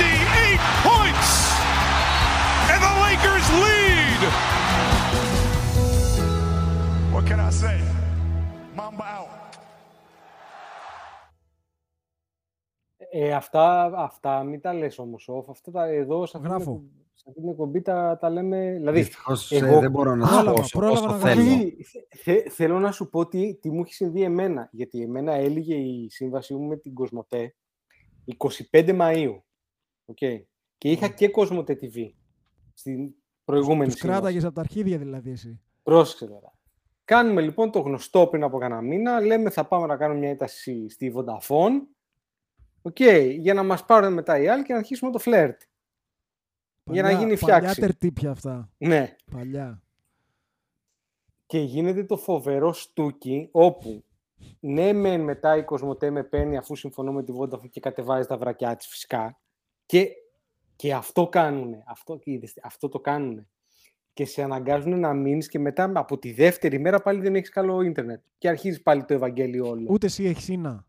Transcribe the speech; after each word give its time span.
58 0.00 0.60
points! 0.88 1.30
And 2.72 2.80
the 2.86 2.94
Lakers 3.04 3.46
lead! 3.64 4.20
What 7.14 7.24
can 7.30 7.40
I 7.48 7.50
say? 7.62 7.76
Mamba 8.76 9.04
out. 9.18 9.28
Ε, 13.12 13.32
αυτά, 13.32 13.92
αυτά 13.96 14.42
μην 14.42 14.60
τα 14.60 14.72
λες 14.74 14.98
όμως 14.98 15.28
off. 15.32 15.44
Αυτά 15.50 15.70
τα 15.70 15.84
εδώ 15.84 16.26
σε 16.26 16.36
αυτή, 16.36 16.48
την, 16.48 16.56
Γράφω. 16.56 16.70
εκπομπή- 16.70 17.04
σε 17.14 17.24
αυτή 17.28 17.40
την 17.40 17.48
εκπομπή 17.50 17.80
τα, 17.80 18.18
τα 18.20 18.30
λέμε. 18.30 18.72
Δηλαδή, 18.72 18.98
Δυστυχώς, 18.98 19.52
ε, 19.52 19.56
εγώ- 19.56 19.80
δεν 19.80 19.90
μπορώ 19.90 20.14
να 20.14 20.26
σου 20.26 20.32
Πρόλαβα, 20.32 20.52
πω 20.54 20.60
όσο, 20.60 20.78
πρόλαβα 20.78 21.00
όσο 21.06 21.08
να 21.16 21.18
θέλω. 21.18 21.42
γράψω. 21.42 21.58
Τι- 21.66 21.84
θε- 22.18 22.50
θέλω 22.50 22.78
να 22.78 22.92
σου 22.92 23.08
πω 23.10 23.26
τι, 23.28 23.54
τι 23.56 23.70
μου 23.70 23.80
έχει 23.80 23.94
συμβεί 23.94 24.22
εμένα. 24.22 24.68
Γιατί 24.72 25.02
εμένα 25.02 25.32
έληγε 25.32 25.74
η 25.74 26.06
σύμβασή 26.10 26.54
μου 26.54 26.66
με 26.68 26.76
την 26.76 26.94
Κοσμοτέ 26.94 27.54
25 28.24 28.96
Μαΐου. 29.00 29.40
Okay. 30.10 30.42
Και 30.78 30.90
είχα 30.90 31.08
και 31.08 31.28
Κοσμοτέ 31.28 31.78
TV 31.82 32.10
στην 32.74 33.14
προηγούμενη 33.44 33.90
Τους 33.90 34.00
σύμβαση. 34.00 34.20
κράταγες 34.20 34.44
από 34.44 34.54
τα 34.54 34.60
αρχίδια 34.60 34.98
δηλαδή 34.98 35.30
εσύ. 35.30 35.60
Πρόσεξε 35.82 36.26
τώρα. 36.26 36.52
Κάνουμε 37.04 37.40
λοιπόν 37.40 37.70
το 37.70 37.80
γνωστό 37.80 38.26
πριν 38.26 38.42
από 38.42 38.58
κανένα 38.58 38.80
μήνα. 38.80 39.20
Λέμε 39.20 39.50
θα 39.50 39.66
πάμε 39.66 39.86
να 39.86 39.96
κάνουμε 39.96 40.18
μια 40.20 40.28
ένταξη 40.30 40.88
στη 40.88 41.12
Vodafone. 41.16 41.72
Οκ, 42.82 43.00
για 43.38 43.54
να 43.54 43.62
μας 43.62 43.84
πάρουν 43.84 44.12
μετά 44.12 44.38
οι 44.40 44.48
άλλοι 44.48 44.62
και 44.64 44.72
να 44.72 44.78
αρχίσουμε 44.78 45.10
το 45.10 45.18
φλερτ. 45.18 45.60
Για 46.84 47.02
να 47.02 47.08
Παλιά- 47.08 47.26
γίνει 47.26 47.38
Παλιά 47.38 47.56
φτιάξει. 47.56 47.80
τερτύπια 47.80 48.30
αυτά. 48.30 48.70
Ναι. 48.78 49.16
Παλιά. 49.30 49.82
Και 51.46 51.58
γίνεται 51.58 52.04
το 52.04 52.16
φοβερό 52.16 52.72
στούκι 52.72 53.48
όπου 53.52 54.04
ναι 54.60 54.92
μεν 54.92 55.20
μετά 55.20 55.56
η 55.56 55.64
Κοσμοτέ 55.64 56.10
με 56.10 56.22
παίρνει 56.24 56.56
αφού 56.56 56.76
συμφωνώ 56.76 57.12
με 57.12 57.22
τη 57.24 57.32
Vodafone 57.38 57.70
και 57.70 57.80
κατεβάζει 57.80 58.26
τα 58.28 58.38
βρακιά 58.38 58.76
της 58.76 58.86
φυσικά 58.86 59.40
και, 59.90 60.08
και 60.76 60.94
αυτό 60.94 61.28
κάνουνε, 61.28 61.82
αυτό, 61.86 62.20
είδες, 62.24 62.58
αυτό 62.62 62.88
το 62.88 63.00
κάνουνε 63.00 63.46
και 64.12 64.24
σε 64.24 64.42
αναγκάζουν 64.42 65.00
να 65.00 65.12
μείνεις 65.12 65.48
και 65.48 65.58
μετά 65.58 65.92
από 65.94 66.18
τη 66.18 66.32
δεύτερη 66.32 66.78
μέρα 66.78 67.00
πάλι 67.00 67.20
δεν 67.20 67.34
έχεις 67.34 67.48
καλό 67.48 67.80
ίντερνετ 67.80 68.20
και 68.38 68.48
αρχίζεις 68.48 68.82
πάλι 68.82 69.04
το 69.04 69.14
Ευαγγέλιο 69.14 69.68
όλο. 69.68 69.86
Ούτε 69.90 70.06
εσύ 70.06 70.24
έχεις 70.24 70.44
σύνα. 70.44 70.86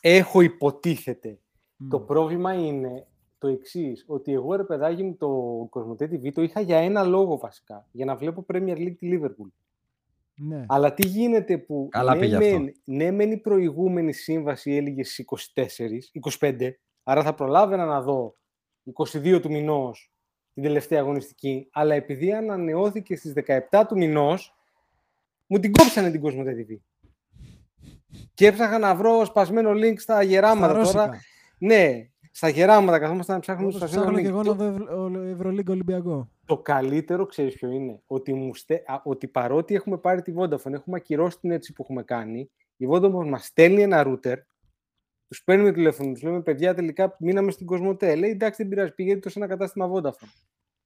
Έχω 0.00 0.40
υποτίθεται. 0.40 1.38
Μμ. 1.76 1.88
Το 1.88 2.00
πρόβλημα 2.00 2.54
είναι 2.54 3.06
το 3.38 3.48
εξής, 3.48 4.04
ότι 4.06 4.32
εγώ 4.32 4.54
ρε 4.56 4.64
παιδάκι 4.64 5.02
μου 5.02 5.16
το 5.16 5.28
Κοσμοτέ 5.70 6.08
TV 6.12 6.32
το 6.32 6.42
είχα 6.42 6.60
για 6.60 6.78
ένα 6.78 7.02
λόγο 7.02 7.38
βασικά, 7.38 7.88
για 7.92 8.04
να 8.04 8.16
βλέπω 8.16 8.46
Premier 8.52 8.76
League 8.76 8.96
τη 8.98 9.10
Liverpool. 9.12 9.50
Ναι. 10.34 10.64
Αλλά 10.68 10.94
τι 10.94 11.06
γίνεται 11.06 11.58
που 11.58 11.88
Καλά 11.90 12.14
ναι, 12.14 12.20
πήγε 12.20 12.36
αυτό. 12.36 12.58
μεν, 12.58 12.74
ναι 12.84 13.10
μεν 13.10 13.30
η 13.30 13.38
προηγούμενη 13.38 14.12
σύμβαση 14.12 14.72
έλεγε 14.72 15.04
στις 15.04 15.24
24, 15.54 15.64
25, 16.40 16.70
άρα 17.02 17.22
θα 17.22 17.34
προλάβαινα 17.34 17.84
να 17.84 18.00
δω 18.02 18.36
22 18.94 19.38
του 19.42 19.50
μηνός 19.50 20.12
την 20.54 20.62
τελευταία 20.62 21.00
αγωνιστική, 21.00 21.68
αλλά 21.72 21.94
επειδή 21.94 22.32
ανανεώθηκε 22.32 23.16
στις 23.16 23.32
17 23.70 23.82
του 23.88 23.96
μηνός, 23.96 24.54
μου 25.46 25.58
την 25.58 25.72
κόψανε 25.72 26.10
την 26.10 26.20
Κοσμοτέ 26.20 26.66
TV. 26.68 26.76
Και 28.34 28.46
έψαχα 28.46 28.78
να 28.78 28.94
βρω 28.94 29.24
σπασμένο 29.24 29.70
link 29.70 29.94
στα 29.98 30.22
γεράματα 30.22 30.84
Στα 30.84 30.92
τώρα. 30.92 31.06
ρώσικα. 31.06 31.24
Ναι, 31.58 32.06
στα 32.30 32.48
γεράματα 32.48 32.98
καθόμαστε 32.98 33.32
να 33.32 33.38
ψάχνουμε 33.38 33.68
Όπως 33.68 33.78
σπασμένο 33.80 34.04
ψάχνω 34.04 34.18
link. 34.18 34.22
και 34.22 34.28
εγώ 34.28 34.42
Το- 34.42 34.54
να 34.64 34.70
δω 34.70 34.82
Ευ- 34.82 34.90
ο- 35.16 35.28
Ευρωλίγκα 35.28 35.72
Ολυμπιακό. 35.72 36.28
το 36.46 36.58
καλύτερο, 36.58 37.26
ξέρεις 37.26 37.54
ποιο 37.54 37.70
είναι, 37.70 38.02
ότι, 38.06 38.32
μου 38.34 38.54
στε... 38.54 38.82
α, 38.86 39.00
ότι 39.04 39.28
παρότι 39.28 39.74
έχουμε 39.74 39.98
πάρει 39.98 40.22
τη 40.22 40.32
Vodafone, 40.36 40.72
έχουμε 40.72 40.96
ακυρώσει 40.96 41.38
την 41.38 41.50
έτσι 41.50 41.72
που 41.72 41.82
έχουμε 41.82 42.02
κάνει, 42.02 42.50
η 42.76 42.86
Vodafone 42.90 43.26
μας 43.28 43.44
στέλνει 43.46 43.82
ένα 43.82 44.02
router, 44.06 44.36
τους 45.32 45.44
παίρνουμε 45.44 45.72
τηλέφωνο, 45.72 46.12
τους 46.12 46.22
λέμε 46.22 46.42
παιδιά 46.42 46.74
τελικά 46.74 47.16
μείναμε 47.18 47.50
στην 47.50 47.66
Κοσμοτέ. 47.66 48.14
Λέει 48.14 48.30
εντάξει 48.30 48.62
δεν 48.62 48.70
πειράζει, 48.70 48.94
πηγαίνετε 48.94 49.20
το 49.20 49.28
σε 49.28 49.38
ένα 49.38 49.48
κατάστημα 49.48 49.90
Vodafone. 49.92 50.32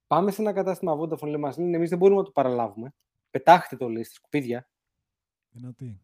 Πάμε 0.07 0.31
σε 0.31 0.41
ένα 0.41 0.53
κατάστημα 0.53 0.97
Vodafone, 0.99 1.27
λέει, 1.27 1.37
μας 1.37 1.57
λένε 1.57 1.75
εμείς 1.75 1.89
δεν 1.89 1.97
μπορούμε 1.97 2.19
να 2.19 2.25
το 2.25 2.31
παραλάβουμε. 2.31 2.93
Πετάχτε 3.31 3.75
το 3.75 3.89
λέει 3.89 4.03
στα 4.03 4.13
σκουπίδια. 4.13 4.69
Δυνατή. 5.49 6.01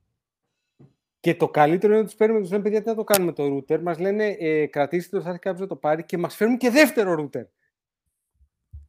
Και 1.20 1.36
το 1.36 1.50
καλύτερο 1.50 1.92
είναι 1.92 2.02
ότι 2.02 2.10
τους 2.10 2.18
παίρνουμε, 2.18 2.42
τους 2.42 2.52
λέμε 2.52 2.64
παιδιά 2.64 2.82
τι 2.82 2.88
να 2.88 2.96
το 2.96 3.04
κάνουμε 3.04 3.32
το 3.32 3.44
router. 3.44 3.80
Μας 3.82 4.00
λένε 4.00 4.26
ε, 4.40 4.68
κρατήστε 4.68 5.18
το, 5.18 5.24
θα 5.24 5.30
έρθει 5.30 5.42
κάποιος 5.42 5.62
να 5.62 5.68
το 5.68 5.76
πάρει 5.76 6.04
και 6.04 6.18
μας 6.18 6.36
φέρνουν 6.36 6.58
και 6.58 6.70
δεύτερο 6.70 7.16
router. 7.20 7.46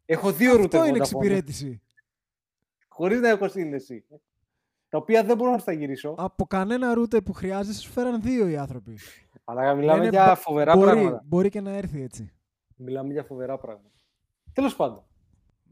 Έχω 0.05 0.33
δύο 0.33 0.55
router. 0.55 0.65
Αυτό 0.65 0.85
είναι 0.85 0.91
Vodafone. 0.91 1.01
εξυπηρέτηση. 1.01 1.83
Χωρίς 2.89 3.21
να 3.21 3.29
έχω 3.29 3.49
σύνδεση. 3.49 4.05
Τα 4.89 4.99
οποία 4.99 5.25
δεν 5.25 5.37
μπορώ 5.37 5.51
να 5.51 5.59
στα 5.59 5.73
γυρίσω. 5.73 6.15
Από 6.19 6.47
κανένα 6.47 6.95
router 6.99 7.25
που 7.25 7.33
χρειάζεσαι 7.33 7.81
σου 7.81 7.93
φέραν 7.93 8.23
δύο 8.23 8.49
οι 8.49 8.57
άνθρωποι. 8.57 8.99
Αλλά 9.45 9.75
μιλάμε 9.75 9.99
Λένε, 9.99 10.11
για 10.11 10.27
«Μπο- 10.27 10.35
φοβερά 10.35 10.77
μπορεί, 10.77 10.91
πράγματα. 10.91 11.23
Μπορεί 11.27 11.49
και 11.49 11.61
να 11.61 11.71
έρθει 11.77 12.03
έτσι. 12.03 12.33
Μιλάμε 12.77 13.13
για 13.13 13.23
φοβερά 13.25 13.59
πράγματα. 13.59 13.91
Τέλος 14.53 14.77
πάντων. 14.77 15.03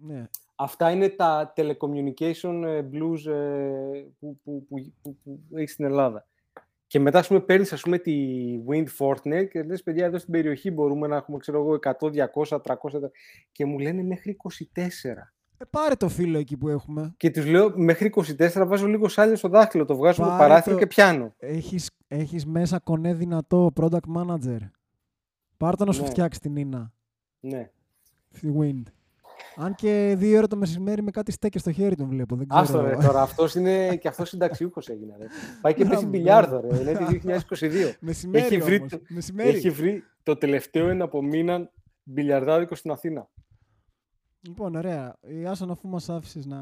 Ναι. 0.00 0.28
Αυτά 0.54 0.90
είναι 0.90 1.08
τα 1.08 1.52
telecommunication 1.56 2.62
ε, 2.64 2.82
blues 2.92 3.26
ε, 3.26 4.04
που, 4.18 4.40
που, 4.44 4.66
που, 4.68 4.92
που, 5.02 5.16
που 5.22 5.40
έχει 5.54 5.68
στην 5.68 5.84
Ελλάδα. 5.84 6.26
Και 6.86 7.00
μετά, 7.00 7.18
ας 7.18 7.28
πούμε, 7.28 7.40
παίρνεις, 7.40 7.72
ας 7.72 7.82
πούμε, 7.82 7.98
τη 7.98 8.14
Wind 8.68 8.86
Fortnite 8.98 9.48
και 9.50 9.62
λες, 9.62 9.82
παιδιά, 9.82 10.04
εδώ 10.04 10.18
στην 10.18 10.32
περιοχή 10.32 10.70
μπορούμε 10.70 11.06
να 11.06 11.16
έχουμε, 11.16 11.38
ξέρω 11.38 11.58
εγώ, 11.58 11.78
100, 12.00 12.10
200, 12.10 12.60
300 12.60 13.10
και 13.52 13.64
μου 13.64 13.78
λένε 13.78 14.02
μέχρι 14.02 14.36
24. 14.36 15.34
Ε, 15.62 15.64
πάρε 15.70 15.94
το 15.94 16.08
φίλο 16.08 16.38
εκεί 16.38 16.56
που 16.56 16.68
έχουμε. 16.68 17.14
Και 17.16 17.30
τους 17.30 17.46
λέω, 17.46 17.72
μέχρι 17.76 18.12
24 18.38 18.64
βάζω 18.66 18.86
λίγο 18.86 19.08
σάλιο 19.08 19.36
στο 19.36 19.48
δάχτυλο, 19.48 19.84
το 19.84 19.96
βγάζω 19.96 20.22
από 20.22 20.30
το 20.30 20.36
Πάρε 20.36 20.48
παράθυρο 20.48 20.74
το- 20.74 20.80
και 20.80 20.86
πιάνω. 20.86 21.34
Έχεις, 21.38 21.90
έχεις 22.08 22.46
μέσα 22.46 22.78
κονέ 22.78 23.14
δυνατό 23.14 23.70
product 23.80 24.16
manager. 24.16 24.58
Πάρ' 25.56 25.76
το 25.76 25.84
να 25.84 25.92
σου 25.92 26.02
Ναι. 26.02 26.08
φτιάξει 26.08 26.40
την 26.40 26.56
Ίνα. 26.56 26.92
Ναι. 27.40 27.70
Στη 28.30 28.54
Wind. 28.60 28.82
Αν 29.56 29.74
και 29.74 30.14
δύο 30.18 30.36
ώρα 30.38 30.46
το 30.46 30.56
μεσημέρι 30.56 31.02
με 31.02 31.10
κάτι 31.10 31.32
στέκει 31.32 31.58
στο 31.58 31.72
χέρι 31.72 31.94
τον 31.96 32.08
βλέπω. 32.08 32.36
Δεν 32.36 32.46
ξέρω. 32.48 32.62
Άστο 32.62 32.80
ρε, 32.82 32.96
τώρα 32.96 33.22
αυτός 33.22 33.54
είναι 33.54 33.86
και 34.00 34.08
αυτός 34.08 34.28
συνταξιούχος 34.28 34.88
έγινε. 34.88 35.16
Ρε. 35.18 35.26
Πάει 35.60 35.72
και 35.74 35.78
παίζει 35.84 35.90
Μπράβο, 35.94 36.08
μπιλιάρδο, 36.08 36.58
μπράβο. 36.60 36.82
ρε. 36.84 36.90
Είναι 36.90 36.98
το 36.98 37.06
2022. 37.06 37.94
Μεσημέρι 38.00 38.44
έχει, 38.44 38.58
βρει, 38.58 38.76
όμως, 38.76 38.90
το- 38.90 39.00
μεσημέρι. 39.08 39.48
έχει 39.48 39.70
βρει 39.70 40.04
το 40.22 40.36
τελευταίο 40.36 40.88
ένα 40.88 41.04
από 41.04 41.22
μήνα 41.22 41.70
μπιλιαρδάδικο 42.02 42.74
στην 42.74 42.90
Αθήνα. 42.90 43.28
Λοιπόν, 44.48 44.74
ωραία. 44.74 45.16
Η 45.20 45.46
Άσον, 45.46 45.70
αφού 45.70 45.88
μας 45.88 46.08
άφησες 46.08 46.46
να 46.46 46.56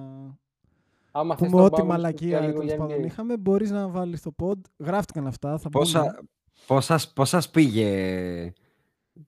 Άμα 1.12 1.36
θες 1.36 1.48
πούμε 1.48 1.60
να 1.60 1.66
ό,τι 1.66 1.74
πάμε 1.80 1.88
μαλακία 1.88 2.28
για 2.28 2.40
λίγο 2.40 2.52
τέλος 2.52 2.66
για 2.66 2.76
πάντων 2.76 2.96
NBA. 2.96 3.04
είχαμε, 3.04 3.36
μπορείς 3.36 3.70
να 3.70 3.88
βάλεις 3.88 4.22
το 4.22 4.34
pod. 4.42 4.56
Γράφτηκαν 4.78 5.26
αυτά. 5.26 5.58
Θα 5.58 5.68
Πόσα, 5.68 5.98
μπούμε. 6.00 6.12
Πώς 6.66 6.84
σας, 6.84 7.12
πώς 7.12 7.28
σας 7.28 7.50
πήγε 7.50 8.52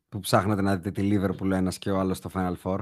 που 0.09 0.21
ψάχνατε 0.21 0.63
να 0.63 0.77
δείτε 0.77 0.91
τη 0.91 1.09
Liverpool 1.13 1.51
ο 1.51 1.55
ένας 1.55 1.79
και 1.79 1.91
ο 1.91 1.99
άλλος 1.99 2.17
στο 2.17 2.31
Final 2.35 2.55
Four; 2.63 2.79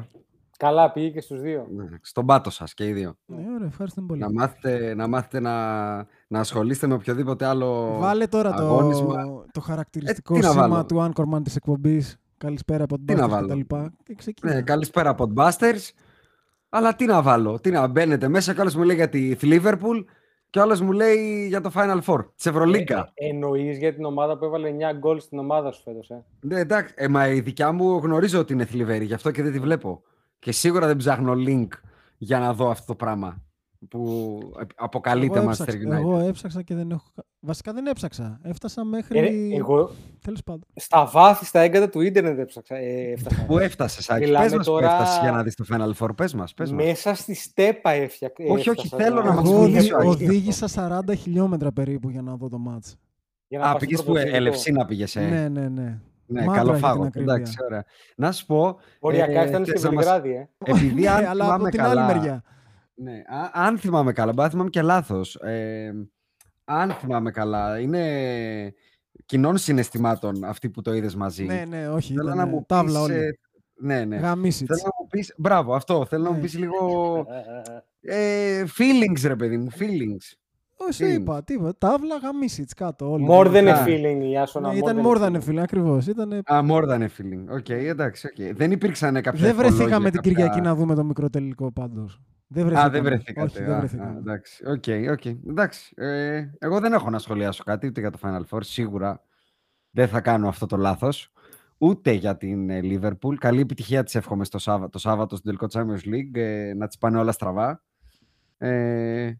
Καλά, 0.58 0.93
πήγε 0.93 1.08
και 1.11 1.20
στους 1.20 1.40
δύο. 1.40 1.67
Ναι, 1.70 1.84
Στον 2.02 2.26
πάτο 2.26 2.50
σας 2.50 2.75
και 2.75 2.87
οι 2.88 2.93
δύο. 2.93 3.14
Ναι, 3.26 3.44
ωραία, 3.55 3.67
ευχαριστούμε 3.67 4.06
πολύ. 4.06 4.20
Να 4.20 4.32
μάθετε, 4.32 4.94
να, 4.94 5.06
μάθετε 5.06 5.40
να, 5.40 5.96
να 6.28 6.40
ασχολείστε 6.40 6.87
με 6.87 6.94
οποιοδήποτε 6.94 7.44
άλλο 7.44 7.96
Βάλε 7.99 8.26
τώρα 8.26 8.52
το, 8.52 8.62
αγώνισμα. 8.62 9.44
το 9.52 9.61
χαρακτηριστικό 9.61 10.34
Ε, 10.34 10.38
τι 10.38 10.44
να 10.44 10.50
σήμα 10.50 10.69
βάλω; 10.69 10.87
του 10.87 11.11
Anchorman 11.14 11.40
της 11.44 11.56
εκπομπής. 11.56 12.17
Καλησπέρα 12.44 12.84
από 12.84 12.96
τον 12.96 13.06
Τι 13.06 13.14
να 13.14 13.28
Μπάσκετ 13.28 13.40
και 13.40 13.40
τα 13.40 13.46
βάλω; 13.46 13.54
λοιπά. 13.54 13.92
Και 14.04 14.14
ξεκίνα. 14.14 14.54
Ναι, 14.54 14.62
καλησπέρα 14.62 15.10
από 15.10 15.32
Busters. 15.37 15.90
Αλλά 16.69 16.94
τι 16.94 17.04
να 17.04 17.22
βάλω, 17.22 17.60
τι 17.60 17.70
να 17.70 17.87
μπαίνετε 17.87 18.28
μέσα 18.28 18.54
και 18.54 18.60
άλλος 18.60 18.75
μου 18.75 18.82
λέει 18.82 18.96
για 18.96 19.08
τη 19.08 19.37
Liverpool 19.40 20.04
και 20.50 20.60
άλλος 20.60 20.81
μου 20.81 20.92
λέει 20.92 21.46
για 21.48 21.60
το 21.60 21.70
Final 21.75 22.00
Four, 22.06 22.25
της 22.37 22.46
Ευρωλίγκα. 22.46 23.10
Ε, 23.14 23.28
Εννοείς 23.28 23.78
για 23.78 23.94
την 23.94 24.04
ομάδα 24.04 24.38
που 24.38 24.44
έβαλε 24.44 24.70
9 24.70 24.96
γκολ 24.98 25.20
στην 25.20 25.38
ομάδα 25.38 25.72
σου 25.72 25.82
φέτος. 25.82 26.10
Ε; 26.10 26.25
Ναι, 26.40 26.58
εντάξει, 26.58 26.94
ε, 26.96 27.08
μα 27.08 27.28
η 27.28 27.40
δικιά 27.40 27.72
μου 27.72 27.98
γνωρίζω 27.98 28.38
ότι 28.38 28.52
είναι 28.52 28.64
θλιβερή, 28.64 29.04
γι' 29.04 29.14
αυτό 29.14 29.31
και 29.31 29.43
δεν 29.43 29.52
τη 29.52 29.58
βλέπω. 29.58 30.02
Και 30.38 30.52
σίγουρα 30.52 30.86
δεν 30.86 30.96
ψάχνω 30.96 31.34
link 31.36 31.69
για 32.19 32.38
να 32.38 32.52
δω 32.54 32.70
αυτό 32.70 32.86
το 32.86 32.94
πράγμα 32.94 33.43
που 33.88 34.38
αποκαλείται 34.75 35.38
εγώ, 35.38 35.48
Manchester 35.48 35.69
έψαξα, 35.69 35.88
United. 35.88 36.00
εγώ 36.00 36.19
έψαξα 36.19 36.62
και 36.62 36.75
δεν 36.75 36.90
έχω. 36.90 37.12
Κα- 37.40 37.46
Βασικά 37.46 37.72
δεν 37.72 37.87
έψαξα. 37.87 38.40
Έφτασα 38.42 38.84
μέχρι. 38.84 39.19
Ε, 39.19 39.56
εγώ 39.56 39.90
Τέλος 40.25 40.42
πάντων. 40.44 40.64
στα 40.75 41.06
βάθη, 41.06 41.44
στα 41.44 41.60
έγκατα 41.60 41.88
του 41.88 42.00
ίντερνετ 42.00 42.38
έψαξα. 42.38 42.76
Ε, 42.76 43.10
έφτασα. 43.12 43.44
Πού 43.46 43.58
έφτασες, 43.58 44.10
Άκη, 44.10 44.25
Μιλάμε 44.25 44.44
πες 44.44 44.54
μας 44.56 44.66
τώρα- 44.66 44.87
που 44.88 44.92
έφτασες 44.92 45.20
για 45.22 45.31
να 45.31 45.42
δεις 45.42 45.54
το 45.54 45.64
Final 45.72 45.92
Four, 45.98 46.16
πες 46.16 46.34
μας, 46.34 46.54
πες 46.54 46.72
μας. 46.72 46.84
Μέσα 46.84 47.14
στη 47.14 47.34
στέπα 47.34 47.90
έφτιαξα. 47.90 48.44
Όχι, 48.48 48.70
όχι, 48.70 48.88
θέλω 48.88 49.22
να 49.22 49.32
μας 49.32 49.48
Εγώ 49.50 49.62
μιλήσεις 49.62 49.92
οδη- 49.92 50.06
ο 50.06 50.10
Άκης. 50.10 50.26
οδήγησα 50.26 50.69
40 50.69 51.14
χιλιόμετρα 51.14 51.72
περίπου 51.72 52.10
για 52.10 52.22
να 52.22 52.37
δω 52.37 52.48
το 52.48 52.58
μάτς. 52.58 52.96
Για 53.48 53.58
να 53.58 53.69
Α, 53.69 53.72
πας 53.72 53.81
πήγες 53.81 53.98
στο 53.98 54.06
που 54.06 54.12
πρωτοδοτικό. 54.12 54.44
Ελευσίνα 54.46 54.84
πήγες, 54.84 55.16
ε. 55.16 55.20
Ναι, 55.20 55.48
ναι, 55.48 55.69
ναι. 55.69 55.98
Ναι, 56.26 56.44
Μάντρα 56.44 56.54
καλό 56.54 56.64
για 56.70 56.72
την 56.78 56.82
φάγο. 56.88 57.04
ακρίβεια. 57.04 57.32
Εντάξει, 57.34 57.56
ωραία. 57.64 57.84
Να 58.16 58.32
σου 58.32 58.46
πω. 58.46 58.76
Οριακά 59.00 59.40
ε, 59.40 59.48
ήταν 59.48 59.64
θες 59.64 59.81
στο 59.81 59.88
να 59.88 59.94
μας- 59.94 60.04
Βελιγράδι, 60.04 60.34
ε. 60.34 60.48
Επειδή 60.72 61.06
αν 61.08 61.20
Ναι, 61.22 61.28
αλλά 61.28 61.44
από 61.44 61.52
θυμάμαι 61.52 61.70
την 61.70 61.81
καλά, 61.81 62.06
άλλη 62.06 62.14
μεριά. 62.14 62.43
Ναι, 62.94 63.12
α- 63.12 63.50
αν 63.66 63.78
θυμάμαι 63.78 64.12
καλά, 64.12 64.32
μπορεί 64.32 64.44
να 64.44 64.50
θυμάμαι 64.50 64.70
και 64.70 64.82
λάθος. 64.82 65.38
Ε, 66.70 66.81
αν 66.82 66.90
θυμάμαι 66.90 67.31
καλά, 67.31 67.78
είναι 67.78 68.75
κοινών 69.26 69.56
συναισθημάτων 69.58 70.44
αυτοί 70.44 70.70
που 70.70 70.82
το 70.82 70.93
είδες 70.94 71.14
μαζί. 71.14 71.44
Ναι, 71.44 71.64
ναι, 71.69 71.88
όχι. 71.88 72.12
Θέλω 72.14 72.25
Ήταν 72.26 72.37
να 72.37 72.46
μου 72.46 72.64
τάβλα 72.69 72.93
πεις, 72.93 72.99
όλοι. 73.14 73.14
ε, 73.25 73.31
ναι, 73.75 74.05
ναι. 74.05 74.17
Γαμίσιτς. 74.17 74.69
Θέλω 74.69 74.82
να 74.84 75.02
μου 75.02 75.06
πεις, 75.11 75.34
μπράβο, 75.38 75.75
αυτό. 75.75 76.06
Θέλω 76.08 76.22
να 76.22 76.28
μου 76.31 76.34
Ναι. 76.37 76.43
πεις 76.43 76.58
λίγο 76.58 77.26
ε, 78.00 78.64
feelings, 78.78 79.20
ρε 79.26 79.37
παιδί 79.37 79.56
μου, 79.56 79.69
feelings. 79.78 80.32
Όχι, 80.76 80.93
σου 80.93 81.05
feelings. 81.05 81.14
είπα. 81.14 81.43
Τι 81.44 81.55
είπα. 81.55 81.75
Τάβλα 81.78 82.17
γαμίσιτς 82.17 82.75
κάτω. 82.75 83.11
Όλοι. 83.12 83.26
More 83.31 83.46
than 83.46 83.67
a 83.69 83.70
Α. 83.70 83.84
feeling, 83.87 84.22
η 84.31 84.38
Άσονα. 84.38 84.72
Ναι, 84.72 84.78
ήταν 84.78 85.00
more 85.06 85.19
than 85.19 85.32
a 85.37 85.40
feeling, 85.49 85.56
ακριβώς. 85.58 86.06
Ήταν... 86.06 86.32
Α, 86.32 86.61
more 86.70 86.84
than 86.88 87.00
a 87.00 87.08
feeling. 87.19 87.44
Οκ, 87.50 87.69
εντάξει, 87.69 88.26
οκ. 88.26 88.55
Δεν 88.56 88.70
υπήρξαν 88.72 89.14
κάποια 89.14 89.32
Δεν 89.32 89.55
βρεθήκαμε 89.56 89.84
ευχολόγια, 89.84 90.11
την 90.11 90.20
κάποια- 90.20 90.32
Κυριακή 90.32 90.61
να 90.61 90.75
δούμε 90.75 90.94
το 90.94 91.05
μικρό 91.05 91.31
τελικό 91.31 91.72
πάντως. 91.72 92.20
Δεν 92.52 92.62
Α, 92.64 92.67
βρεθήκαμε. 92.67 92.91
δεν 92.91 93.02
βρεθήκατε. 93.02 93.47
Όχι, 93.47 93.62
δεν 93.62 93.73
Α, 93.75 93.79
βρεθήκαμε. 93.79 94.11
α, 94.11 94.19
εντάξει, 94.19 94.64
οκ, 94.67 94.85
οκ. 95.11 95.25
Εντάξει, 95.25 95.93
ε, 95.97 96.50
εγώ 96.58 96.81
δεν 96.81 96.93
έχω 96.93 97.11
να 97.11 97.19
σχολιάσω 97.19 97.62
κάτι 97.64 97.87
ούτε 97.87 98.00
για 98.00 98.11
το 98.11 98.19
Final 98.23 98.43
Four. 98.50 98.58
Σίγουρα 98.64 99.23
δεν 99.91 100.08
θα 100.08 100.20
κάνω 100.20 100.49
αυτό 100.49 100.67
το 100.67 100.76
λάθος. 100.76 101.32
Ούτε 101.79 102.11
για 102.12 102.37
την 102.37 102.70
ε, 102.70 102.81
Liverpool. 102.82 103.35
Καλή 103.38 103.61
επιτυχία 103.61 104.02
της 104.02 104.14
εύχομαι 104.14 104.44
στο 104.44 104.58
Σάββατο, 104.58 104.91
το 104.91 104.99
Σάββατο 104.99 105.37
στο 105.37 105.44
τελικό 105.44 105.67
Champions 105.73 106.08
League. 106.14 106.37
ε, 106.38 106.73
να 106.75 106.87
τις 106.87 106.99
πάνε 106.99 107.19
όλα 107.19 107.32
στραβά. 107.32 107.82
Ε, 108.58 109.32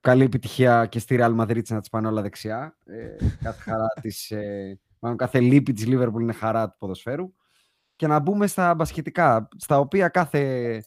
καλή 0.00 0.24
επιτυχία 0.24 0.86
και 0.86 0.98
στη 0.98 1.16
Real 1.20 1.36
Madrid 1.40 1.62
να 1.68 1.80
τις 1.80 1.88
πάνε 1.88 2.08
όλα 2.08 2.22
δεξιά. 2.22 2.76
Ε, 2.84 3.16
κάθε 3.42 3.62
χαρά 3.62 3.86
της, 4.02 4.30
ε, 4.30 4.78
μάλλον 4.98 5.16
κάθε 5.18 5.40
λύπη 5.40 5.72
της 5.72 5.84
Liverpool 5.88 6.20
είναι 6.20 6.32
χαρά 6.32 6.68
του 6.70 6.76
ποδοσφαίρου. 6.78 7.32
Και 7.96 8.06
να 8.06 8.18
μπούμε 8.18 8.46
στα 8.46 8.74
μπασκετικά, 8.74 9.48
στα 9.56 9.78
οποία 9.78 10.08
κάθε 10.08 10.82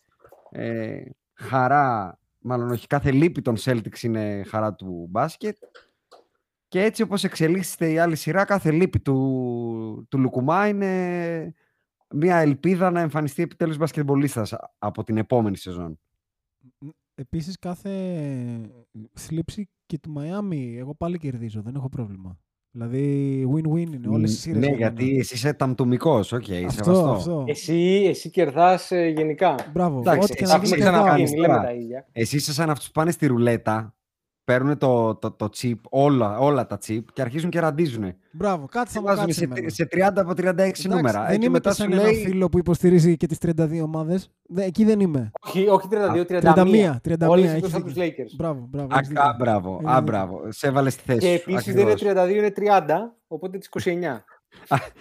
ε, 0.51 1.01
χαρά, 1.39 2.19
μάλλον 2.39 2.71
όχι, 2.71 2.87
κάθε 2.87 3.11
λύπη 3.11 3.41
των 3.41 3.55
Celtics 3.59 4.01
είναι 4.01 4.43
χαρά 4.43 4.73
του 4.73 5.07
μπάσκετ. 5.09 5.57
Και 6.67 6.83
έτσι 6.83 7.01
όπως 7.01 7.23
εξελίσσεται 7.23 7.91
η 7.91 7.97
άλλη 7.97 8.15
σειρά, 8.15 8.45
κάθε 8.45 8.71
λύπη 8.71 8.99
του, 8.99 10.07
του 10.09 10.19
Λουκουμά 10.19 10.67
είναι 10.67 11.53
μια 12.09 12.37
ελπίδα 12.37 12.91
να 12.91 12.99
εμφανιστεί 12.99 13.41
επιτέλους 13.41 13.77
μπασκετμπολίστας 13.77 14.53
από 14.77 15.03
την 15.03 15.17
επόμενη 15.17 15.57
σεζόν. 15.57 15.99
Επίσης 17.15 17.59
κάθε 17.59 18.87
θλίψη 19.13 19.69
και 19.85 19.99
του 19.99 20.11
Μαϊάμι, 20.11 20.77
εγώ 20.77 20.95
πάλι 20.95 21.17
κερδίζω, 21.17 21.61
δεν 21.61 21.75
έχω 21.75 21.89
πρόβλημα. 21.89 22.39
Δηλαδή 22.71 23.43
win-win 23.55 23.93
είναι 23.93 24.07
όλες 24.09 24.31
οι 24.33 24.37
σειρές. 24.37 24.59
ναι, 24.59 24.65
για 24.67 24.75
μένα. 24.91 25.01
γιατί 25.01 25.17
εσύ 25.19 25.33
είσαι 25.33 25.53
ταμτουμικός, 25.53 26.31
οκ, 26.31 26.41
αυτό, 26.67 26.83
σεβαστό. 26.83 27.09
αυτό. 27.09 27.43
Εσύ, 27.47 28.05
εσύ 28.09 28.29
κερδάς 28.29 28.91
ε, 28.91 29.05
γενικά. 29.07 29.55
Μπράβο, 29.73 29.99
Εντάξει, 29.99 30.19
ό,τι 30.23 30.33
και 30.33 30.43
εσύ 30.43 30.51
να 30.53 30.59
Τα 30.59 30.59
δεις 30.59 30.71
έχουμε 30.71 30.75
ξέρεις 30.81 30.83
να 30.85 30.91
κερδάω. 30.91 31.03
ξαναπεί, 31.03 31.09
κάνεις 31.17 31.31
μην 31.31 31.39
λέμε 31.41 31.53
τώρα. 31.53 31.65
τα 31.67 31.73
ίδια. 31.73 32.07
Εσύ 32.11 32.35
είσαι 32.35 32.53
σαν 32.53 32.69
αυτούς 32.69 32.85
που 32.85 32.91
πάνε 32.93 33.11
στη 33.11 33.25
ρουλέτα, 33.27 33.95
παίρνουν 34.49 34.77
το, 34.77 35.15
το, 35.15 35.31
το 35.31 35.49
chip, 35.61 35.73
όλα, 35.89 36.37
όλα 36.39 36.65
τα 36.67 36.77
chip 36.87 36.99
και 37.13 37.21
αρχίζουν 37.21 37.49
και 37.49 37.59
ραντίζουν. 37.59 38.13
Μπράβο, 38.31 38.65
κάτι 38.71 38.91
θα 38.91 38.99
μου 38.99 39.05
Βάζουν 39.05 39.25
κάτσει 39.25 39.37
σε, 39.39 39.43
εμένα. 39.43 39.69
σε 39.69 39.87
30 39.91 39.97
από 40.15 40.31
36 40.31 40.43
Εντάξει, 40.45 40.87
νούμερα. 40.87 41.21
Δεν 41.25 41.33
Εκεί 41.35 41.43
είμαι 41.45 41.49
μετά 41.49 41.69
και 41.69 41.75
σου 41.75 41.81
σαν 41.81 41.91
ένα 41.91 42.01
λέει 42.01 42.15
φίλο 42.25 42.49
που 42.49 42.57
υποστηρίζει 42.57 43.17
και 43.17 43.27
τις 43.27 43.37
32 43.41 43.81
ομάδες. 43.83 44.31
Δε- 44.47 44.63
Εκεί 44.63 44.83
δεν 44.85 44.99
είμαι. 44.99 45.31
Όχι, 45.47 45.67
όχι 45.67 45.87
32, 45.91 46.25
31. 46.25 46.53
31, 46.53 46.99
31, 47.01 47.27
Όλες 47.29 47.43
έχεις 47.45 47.55
εκτός 47.55 47.73
από 47.73 47.83
τους 47.83 47.93
δίκιο. 47.93 48.25
Lakers. 48.25 48.35
Μπράβο, 48.37 48.67
μπράβο. 48.69 48.87
Α, 48.95 48.97
έχεις 48.97 49.09
α, 49.09 49.21
δίκιο. 49.21 49.35
μπράβο, 49.39 49.73
Έχεις 49.73 49.85
α, 49.87 49.89
δίκιο. 49.99 50.01
μπράβο. 50.03 50.41
Σε 50.49 50.67
έβαλες 50.67 50.93
στη 50.93 51.03
θέση 51.05 51.19
Και 51.19 51.25
σου. 51.37 51.49
επίσης 51.49 51.73
δεν 51.73 51.81
είναι 51.83 51.91
ακριβώς. 51.91 52.13
32, 52.13 52.35
είναι 52.37 52.49
30, 52.49 53.15
οπότε 53.27 53.57
τις 53.57 53.67
29. 53.67 54.23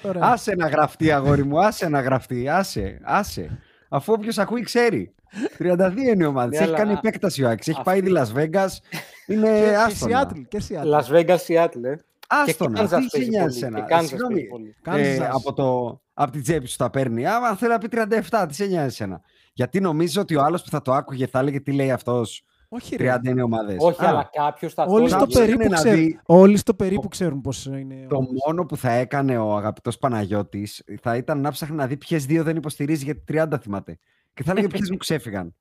Ωραία. 0.03 0.23
Άσε 0.25 0.55
να 0.55 0.69
γραφτεί, 0.69 1.11
αγόρι 1.13 1.45
μου, 1.45 1.65
άσε 1.65 1.89
να 1.89 2.01
γραφτεί. 2.01 2.49
Άσε, 2.49 3.01
άσε. 3.03 3.59
Αφού 3.89 4.13
όποιος 4.13 4.39
ακούει, 4.39 4.63
ξέρει. 4.63 5.15
32 5.59 5.93
είναι 6.13 6.25
η 6.25 6.27
ομάδα. 6.27 6.49
Ναι, 6.49 6.57
Έχει 6.57 6.65
αλλά 6.65 6.77
κάνει 6.77 6.91
α- 6.93 7.01
επέκταση 7.05 7.45
ο 7.45 7.49
Άκης. 7.49 7.69
Έχει 7.69 7.81
αυτή- 7.81 7.91
πάει 7.91 8.03
τη 8.03 8.13
Las 8.15 8.39
Vegas. 8.39 8.69
Είναι 9.33 9.59
Και- 9.61 9.65
Και 9.69 9.75
άστονα. 9.77 10.29
Seattle, 10.31 10.43
και 10.49 10.63
Seattle. 10.69 10.99
Las 10.99 11.05
Vegas, 11.15 11.37
Seattle, 11.47 11.85
ε. 11.85 11.95
Και 11.97 12.27
Άστονα. 12.27 12.81
Kansas 12.81 12.89
Τι 12.89 13.03
σε 13.03 13.09
παίζει 13.13 13.29
νοιάζει 13.29 13.61
πολύ. 13.61 13.75
εσένα. 13.75 13.81
Και 13.81 13.95
Kansas 13.95 14.05
Συγγνώμη, 14.07 14.35
παίζει 14.35 14.49
πολύ. 14.49 14.77
ε, 15.07 15.17
Kansas. 15.19 15.31
από, 15.35 15.53
το, 15.53 16.01
από 16.15 16.31
την 16.33 16.43
τσέπη 16.43 16.67
σου 16.67 16.77
τα 16.77 16.91
παίρνει. 16.91 17.27
Άμα 17.27 17.57
θέλει 17.57 17.73
να 17.73 17.79
πει 17.79 17.89
37, 18.31 18.45
τι 18.49 18.55
σε 18.55 18.65
νοιάζει 18.67 18.87
εσένα. 18.87 19.21
Γιατί 19.53 19.81
νομίζω 19.81 20.21
ότι 20.21 20.37
ο 20.37 20.43
άλλος 20.43 20.63
που 20.63 20.71
θα 20.71 20.83
το 20.83 20.93
άκουγε 20.93 21.27
θα 21.27 21.39
έλεγε 21.39 21.61
τι 21.61 21.73
λέει 21.73 21.91
αυτός. 21.91 22.43
Όχι, 22.71 22.97
ρε. 22.97 23.15
30 23.25 23.29
είναι 23.29 23.43
ομάδες. 23.43 23.77
Όχι, 23.79 24.05
αλλά 24.05 24.31
κάποιος 24.33 24.75
θα 24.75 24.85
Όλοι 24.89 25.03
το 25.03 25.09
στο, 25.09 25.19
Κάποιος 25.19 25.37
έλεγε. 25.37 25.57
περίπου 25.57 25.63
είναι 25.75 25.75
να 25.75 25.83
ξέρουν, 25.83 26.05
δει- 26.05 26.19
όλοι 26.27 26.57
στο 26.57 26.75
περίπου 26.75 27.09
ξέρουν 27.09 27.41
πώς 27.41 27.65
είναι. 27.67 28.07
Το 28.09 28.19
μόνο 28.47 28.65
που 28.65 28.77
θα 28.77 28.91
έκανε 28.93 29.39
ο 29.39 29.57
αγαπητός 29.57 29.99
Παναγιώτης 29.99 30.85
θα 31.03 31.17
ήταν 31.17 31.41
να 31.41 31.51
ψάχνει 31.51 31.77
να 31.77 31.87
δει 31.87 31.97
ποιες 31.97 32.27
δύο 32.27 32.43
δεν 32.43 32.57
υποστηρίζει 32.57 33.05
γιατί 33.05 33.21
30 33.29 33.59
θυμάται. 33.61 33.99
Και 34.39 34.45
θα 34.45 34.51
έλεγε 34.51 34.67
ποιες 34.67 34.91
μου 34.91 34.97
ξέφυγαν; 35.07 35.55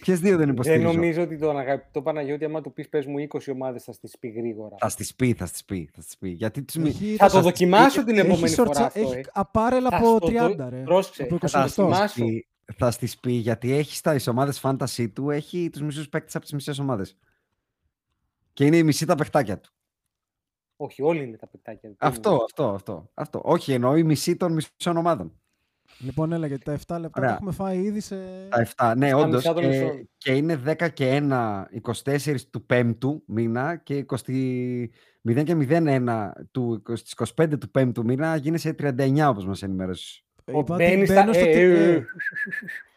Ποιες 0.00 0.20
δύο 0.20 0.30
δεν 0.30 0.38
Δεν 0.46 0.48
υποστηρίζω. 0.48 0.92
νομίζω 0.92 1.22
ότι 1.22 1.38
τον 1.38 1.58
αγαπητό 1.58 2.02
Παναγιώτη, 2.02 2.44
άμα 2.44 2.60
του 2.60 2.72
πεις 2.72 2.88
πες 2.88 3.06
μου 3.06 3.18
20 3.18 3.38
ομάδες, 3.52 3.82
θα 3.84 3.92
στις 3.92 4.18
πει 4.18 4.28
γρήγορα. 4.28 4.76
Θα 4.78 4.88
στι 4.88 5.06
πει, 5.16 5.32
θα 5.34 5.46
στι 5.46 5.60
πει. 5.66 5.90
Θα 5.94 6.00
στις 6.00 6.16
πει. 6.18 6.28
Γιατί 6.28 6.62
τους 6.62 6.74
μη... 6.74 6.88
Έχει- 6.88 7.16
Θα 7.16 7.26
το 7.26 7.32
σας- 7.32 7.42
δοκιμάσω 7.44 8.04
την 8.04 8.18
έχει 8.18 8.26
επόμενη 8.26 8.48
σορτσα- 8.48 8.74
φορά 8.74 8.86
αυτό, 8.86 9.00
Έχει 9.00 9.18
ε. 9.18 9.22
απάρελα 9.32 9.88
Θα 9.90 9.96
από 9.96 10.06
στο 10.06 10.18
δω- 10.18 10.46
30, 10.48 10.68
ρε. 10.68 10.82
Πρόσεξε, 10.82 11.22
Από 11.22 11.30
θα 11.38 11.46
20 11.48 11.50
τα 11.50 11.64
λεπτό. 11.64 11.82
δοκιμάσω. 11.82 12.24
πει, 12.24 12.46
θα 12.76 12.90
στις 12.90 13.18
πει 13.18 13.32
γιατί 13.32 13.72
έχει 13.72 13.96
στα 13.96 14.16
ομάδες 14.30 14.60
fantasy 14.62 15.08
του 15.12 15.30
έχει 15.30 15.68
τους 15.70 15.80
μισούς 15.82 16.08
παίκτες 16.08 16.34
από 16.34 16.44
τις 16.44 16.52
μισές 16.54 16.78
ομάδες. 16.78 17.16
Και 18.52 18.64
είναι 18.66 18.76
η 18.76 18.82
μισή 18.82 19.06
τα 19.06 19.14
παιχτάκια 19.14 19.58
του. 19.60 19.70
Όχι, 20.76 21.02
όλοι 21.02 21.22
είναι 21.22 21.36
τα 21.36 21.46
παικτάκια. 21.48 21.88
του. 21.90 21.96
Αυτό, 21.98 22.40
αυτό, 22.44 22.68
αυτό, 22.68 23.10
αυτό. 23.14 23.40
Όχι, 23.44 23.72
εννοώ 23.72 23.96
η 23.96 24.02
μισή 24.02 24.36
των 24.36 24.52
μισών 24.52 24.96
ομάδων. 24.96 25.40
Λοιπόν, 25.98 26.32
έλα, 26.32 26.46
γιατί 26.46 26.64
τα 26.64 26.72
7 26.72 26.76
λεπτά 27.00 27.10
Ωραία. 27.16 27.28
τα 27.30 27.34
έχουμε 27.34 27.52
φάει 27.52 27.78
ήδη 27.78 28.00
σε... 28.00 28.16
Τα 28.48 28.92
7, 28.92 28.96
ναι, 28.96 29.08
Στα 29.08 29.16
όντως. 29.16 29.34
μισά 29.34 29.52
των 29.52 29.62
Και, 29.62 29.68
μισών. 29.68 30.08
και 30.18 30.32
είναι 30.32 30.60
10 30.66 30.88
και 30.92 31.20
1, 31.30 31.64
24 32.04 32.36
του 32.50 32.66
5ου 32.72 33.20
μήνα 33.26 33.76
και 33.76 34.04
20, 34.08 34.14
0 35.28 35.42
και 35.44 35.56
01 35.70 36.30
του, 36.50 36.82
στις 36.92 37.14
25 37.36 37.58
του 37.60 37.70
5ου 37.78 38.04
μήνα 38.04 38.36
γίνεσαι 38.36 38.74
39 38.82 39.28
όπως 39.28 39.46
μας 39.46 39.62
ενημέρωσες. 39.62 40.24
Ο 40.52 40.58
Είπα 40.58 40.74
ότι 40.74 40.84
μπαίνεις 40.84 41.08
μπαίνω 41.08 41.32
στα- 41.32 41.42
στο... 41.42 41.48
ε, 41.48 41.52
τι- 41.52 41.58
ε, 41.60 41.92
ε, 41.92 41.92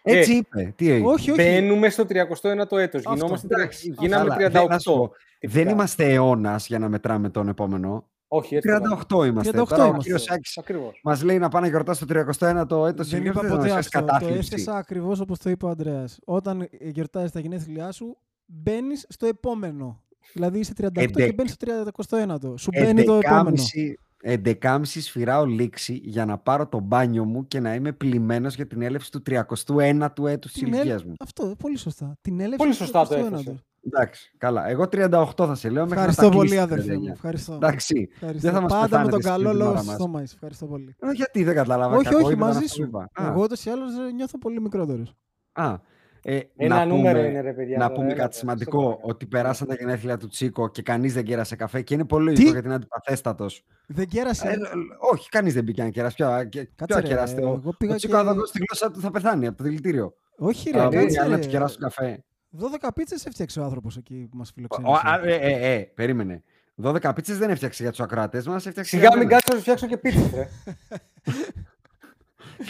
ε. 0.04 0.20
Έτσι 0.20 0.34
είπε. 0.34 0.74
Τι 0.76 0.92
έγινε. 0.92 1.08
Όχι, 1.08 1.32
όχι. 1.32 1.42
Μπαίνουμε 1.42 1.90
στο 1.90 2.04
31ο 2.10 2.78
έτος. 2.78 3.06
Αυτό. 3.06 3.14
Γινόμαστε, 3.14 3.48
τριάντα- 3.48 3.64
Εντάξει, 3.64 3.96
γίναμε 4.00 4.30
καλά, 4.30 4.50
δεν- 4.50 4.68
να 4.68 4.80
σου 4.80 4.92
38. 4.92 4.96
πω, 4.96 5.12
τυπικά. 5.40 5.62
Δεν 5.64 5.70
είμαστε 5.74 6.14
αιώνας 6.14 6.68
για 6.68 6.80
να 6.80 6.90
μετράμε 6.90 7.30
τον 7.30 7.48
επόμενο. 7.48 8.10
Όχι, 8.28 8.56
έτσι. 8.56 8.70
38 9.10 9.26
είμαστε. 9.26 9.52
38 9.52 9.66
Τώρα 9.68 9.84
ο 9.84 9.88
είμαστε. 9.88 10.02
κύριος 10.04 10.30
Άκης 10.30 10.58
Ακριβώς. 10.58 11.00
μας 11.04 11.24
λέει 11.24 11.38
να 11.38 11.50
πάνε 11.50 11.66
να 11.66 11.72
γιορτάσει 11.72 12.06
το 12.06 12.06
31ο 12.06 12.86
έτος 12.88 13.10
Δεν 13.10 13.20
ηλιός, 13.20 13.36
είπα 13.36 13.42
δεν 13.42 13.52
θα 13.52 13.58
ποτέ 13.58 13.70
μας 13.74 13.78
αυτό. 13.78 13.90
φέρεις 13.90 13.90
Το 13.90 14.00
κατάθλιψη. 14.00 14.50
έθεσα 14.54 14.76
ακριβώς 14.78 15.20
όπως 15.20 15.40
το 15.40 15.50
είπε 15.50 15.66
ο 15.66 15.70
Αντρέα. 15.70 16.06
Όταν 16.26 16.68
γιορτάζεις 16.82 17.32
τα 17.32 17.40
γενέθλιά 17.40 17.92
σου, 17.92 18.18
μπαίνεις 18.46 19.06
στο 19.10 19.26
επόμενο. 19.26 20.02
Δηλαδή 20.34 20.60
είσαι 20.60 20.74
38 20.74 21.02
Εντε- 21.02 21.26
και 21.26 21.34
μπαίνεις 21.34 21.52
στο 21.52 21.66
31ο. 21.66 22.58
Σου 22.58 22.70
μπαίνει 22.74 23.04
το 23.04 23.14
επόμενο. 23.14 23.62
11.30 24.24 24.82
σφυράω 25.02 25.46
λήξη 25.46 26.00
για 26.04 26.26
να 26.26 26.38
πάρω 26.38 26.68
το 26.68 26.80
μπάνιο 26.80 27.26
μου 27.26 27.48
και 27.48 27.60
να 27.60 27.74
είμαι 27.76 27.92
πλημμένος 27.92 28.56
για 28.56 28.68
την 28.68 28.82
έλευση 28.82 29.12
του 29.12 29.22
31ου 29.22 30.26
έτους 30.28 30.52
της 30.52 30.62
Την 30.62 30.68
έλ- 30.74 30.80
ηλικίας 30.80 31.04
μου. 31.04 31.14
Αυτό, 31.20 31.56
πολύ 31.60 31.78
σωστά. 31.78 32.18
Την 32.22 32.40
έλευση 32.40 32.58
Πολύ 32.58 32.70
του 32.72 32.76
σωστά 32.78 33.08
το 33.08 33.16
31ου. 33.16 33.56
Έθεσε. 33.84 34.02
Εντάξει, 34.04 34.32
καλά. 34.38 34.68
Εγώ 34.70 34.84
38 34.88 35.46
θα 35.46 35.56
σε 35.56 35.70
λέω. 35.70 35.84
μέχρι 35.84 35.96
να 35.96 36.02
Ευχαριστώ 36.02 36.22
τα 36.30 36.30
πολύ, 36.36 36.48
κλείσει 36.50 36.62
αδερφέ 36.64 36.94
39. 36.94 36.98
μου. 37.00 37.08
Ευχαριστώ. 37.14 37.54
Εντάξει. 37.54 38.10
Ευχαριστώ. 38.14 38.42
Δεν 38.48 38.54
θα 38.54 38.62
μας 38.62 38.72
Πάντα 38.72 38.82
με 38.84 38.88
πεθάνετε 38.90 39.12
τον 39.12 39.22
στην 39.22 39.32
καλό 39.34 39.50
την 39.50 39.58
λόγο 39.58 39.70
ώρα 39.70 39.80
στο 39.80 39.88
μας. 39.88 39.96
στόμα 40.00 40.20
σας. 40.20 40.34
Ευχαριστώ 40.34 40.66
πολύ. 40.66 40.96
Ε, 41.00 41.12
γιατί 41.12 41.44
δεν 41.44 41.56
κατάλαβα. 41.56 41.96
όχι, 41.96 42.04
κακό 42.06 42.18
όχι, 42.24 42.32
είπε, 42.34 42.42
μαζί 42.42 42.58
αυτό 42.58 42.74
σου. 42.74 42.82
είπα. 42.84 43.10
Α, 43.14 43.28
Εγώ 43.28 43.42
ούτως 43.44 43.66
ή 43.66 43.70
άλλως 43.70 43.92
ε, 43.98 44.12
νιώθω 44.12 44.38
πολύ 44.38 44.62
μικρότερος. 44.62 45.16
Α, 45.52 45.74
ε, 46.22 46.40
Ένα 46.56 46.76
να 46.76 46.86
νούμερο 46.86 47.18
πούμε, 47.18 47.30
είναι, 47.30 47.42
ρε 47.42 47.54
παιδιά. 47.54 47.78
να 47.78 47.84
τώρα, 47.84 47.96
πούμε 47.96 48.06
έλα 48.06 48.16
κάτι 48.16 48.30
τώρα, 48.30 48.40
σημαντικό, 48.40 48.80
σε 48.80 48.86
παρακαλώ. 48.86 49.10
ότι 49.14 49.26
περάσαν 49.26 49.68
τα 49.68 49.74
γενέθλια 49.76 50.18
του 50.18 50.28
Τσίκο 50.28 50.70
και 50.70 50.82
κανείς 50.82 51.14
δεν 51.14 51.24
κέρασε 51.24 51.56
καφέ 51.56 51.82
και 51.82 51.94
είναι 51.94 52.06
πολύ 52.06 52.26
λογικό 52.26 52.52
γιατί 52.52 52.66
είναι 52.66 52.76
αντιπαθέστατος. 52.76 53.64
Δεν 53.88 54.08
κέρασε; 54.08 54.48
Ε, 54.48 54.52
ε, 54.52 54.58
όχι, 55.12 55.30
κανείς 55.30 55.54
δεν 55.54 55.64
μπήκε 55.64 55.84
να 55.84 55.90
κεράσει. 55.90 56.16
Ποιο, 56.16 56.28
α, 56.28 56.44
και- 56.46 56.70
Κάτσε 56.76 56.86
ποιο 56.86 57.00
ρε, 57.00 57.08
κεράσετε. 57.08 57.42
Ο, 57.44 57.48
εγώ 57.64 57.74
πήγα 57.78 57.94
ο 57.94 57.96
Τσίκο 57.96 58.22
και- 58.22 58.28
αν 58.30 58.36
δώσει 58.36 58.52
τη 58.52 58.60
γλώσσα 58.68 58.92
του 58.92 59.00
θα 59.00 59.12
πεθάνει 59.12 59.48
από 59.48 59.58
το 59.58 59.64
δηλητήριο. 59.64 60.14
Όχι 60.38 60.70
ρε, 60.72 60.78
Θα 60.80 60.88
μπουν 60.88 61.00
οι 61.00 61.02
κάτσε 61.02 61.20
άλλοι 61.22 61.30
να 61.30 61.36
ρε. 61.36 61.42
τους 61.42 61.52
κεράσουν 61.52 61.82
καφέ. 61.82 62.24
12 62.52 62.90
πίτσες 62.96 63.26
έφτιαξε 63.26 63.60
ο 63.60 63.64
άνθρωπος 63.64 63.98
εκεί 63.98 64.28
που 64.32 64.38
μας 64.38 64.50
Ο- 64.50 64.54
φιλοξένησε. 64.54 65.02
α, 65.04 65.22
ε, 65.24 65.36
ε, 65.36 65.74
ε, 65.74 65.80
περίμενε. 65.80 66.44
12 66.76 67.14
πίτσες 67.16 67.38
δεν 67.38 67.50
έφτιαξε 67.50 67.82
για 67.84 67.92
τους 67.92 68.00
ακροατές 68.00 68.48
μας, 68.48 68.66
έφτιαξε 68.66 68.90
Σιγά 68.96 69.08
για 69.08 69.18
μην 69.18 69.28
μένα. 69.28 69.40
κάτσω 69.40 69.48
να 69.52 69.56
σου 69.56 69.62
φτιάξω 69.62 69.88
και 69.88 69.98
πίτσα, 69.98 70.30
ρε. 70.36 70.48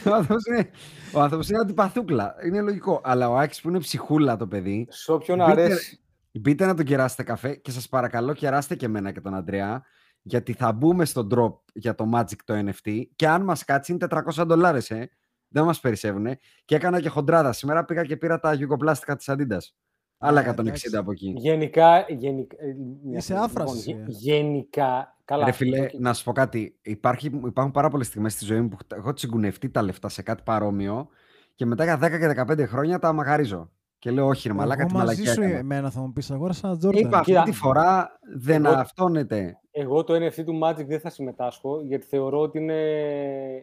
Ο 0.05 0.13
άνθρωπος 0.13 0.45
είναι, 0.45 0.69
ο 1.13 1.21
άνθρωπος 1.21 1.49
είναι 1.49 1.59
αντιπαθούκλα. 1.59 2.35
Είναι 2.45 2.61
λογικό. 2.61 3.01
Αλλά 3.03 3.29
ο 3.29 3.37
Άκης 3.37 3.61
που 3.61 3.69
είναι 3.69 3.79
ψυχούλα 3.79 4.37
το 4.37 4.47
παιδί, 4.47 4.87
Σε 4.89 5.11
όποιον 5.11 5.37
Μπείτε- 5.37 5.51
αρέσει. 5.51 5.99
Μπείτε 6.31 6.65
να 6.65 6.73
τον 6.73 6.85
κεράσετε 6.85 7.23
καφέ 7.23 7.55
και 7.55 7.71
σας 7.71 7.89
παρακαλώ 7.89 8.33
κεράστε 8.33 8.75
και 8.75 8.85
εμένα 8.85 9.11
και 9.11 9.21
τον 9.21 9.35
Αντρέα 9.35 9.83
γιατί 10.21 10.53
θα 10.53 10.71
μπούμε 10.71 11.05
στο 11.05 11.27
drop 11.31 11.53
για 11.73 11.95
το 11.95 12.09
Magic 12.15 12.35
το 12.45 12.53
NFT 12.65 13.01
και 13.15 13.27
αν 13.27 13.43
μας 13.43 13.63
κάτσει 13.65 13.91
είναι 13.91 14.07
400 14.09 14.45
δολάρες, 14.45 14.91
ε. 14.91 15.09
Δεν 15.49 15.63
μας 15.63 15.79
περισσεύουν. 15.79 16.27
Και 16.65 16.75
έκανα 16.75 17.01
και 17.01 17.09
χοντράδα. 17.09 17.53
Σήμερα 17.53 17.85
πήγα 17.85 18.03
και 18.03 18.17
πήρα 18.17 18.39
τα 18.39 18.53
γιουγκοπλάστικα 18.53 19.15
της 19.15 19.25
Adidas. 19.29 19.73
Άλλα 20.17 20.39
Α, 20.39 20.43
160 20.43 20.59
εντάξει. 20.59 20.95
από 20.97 21.11
εκεί. 21.11 21.33
Γενικά, 21.37 22.05
γενικά, 22.09 22.55
ε, 22.59 22.65
μια 23.03 23.17
Είσαι 23.17 23.21
στιγμή, 23.21 23.41
άφρασης, 23.43 23.87
λοιπόν, 23.87 24.01
ε. 24.01 24.05
γε- 24.09 24.17
γενικά, 24.21 25.17
καλά. 25.25 25.43
Ρε 25.43 25.49
αυτό 25.49 25.63
φίλε, 25.63 25.85
και- 25.87 25.97
να 25.99 26.13
σου 26.13 26.23
πω 26.23 26.31
κάτι. 26.31 26.77
Υπάρχει, 26.81 27.27
υπάρχουν 27.45 27.71
πάρα 27.73 27.89
πολλές 27.89 28.07
στιγμές 28.07 28.33
στη 28.33 28.45
ζωή 28.45 28.61
μου 28.61 28.67
που 28.67 28.77
έχω 28.95 29.13
τσιγκουνευτεί 29.13 29.69
τα 29.69 29.81
λεφτά 29.81 30.09
σε 30.09 30.21
κάτι 30.21 30.41
παρόμοιο 30.45 31.07
και 31.55 31.65
μετά 31.65 31.83
για 31.83 31.97
10 31.97 32.17
και 32.19 32.27
15 32.27 32.65
χρόνια 32.67 32.99
τα 32.99 33.13
μαγαρίζω. 33.13 33.71
Και 33.99 34.11
λέω 34.11 34.25
όχι 34.27 34.47
ρε 34.47 34.53
μαλάκα, 34.53 34.81
Εγώ 34.81 34.89
τη 34.89 34.95
μαζί 34.95 35.05
μαλακία 35.07 35.33
σου 35.33 35.41
έκανα. 35.41 35.57
εμένα 35.57 35.89
θα 35.89 35.99
μου 36.01 36.13
πεις 36.13 36.31
αγόρασα 36.31 36.67
ένα 36.67 36.77
Jordan. 36.83 36.95
Είπα 36.95 37.17
αυτή 37.17 37.31
Κοίτα, 37.31 37.43
τη 37.43 37.51
φορά 37.51 38.19
δεν 38.37 38.65
εγώ- 38.65 38.75
αυτόνεται. 38.75 39.59
Εγώ 39.71 40.03
το 40.03 40.13
NFT 40.13 40.43
του 40.45 40.59
Magic 40.63 40.85
δεν 40.87 40.99
θα 40.99 41.09
συμμετάσχω 41.09 41.81
γιατί 41.81 42.05
θεωρώ 42.05 42.39
ότι 42.41 42.57
είναι. 42.57 42.73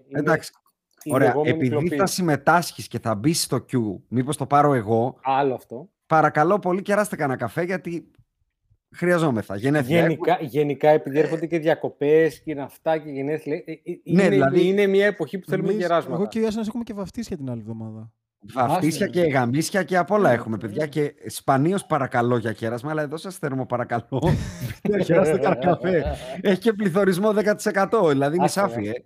είναι 0.08 0.18
Εντάξει, 0.18 0.50
η 0.54 0.58
Ωραία, 1.12 1.28
λεγόμενη 1.28 1.50
επειδή 1.56 1.68
κλοπή. 1.68 1.96
θα 1.96 2.06
συμμετάσχεις 2.06 2.88
και 2.88 2.98
θα 2.98 3.14
μπεις 3.14 3.42
στο 3.42 3.56
queue, 3.56 4.00
μήπως 4.08 4.36
το 4.36 4.46
πάρω 4.46 4.74
εγώ, 4.74 5.18
Άλλο 5.22 5.54
αυτό. 5.54 5.88
παρακαλώ 6.06 6.58
πολύ 6.58 6.82
κεράστε 6.82 7.16
κανένα 7.16 7.38
καφέ 7.38 7.62
γιατί 7.62 8.10
χρειαζόμεθα. 8.96 9.56
Γενέθλια 9.56 9.96
έχουμε. 9.98 10.08
Γενικά, 10.14 10.38
γενικά, 10.40 10.88
επειδή 10.88 11.18
έρχονται 11.18 11.46
και 11.46 11.58
διακοπές 11.58 12.40
και 12.42 12.50
είναι 12.50 12.62
αυτά 12.62 12.98
και 12.98 13.10
γενέθλια. 13.10 13.56
ε, 13.56 13.60
ε, 13.72 13.74
Ναι, 14.04 14.22
είναι, 14.22 14.28
δηλαδή- 14.28 14.64
είναι 14.64 14.86
μια 14.86 15.06
εποχή 15.06 15.38
που 15.38 15.46
θέλουμε 15.50 15.68
Εμείς- 15.68 15.80
γεράσματα. 15.80 16.14
Εγώ 16.16 16.26
και 16.28 16.38
ο 16.38 16.40
Γιάννης 16.40 16.68
έχουμε 16.68 16.82
και 16.84 16.94
βαφτίσια 16.94 17.36
την 17.36 17.50
άλλη 17.50 17.60
εβδομάδα. 17.60 18.12
Βαφτίσια 18.54 19.06
Άσε, 19.06 19.20
και 19.20 19.26
γαμίσια 19.30 19.82
και 19.82 19.96
απ' 19.96 20.10
όλα 20.10 20.28
Ναι, 20.28 20.34
έχουμε, 20.34 20.56
ναι. 20.56 20.62
παιδιά. 20.62 20.86
Και 20.86 21.14
σπανίως 21.26 21.84
παρακαλώ 21.86 22.36
για 22.36 22.52
κέρασμα, 22.52 22.90
αλλά 22.90 23.02
εδώ 23.02 23.16
σας 23.16 23.36
θέρμο 23.38 23.66
παρακαλώ. 23.66 24.20
να 24.90 24.98
κεράσετε 24.98 25.38
κανένα 25.38 25.64
καφέ. 25.66 26.04
Έχει 26.40 26.58
και 26.60 26.72
πληθωρισμό 26.72 27.32
10%. 27.32 28.08
Δηλαδή 28.08 28.34
είναι 28.36 28.44
Άσε, 28.44 28.58
σάφι, 28.60 28.86
ε. 28.86 28.90
άσε. 28.90 29.04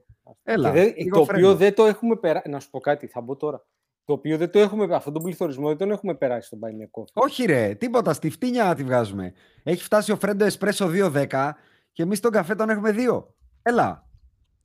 Έλα. 0.51 0.71
Και 0.73 0.79
δεν- 0.81 0.95
λίγο 0.97 1.19
το 1.19 1.25
φρένο. 1.25 1.47
οποίο 1.47 1.59
δεν 1.59 1.75
το 1.75 1.85
έχουμε 1.85 2.17
περάσει. 2.17 2.49
Να 2.49 2.61
σου 2.61 2.71
πω 2.71 2.81
κάτι, 2.81 3.07
θα 3.07 3.21
μπω 3.21 3.37
τώρα. 3.37 3.65
Το 4.05 4.13
οποίο 4.13 4.37
δεν 4.37 4.51
το 4.51 4.59
έχουμε, 4.59 4.95
αυτόν 4.95 5.13
τον 5.13 5.23
πληθωρισμό 5.23 5.69
δεν 5.69 5.77
τον 5.77 5.91
έχουμε 5.91 6.15
περάσει 6.15 6.47
στον 6.47 6.59
Buy 6.63 6.67
Me 6.69 6.85
a 6.85 7.01
Coffee. 7.01 7.13
Όχι, 7.13 7.45
ρε, 7.45 7.75
τίποτα. 7.75 8.13
Στη 8.13 8.31
φτύνια 8.31 8.75
τη 8.75 8.83
βγάζουμε. 8.83 9.33
Έχει 9.63 9.83
φτάσει 9.83 10.13
ο 10.13 10.17
Φρέντο 10.17 10.45
Εσπρέσο 10.45 10.87
2,10 10.89 11.53
και 11.93 12.03
εμείς 12.03 12.21
τον 12.21 12.31
καφέ 12.31 12.55
τον 12.55 12.71
έχουμε 12.71 12.91
2. 12.97 13.27
Έλα. 13.63 14.07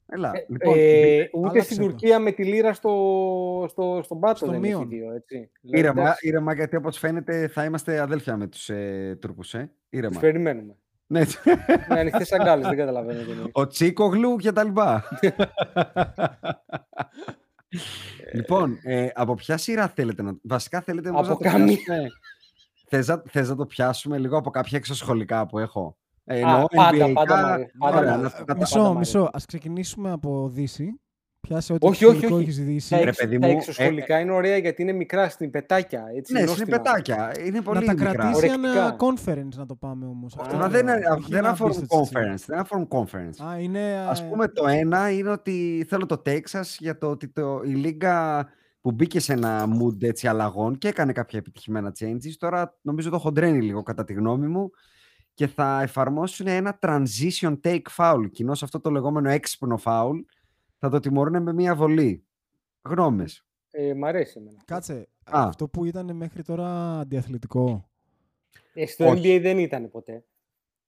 Έλα. 0.07 0.31
λοιπόν, 0.49 0.73
Ε, 0.77 1.29
ούτε 1.33 1.47
άλλαξε 1.49 1.61
στην 1.73 1.77
το. 1.77 1.83
Τουρκία 1.89 2.19
με 2.19 2.31
τη 2.31 2.43
λίρα 2.43 2.73
στο, 2.73 3.65
στο, 3.69 4.01
στον 4.03 4.19
πάτο 4.19 4.35
Στο 4.35 4.47
δεν 4.47 4.59
μείον. 4.59 4.81
έχει 4.81 4.89
δύο, 4.95 5.13
έτσι. 5.13 5.51
Δηλαδή, 5.61 5.79
Ήρεμα, 5.79 6.01
εντάξει, 6.01 6.27
ήρεμα, 6.27 6.53
γιατί 6.53 6.75
όπως 6.75 6.97
φαίνεται 6.97 7.47
θα 7.47 7.63
είμαστε 7.63 7.99
αδέλφια 7.99 8.37
με 8.37 8.47
τους 8.47 8.69
ε, 8.69 9.17
Τούρκους, 9.21 9.53
ε. 9.53 9.59
τους 9.59 9.99
Ήρεμα. 9.99 10.19
περιμένουμε. 10.19 10.75
Ναι. 11.13 11.25
με 11.89 12.00
ανοιχτές 12.00 12.32
αγκάλες, 12.32 12.67
δεν 12.67 12.77
καταλαβαίνω 12.77 13.24
τι 13.24 13.32
εννοείς. 13.32 13.50
Ο 13.53 13.67
Τσίκογλου 13.67 14.36
και 14.36 14.51
τα 14.51 14.63
λοιπά. 14.63 15.03
λοιπόν, 18.34 18.77
ε, 18.84 19.08
από 19.13 19.34
ποια 19.36 19.58
σειρά 19.58 19.88
θέλετε 19.88 20.22
να... 20.22 20.32
Βασικά 20.43 20.82
θέλετε 20.82 21.12
να 21.12 21.20
Από 21.20 21.27
το 21.27 21.36
καμία. 21.36 21.65
πιάσουμε... 21.75 22.08
Θες, 22.88 23.08
να- 23.08 23.24
θες 23.29 23.50
να 23.50 23.55
το 23.55 23.65
πιάσουμε 23.65 24.17
λίγο 24.17 24.38
από 24.38 24.50
κάποια 24.50 24.77
εξωσχολικά 24.77 25.46
που 25.48 25.60
έχω; 25.60 25.98
Ε, 26.25 26.36
Α, 26.36 26.38
εννοώ 26.38 26.65
πάντα, 26.75 27.05
NBA-κα. 27.05 27.13
πάντα 27.13 27.41
μ' 27.41 27.46
αρέσει, 27.46 27.72
πάντα 27.79 27.98
Ωραία, 27.98 28.12
μ' 28.12 28.13
να 28.13 28.20
αρέσει. 28.20 28.36
το 28.38 28.43
κατα- 28.46 28.60
Μισό, 28.60 28.77
πάντα 28.77 28.93
μ' 28.93 28.98
μισό. 28.98 29.17
αρέσει. 29.17 29.32
Ας 29.34 29.46
ξεκινήσουμε 29.46 30.12
από 30.12 30.50
Δύση. 30.53 31.00
Πιάσε 31.47 31.73
ό,τι 31.73 31.88
Όχι, 31.88 32.05
όχι, 32.05 32.15
εξωτερικό 32.15 32.35
όχι. 32.35 32.43
έχεις 32.43 32.57
Τα, 32.57 32.63
Δύση. 32.63 32.95
Ρε, 32.95 33.01
εξ, 33.09 33.17
παιδί 33.17 33.39
τα 33.39 33.47
μου, 33.47 33.53
ε, 33.53 33.55
εξωσχολικά 33.55 34.19
είναι 34.19 34.31
ωραία 34.31 34.57
γιατί 34.57 34.81
είναι 34.81 34.91
μικρά 34.91 35.29
στην 35.29 35.51
πετάκια. 35.51 36.03
Έτσι, 36.15 36.33
Ναι, 36.33 36.39
είναι 36.39 36.47
νόστιμα. 36.47 36.77
πετάκια. 36.77 37.31
Είναι 37.45 37.62
πολύ 37.62 37.79
Να 37.79 37.85
τα 37.85 37.93
μικρά. 37.93 38.12
κρατήσει 38.12 38.35
Ορεκτικά. 38.38 38.69
ένα 38.71 38.95
conference 39.00 39.55
να 39.57 39.65
το 39.65 39.75
πάμε 39.75 40.05
όμως. 40.05 40.35
Αυτό 40.39 40.57
Μα 40.57 40.65
Α, 40.65 40.69
δεν, 40.69 40.85
λέω. 40.85 40.95
είναι- 40.95 41.07
Όχι 41.09 41.29
δεν 41.29 41.38
ένα 41.39 41.50
αφορούν 41.50 41.75
business 41.75 41.81
έτσι. 42.00 42.12
conference. 42.13 42.43
Δεν 42.47 42.59
αφορούν 42.59 42.88
conference. 42.89 43.45
Α, 43.45 43.59
είναι... 43.59 44.05
Ας 44.09 44.19
ε, 44.21 44.23
πούμε 44.29 44.47
το 44.47 44.67
ένα 44.67 45.12
είναι 45.12 45.29
ότι 45.29 45.85
θέλω 45.89 46.05
το 46.05 46.21
Texas 46.25 46.75
για 46.79 46.97
το 46.97 47.09
ότι 47.09 47.27
το, 47.27 47.62
η 47.65 47.69
Λίγκα 47.69 48.47
που 48.81 48.91
μπήκε 48.91 49.19
σε 49.19 49.33
ένα 49.33 49.65
mood 49.67 50.03
έτσι 50.03 50.27
αλλαγών 50.27 50.77
και 50.77 50.88
έκανε 50.88 51.12
κάποια 51.12 51.39
επιτυχημένα 51.39 51.91
changes, 52.00 52.31
τώρα 52.39 52.77
νομίζω 52.81 53.09
το 53.09 53.17
χοντρένει 53.19 53.62
λίγο 53.62 53.83
κατά 53.83 54.03
τη 54.03 54.13
γνώμη 54.13 54.47
μου 54.47 54.69
και 55.33 55.47
θα 55.47 55.81
εφαρμόσουν 55.81 56.47
ένα 56.47 56.79
transition 56.81 57.59
take 57.63 57.81
foul, 57.97 58.19
κοινώς 58.31 58.63
αυτό 58.63 58.79
το 58.79 58.89
λεγόμενο 58.89 59.29
έξυπνο 59.29 59.79
foul, 59.83 60.12
θα 60.83 60.89
το 60.89 60.99
τιμωρούν 60.99 61.41
με 61.41 61.53
μία 61.53 61.75
βολή. 61.75 62.25
Γνώμες. 62.81 63.45
Ε, 63.71 63.93
μ' 63.93 64.05
αρέσει 64.05 64.33
εμένα. 64.37 64.61
Κάτσε, 64.65 65.07
Α. 65.23 65.47
αυτό 65.47 65.67
που 65.67 65.85
ήταν 65.85 66.15
μέχρι 66.15 66.43
τώρα 66.43 66.99
αντιαθλητικό. 66.99 67.89
Ε, 68.73 68.85
στο 68.85 69.07
Όχι. 69.07 69.37
NBA 69.37 69.41
δεν 69.41 69.57
ήταν 69.57 69.89
ποτέ. 69.89 70.25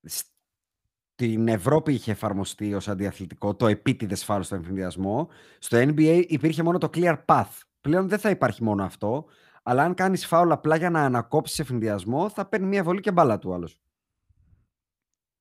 Στην 0.03 1.47
Ευρώπη 1.47 1.93
είχε 1.93 2.11
εφαρμοστεί 2.11 2.73
ως 2.73 2.87
αντιαθλητικό 2.87 3.55
το 3.55 3.67
επίτηδες 3.67 4.23
φάουλ 4.23 4.41
στον 4.41 4.57
εμφυνδιασμό. 4.57 5.29
Στο 5.59 5.77
NBA 5.77 6.23
υπήρχε 6.27 6.63
μόνο 6.63 6.77
το 6.77 6.89
clear 6.93 7.25
path. 7.25 7.61
Πλέον 7.81 8.07
δεν 8.07 8.19
θα 8.19 8.29
υπάρχει 8.29 8.63
μόνο 8.63 8.83
αυτό, 8.83 9.25
αλλά 9.63 9.83
αν 9.83 9.93
κάνεις 9.93 10.25
φάουλ 10.25 10.51
απλά 10.51 10.75
για 10.75 10.89
να 10.89 11.05
ανακόψεις 11.05 11.59
εφυνδιασμό, 11.59 12.29
θα 12.29 12.45
παίρνει 12.45 12.67
μια 12.67 12.83
βολή 12.83 12.99
και 12.99 13.11
μπάλα 13.11 13.39
του 13.39 13.53
άλλος. 13.53 13.81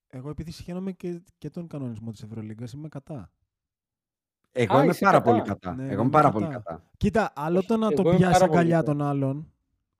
Εγώ 0.08 0.30
επειδή 0.30 0.50
συγχαίρομαι 0.50 0.92
και, 0.92 1.22
και 1.38 1.50
τον 1.50 1.66
κανονισμό 1.66 2.10
της 2.10 2.22
Ευρωλίγκας 2.22 2.72
είμαι 2.72 2.88
κατά. 2.88 3.32
Εγώ 4.56 4.76
Α, 4.76 4.82
είμαι 4.82 4.90
είσαι 4.90 5.04
πάρα 5.04 5.18
κατά. 5.18 5.30
πολύ 5.30 5.42
κατά. 5.42 5.74
Ναι, 5.74 5.82
Εγώ 5.82 5.92
είμαι 5.92 6.00
είμαι 6.02 6.10
πάρα 6.10 6.28
κατά. 6.28 6.38
πολύ 6.38 6.52
κατά. 6.52 6.82
Κοίτα, 6.96 7.32
άλλο 7.34 7.58
Όχι, 7.58 7.66
το 7.66 7.76
να 7.76 7.88
το 7.88 7.94
εγώ 7.98 8.08
είμαι 8.08 8.18
πιάσεις 8.18 8.38
πάρα 8.38 8.46
πολύ 8.46 8.58
αγκαλιά 8.58 8.78
υπέρ. 8.78 8.94
των 8.94 9.02
άλλων 9.06 9.52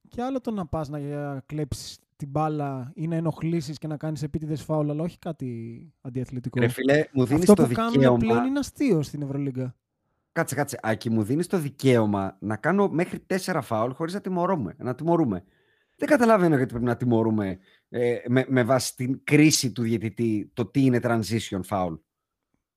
και 0.09 0.23
άλλο 0.23 0.41
το 0.41 0.51
να 0.51 0.67
πας 0.67 0.89
να 0.89 0.99
ε, 0.99 1.43
κλέψεις 1.47 1.99
την 2.17 2.29
μπάλα 2.29 2.93
ή 2.95 3.07
να 3.07 3.17
ενοχλήσεις 3.17 3.79
και 3.79 3.87
να 3.87 3.97
κάνεις 3.97 4.23
επίτηδες 4.23 4.63
φάουλ, 4.63 4.91
αλλά 4.91 5.03
όχι 5.03 5.19
κάτι 5.19 5.93
αντιαθλητικό. 6.01 6.61
Ρε 6.61 6.69
φίλε, 6.69 7.05
μου 7.13 7.25
δίνεις 7.25 7.49
Αυτό 7.49 7.63
το 7.63 7.69
που 7.69 7.75
κάνουν 7.75 7.93
δικαίωμα... 7.93 8.17
πλέον 8.19 8.45
είναι 8.45 8.59
αστείο 8.59 9.03
στην 9.03 9.23
Ευρωλίγκα. 9.23 9.75
Κάτσε, 10.33 10.55
κάτσε. 10.55 10.79
Άκη, 10.83 11.11
μου 11.11 11.23
δίνεις 11.23 11.47
το 11.47 11.59
δικαίωμα 11.59 12.37
να 12.41 12.57
κάνω 12.57 12.89
μέχρι 12.89 13.19
τέσσερα 13.19 13.61
φάουλ 13.61 13.93
χωρίς 13.93 14.15
να 14.15 14.21
τιμωρούμε. 14.21 14.75
Να 14.79 14.95
τιμωρούμε. 14.95 15.45
Δεν 15.97 16.09
καταλαβαίνω 16.09 16.57
γιατί 16.57 16.71
πρέπει 16.71 16.87
να 16.87 16.97
τιμωρούμε 16.97 17.59
ε, 17.89 18.17
με, 18.29 18.45
με 18.49 18.63
βάση 18.63 18.97
την 18.97 19.21
κρίση 19.25 19.73
του 19.73 19.83
διαιτητή 19.83 20.51
το 20.55 20.67
τι 20.67 20.85
είναι 20.85 21.01
transition 21.03 21.61
foul. 21.69 21.99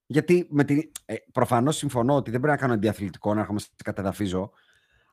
Γιατί 0.10 0.48
με 0.50 0.64
την, 0.64 0.92
ε, 1.06 1.16
προφανώς 1.32 1.76
συμφωνώ 1.78 2.16
ότι 2.16 2.32
δεν 2.32 2.40
πρέπει 2.40 2.56
να 2.56 2.62
κάνω 2.62 2.74
αντιαθλητικό, 2.74 3.34
να 3.34 3.40
έρχομαι 3.40 3.60
σε 3.60 3.68
κατεδαφίζω. 3.84 4.52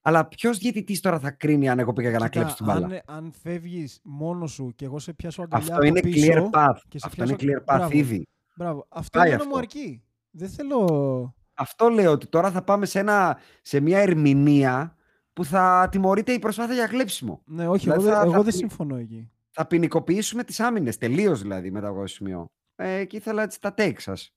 Αλλά 0.02 0.26
ποιος 0.28 0.58
διαιτητής 0.58 1.00
τώρα 1.00 1.18
θα 1.18 1.30
κρίνει 1.30 1.68
αν 1.68 1.78
εγώ 1.78 1.92
πήγα 1.92 2.08
για 2.10 2.18
να 2.18 2.28
Κοίτα, 2.28 2.38
κλέψω 2.44 2.56
την 2.56 2.66
μπάλα; 2.66 2.86
αν, 3.06 3.16
αν 3.24 3.32
φεύγεις 3.42 4.00
μόνος 4.02 4.52
σου 4.52 4.72
και 4.76 4.84
εγώ 4.84 4.98
σε 4.98 5.12
πιάσω 5.12 5.42
αγκαλιά 5.42 5.64
Αυτό 5.66 5.76
από 5.76 5.84
είναι 5.86 6.00
πίσω, 6.00 6.32
clear 6.32 6.50
path. 6.50 6.76
και 6.88 6.98
σε 6.98 7.06
Αυτό 7.08 7.22
είναι 7.24 7.36
πιάσω- 7.36 7.62
clear 7.66 7.74
path 7.74 7.76
Μπράβο. 7.78 7.96
ήδη. 7.96 8.26
Μπράβο. 8.56 8.86
Αυτό 8.88 9.18
Πάει 9.18 9.28
είναι 9.28 9.36
μου 9.36 9.42
αυτό. 9.44 9.58
αρκεί. 9.58 10.02
Δεν 10.30 10.48
θέλω... 10.48 11.34
Αυτό 11.54 11.88
λέω 11.88 12.10
ότι 12.10 12.26
τώρα 12.26 12.50
θα 12.50 12.62
πάμε 12.62 12.86
σε, 12.86 12.98
ένα, 12.98 13.38
σε 13.62 13.80
μια 13.80 13.98
ερμηνεία 13.98 14.96
που 15.32 15.44
θα 15.44 15.88
τιμωρείται 15.90 16.32
η 16.32 16.38
προσπάθεια 16.38 16.74
για 16.74 16.86
κλέψιμο. 16.86 17.42
Ναι, 17.44 17.68
όχι, 17.68 17.82
Δηλαδή 17.84 18.00
εγώ, 18.02 18.10
δεν- 18.10 18.18
θα- 18.20 18.24
εγώ 18.26 18.32
θα 18.36 18.42
δεν 18.42 18.52
πει- 18.52 18.58
συμφωνώ 18.58 18.96
εκεί. 18.96 19.30
Θα 19.50 19.66
ποινικοποιήσουμε 19.66 20.44
τις 20.44 20.60
άμυνες, 20.60 20.98
τελείως 20.98 21.40
δηλαδή 21.42 21.70
μετά 21.70 21.86
από 21.88 21.94
αυτό 21.96 22.06
το 22.08 22.12
σημείο. 22.14 22.46
Ε, 22.76 23.04
και 23.04 23.16
ήθελα 23.16 23.42
έτσι 23.42 23.60
τα 23.60 23.74
take 23.78 23.98
σας. 23.98 24.34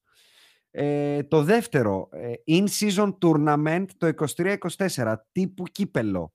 Ε, 0.79 1.23
το 1.23 1.43
δεύτερο, 1.43 2.09
ε, 2.11 2.33
in-season 2.47 3.13
tournament 3.21 3.85
το 3.97 4.07
23-24, 4.37 5.15
τύπου 5.31 5.63
κύπελο. 5.63 6.33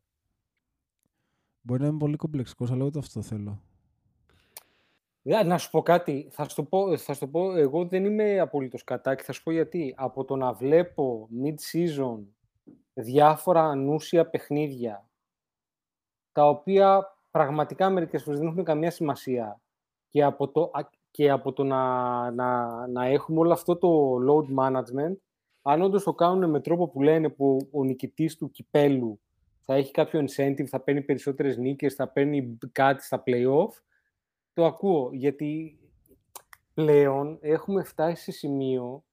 Μπορεί 1.60 1.80
να 1.82 1.86
είμαι 1.86 1.98
πολύ 1.98 2.16
κομπλεξικός, 2.16 2.70
αλλά 2.70 2.84
ούτε 2.84 2.98
αυτό 2.98 3.22
θέλω. 3.22 3.62
Ε, 5.22 5.42
Να 5.42 5.58
σου 5.58 5.70
πω 5.70 5.82
κάτι. 5.82 6.28
Θα 6.30 6.48
σου 6.48 6.54
το 6.54 6.64
πω, 6.64 6.96
θα 6.96 7.12
σου 7.14 7.20
το 7.20 7.26
πω 7.28 7.56
εγώ 7.56 7.86
δεν 7.86 8.04
είμαι 8.04 8.38
απολύτως 8.38 8.84
κατά 8.84 9.14
και 9.14 9.22
θα 9.22 9.32
σου 9.32 9.42
πω 9.42 9.50
γιατί. 9.50 9.94
Από 9.96 10.24
το 10.24 10.36
να 10.36 10.52
βλέπω 10.52 11.28
mid-season 11.44 12.18
διάφορα 12.94 13.62
ανούσια 13.64 14.26
παιχνίδια 14.26 15.08
τα 16.32 16.48
οποία 16.48 17.16
πραγματικά 17.30 17.90
μερικές 17.90 18.22
φορές 18.22 18.38
δεν 18.38 18.48
έχουν 18.48 18.64
καμία 18.64 18.90
σημασία 18.90 19.60
και 20.08 20.22
από 20.22 20.48
το, 20.48 20.70
α- 20.72 20.90
και 21.12 21.30
από 21.30 21.52
το 21.52 21.64
να, 21.64 22.30
να, 22.30 22.66
να 22.86 23.04
έχουμε 23.06 23.38
όλο 23.38 23.52
αυτό 23.52 23.76
το 23.76 24.16
load 24.28 24.58
management, 24.60 25.16
αν 25.62 25.82
όντως 25.82 26.02
το 26.02 26.12
κάνουν 26.12 26.50
με 26.50 26.60
τρόπο 26.60 26.88
που 26.88 27.02
λένε 27.02 27.28
που 27.28 27.68
ο 27.70 27.84
νικητής 27.84 28.36
του 28.36 28.50
κυπέλου 28.50 29.20
θα 29.60 29.74
έχει 29.74 29.90
κάποιο 29.90 30.20
incentive, 30.20 30.64
θα 30.64 30.80
παίρνει 30.80 31.02
περισσότερες 31.02 31.56
νίκες, 31.56 31.94
θα 31.94 32.08
παίρνει 32.08 32.58
κάτι 32.72 33.04
στα 33.04 33.22
play-off, 33.26 33.82
το 34.52 34.64
ακούω. 34.64 35.10
Γιατί 35.12 35.78
πλέον 36.74 37.38
έχουμε 37.40 37.82
φτάσει 37.82 38.22
σε 38.22 38.30
σημείο 38.30 39.04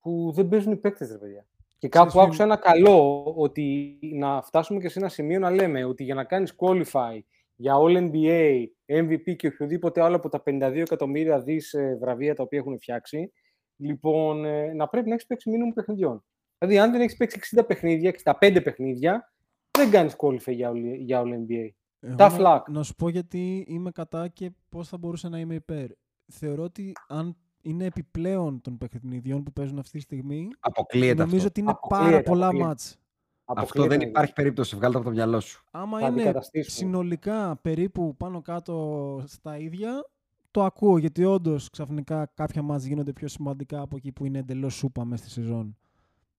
που 0.00 0.32
δεν 0.34 0.48
παίζουν 0.48 0.72
οι 0.72 0.76
παίκτες, 0.76 1.10
ρε 1.10 1.18
παιδιά. 1.18 1.46
Και 1.78 1.88
κάπου 1.88 2.06
Ξέρεις, 2.06 2.26
άκουσα 2.26 2.42
ένα 2.42 2.56
καλό 2.56 3.24
ότι 3.36 3.98
να 4.00 4.42
φτάσουμε 4.42 4.80
και 4.80 4.88
σε 4.88 4.98
ένα 4.98 5.08
σημείο 5.08 5.38
να 5.38 5.50
λέμε 5.50 5.84
ότι 5.84 6.04
για 6.04 6.14
να 6.14 6.24
κάνεις 6.24 6.54
qualify 6.56 7.18
για 7.56 7.74
All 7.76 7.96
NBA, 8.10 8.64
MVP 8.86 9.36
και 9.36 9.46
οποιοδήποτε 9.46 10.02
άλλο 10.02 10.16
από 10.16 10.28
τα 10.28 10.42
52 10.46 10.60
εκατομμύρια 10.74 11.40
δις 11.40 11.72
ε, 11.72 11.96
βραβεία 12.00 12.34
τα 12.34 12.42
οποία 12.42 12.58
έχουν 12.58 12.78
φτιάξει, 12.80 13.32
λοιπόν, 13.76 14.44
ε, 14.44 14.72
να 14.72 14.88
πρέπει 14.88 15.08
να 15.08 15.14
έχεις 15.14 15.26
παίξει 15.26 15.50
μήνυμο 15.50 15.72
παιχνιδιών. 15.72 16.24
Δηλαδή, 16.58 16.78
αν 16.78 16.90
δεν 16.92 17.00
έχεις 17.00 17.16
παίξει 17.16 17.38
60 17.56 17.64
παιχνίδια, 17.66 18.08
65 18.40 18.60
παιχνίδια, 18.64 19.32
δεν 19.78 19.90
κάνεις 19.90 20.16
qualify 20.18 20.52
για 20.52 20.70
All, 20.72 20.96
για 20.98 21.22
all 21.22 21.26
NBA. 21.28 21.68
Εγώ 22.00 22.14
Tough 22.18 22.38
να, 22.40 22.56
luck. 22.58 22.62
να 22.68 22.82
σου 22.82 22.94
πω 22.94 23.08
γιατί 23.08 23.64
είμαι 23.68 23.90
κατά 23.90 24.28
και 24.28 24.50
πώς 24.68 24.88
θα 24.88 24.98
μπορούσα 24.98 25.28
να 25.28 25.38
είμαι 25.38 25.54
υπέρ. 25.54 25.86
Θεωρώ 26.32 26.62
ότι 26.62 26.92
αν 27.08 27.36
είναι 27.62 27.84
επιπλέον 27.84 28.60
των 28.60 28.78
παιχνιδιών 28.78 29.42
που 29.42 29.52
παίζουν 29.52 29.78
αυτή 29.78 29.90
τη 29.96 30.00
στιγμή, 30.00 30.48
Αποκλείεται 30.60 31.14
νομίζω 31.14 31.36
αυτό. 31.36 31.48
ότι 31.48 31.60
είναι 31.60 31.74
πάρα 31.88 31.96
Αποκλείεται, 32.02 32.22
πολλά 32.30 32.44
αποκλείεται. 32.46 32.68
μάτς. 32.68 32.98
Αυτό 33.44 33.62
Αποκλείεται, 33.62 33.96
δεν 33.96 34.08
υπάρχει 34.08 34.32
περίπτωση. 34.32 34.76
Βγάλτε 34.76 34.96
από 34.96 35.06
το 35.06 35.12
μυαλό 35.12 35.40
σου. 35.40 35.64
Άμα 35.70 35.98
Θα 35.98 36.06
είναι 36.06 36.14
αντικαταστήσουμε. 36.14 36.88
συνολικά 36.88 37.56
περίπου 37.56 38.16
πάνω 38.16 38.42
κάτω 38.42 39.22
στα 39.26 39.58
ίδια, 39.58 40.10
το 40.50 40.64
ακούω 40.64 40.98
γιατί 40.98 41.24
όντως 41.24 41.70
ξαφνικά 41.70 42.26
κάποια 42.34 42.62
μάτς 42.62 42.84
γίνονται 42.84 43.12
πιο 43.12 43.28
σημαντικά 43.28 43.80
από 43.80 43.96
εκεί 43.96 44.12
που 44.12 44.24
είναι 44.24 44.38
εντελώς 44.38 44.74
σούπα 44.74 45.04
μέσα 45.04 45.22
στη 45.24 45.32
σεζόν. 45.32 45.76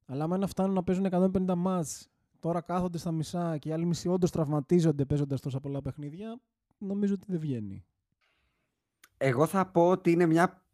Αλλά 0.06 0.24
άμα 0.24 0.38
να 0.38 0.48
φτάνουν 0.48 0.74
να 0.74 0.84
παίζουν 0.84 1.06
150 1.06 1.56
μάτς, 1.56 2.08
τώρα 2.40 2.62
κάθονται 2.62 2.98
στα 2.98 3.12
μισά 3.12 3.58
και 3.58 3.70
οι 3.70 3.72
άλλοι 3.72 3.86
μισοί 3.86 4.08
όντως 4.08 4.32
τραυματίζονται 4.32 5.06
παίζοντας 5.06 5.42
τόσα 5.42 5.60
πολλά 5.60 5.82
παιχνίδια, 5.82 6.40
νομίζω 6.78 7.14
ότι 7.14 7.26
δεν 7.28 7.40
βγαίνει. 7.40 7.86
Εγώ 9.18 9.46
θα 9.46 9.66
πω 9.66 9.90
ότι 9.90 10.12
είναι 10.12 10.26
μια 10.26 10.65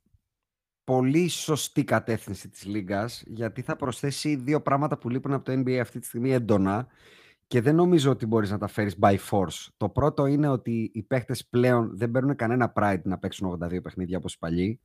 πολύ 0.91 1.27
σωστή 1.27 1.83
κατεύθυνση 1.83 2.49
της 2.49 2.65
Λίγκας 2.65 3.23
γιατί 3.25 3.61
θα 3.61 3.75
προσθέσει 3.75 4.35
δύο 4.35 4.61
πράγματα 4.61 4.97
που 4.97 5.09
λείπουν 5.09 5.33
από 5.33 5.45
το 5.45 5.51
NBA 5.51 5.77
αυτή 5.77 5.99
τη 5.99 6.05
στιγμή 6.05 6.31
έντονα 6.31 6.87
και 7.47 7.61
δεν 7.61 7.75
νομίζω 7.75 8.11
ότι 8.11 8.25
μπορείς 8.25 8.51
να 8.51 8.57
τα 8.57 8.67
φέρεις 8.67 8.95
by 9.01 9.15
force. 9.29 9.67
Το 9.77 9.89
πρώτο 9.89 10.25
είναι 10.25 10.47
ότι 10.47 10.91
οι 10.93 11.03
παίχτες 11.03 11.45
πλέον 11.45 11.97
δεν 11.97 12.11
παίρνουν 12.11 12.35
κανένα 12.35 12.73
pride 12.75 13.01
να 13.03 13.17
παίξουν 13.17 13.59
82 13.63 13.81
παιχνίδια 13.83 14.17
όπως 14.17 14.33
οι 14.33 14.37
παλιοί 14.39 14.79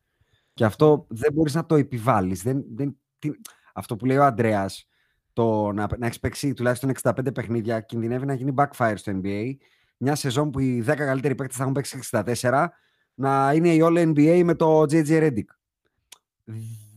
και 0.54 0.64
αυτό 0.64 1.06
δεν 1.08 1.32
μπορείς 1.32 1.54
να 1.54 1.66
το 1.66 1.74
επιβάλλεις. 1.74 2.42
Δεν, 2.42 2.64
δεν, 2.74 2.96
τι- 3.18 3.30
αυτό 3.74 3.96
που 3.96 4.04
λέει 4.04 4.16
ο 4.16 4.24
Αντρέας, 4.24 4.88
το 5.32 5.72
να, 5.72 5.86
να 5.98 6.06
έχεις 6.06 6.20
παίξει 6.20 6.52
τουλάχιστον 6.52 6.92
65 7.02 7.34
παιχνίδια 7.34 7.80
κινδυνεύει 7.80 8.26
να 8.26 8.34
γίνει 8.34 8.54
backfire 8.56 8.94
στο 8.96 9.20
NBA. 9.22 9.56
Μια 9.96 10.14
σεζόν 10.14 10.50
που 10.50 10.58
οι 10.58 10.84
10 10.86 10.94
καλύτεροι 10.96 11.34
παίκτες 11.34 11.56
θα 11.56 11.62
έχουν 11.62 11.74
παίξει 11.74 11.98
64 12.12 12.66
να 13.14 13.52
είναι 13.54 13.68
η 13.74 13.80
All 13.82 14.12
NBA 14.14 14.42
με 14.44 14.54
το 14.54 14.80
JJ 14.80 15.08
Redick. 15.08 15.44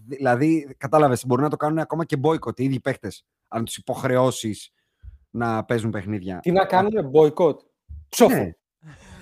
Δηλαδή, 0.08 0.76
κατάλαβες, 0.78 1.26
μπορεί 1.26 1.42
να 1.42 1.50
το 1.50 1.58
κάνουν 1.58 1.80
ακόμα 1.80 2.06
και 2.06 2.18
boycott 2.22 2.60
οι 2.60 2.64
ίδιοι 2.64 2.80
παίχτε, 2.80 3.12
αν 3.48 3.66
τους 3.66 3.78
υποχρεώσεις 3.78 4.72
να 5.30 5.66
παίζουν 5.66 5.92
παιχνίδια. 5.92 6.40
Τι 6.40 6.52
να 6.52 6.66
κάνουμε, 6.66 7.10
boycott; 7.14 7.56
Ψόφο. 8.10 8.36
Ναι. 8.36 8.52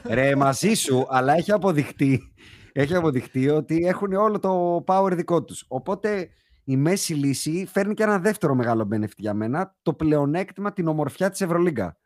Ρε, 0.04 0.36
μαζί 0.36 0.74
σου, 0.74 1.06
αλλά 1.10 1.34
έχει 1.34 1.52
αποδειχτεί, 1.52 2.34
έχει 2.72 2.96
αποδειχτεί 2.96 3.50
ότι 3.50 3.86
έχουν 3.86 4.14
όλο 4.14 4.40
το 4.40 4.84
power 4.88 5.12
δικό 5.16 5.44
τους. 5.44 5.66
Οπότε 5.68 6.30
η 6.64 6.78
μέση 6.78 7.14
λύση 7.14 7.68
φέρνει 7.72 7.94
και 7.94 8.04
ένα 8.04 8.20
δεύτερο 8.20 8.56
μεγάλο 8.56 8.88
benefit 8.94 9.18
για 9.18 9.34
μένα, 9.34 9.76
το 9.82 9.94
πλεονέκτημα, 9.94 10.74
την 10.74 10.88
ομορφιά 10.88 11.30
της 11.30 11.42
Ευρωλίγκα. 11.42 11.98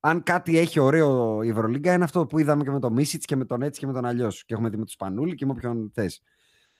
Αν 0.00 0.22
κάτι 0.22 0.58
έχει 0.58 0.80
ωραίο 0.80 1.42
η 1.42 1.48
Ευρωλίγκα 1.48 1.92
είναι 1.92 2.04
αυτό 2.04 2.26
που 2.26 2.38
είδαμε 2.38 2.64
και 2.64 2.70
με 2.70 2.80
τον 2.80 2.92
Μίσιτς 2.92 3.24
και 3.24 3.36
με 3.36 3.44
τον 3.44 3.62
έτσι 3.62 3.80
και 3.80 3.86
με 3.86 3.92
τον 3.92 4.06
αλλιώς. 4.06 4.44
Και 4.44 4.54
έχουμε 4.54 4.68
δει 4.68 4.76
με 4.76 4.84
τους 4.84 4.92
Σπανούλη 4.92 5.34
και 5.34 5.46
με 5.46 5.52
όποιον 5.52 5.90
θες. 5.94 6.22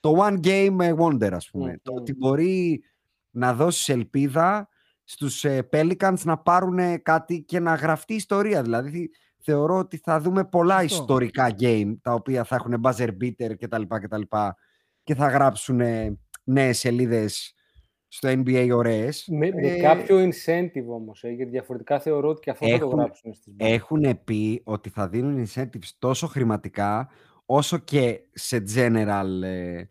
Το 0.07 0.27
one 0.29 0.41
game 0.47 0.95
wonder, 0.99 1.33
ας 1.33 1.51
πούμε. 1.51 1.69
Μμμ. 1.69 1.75
Το 1.83 1.93
ότι 1.95 2.15
μπορεί 2.15 2.83
να 3.31 3.55
δώσεις 3.55 3.89
ελπίδα 3.89 4.69
στους 5.05 5.45
ε, 5.45 5.69
Pelicans 5.73 6.19
να 6.25 6.39
πάρουν 6.39 7.03
κάτι 7.03 7.43
και 7.43 7.61
να 7.61 7.75
γραφτεί 7.75 8.15
ιστορία. 8.15 8.63
Δηλαδή 8.63 9.11
θεωρώ 9.43 9.79
ότι 9.79 9.97
θα 9.97 10.21
δούμε 10.21 10.45
πολλά 10.45 10.75
Αυτό. 10.77 10.95
ιστορικά 11.01 11.55
game 11.61 11.95
τα 12.03 12.13
οποία 12.15 12.45
θα 12.45 12.55
έχουν 12.55 12.81
buzzer 12.83 13.09
beater 13.23 13.55
κτλ. 13.59 13.83
κτλ 14.01 14.21
και 15.03 15.15
θα 15.15 15.29
γράψουν 15.29 15.81
ε, 15.81 16.19
νέες 16.45 16.79
σελίδες 16.79 17.55
στο 18.09 18.29
NBA 18.29 18.69
ωραίες. 18.73 19.25
Με, 19.29 19.51
με 19.53 19.69
Ε, 19.69 19.81
κάποιο 19.81 20.19
incentive 20.19 20.87
όμως, 20.89 21.25
ε, 21.25 21.29
γιατί 21.29 21.51
διαφορετικά 21.51 22.01
θεωρώ 22.01 22.29
ότι 22.29 22.41
και 22.41 22.51
αυτό 22.51 22.67
θα 22.69 22.79
το 22.79 22.85
Έχουν- 22.85 22.99
γράψουν 22.99 23.35
στις 23.35 23.53
μπάνες. 23.57 23.75
Έχουν 23.75 24.25
πει 24.25 24.61
ότι 24.65 24.89
θα 24.89 25.09
δίνουν 25.09 25.47
incentives 25.47 25.91
τόσο 25.99 26.27
χρηματικά 26.27 27.09
όσο 27.47 27.79
και 27.79 28.21
σε 28.33 28.63
general 28.75 29.43
ε, 29.43 29.83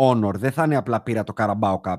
honor. 0.00 0.34
Δεν 0.34 0.52
θα 0.52 0.64
είναι 0.64 0.76
απλά 0.76 1.02
πήρα 1.02 1.24
το 1.24 1.32
Carabao 1.36 1.80
Cup. 1.80 1.96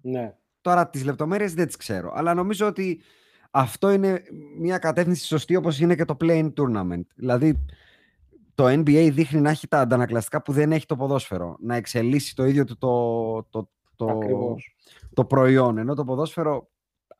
Ναι. 0.00 0.34
Τώρα 0.60 0.90
τις 0.90 1.04
λεπτομέρειες 1.04 1.54
δεν 1.54 1.66
τις 1.66 1.76
ξέρω. 1.76 2.12
Αλλά 2.14 2.34
νομίζω 2.34 2.66
ότι 2.66 3.00
αυτό 3.50 3.90
είναι 3.90 4.22
μια 4.58 4.78
κατεύθυνση 4.78 5.26
σωστή 5.26 5.56
όπως 5.56 5.80
είναι 5.80 5.94
και 5.94 6.04
το 6.04 6.16
Playing 6.20 6.52
Tournament. 6.56 7.06
Δηλαδή 7.14 7.64
το 8.54 8.66
NBA 8.66 9.10
δείχνει 9.12 9.40
να 9.40 9.50
έχει 9.50 9.68
τα 9.68 9.80
αντανακλαστικά 9.80 10.42
που 10.42 10.52
δεν 10.52 10.72
έχει 10.72 10.86
το 10.86 10.96
ποδόσφαιρο. 10.96 11.56
Να 11.60 11.74
εξελίσσει 11.74 12.34
το 12.34 12.44
ίδιο 12.44 12.64
του 12.64 12.78
το, 12.78 13.42
το, 13.50 13.70
το, 13.96 14.06
Ακριβώς. 14.06 14.76
το 15.14 15.24
προϊόν. 15.24 15.78
Ενώ 15.78 15.94
το 15.94 16.04
ποδόσφαιρο 16.04 16.70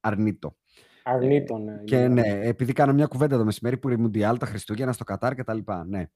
αρνείτο. 0.00 0.56
Αρνείτο, 1.04 1.58
ναι. 1.58 1.82
Και 1.84 1.96
είναι 1.96 2.08
ναι, 2.08 2.20
αρνείτο. 2.20 2.48
επειδή 2.48 2.72
κάνω 2.72 2.92
μια 2.92 3.06
κουβέντα 3.06 3.38
το 3.38 3.44
μεσημέρι 3.44 3.76
που 3.76 3.88
είναι 3.88 4.00
Μουντιάλ, 4.02 4.38
τα 4.38 4.46
Χριστούγεννα 4.46 4.92
στο 4.92 5.04
Κατάρ 5.04 5.34
κτλ. 5.34 5.58
Ναι. 5.86 6.10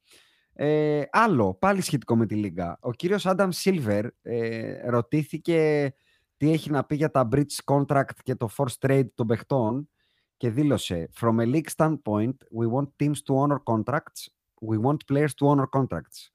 Ε, 0.61 1.03
άλλο, 1.11 1.55
πάλι 1.55 1.81
σχετικό 1.81 2.17
με 2.17 2.27
τη 2.27 2.35
Λίγκα. 2.35 2.79
Ο 2.81 2.93
κύριος 2.93 3.27
Άνταμ 3.27 3.51
Σίλβερ 3.51 4.07
ε, 4.23 4.89
ρωτήθηκε 4.91 5.93
τι 6.37 6.53
έχει 6.53 6.71
να 6.71 6.85
πει 6.85 6.95
για 6.97 7.11
τα 7.11 7.29
bridge 7.33 7.65
contract 7.65 8.17
και 8.23 8.35
το 8.35 8.49
forced 8.57 8.87
trade 8.87 9.07
των 9.15 9.27
παιχτών 9.27 9.89
και 10.37 10.51
δήλωσε 10.51 11.09
From 11.21 11.41
a 11.41 11.55
league 11.55 11.71
standpoint, 11.77 12.35
we 12.59 12.67
want 12.73 12.89
teams 13.03 13.23
to 13.27 13.35
honor 13.35 13.59
contracts, 13.73 14.29
we 14.61 14.79
want 14.79 14.97
players 15.13 15.35
to 15.35 15.47
honor 15.47 15.69
contracts. 15.79 16.31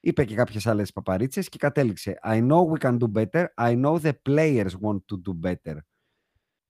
Είπε 0.00 0.24
και 0.24 0.34
κάποιες 0.34 0.66
άλλες 0.66 0.92
παπαρίτσες 0.92 1.48
και 1.48 1.58
κατέληξε 1.58 2.18
I 2.24 2.48
know 2.48 2.72
we 2.72 2.78
can 2.78 2.98
do 2.98 3.12
better, 3.12 3.46
I 3.56 3.82
know 3.82 3.98
the 3.98 4.12
players 4.28 4.72
want 4.80 4.98
to 4.98 5.16
do 5.28 5.48
better. 5.48 5.76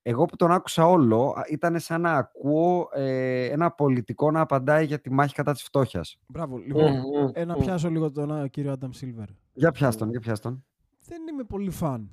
Εγώ 0.07 0.25
που 0.25 0.37
τον 0.37 0.53
άκουσα 0.53 0.87
όλο, 0.87 1.35
α, 1.37 1.43
ήταν 1.51 1.81
σαν 1.81 2.01
να 2.01 2.13
ακούω 2.13 2.89
ε, 2.93 3.45
ένα 3.45 3.71
πολιτικό 3.71 4.31
να 4.31 4.41
απαντάει 4.41 4.85
για 4.85 5.01
τη 5.01 5.11
μάχη 5.11 5.35
κατά 5.35 5.53
της 5.53 5.63
φτώχειας. 5.63 6.17
Μπράβο. 6.27 6.57
Λοιπόν, 6.57 6.93
Μμμ, 6.93 6.99
μμμ, 6.99 7.31
ε, 7.33 7.45
να 7.45 7.55
μμμ. 7.57 7.63
πιάσω 7.65 7.89
λίγο 7.91 8.11
τον 8.11 8.33
α, 8.33 8.47
κύριο 8.49 8.73
Άνταμ 8.73 8.91
Σίλβερ. 8.91 9.27
Για 9.53 9.71
πιάστον, 9.71 10.11
για 10.11 10.21
πιάστον. 10.21 10.65
Δεν 11.07 11.21
είμαι 11.33 11.45
πολύ 11.45 11.71
φαν. 11.71 12.11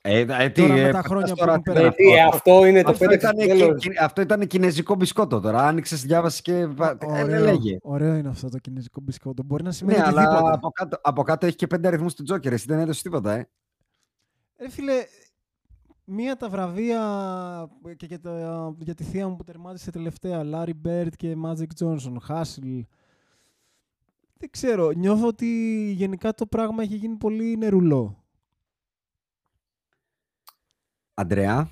Ε, 0.00 0.18
ε, 0.20 0.50
Τώρα 0.50 0.74
με 0.74 0.90
τα 0.92 1.02
χρόνια 1.02 1.34
που 1.34 1.44
έχουν 1.44 1.62
τι 1.62 1.62
περάσει. 1.62 1.62
ήταν 1.62 1.82
Γιατί 1.82 2.20
αυτό. 2.20 2.36
αυτό 2.36 2.66
είναι 2.66 2.82
το 2.82 2.90
Αυτό 2.90 3.04
πέταξε 3.06 3.26
ήταν, 3.26 3.40
στο 3.48 3.56
τέλος. 3.64 3.80
κι- 3.82 3.90
κι- 3.90 3.98
αυτό 4.02 4.20
ήταν 4.20 4.46
κινέζικο 4.46 4.94
μπισκότο 4.94 5.40
τώρα. 5.40 5.66
Άνοιξες, 5.66 6.02
διάβασες 6.02 6.40
και. 6.42 6.66
πα- 6.76 6.96
ε, 7.00 7.22
Ωραίο, 7.22 7.44
λέγε. 7.44 7.78
ωραίο 7.82 8.14
είναι 8.14 8.28
αυτό 8.28 8.48
το 8.48 8.58
κινέζικο 8.58 9.00
μπισκότο. 9.00 9.42
Μπορεί 9.42 9.62
να 9.62 9.70
σημαίνει 9.70 9.98
Ναι, 9.98 10.04
αλλά 10.06 10.22
οτιδήποτε. 10.22 10.54
από 10.54 10.70
κάτω, 10.70 10.98
από 11.02 11.22
κάτω 11.22 11.46
έχει 11.46 11.56
και 11.56 11.66
πέντε 11.66 11.88
αριθμούς 11.88 12.14
του 12.14 12.22
Τζόκερ. 12.22 12.52
Εσύ 12.52 12.64
δεν 12.68 12.78
έδωσες 12.78 13.02
τίποτα, 13.02 13.32
ε. 13.32 13.48
Ρε 14.60 14.70
φίλε, 14.70 14.92
μία 16.04 16.36
τα 16.36 16.48
βραβεία 16.48 17.70
και 17.96 18.06
για, 18.06 18.20
τα- 18.20 18.76
για 18.78 18.94
τη 18.94 19.04
θεία 19.04 19.28
μου 19.28 19.36
που 19.36 19.44
τερμάτισε 19.44 19.90
τελευταία, 19.90 20.42
Larry 20.44 20.86
Bird 20.86 21.08
και 21.16 21.36
Magic 21.44 21.66
Johnson, 21.84 22.16
Hassel. 22.28 22.80
Δεν 24.36 24.50
ξέρω, 24.50 24.90
νιώθω 24.90 25.26
ότι 25.26 25.46
γενικά 25.96 26.34
το 26.34 26.46
πράγμα 26.46 26.82
έχει 26.82 26.96
γίνει 26.96 27.16
πολύ 27.16 27.56
νερουλό. 27.56 28.24
Αντρέα. 31.14 31.68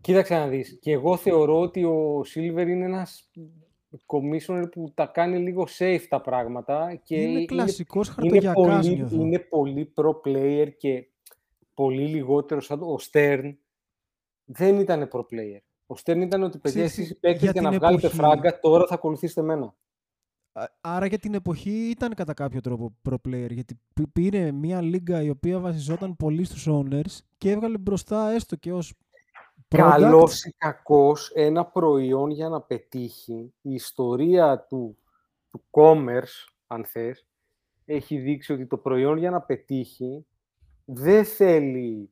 Κοίταξε 0.00 0.34
να 0.34 0.48
δεις. 0.48 0.78
Και 0.80 0.92
εγώ 0.92 1.16
θεωρώ 1.16 1.60
ότι 1.60 1.84
ο 1.84 2.22
Σίλβερ 2.24 2.68
είναι 2.68 2.84
ένας 2.84 3.30
commissioner 4.06 4.64
που 4.70 4.92
τα 4.94 5.06
κάνει 5.06 5.38
λίγο 5.38 5.66
safe 5.78 6.04
τα 6.08 6.20
πράγματα. 6.20 6.94
Και 7.04 7.16
είναι 7.16 7.44
κλασικός 7.44 8.06
είναι 8.06 8.14
χαρτογιακάς 8.16 8.54
πολύ, 8.86 8.96
νιώθω. 8.96 9.16
είναι 9.16 9.38
πολύ 9.38 9.92
pro 9.96 10.10
player 10.26 10.68
και 10.78 11.06
πολύ 11.78 12.06
λιγότερο 12.06 12.60
σαν 12.60 12.82
ο 12.82 12.96
Stern. 13.10 13.56
Δεν 14.44 14.78
ήταν 14.78 15.08
pro 15.12 15.20
player. 15.20 15.60
Ο 15.86 15.94
Stern 16.04 16.16
ήταν 16.20 16.42
ότι 16.42 16.58
παιδιά 16.58 16.84
Ξέρεις 16.86 16.94
τι, 16.94 17.00
εσείς 17.02 17.10
οι 17.10 17.18
παίκτες 17.20 17.42
για 17.42 17.50
για 17.52 17.62
να 17.62 17.70
την 17.70 17.78
βγάλετε 17.78 18.06
εποχή- 18.06 18.22
φράγκα 18.22 18.60
τώρα 18.60 18.86
θα 18.86 18.94
ακολουθήσετε 18.94 19.40
εμένα. 19.40 19.74
Α- 20.52 20.68
Άρα 20.80 21.06
για 21.06 21.18
την 21.18 21.34
εποχή 21.34 21.70
ήταν 21.90 22.14
κατά 22.14 22.34
κάποιο 22.34 22.60
τρόπο 22.60 22.96
pro 23.08 23.14
player, 23.28 23.50
γιατί 23.50 23.74
π- 23.94 24.08
πήρε 24.12 24.52
μια 24.52 24.80
λίγα 24.82 25.22
η 25.22 25.28
οποία 25.30 25.58
βασιζόταν 25.58 26.16
πολύ 26.16 26.44
στους 26.44 26.66
owners 26.70 27.18
και 27.38 27.50
έβγαλε 27.50 27.78
μπροστά 27.78 28.30
έστω 28.30 28.56
και 28.56 28.72
ως 28.72 28.94
καλός 29.68 30.44
ή 30.44 30.52
κακός 30.58 31.30
ένα 31.34 31.64
προϊόν 31.66 32.30
για 32.30 32.48
να 32.48 32.60
πετύχει 32.60 33.52
η 33.60 33.72
ιστορία 33.74 34.66
του, 34.68 34.98
του 35.50 35.62
commerce, 35.70 36.48
αν 36.66 36.84
θες, 36.84 37.26
έχει 37.84 38.18
δείξει 38.18 38.52
ότι 38.52 38.66
το 38.66 38.78
προϊόν 38.78 39.18
για 39.18 39.30
να 39.30 39.40
πετύχει 39.40 40.26
δεν 40.90 41.24
θέλει, 41.24 42.10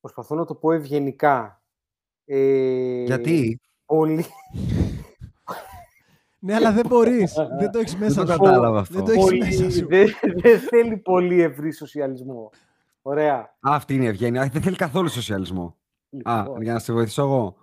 προσπαθώ 0.00 0.34
να 0.34 0.44
το 0.44 0.54
πω 0.54 0.72
ευγενικά, 0.72 1.62
ε, 2.24 3.02
Γιατί; 3.02 3.60
πολύ, 3.86 4.24
Ναι, 6.38 6.54
αλλά 6.54 6.72
δεν 6.72 6.86
μπορείς. 6.86 7.32
δεν 7.60 7.70
το 7.70 7.78
έχεις 7.78 7.96
μέσα 7.96 8.14
Δεν 8.14 8.26
το 8.26 8.32
σου. 8.32 8.38
κατάλαβα 8.38 8.78
αυτό. 8.78 8.94
Δεν 8.94 9.04
το 9.04 9.10
έχεις 9.10 9.24
πολύ 9.24 9.38
μέσα 9.38 9.70
σου. 9.70 9.86
δεν, 9.86 10.08
δεν 10.36 10.58
θέλει 10.60 10.96
πολύ 10.96 11.40
ευρύ 11.42 11.72
σοσιαλισμό. 11.72 12.50
Ωραία. 13.02 13.36
Α, 13.38 13.46
αυτή 13.60 13.94
είναι 13.94 14.04
η 14.04 14.08
ευγένεια. 14.08 14.46
Δεν 14.52 14.62
θέλει 14.62 14.76
καθόλου 14.76 15.08
σοσιαλισμό. 15.08 15.76
Α, 16.22 16.36
Λοιπόν, 16.42 16.62
για 16.62 16.72
να 16.72 16.78
σε 16.78 16.92
βοηθήσω 16.92 17.22
εγώ. 17.22 17.56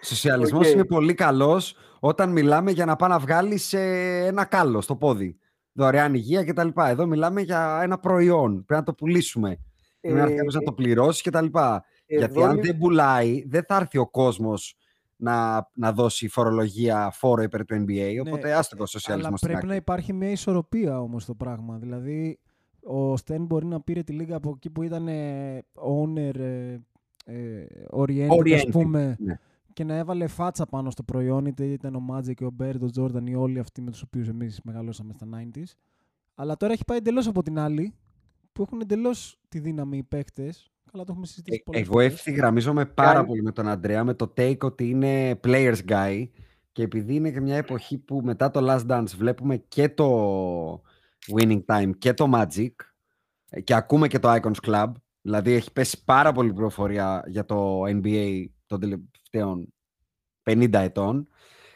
Σοσιαλισμός 0.00 0.66
Οκ. 0.66 0.72
είναι 0.72 0.84
πολύ 0.84 1.14
καλός 1.14 1.76
όταν 2.00 2.30
μιλάμε 2.30 2.70
για 2.70 2.84
να 2.84 2.96
πάει 2.96 3.10
να 3.10 3.18
βγάλεις 3.18 3.72
ένα 3.72 4.44
κάλο 4.44 4.80
στο 4.80 4.96
πόδι. 4.96 5.38
Δωρεάν 5.76 6.14
υγεία 6.14 6.44
κτλ. 6.44 6.68
Εδώ 6.86 7.06
μιλάμε 7.06 7.40
για 7.40 7.80
ένα 7.82 7.98
προϊόν. 7.98 8.52
Πρέπει 8.64 8.80
να 8.80 8.82
το 8.82 8.94
πουλήσουμε. 8.94 9.58
Πρέπει 10.00 10.16
να 10.18 10.22
έρθει 10.22 10.34
κάποιος 10.36 10.54
να 10.54 10.62
το 10.62 10.72
πληρώσει 10.72 11.22
κτλ. 11.30 11.44
Γιατί 11.44 11.84
εδώ 12.06 12.44
αν 12.44 12.54
λι- 12.54 12.64
δεν 12.64 12.78
πουλάει, 12.78 13.44
δεν 13.48 13.64
θα 13.66 13.76
έρθει 13.76 13.98
ο 13.98 14.06
κόσμος 14.10 14.76
να, 15.16 15.68
να 15.74 15.92
δώσει 15.92 16.28
φορολογία 16.28 17.10
φόρο 17.12 17.42
υπέρ 17.42 17.64
του 17.64 17.74
NBA. 17.74 18.16
Οπότε 18.26 18.46
Ναι, 18.48 18.52
άστο 18.54 18.70
το 18.70 18.76
Αλλά 18.82 18.86
σοσιαλισμός 18.86 19.38
στην 19.38 19.50
πρέπει 19.50 19.66
να 19.66 19.72
άκρη. 19.72 19.82
υπάρχει 19.82 20.12
μια 20.12 20.30
ισορροπία 20.30 21.00
όμως 21.00 21.24
το 21.24 21.34
πράγμα. 21.34 21.76
Δηλαδή, 21.78 22.38
ο 22.82 23.16
Στερν 23.16 23.44
μπορεί 23.44 23.66
να 23.66 23.80
πήρε 23.80 24.02
τη 24.02 24.12
λίγκα 24.12 24.36
από 24.36 24.52
εκεί 24.56 24.70
που 24.70 24.82
ήταν 24.82 25.08
ε, 25.08 25.62
owner 25.74 26.34
ε, 26.38 26.78
ε, 27.24 27.66
oriented, 27.90 28.28
ας 28.54 28.62
Oriented, 28.62 28.70
πούμε, 28.70 29.16
ναι. 29.18 29.38
Και 29.76 29.84
να 29.84 29.94
έβαλε 29.94 30.26
φάτσα 30.26 30.66
πάνω 30.66 30.90
στο 30.90 31.02
προϊόν, 31.02 31.46
είτε 31.46 31.64
ήταν 31.64 31.94
ο 31.94 32.04
Magic 32.10 32.34
και 32.34 32.44
ο 32.44 32.54
Bird, 32.60 32.76
ο 32.80 32.86
Jordan 32.96 33.22
ή 33.28 33.34
όλοι 33.34 33.58
αυτοί 33.58 33.80
με 33.82 33.90
τους 33.90 34.02
οποίους 34.02 34.28
εμείς 34.28 34.60
μεγαλώσαμε 34.64 35.12
στα 35.12 35.26
90s. 35.34 35.62
Αλλά 36.34 36.56
τώρα 36.56 36.72
έχει 36.72 36.84
πάει 36.84 36.98
εντελώς 36.98 37.26
από 37.26 37.42
την 37.42 37.58
άλλη, 37.58 37.94
που 38.52 38.62
έχουν 38.62 38.80
εντελώς 38.80 39.38
τη 39.48 39.58
δύναμη 39.58 39.96
οι 39.96 40.02
παίκτες. 40.02 40.70
Καλά, 40.92 41.04
το 41.04 41.10
έχουμε 41.12 41.26
συζητήσει 41.26 41.58
Ε, 41.58 41.62
πολλές 41.64 41.82
εγώ 41.82 41.92
φορές. 41.92 42.12
ευθυγραμμίζομαι 42.12 42.86
πάρα 42.86 43.12
Κάνει- 43.12 43.26
πολύ 43.26 43.42
με 43.42 43.52
τον 43.52 43.68
Αντρέα 43.68 44.04
με 44.04 44.14
το 44.14 44.32
take 44.36 44.58
ότι 44.60 44.88
είναι 44.88 45.40
players 45.44 45.78
guy 45.88 46.28
και 46.72 46.82
επειδή 46.82 47.14
είναι 47.14 47.30
και 47.30 47.40
μια 47.40 47.56
εποχή 47.56 47.98
που 47.98 48.20
μετά 48.24 48.50
το 48.50 48.60
Last 48.62 48.86
Dance 48.86 49.10
βλέπουμε 49.16 49.56
και 49.56 49.88
το 49.88 50.82
Winning 51.36 51.64
Time 51.66 51.90
και 51.98 52.14
το 52.14 52.30
Magic 52.34 52.70
ε, 53.50 53.60
και 53.60 53.74
ακούμε 53.74 54.08
και 54.08 54.18
το 54.18 54.32
Icons 54.34 54.66
Club 54.66 54.92
δηλαδή 55.20 55.52
έχει 55.52 55.72
πέσει 55.72 56.04
πάρα 56.04 56.32
πολύ 56.32 56.52
πληροφορία 56.52 57.22
για 57.26 57.44
το 57.44 57.82
NBA 57.84 58.44
των 58.66 58.80
τελευταίων 58.80 59.74
50 60.44 60.68
ετών 60.72 61.28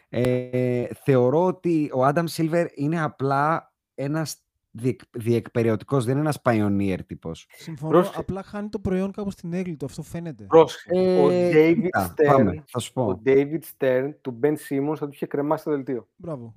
ε, 0.08 0.86
θεωρώ 1.04 1.46
ότι 1.46 1.90
ο 1.94 2.06
Adam 2.06 2.24
Silver 2.36 2.66
είναι 2.74 3.02
απλά 3.02 3.72
ένας 3.94 4.36
διεκ, 4.70 5.00
διεκπαιρεωτικός, 5.10 6.04
δεν 6.04 6.12
είναι 6.12 6.20
ένας 6.20 6.38
pioneer 6.44 6.98
τύπος. 7.06 7.46
Συμφωνώ, 7.56 7.92
Πρόσεχε. 7.92 8.18
απλά 8.18 8.42
χάνει 8.42 8.68
το 8.68 8.78
προϊόν 8.78 9.12
κάπου 9.12 9.30
στην 9.30 9.52
έγκλη 9.52 9.76
του, 9.76 9.84
αυτό 9.84 10.02
φαίνεται. 10.02 10.44
Πρόσεχε. 10.44 11.18
ο 11.20 11.30
Ε, 11.30 11.50
David 11.54 11.80
κοίτα, 11.82 12.14
Stern, 12.16 12.26
πάμε, 12.26 12.64
θα 12.66 12.78
σου 12.78 12.92
πω. 12.92 13.02
ο 13.04 13.20
David 13.24 13.58
Stern 13.78 14.10
του 14.20 14.38
Ben 14.42 14.52
Simmons 14.68 14.94
θα 14.96 15.06
του 15.06 15.10
είχε 15.12 15.26
κρεμάσει 15.26 15.64
το 15.64 15.70
δελτίο. 15.70 16.08
Μπράβο. 16.16 16.54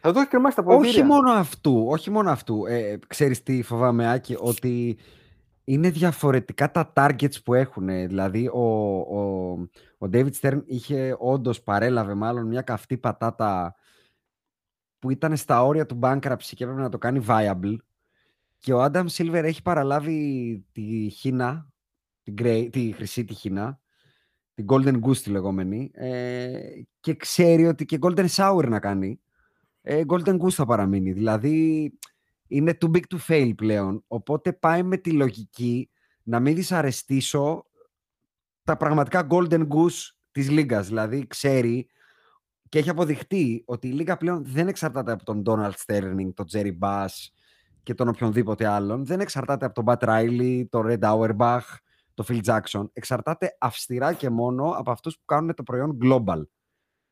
Θα 0.00 0.12
το 0.12 0.18
έχει 0.20 0.28
κρεμάσει 0.28 0.56
τα 0.56 0.62
Όχι 0.66 0.76
ποδητήρια. 0.76 1.04
μόνο 1.06 1.30
αυτού, 1.32 1.84
όχι 1.88 2.10
μόνο 2.10 2.30
αυτού. 2.30 2.66
Ε, 2.66 2.98
ξέρεις 3.06 3.42
τι 3.42 3.62
φοβάμαι, 3.62 4.10
Άκη, 4.12 4.36
ότι 4.38 4.96
είναι 5.68 5.90
διαφορετικά 5.90 6.70
τα 6.70 6.92
targets 6.96 7.42
που 7.44 7.54
έχουν. 7.54 7.86
Δηλαδή, 7.86 8.48
ο, 8.48 8.96
ο, 8.96 9.50
ο 9.98 10.08
David 10.12 10.30
Stern 10.40 10.62
είχε 10.64 11.16
όντως 11.18 11.62
παρέλαβε 11.62 12.14
μάλλον 12.14 12.46
μια 12.46 12.62
καυτή 12.62 12.98
πατάτα 12.98 13.74
που 14.98 15.10
ήταν 15.10 15.36
στα 15.36 15.64
όρια 15.64 15.86
του 15.86 15.98
bankruptcy 16.02 16.52
και 16.54 16.64
έπρεπε 16.64 16.80
να 16.80 16.88
το 16.88 16.98
κάνει 16.98 17.24
viable. 17.28 17.76
Και 18.58 18.72
ο 18.72 18.84
Adam 18.84 19.06
Silver 19.06 19.42
έχει 19.44 19.62
παραλάβει 19.62 20.64
τη 20.72 21.08
Χίνα, 21.08 21.68
την 22.22 22.34
grey, 22.38 22.68
τη 22.72 22.92
χρυσή 22.92 23.24
τη 23.24 23.34
Χίνα, 23.34 23.80
την 24.54 24.66
Golden 24.68 25.00
Goose 25.02 25.16
τη 25.16 25.30
λεγόμενη, 25.30 25.90
ε, 25.94 26.60
και 27.00 27.14
ξέρει 27.14 27.66
ότι 27.66 27.84
και 27.84 27.98
Golden 28.00 28.26
Shower 28.28 28.68
να 28.68 28.78
κάνει, 28.78 29.20
ε, 29.82 30.02
Golden 30.06 30.38
Goose 30.38 30.50
θα 30.50 30.66
παραμείνει. 30.66 31.12
Δηλαδή, 31.12 31.92
είναι 32.46 32.76
too 32.80 32.90
big 32.90 33.02
to 33.14 33.18
fail 33.28 33.52
πλέον. 33.56 34.04
Οπότε 34.06 34.52
πάει 34.52 34.82
με 34.82 34.96
τη 34.96 35.12
λογική 35.12 35.90
να 36.22 36.40
μην 36.40 36.54
δυσαρεστήσω 36.54 37.64
τα 38.62 38.76
πραγματικά 38.76 39.26
Golden 39.30 39.68
Goose 39.68 40.10
της 40.30 40.50
Λίγκας. 40.50 40.86
Δηλαδή, 40.86 41.26
ξέρει 41.26 41.88
και 42.68 42.78
έχει 42.78 42.90
αποδειχτεί 42.90 43.62
ότι 43.66 43.88
η 43.88 43.92
Λίγκα 43.92 44.16
πλέον 44.16 44.44
δεν 44.44 44.68
εξαρτάται 44.68 45.12
από 45.12 45.24
τον 45.24 45.42
Donald 45.46 45.72
Sterling, 45.86 46.34
τον 46.34 46.46
Jerry 46.52 46.78
Bass 46.80 47.06
και 47.82 47.94
τον 47.94 48.08
οποιονδήποτε 48.08 48.66
άλλον. 48.66 49.06
Δεν 49.06 49.20
εξαρτάται 49.20 49.64
από 49.64 49.74
τον 49.74 49.84
Bat 49.88 50.08
Riley, 50.08 50.64
τον 50.68 50.86
Red 50.88 51.00
Auerbach, 51.00 51.60
τον 52.14 52.26
Phil 52.28 52.40
Jackson. 52.44 52.84
Εξαρτάται 52.92 53.56
αυστηρά 53.60 54.12
και 54.12 54.30
μόνο 54.30 54.70
από 54.70 54.90
αυτούς 54.90 55.18
που 55.18 55.24
κάνουν 55.24 55.54
το 55.54 55.62
προϊόν 55.62 55.98
global. 56.02 56.42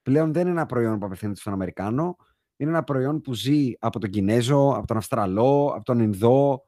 Πλέον 0.02 0.32
δεν 0.32 0.42
είναι 0.42 0.50
ένα 0.50 0.66
προϊόν 0.66 0.98
που 0.98 1.06
απευθύνεται 1.06 1.40
στον 1.40 1.52
Αμερικάνο. 1.52 2.16
Είναι 2.56 2.70
ένα 2.70 2.82
προϊόν 2.82 3.20
που 3.20 3.34
ζει 3.34 3.72
από 3.78 3.98
τον 3.98 4.10
Κινέζο, 4.10 4.74
από 4.76 4.86
τον 4.86 4.96
Αυστραλό, 4.96 5.72
από 5.74 5.84
τον 5.84 5.98
Ινδό. 5.98 6.62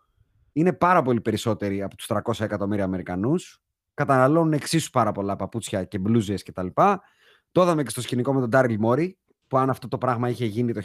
Είναι 0.53 0.73
πάρα 0.73 1.03
πολύ 1.03 1.21
περισσότεροι 1.21 1.83
από 1.83 1.97
τους 1.97 2.07
300 2.09 2.45
εκατομμύρια 2.45 2.85
Αμερικανούς. 2.85 3.63
Καταναλώνουν 3.95 4.53
εξίσου 4.53 4.91
πάρα 4.91 5.13
πολλά 5.13 5.37
παπούτσια 5.37 5.85
και 5.85 5.99
μπλούζες 5.99 6.43
κτλ. 6.43 6.67
Το 7.53 7.63
είδαμε 7.63 7.83
και 7.83 7.91
στο 7.91 8.01
σκηνικό 8.01 8.33
με 8.33 8.41
τον 8.41 8.49
Ντάριλ 8.49 8.77
Μόρι, 8.79 9.19
που 9.47 9.59
αν 9.59 9.71
αυτό 9.71 9.89
το 9.89 9.99
πράγμα 9.99 10.29
είχε 10.29 10.45
γίνει 10.45 10.73
το 10.73 10.81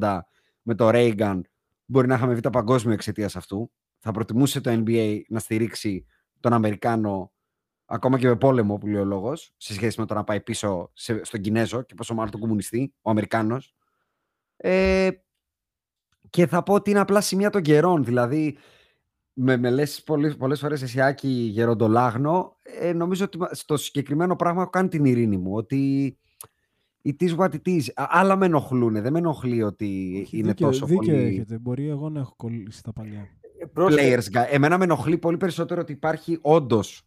1980 0.00 0.20
με 0.62 0.74
το 0.74 0.88
Reagan, 0.92 1.40
μπορεί 1.84 2.06
να 2.06 2.14
είχαμε 2.14 2.32
βγει 2.32 2.40
το 2.40 2.50
παγκόσμιο 2.50 2.94
εξαιτίας 2.94 3.36
αυτού. 3.36 3.72
Θα 3.98 4.12
προτιμούσε 4.12 4.60
το 4.60 4.82
NBA 4.84 5.20
να 5.28 5.38
στηρίξει 5.38 6.06
τον 6.40 6.52
Αμερικάνο 6.52 7.32
ακόμα 7.84 8.18
και 8.18 8.26
με 8.26 8.36
πόλεμο, 8.36 8.78
που 8.78 8.86
λέει 8.86 9.00
ο 9.00 9.04
λόγος, 9.04 9.52
σε 9.56 9.74
σχέση 9.74 10.00
με 10.00 10.06
το 10.06 10.14
να 10.14 10.24
πάει 10.24 10.40
πίσω 10.40 10.90
σε, 10.94 11.24
στον 11.24 11.40
Κινέζο 11.40 11.82
και 11.82 11.94
πόσο 11.94 12.14
μάλλον 12.14 12.30
τον 12.30 12.40
κομμουνιστή, 12.40 12.94
ο 13.02 13.10
Αμερικάνος. 13.10 13.74
Ε, 14.62 15.08
και 16.30 16.46
θα 16.46 16.62
πω 16.62 16.74
ότι 16.74 16.90
είναι 16.90 16.98
απλά 17.00 17.20
σημεία 17.20 17.50
των 17.50 17.62
καιρών. 17.62 18.04
Δηλαδή, 18.04 18.56
με, 19.32 19.56
με 19.56 19.70
λες 19.70 20.02
πολλές, 20.02 20.36
πολλές 20.36 20.60
φορές 20.60 20.82
εσύ 20.82 21.00
Άκη 21.00 21.28
γεροντολάγνο, 21.28 22.56
ε, 22.62 22.92
νομίζω 22.92 23.24
ότι 23.24 23.38
μα- 23.38 23.48
στο 23.54 23.76
συγκεκριμένο 23.76 24.36
πράγμα 24.36 24.60
έχω 24.62 24.70
κάνει 24.70 24.88
την 24.88 25.04
ειρήνη 25.04 25.36
μου. 25.36 25.54
Ότι 25.54 26.16
it 27.04 27.22
is 27.28 27.36
what 27.36 27.48
it 27.50 27.66
is. 27.68 27.82
Α- 27.94 28.06
Άλλα 28.08 28.36
με 28.36 28.46
ενοχλούν. 28.46 28.92
Δεν 29.02 29.12
με 29.12 29.18
ενοχλεί 29.18 29.62
ότι 29.62 30.20
Όχι, 30.24 30.38
είναι 30.38 30.48
δίκιο, 30.48 30.66
τόσο 30.66 30.86
δίκιο 30.86 31.12
πολύ 31.12 31.24
έχετε. 31.26 31.58
Μπορεί 31.58 31.88
εγώ 31.88 32.08
να 32.08 32.20
έχω 32.20 32.34
κολλήσει 32.36 32.82
τα 32.82 32.92
παλιά. 32.92 33.28
Ε, 33.58 33.64
πρόσεχε. 33.66 34.16
players 34.16 34.36
guy. 34.38 34.46
Εμένα 34.50 34.78
με 34.78 34.84
ενοχλεί 34.84 35.18
πολύ 35.18 35.36
περισσότερο 35.36 35.80
ότι 35.80 35.92
υπάρχει 35.92 36.38
όντως 36.40 37.02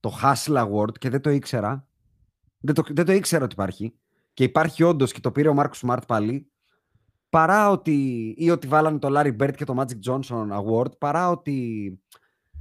το 0.00 0.12
Hustle 0.22 0.66
Award 0.66 0.98
και 0.98 1.10
δεν 1.10 1.20
το 1.20 1.30
ήξερα. 1.30 1.88
Δεν 2.60 2.74
το, 2.74 2.82
δεν 2.88 3.04
το 3.04 3.12
ήξερα 3.12 3.44
ότι 3.44 3.52
υπάρχει. 3.54 3.94
Και 4.34 4.44
υπάρχει 4.44 4.82
όντως 4.82 5.12
και 5.12 5.20
το 5.20 5.32
πήρε 5.32 5.48
ο 5.48 5.54
Μάρκο 5.54 5.74
Σμαρτ 5.74 6.04
πάλι. 6.06 6.50
Παρά 7.30 7.70
ότι. 7.70 8.34
ή 8.38 8.50
ότι 8.50 8.66
βάλανε 8.66 8.98
το 8.98 9.08
Larry 9.10 9.36
Bird 9.36 9.52
και 9.56 9.64
το 9.64 9.74
Magic 9.78 10.10
Johnson 10.10 10.48
Award. 10.50 10.98
Παρά 10.98 11.30
ότι 11.30 12.00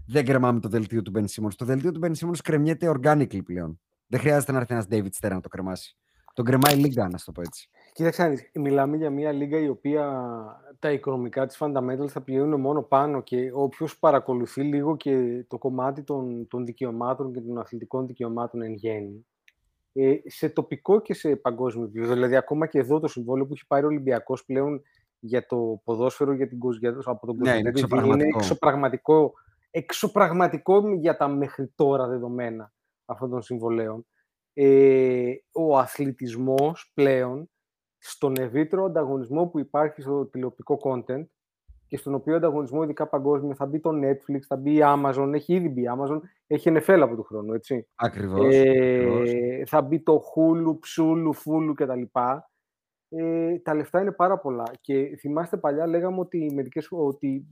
δεν 0.08 0.26
κρεμάμε 0.26 0.60
το 0.60 0.70
δελτίο 0.70 1.02
του 1.02 1.12
Ben 1.16 1.26
Simmons. 1.26 1.54
Το 1.56 1.66
δελτίο 1.66 1.92
του 1.92 2.00
Ben 2.04 2.12
Simmons 2.12 2.40
κρεμιέται 2.44 2.92
organically 2.96 3.46
πλέον. 3.46 3.80
Δεν 4.08 4.20
χρειάζεται 4.20 4.52
να 4.52 4.58
έρθει 4.58 4.74
ένας 4.74 4.88
David 4.90 5.20
Stern 5.20 5.32
να 5.32 5.42
το 5.42 5.50
κρεμάσει. 5.50 5.98
Τον 6.34 6.46
κρεμάει 6.46 6.74
η 6.74 6.78
λίγα, 6.78 7.08
να 7.08 7.18
σου 7.18 7.26
το 7.26 7.32
πω 7.32 7.42
έτσι. 7.42 7.70
Κοίταξε, 7.94 8.24
να 8.24 8.30
δεις, 8.30 8.50
μιλάμε 8.54 8.98
για 8.98 9.10
μια 9.10 9.32
λίγα 9.32 9.60
η 9.60 9.68
οποία 9.68 10.26
τα 10.80 10.92
οικονομικά 10.92 11.46
της 11.46 11.58
fundamentals 11.60 12.08
θα 12.08 12.22
πηγαίνουν 12.22 12.62
μόνο 12.62 12.82
πάνω 12.82 13.22
και 13.22 13.52
όποιος 13.54 14.00
παρακολουθεί 14.00 14.62
λίγο 14.62 14.96
και 14.96 15.46
το 15.48 15.58
κομμάτι 15.58 16.04
των, 16.04 16.48
των 16.48 16.66
δικαιωμάτων 16.66 17.34
και 17.34 17.42
των 17.42 17.58
αθλητικών 17.58 18.08
δικαιωμάτων 18.08 18.62
εν 18.62 18.74
γέννη, 18.74 19.16
ε, 19.16 19.35
σε 20.26 20.50
τοπικό 20.50 21.02
και 21.02 21.14
σε 21.14 21.36
παγκόσμιο 21.36 21.86
επίπεδο, 21.86 22.14
δηλαδή 22.14 22.36
ακόμα 22.36 22.68
και 22.68 22.80
εδώ 22.80 23.00
το 23.00 23.08
συμβόλαιο 23.08 23.46
που 23.46 23.54
έχει 23.54 23.68
πάρει 23.68 23.84
ο 23.84 23.88
Ολυμπιακός 23.88 24.46
πλέον 24.46 24.82
για 25.20 25.46
το 25.46 25.82
ποδόσφαιρο 25.84 26.34
για 26.34 26.48
την, 26.48 26.60
Κος- 26.60 26.78
για, 26.78 26.98
από 27.06 27.26
τον 27.26 27.36
Ναι, 27.38 27.56
είναι 27.58 27.72
Κωνσταντίνο, 27.72 28.14
είναι 28.14 28.24
εξωπραγματικό. 28.24 28.38
εξωπραγματικό, 28.38 29.34
εξωπραγματικό 29.72 30.94
για 30.94 31.18
τα 31.18 31.28
μέχρι 31.28 31.72
τώρα 31.76 32.08
δεδομένα 32.08 32.74
αυτών 33.06 33.30
των 33.30 33.42
συμβολέων. 33.42 34.06
Ε, 34.54 35.34
ο 35.52 35.78
αθλητισμός 35.78 36.92
πλέον 36.94 37.50
στον 37.98 38.36
ευρύτερο 38.38 38.86
ανταγωνισμό 38.86 39.46
που 39.48 39.60
υπάρχει 39.60 40.02
στο 40.02 40.26
τηλεοπτικό 40.26 40.80
content 40.84 41.26
και 41.88 41.98
στον 41.98 42.14
οποίο 42.14 42.36
ανταγωνισμό, 42.36 42.84
ειδικά 42.84 43.08
παγκόσμιο, 43.08 43.56
θα 43.56 43.66
μπει 43.66 43.80
το 43.80 43.90
Netflix, 43.94 44.40
θα 44.48 44.56
μπει 44.56 44.74
η 44.74 44.82
Amazon, 44.84 45.32
έχει 45.34 45.54
ήδη 45.54 45.70
μπει 45.70 45.82
η 45.82 45.90
Amazon, 45.98 46.20
έχει 46.48 46.72
NFL 46.74 47.00
από 47.02 47.16
του 47.16 47.24
χρόνου, 47.24 47.54
έτσι. 47.54 47.88
Ακριβώς. 47.96 48.56
Ε, 48.56 49.64
θα 49.66 49.82
μπει 49.82 50.00
το 50.00 50.22
Hulu, 50.36 50.80
Ψούλου, 50.80 51.34
Φούλου 51.34 51.74
κτλ. 51.74 52.02
Ε, 53.10 53.60
τα 53.60 53.74
λεφτά 53.76 54.02
είναι 54.02 54.12
πάρα 54.12 54.38
πολλά. 54.40 54.64
Και 54.82 55.16
θυμάστε 55.20 55.58
παλιά 55.58 55.88
λέγαμε 55.88 56.20
ότι, 56.20 56.52
μερικές, 56.54 56.88
ότι 56.90 57.46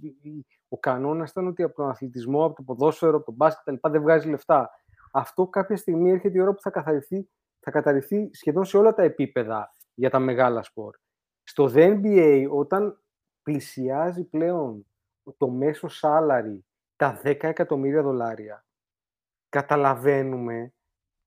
ο 0.68 0.78
κανόνας 0.78 1.30
ήταν 1.30 1.48
ότι 1.48 1.64
από 1.64 1.76
τον 1.76 1.90
αθλητισμό, 1.90 2.46
από 2.46 2.56
το 2.56 2.64
ποδόσφαιρο, 2.64 3.16
από 3.16 3.26
το 3.26 3.32
μπάσκετ 3.32 3.76
κτλ. 3.76 3.90
δεν 3.92 4.02
βγάζει 4.02 4.30
λεφτά. 4.30 4.70
αυτό 5.12 5.48
κάποια 5.48 5.78
στιγμή 5.78 6.12
έρχεται 6.12 6.38
η 6.38 6.42
ώρα 6.42 6.54
που 6.54 6.62
θα, 6.62 6.70
καθαριθεί, 6.70 7.30
θα 7.60 7.72
καταρριφθεί 7.72 8.30
σχεδόν 8.34 8.66
σε 8.66 8.78
όλα 8.78 8.94
τα 8.94 9.04
επίπεδα 9.04 9.76
για 9.94 10.10
τα 10.10 10.20
μεγάλα 10.20 10.64
σπορ. 10.64 10.96
Στο 11.44 11.70
NBA, 11.74 12.46
όταν 12.50 13.03
πλησιάζει 13.44 14.24
πλέον 14.24 14.86
το 15.38 15.50
μέσο 15.50 15.88
salary 16.02 16.58
τα 16.96 17.22
10 17.24 17.44
εκατομμύρια 17.44 18.02
δολάρια, 18.02 18.66
καταλαβαίνουμε 19.50 20.74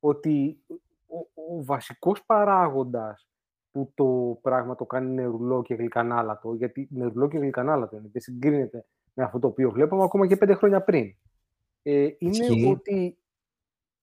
ότι 0.01 0.65
ο, 1.07 1.19
ο 1.19 1.65
βασικός 1.65 2.25
παράγοντας 2.25 3.29
που 3.71 3.93
το 3.95 4.39
πράγμα 4.43 4.75
το 4.75 4.87
κάνει 4.87 5.15
νερουλό 5.15 5.63
και 5.63 5.75
γλυκανάλατο, 5.75 6.55
γιατί 6.55 6.89
νερουλό 6.91 7.29
και 7.29 7.39
γλυκανάλατο 7.39 7.97
είναι, 7.97 8.09
δεν 8.13 8.23
συγκρίνεται 8.23 8.87
με 9.13 9.25
αυτό 9.25 9.39
το 9.39 9.47
οποίο 9.47 9.71
βλέπαμε 9.71 10.03
ακόμα 10.03 10.27
και 10.27 10.37
πέντε 10.37 10.55
χρόνια 10.55 10.83
πριν. 10.83 11.17
Ε, 11.83 12.09
είναι 12.19 12.71
ότι 12.71 13.19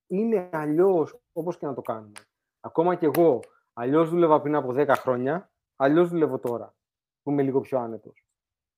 είναι 0.07 0.49
αλλιώς 0.51 1.19
όπως 1.31 1.57
και 1.57 1.65
να 1.65 1.73
το 1.73 1.81
κάνουμε. 1.81 2.19
Ακόμα 2.59 2.95
και 2.95 3.05
εγώ 3.05 3.39
αλλιώς 3.73 4.09
δούλευα 4.09 4.41
πριν 4.41 4.55
από 4.55 4.73
10 4.75 4.87
χρόνια, 4.87 5.51
αλλιώς 5.75 6.09
δουλεύω 6.09 6.39
τώρα, 6.39 6.75
που 7.23 7.31
είμαι 7.31 7.41
λίγο 7.41 7.59
πιο 7.59 7.79
άνετος. 7.79 8.25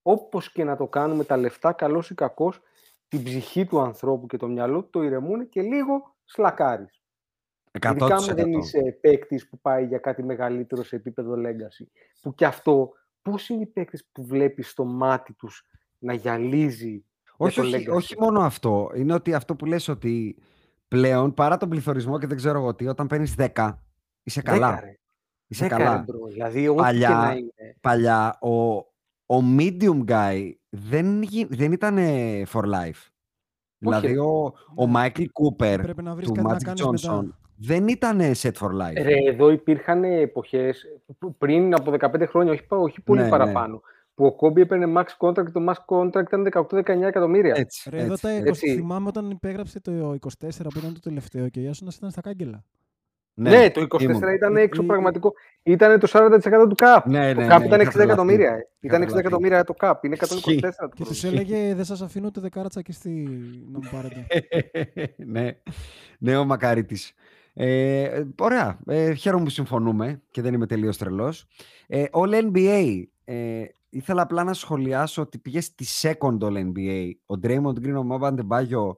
Όπως 0.02 0.52
και 0.52 0.64
να 0.64 0.76
το 0.76 0.88
κάνουμε, 0.88 1.24
τα 1.24 1.38
λεφτά, 1.38 1.74
καλός 1.74 2.10
ή 2.10 2.16
κακός, 2.16 2.62
την 3.08 3.24
ψυχή 3.24 3.66
του 3.66 3.80
ανθρώπου 3.80 4.28
και 4.28 4.38
το 4.38 4.48
μυαλό 4.48 4.84
του 4.84 4.90
το 4.90 5.04
ηρεμούν 5.04 5.50
και 5.50 5.62
λίγο 5.62 6.16
σλακάρεις. 6.26 7.04
Ειδικά 7.72 8.16
αν 8.16 8.36
δεν 8.36 8.52
είσαι 8.52 8.98
παίκτης 9.02 9.50
που 9.50 9.60
πάει 9.60 9.86
για 9.86 9.98
κάτι 9.98 10.24
μεγαλύτερο 10.24 10.84
σε 10.84 10.96
επίπεδο 10.96 11.34
legacy. 11.38 11.86
Που 12.22 12.34
και 12.34 12.46
αυτό, 12.46 12.92
πώς 13.22 13.50
είναι 13.50 13.62
οι 13.62 13.66
παίκτες 13.66 14.06
που 14.12 14.26
βλέπεις 14.26 14.70
στο 14.70 14.86
μάτι 14.86 15.34
τους 15.34 15.66
να 16.00 16.14
γυαλίζει. 16.14 17.06
Όχι, 17.38 17.60
όχι, 17.60 17.90
όχι 17.90 18.16
μόνο 18.20 18.40
αυτό. 18.40 18.92
Είναι 18.96 19.14
ότι 19.14 19.34
αυτό 19.34 19.56
που 19.56 19.66
λες 19.66 19.88
ότι 19.88 20.38
πλέον 20.88 21.34
παρά 21.34 21.58
τον 21.58 21.70
πληθωρισμό 21.70 22.20
και 22.20 22.28
δεν 22.28 22.38
ξέρω 22.38 22.60
εγώ 22.60 22.76
τι, 22.76 22.88
όταν 22.88 23.08
παίρνεις 23.08 23.36
10, 23.38 23.74
είσαι 24.24 24.42
καλά. 24.42 24.80
10, 24.80 24.84
είσαι 25.48 25.66
10, 25.66 25.70
καλά. 25.70 26.04
Μπρο, 26.08 26.28
δηλαδή, 26.28 26.74
παλιά, 26.76 27.08
και 27.08 27.14
να 27.14 27.32
είναι. 27.32 27.76
παλιά 27.82 28.38
ο, 28.42 28.74
ο 29.26 29.56
medium 29.58 30.06
guy 30.08 30.52
δεν, 30.70 31.24
δεν 31.50 31.72
ήταν 31.72 31.98
for 32.52 32.64
life. 32.64 33.10
Δηλαδή 33.78 34.18
ο, 34.18 34.54
ο 34.76 34.92
Michael 34.96 35.26
Cooper 35.26 35.80
του 36.24 36.34
Magic 36.36 36.74
Johnson 36.74 37.28
δεν 37.58 37.88
ήταν 37.88 38.20
set 38.20 38.52
for 38.52 38.70
life. 38.70 39.02
Ρε, 39.02 39.16
εδώ 39.28 39.50
υπήρχαν 39.50 40.04
εποχές 40.04 40.86
πριν 41.38 41.74
από 41.74 41.94
15 42.00 42.26
χρόνια, 42.28 42.52
όχι, 42.52 42.66
όχι 42.70 43.02
πολύ 43.02 43.20
ναι, 43.20 43.26
ναι. 43.26 43.32
παραπάνω, 43.32 43.74
ναι. 43.74 43.80
που 44.14 44.26
ο 44.26 44.36
Κόμπι 44.36 44.62
έπαιρνε 44.62 44.94
max 44.98 45.28
contract, 45.28 45.52
το 45.52 45.66
max 45.70 45.76
contract 45.88 46.34
ήταν 46.34 46.48
18-19 46.70 47.02
εκατομμύρια. 47.02 47.54
Έτσι, 47.58 47.90
Ρε, 47.90 48.02
εδώ 48.02 48.16
τα 48.18 48.30
20, 48.40 48.54
θυμάμαι 48.56 49.08
όταν 49.08 49.30
υπέγραψε 49.30 49.80
το 49.80 49.92
24 50.12 50.18
που 50.48 50.78
ήταν 50.78 50.94
το 50.94 51.00
τελευταίο 51.00 51.50
και 51.50 51.60
ο 51.60 51.64
Ιάσονας 51.64 51.96
ήταν 51.96 52.12
στα 52.12 52.22
κάγκελα. 52.22 52.64
Ναι, 53.38 53.50
ναι, 53.50 53.72
το 53.72 53.86
24 53.90 54.02
ήμουν. 54.02 54.34
ήταν 54.34 54.56
έξω 54.58 54.82
Ή... 54.82 54.86
πραγματικό. 54.86 55.34
Ήταν 55.64 56.00
το 56.00 56.08
40% 56.12 56.40
του 56.70 56.76
CAP. 56.78 57.02
Ναι, 57.06 57.34
ναι, 57.34 57.48
το 57.48 57.56
CAP 57.56 57.60
ναι, 57.60 57.66
ήταν 57.66 57.82
60 57.82 58.00
εκατομμύρια. 58.00 58.68
Ήταν 58.80 59.04
60 59.04 59.16
εκατομμύρια 59.16 59.64
το 59.64 59.74
CAP. 59.80 59.94
Είναι 60.02 60.18
124. 60.20 60.26
Και 60.94 61.04
του 61.04 61.28
έλεγε 61.28 61.74
δεν 61.76 61.86
σας 61.86 62.02
αφήνω 62.02 62.28
ούτε 62.28 62.42
δεκάρα 62.42 62.70
τσακιστή 62.70 63.10
να 63.72 63.80
μου 63.80 63.90
πάρετε. 63.92 64.26
ναι, 65.34 65.58
ναι, 66.18 66.38
ο 66.38 66.46
Μακαρίτης. 66.46 67.14
Ε, 67.54 68.24
ωραία. 68.40 68.80
Ε, 68.88 69.14
χαίρομαι 69.14 69.44
που 69.44 69.50
συμφωνούμε 69.50 70.22
και 70.32 70.42
δεν 70.42 70.54
είμαι 70.54 70.66
τελείως 70.66 70.98
τρελός. 70.98 71.48
Ε, 71.88 72.04
All 72.12 72.52
NBA. 72.52 73.04
Ε, 73.26 73.64
ήθελα 73.90 74.22
απλά 74.22 74.44
να 74.44 74.54
σχολιάσω 74.54 75.22
ότι 75.22 75.38
πήγες 75.38 75.66
στη 75.66 75.86
second 76.02 76.38
All 76.40 76.58
NBA. 76.58 77.12
Ο 77.26 77.40
Draymond 77.44 77.86
Green, 77.86 77.96
ο 77.98 78.04
Μόμπα 78.04 78.28
Αντεμπάγιο 78.28 78.98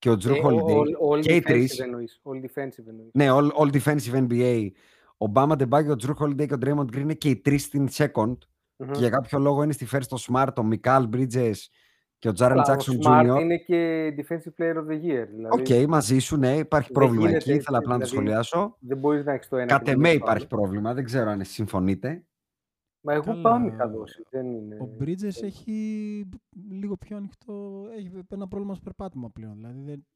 και 0.00 0.10
ο 0.10 0.12
Drew 0.12 0.34
ε, 0.34 0.40
Holiday. 0.42 0.76
All, 0.76 1.16
all 1.16 1.20
και 1.20 1.34
οι 1.34 1.42
All 1.46 2.36
defensive 2.36 2.86
εννοείς. 2.86 3.10
Ναι, 3.12 3.26
all, 3.30 3.48
all 3.50 3.72
defensive 3.72 4.28
NBA. 4.28 4.68
Ο 5.16 5.26
Μπάμα 5.26 5.56
Ντεμπάγιο, 5.56 5.92
ο 5.92 5.96
Drew 6.02 6.24
Holiday 6.24 6.46
και 6.46 6.54
ο 6.54 6.58
Draymond 6.64 6.96
Green 6.96 7.00
είναι 7.00 7.14
και 7.14 7.28
οι 7.28 7.36
τρεις 7.36 7.62
στην 7.62 7.88
second. 7.92 8.32
Mm-hmm. 8.32 8.90
Και 8.92 8.98
για 8.98 9.08
κάποιο 9.08 9.38
λόγο 9.38 9.62
είναι 9.62 9.72
στη 9.72 9.86
first 9.92 10.08
ο 10.10 10.16
Smart, 10.28 10.54
ο 10.56 10.62
Μικάλ 10.62 11.08
Bridges 11.12 11.54
και 12.18 12.28
ο 12.28 12.32
Τζάρεν 12.32 12.62
Τζάκσον 12.62 12.98
Jr. 13.04 13.40
είναι 13.40 13.56
και 13.56 14.08
Defensive 14.16 14.62
Player 14.62 14.76
of 14.76 14.86
the 14.90 14.94
Year. 14.94 15.26
Δηλαδή... 15.34 15.60
OK, 15.60 15.66
okay, 15.68 15.86
μαζί 15.88 16.18
σου, 16.18 16.36
ναι, 16.36 16.56
υπάρχει 16.56 16.92
πρόβλημα 16.92 17.30
εκεί. 17.30 17.52
Ήθελα 17.52 17.78
απλά 17.78 17.92
να 17.92 17.98
το 17.98 18.06
δηλαδή, 18.06 18.26
σχολιάσω. 18.28 18.76
Δεν 18.78 18.98
μπορείς 18.98 19.24
να 19.24 19.32
έχεις 19.32 19.48
το 19.48 19.56
ένα. 19.56 19.66
Κατ' 19.66 19.88
εμέ 19.88 20.10
υπάρχει 20.10 20.46
πρόβλημα. 20.46 20.94
Δεν 20.94 21.04
ξέρω 21.04 21.30
αν 21.30 21.44
συμφωνείτε. 21.44 22.24
Μα 23.00 23.12
εγώ 23.12 23.24
Καλά. 23.24 23.40
πάμε 23.40 23.66
είχα 23.66 23.88
δώσει. 23.88 24.22
Δεν 24.30 24.52
είναι... 24.52 24.76
Ο 24.80 24.96
Bridges 25.00 25.42
έχει 25.42 26.28
λίγο 26.70 26.96
πιο 26.96 27.16
ανοιχτό. 27.16 27.86
Έχει 27.96 28.10
ένα 28.30 28.48
πρόβλημα 28.48 28.74
στο 28.74 28.82
περπάτημα 28.82 29.30
πλέον. 29.30 29.54
Δηλαδή 29.56 29.80
δεν... 29.80 30.06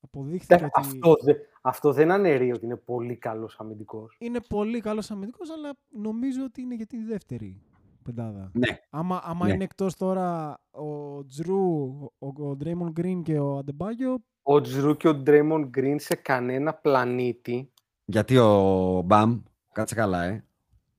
Αποδείχθηκε 0.00 0.54
ότι... 0.54 0.70
αυτό, 0.74 1.16
δε, 1.22 1.32
αυτό 1.62 1.92
δεν 1.92 2.10
αναιρεί 2.10 2.52
ότι 2.52 2.64
είναι 2.64 2.76
πολύ 2.76 3.16
καλός 3.16 3.56
αμυντικός. 3.58 4.16
Είναι 4.18 4.40
πολύ 4.48 4.80
καλός 4.80 5.10
αμυντικός, 5.10 5.50
αλλά 5.50 5.76
νομίζω 5.88 6.44
ότι 6.44 6.60
είναι 6.60 6.74
για 6.74 6.86
τη 6.86 6.98
δεύτερη 7.02 7.62
πεντάδα. 8.02 8.50
Ναι. 8.52 8.78
Άμα, 8.90 9.20
άμα 9.24 9.46
ναι. 9.46 9.52
είναι 9.52 9.64
εκτός 9.64 9.96
τώρα 9.96 10.60
ο 10.70 11.24
Τζρου, 11.24 11.84
ο, 12.18 12.26
ο 12.26 12.56
Draymond 12.64 13.00
Green 13.00 13.20
και 13.22 13.38
ο 13.38 13.56
Αντεμπάγιο. 13.56 14.18
Ο 14.42 14.60
Τζρου 14.60 14.96
και 14.96 15.08
ο 15.08 15.14
Ντρέιμον 15.14 15.68
Γκριν 15.68 15.98
σε 15.98 16.14
κανένα 16.14 16.74
πλανήτη. 16.74 17.72
Γιατί 18.04 18.36
ο 18.36 19.02
Μπαμ, 19.04 19.40
κάτσε 19.72 19.94
καλά, 19.94 20.24
ε. 20.24 20.44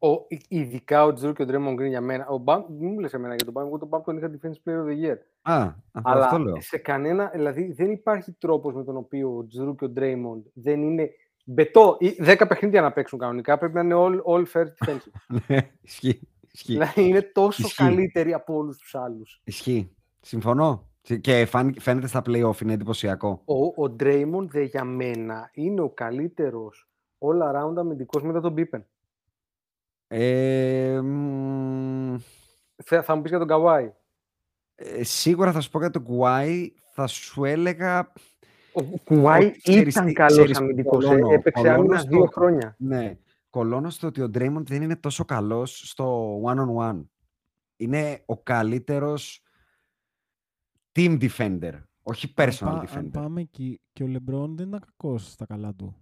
Ο, 0.02 0.26
ειδικά 0.48 1.04
ο 1.04 1.14
Τζρου 1.14 1.34
και 1.34 1.42
ο 1.42 1.46
Ντρέιμον 1.46 1.74
Γκριν 1.74 1.90
για 1.90 2.02
μένα. 2.02 2.28
Ο 2.28 2.38
Μπαμ, 2.38 2.64
μην 2.80 2.92
μου 2.94 3.00
λες 3.00 3.14
εμένα 3.14 3.36
για 3.36 3.44
τον 3.46 3.54
Μπαμ, 3.54 3.68
εγώ 3.68 3.78
τον 3.78 3.88
Μπαμ 3.88 4.02
τον 4.02 4.18
είχα 4.18 4.32
defense 4.32 4.70
player 4.70 4.84
of 4.84 4.88
the 4.88 5.06
year. 5.10 5.18
Α, 5.42 5.74
Αλλά 5.92 6.26
αυτό 6.26 6.38
λέω. 6.38 6.62
σε 6.62 6.78
κανένα, 6.78 7.32
δηλαδή 7.34 7.72
δεν 7.72 7.92
υπάρχει 7.92 8.32
τρόπος 8.32 8.74
με 8.74 8.84
τον 8.84 8.98
οποίο 8.98 9.36
ο 9.38 9.48
Τζρου 9.48 9.76
και 9.76 9.86
ο 9.86 9.90
Ντρέιμον 9.90 10.44
δεν 10.54 10.82
είναι 10.84 11.10
μπετό 11.46 11.98
ή 12.00 12.16
10 12.20 12.46
παιχνίδια 12.48 12.82
να 12.82 12.92
παίξουν 12.92 13.20
κανονικά. 13.20 13.58
Πρέπει 13.58 13.74
να 13.74 13.82
είναι 13.82 13.96
all, 13.98 14.22
all 14.34 14.44
first 14.54 14.65
defensive. 14.66 15.12
Ναι, 15.48 15.58
ισχύει. 15.82 16.20
Δηλαδή 16.66 17.08
είναι 17.08 17.22
τόσο 17.22 17.62
Ισχύει. 17.66 17.76
καλύτεροι 17.84 18.34
από 18.34 18.56
όλους 18.56 18.78
τους 18.78 18.96
άλλους. 18.96 19.42
Ισχύει. 19.44 19.96
Συμφωνώ. 20.22 20.88
Και 21.22 21.48
φαίνεται 21.80 22.08
στα 22.08 22.22
playoff, 22.26 22.62
είναι 22.62 22.74
εντυπωσιακό. 22.74 23.42
Ο, 23.46 23.84
ο 23.84 23.96
Draymond 24.00 24.66
για 24.70 24.84
μένα 24.84 25.50
είναι 25.54 25.82
ο 25.82 25.90
καλύτερος 25.90 26.90
all 27.20 27.54
around 27.54 27.74
αμυντικός 27.78 28.24
μετά 28.24 28.42
τον 28.42 28.54
Pippen. 28.58 28.82
Ε, 30.12 31.02
θα, 32.84 33.02
θα 33.04 33.15
μου 33.15 33.22
πεις 33.22 33.30
για 33.30 33.39
τον 33.39 33.48
Καουάι. 33.48 33.93
Ε, 34.76 35.04
σίγουρα 35.04 35.52
θα 35.52 35.62
σου 35.62 35.69
πω 35.69 35.80
για 35.80 35.89
τον 35.89 36.04
Κουάι. 36.04 36.72
Θα 36.93 37.08
σου 37.08 37.43
έλεγα. 37.43 38.12
Ο 38.74 38.84
Κουάι 39.04 39.52
ήταν 39.63 40.13
καλός 40.13 40.58
αμυντικός. 40.58 41.06
Ε, 41.06 41.19
έπαιξε 41.34 41.69
άμυνα 41.69 42.02
δύο 42.02 42.26
χρόνια. 42.26 42.76
Ναι 42.78 43.17
κολώνω 43.50 43.89
στο 43.89 44.08
ότι 44.08 44.22
ο 44.22 44.30
Draymond 44.34 44.63
δεν 44.63 44.82
είναι 44.82 44.95
τόσο 44.95 45.26
καλός 45.26 45.89
στο 45.89 46.36
one-on-one. 46.43 47.06
Είναι 47.76 48.24
ο 48.26 48.38
καλύτερος 48.38 49.43
team 50.91 51.30
defender, 51.30 51.82
όχι 52.02 52.34
personal 52.38 52.54
αν 52.62 52.88
defender. 52.88 52.98
Αν 52.98 53.10
πάμε 53.12 53.43
και, 53.43 53.80
και 53.93 54.04
ο 54.04 54.08
LeBron 54.08 54.50
δεν 54.50 54.67
ήταν 54.67 54.80
κακός 54.80 55.32
στα 55.32 55.45
καλά 55.45 55.74
του. 55.74 55.95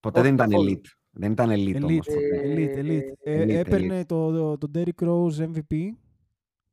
Ποτέ 0.00 0.22
δεν 0.22 0.34
ήταν 0.34 0.50
elite. 0.52 0.86
Δεν 1.14 1.32
ήταν 1.32 1.50
elite, 1.50 1.76
elite 1.76 1.82
όμως. 1.82 2.06
Elite, 2.44 2.78
elite. 2.78 3.12
Ε, 3.22 3.42
elite 3.42 3.48
έπαιρνε 3.48 4.00
elite. 4.00 4.06
το, 4.06 4.58
το 4.58 4.70
Derrick 4.74 5.04
Rose 5.04 5.48
MVP 5.52 5.90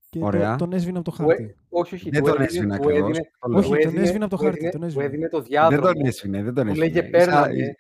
και 0.10 0.20
Ωραία. 0.24 0.56
τον 0.56 0.74
έσβηνε 0.74 0.98
από 0.98 1.12
το 1.12 1.16
χάρτη. 1.16 1.56
Όχι, 1.70 1.96
όχι. 1.96 2.10
Δεν 2.10 2.24
τον 2.24 2.42
έσβηνε 2.42 2.76
ακριβώς. 2.76 3.20
Όχι, 3.40 3.84
τον 3.84 3.98
έσβηνε 3.98 4.26
από 4.26 4.38
το 4.38 4.44
χάρτη. 4.44 4.70
Τον 4.70 4.84
έσβηνε 4.84 5.28
το 5.28 5.42
διάδρομο. 5.42 5.82
Δεν 5.82 5.94
τον 5.94 6.06
έσβηνε. 6.06 6.44
Δεν 6.44 6.54
τον 6.54 6.68
έσβηνε. 6.68 6.86
Λέγε 6.86 7.04
πέρναγε. 7.04 7.76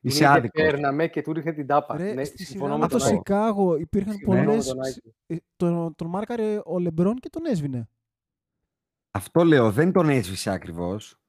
Είσαι 0.00 0.26
άδικος. 0.26 0.62
Παίρναμε 0.62 1.08
και 1.08 1.22
του 1.22 1.32
ρίχνε 1.32 1.52
την 1.52 1.66
τάπα. 1.66 1.96
Ρε, 1.96 2.12
ναι, 2.12 2.24
συμφωνώ 2.24 2.78
με 2.78 2.88
το 2.88 2.98
Σικάγο 2.98 3.76
υπήρχαν 3.76 4.16
πολλέ. 4.24 4.56
Ε, 5.26 5.36
τον, 5.56 5.94
τον 5.96 6.08
μάρκαρε 6.08 6.60
ο 6.64 6.78
Λεμπρόν 6.78 7.16
και 7.16 7.28
τον 7.28 7.44
έσβηνε. 7.46 7.88
Αυτό 9.10 9.44
λέω, 9.44 9.70
δεν 9.70 9.92
τον 9.92 10.08
έσβησε 10.08 10.50
ακριβώς. 10.50 11.19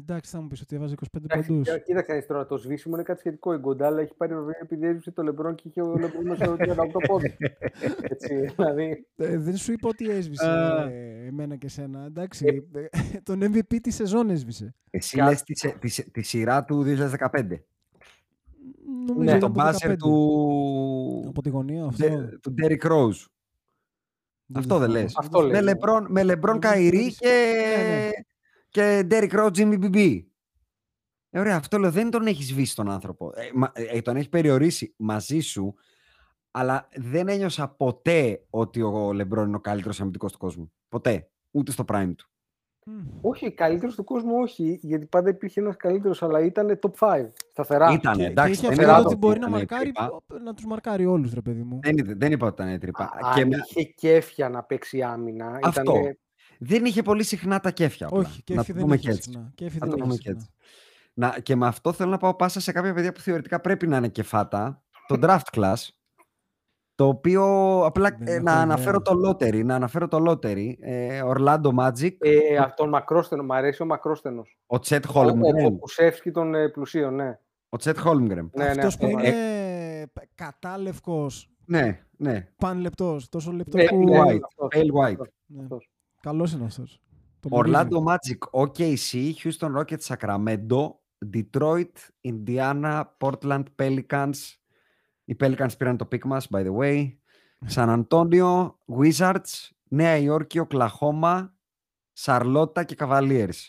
Εντάξει, 0.00 0.30
θα 0.30 0.40
μου 0.40 0.48
πεις 0.48 0.60
ότι 0.60 0.76
έβαζε 0.76 0.94
25 1.16 1.20
ποντού. 1.28 1.62
Κοίταξε 1.84 2.24
τώρα, 2.28 2.46
το 2.46 2.56
σβήσιμο 2.56 2.94
είναι 2.94 3.04
κάτι 3.04 3.18
σχετικό. 3.18 3.54
Η 3.54 3.58
Γκοντάλα 3.58 4.00
έχει 4.00 4.14
πάρει 4.14 4.34
βραβείο 4.34 4.58
επειδή 4.62 4.86
έσβησε 4.86 5.10
το 5.10 5.22
Λεμπρόν 5.22 5.54
και 5.54 5.68
είχε 5.68 5.82
ο 5.82 5.96
Λεμπρόν 5.98 6.26
μέσα 6.26 6.44
στο 6.44 6.56
38 6.58 6.64
πόντου. 7.06 7.26
Έτσι, 8.12 8.34
δηλαδή. 8.56 9.06
Ε, 9.16 9.38
δεν 9.38 9.56
σου 9.56 9.72
είπα 9.72 9.88
ότι 9.88 10.10
έσβησε 10.10 10.46
ε, 10.90 11.26
εμένα 11.26 11.56
και 11.56 11.68
σένα. 11.68 12.04
Εντάξει, 12.04 12.68
τον 13.22 13.40
MVP 13.42 13.76
τη 13.82 13.90
σεζόν 13.90 14.30
έσβησε. 14.30 14.74
Εσύ 14.90 15.16
λες 15.16 15.42
τη 16.12 16.22
σειρά 16.22 16.64
του 16.64 16.84
2015. 16.86 17.60
Νομίζω 19.06 19.32
ναι, 19.32 19.38
τον 19.38 19.50
buzzer 19.50 19.96
του... 19.96 21.24
Από 21.28 21.42
τη 21.42 21.48
γωνία 21.48 21.84
αυτό. 21.84 22.06
Του 22.42 22.54
Derrick 22.62 22.90
Rose. 22.90 23.24
αυτό 24.54 24.78
δεν 24.78 24.90
λες. 24.90 25.12
Αυτό 25.16 25.40
με 25.40 25.60
Λεμπρόν, 25.60 26.06
με 26.08 26.22
Λεμπρόν 26.22 26.58
Καϊρή 26.58 27.14
και, 27.14 27.28
ναι, 27.76 27.82
ναι. 27.82 28.10
Και 28.70 29.06
Derrick 29.10 29.30
Rose, 29.32 29.50
Jimmy 29.56 29.78
BB. 29.84 30.22
Ε, 31.30 31.38
ωραία, 31.40 31.56
αυτό 31.56 31.78
λέω, 31.78 31.90
δεν 31.90 32.10
τον 32.10 32.26
έχεις 32.26 32.46
σβήσει 32.48 32.74
τον 32.74 32.90
άνθρωπο. 32.90 33.32
Ε, 33.34 33.50
μα, 33.54 33.70
ε, 33.74 34.00
τον 34.00 34.16
έχει 34.16 34.28
περιορίσει 34.28 34.94
μαζί 34.96 35.40
σου, 35.40 35.74
αλλά 36.50 36.88
δεν 36.96 37.28
ένιωσα 37.28 37.68
ποτέ 37.68 38.44
ότι 38.50 38.82
ο 38.82 39.12
Λεμπρόν 39.12 39.46
είναι 39.46 39.56
ο 39.56 39.60
καλύτερος 39.60 40.00
αμυντικός 40.00 40.32
του 40.32 40.38
κόσμου. 40.38 40.72
Ποτέ. 40.88 41.30
Ούτε 41.50 41.72
στο 41.72 41.84
prime 41.88 42.12
του. 42.16 42.28
Όχι, 43.20 43.52
καλύτερος 43.52 43.94
του 43.94 44.04
κόσμου 44.04 44.34
όχι, 44.40 44.78
γιατί 44.82 45.06
πάντα 45.06 45.28
υπήρχε 45.28 45.60
ένας 45.60 45.76
καλύτερος, 45.76 46.22
αλλά 46.22 46.40
ήταν 46.40 46.78
top 46.82 46.90
5. 46.98 47.32
Σταθερά. 47.50 47.92
Ήταν, 47.92 48.16
Και, 48.16 48.24
εντάξει, 48.24 48.60
και 48.60 48.66
δεν 48.66 48.72
είχε 48.72 48.82
είπα 48.82 48.92
αυτό 48.92 49.04
ότι 49.04 49.14
ότι 49.14 49.16
μπορεί 49.26 49.38
να, 49.38 49.46
ήταν 49.46 49.50
μαρκάρει, 49.58 49.82
τρύπα. 49.92 50.20
να 50.44 50.54
τους 50.54 50.64
μαρκάρει 50.66 51.06
όλους, 51.06 51.32
ρε 51.32 51.40
παιδί 51.40 51.62
μου. 51.62 51.78
Δεν, 51.82 51.98
είδε- 51.98 52.16
δεν 52.18 52.32
είπα 52.32 52.46
ότι 52.46 52.62
ήταν 52.62 52.78
τρύπα. 52.80 53.10
Αν 53.22 53.34
Και 53.34 53.44
με- 53.44 53.56
είχε 53.68 53.82
κέφια 53.84 54.48
να 54.48 54.62
παίξει 54.62 55.02
άμυνα. 55.02 55.58
Αυτό. 55.62 55.80
Ήτανε... 55.80 56.18
δεν 56.62 56.84
είχε 56.84 57.02
πολύ 57.02 57.22
συχνά 57.24 57.60
τα 57.60 57.70
κέφια. 57.70 58.06
απλά. 58.06 58.18
Όχι, 58.18 58.42
να 58.48 58.54
κέφι 58.54 58.66
το 58.66 58.72
δεν 58.72 58.82
πούμε 58.82 58.94
έχει 58.94 59.04
και 59.04 59.10
έτσι. 59.10 59.22
συχνά. 59.30 59.52
Κέφι 59.54 59.78
Να 59.78 59.86
δεν 59.86 59.88
το 59.88 59.94
έχει 59.94 60.02
πούμε 60.02 60.14
και 60.14 60.22
συχνά. 60.22 60.38
έτσι. 60.38 60.50
Να, 61.14 61.40
και 61.40 61.56
με 61.56 61.66
αυτό 61.66 61.92
θέλω 61.92 62.10
να 62.10 62.16
πάω 62.18 62.34
πάσα 62.34 62.60
σε 62.60 62.72
κάποια 62.72 62.94
παιδιά 62.94 63.12
που 63.12 63.20
θεωρητικά 63.20 63.60
πρέπει 63.60 63.86
να 63.86 63.96
είναι 63.96 64.08
κεφάτα. 64.08 64.82
Το 65.06 65.16
draft 65.22 65.56
class. 65.58 65.74
Το 66.94 67.06
οποίο 67.08 67.44
απλά 67.84 68.16
Δεν 68.18 68.26
ε, 68.28 68.32
έχω 68.32 68.42
να 68.42 68.50
ιδέα. 68.50 68.62
αναφέρω 68.62 69.02
το 69.02 69.12
lottery. 69.28 69.64
Να 69.64 69.74
αναφέρω 69.74 70.08
το 70.08 70.24
lottery. 70.30 70.72
Ε, 70.80 71.22
Orlando 71.24 71.74
Magic. 71.78 72.16
Ε, 72.18 72.56
αυτόν 72.56 72.88
μακρόστενο, 72.88 73.42
μ' 73.42 73.52
αρέσει 73.52 73.82
ο 73.82 73.86
μακρόστενος. 73.86 74.58
Ο 74.66 74.78
Τσέτ 74.78 75.04
Ο, 75.06 75.20
ο, 75.20 75.22
Holmgren. 75.22 75.64
ο 75.66 75.76
Κουσεύσκι 75.78 76.30
των 76.30 76.54
ε, 76.54 76.68
πλουσίων, 76.68 77.14
ναι. 77.14 77.38
Ο 77.68 77.76
Τσέτ 77.76 77.98
Holmgren. 78.04 78.28
Ναι, 78.28 78.64
ναι, 78.64 78.70
Αυτός 78.70 78.84
αυτό, 78.94 79.06
που 79.06 79.16
ναι. 79.16 79.28
είναι 79.28 80.12
κατάλευκος, 80.34 81.50
Ναι, 81.66 82.00
ναι. 82.16 82.48
πανλεπτός, 82.56 83.28
τόσο 83.28 83.52
λεπτό 83.52 83.76
Ναι, 83.76 83.84
που... 83.84 84.04
ναι, 84.04 84.18
White. 84.20 84.38
αυτός, 84.46 84.68
Pale 84.74 85.04
white. 85.04 85.10
αυτός, 85.10 85.28
Ναι. 85.46 85.62
αυτός. 85.62 85.89
Καλός 86.20 86.52
είναι 86.52 86.64
αυτός. 86.64 87.00
Το 87.40 87.48
μυρίζει. 87.52 87.74
Orlando 87.74 88.04
Magic, 88.06 88.60
OKC, 88.62 89.32
Houston 89.42 89.76
Rockets, 89.76 90.16
Sacramento, 90.16 90.90
Detroit, 91.34 91.92
Indiana, 92.20 93.02
Portland 93.18 93.64
Pelicans. 93.76 94.36
Οι 95.24 95.36
Pelicans 95.40 95.76
πήραν 95.78 95.96
το 95.96 96.08
pick 96.12 96.24
μας, 96.24 96.48
by 96.50 96.66
the 96.66 96.76
way. 96.76 97.14
San 97.74 98.04
Antonio, 98.04 98.72
Wizards, 98.98 99.68
Νέα 99.88 100.16
Υόρκη, 100.16 100.60
Oklahoma, 100.68 101.50
Σαρλότα 102.12 102.84
και 102.84 102.96
Cavaliers. 102.98 103.68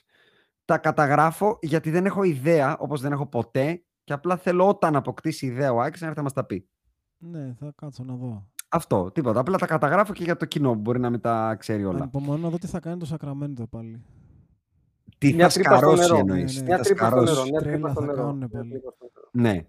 Τα 0.66 0.78
καταγράφω 0.78 1.60
γιατί 1.62 1.90
δεν 1.90 2.06
έχω 2.06 2.24
ιδέα, 2.24 2.78
όπως 2.78 3.02
δεν 3.02 3.12
έχω 3.12 3.28
ποτέ, 3.28 3.84
και 4.04 4.14
απλά 4.14 4.38
θέλω 4.38 4.68
όταν 4.68 4.96
αποκτήσει 4.96 5.46
ιδέα 5.46 5.74
ο 5.74 5.82
Άκης 5.82 6.02
να 6.02 6.08
έρθει 6.08 6.18
να 6.18 6.24
μας 6.24 6.34
τα 6.34 6.46
πει. 6.46 6.70
Ναι, 7.18 7.54
θα 7.60 7.74
κάτσω 7.76 8.04
να 8.04 8.16
δω. 8.16 8.51
Αυτό, 8.74 9.12
τίποτα. 9.14 9.40
Απλά 9.40 9.58
τα 9.58 9.66
καταγράφω 9.66 10.14
και 10.14 10.24
για 10.24 10.38
το 10.38 10.46
κοινό 10.46 10.74
που 10.74 10.80
μπορεί 10.80 11.00
να 11.00 11.10
μην 11.10 11.20
τα 11.22 11.56
ξέρει 11.60 11.86
όλα. 11.86 12.00
Ανυπομονώ 12.00 12.42
να 12.42 12.50
δω 12.50 12.58
τι 12.58 12.68
θα 12.68 12.80
κάνει 12.80 13.00
το 13.00 13.06
Σακραμέντο 13.06 13.68
πάλι. 13.68 14.02
Τι 15.18 15.34
Μια 15.34 15.50
θα 15.50 15.54
τρύπα 15.54 15.78
στο 15.78 15.80
σκαρώσει 15.96 16.02
νερό. 16.02 16.18
εννοείς. 16.18 16.62
Ναι, 16.62 16.62
ναι. 16.62 16.66
τι 16.66 16.66
Μια 16.66 16.78
θα 16.78 16.84
τρύπα 16.84 17.06
στο 17.10 17.26
σκαρώσει. 17.26 17.34
νερό. 17.34 17.50
Μια 17.52 17.60
Τρέλα 17.60 17.72
τρύπα 17.78 17.90
στο 17.92 18.00
θα 18.02 18.06
νερό. 18.06 18.18
κάνουνε 18.18 18.38
μια 18.52 18.60
πάλι. 18.60 18.70
τρύπα 18.72 18.92
στο 18.96 19.10
νερό. 19.14 19.30
Ναι. 19.54 19.66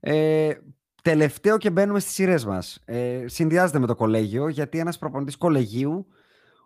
Ε, 0.00 0.54
τελευταίο 1.02 1.56
και 1.58 1.70
μπαίνουμε 1.70 2.00
στις 2.00 2.12
σειρές 2.14 2.44
μας. 2.44 2.80
Ε, 2.84 3.24
συνδυάζεται 3.28 3.78
με 3.78 3.86
το 3.86 3.94
κολέγιο, 3.94 4.48
γιατί 4.48 4.78
ένας 4.78 4.98
προπονητής 4.98 5.36
κολεγίου, 5.36 6.06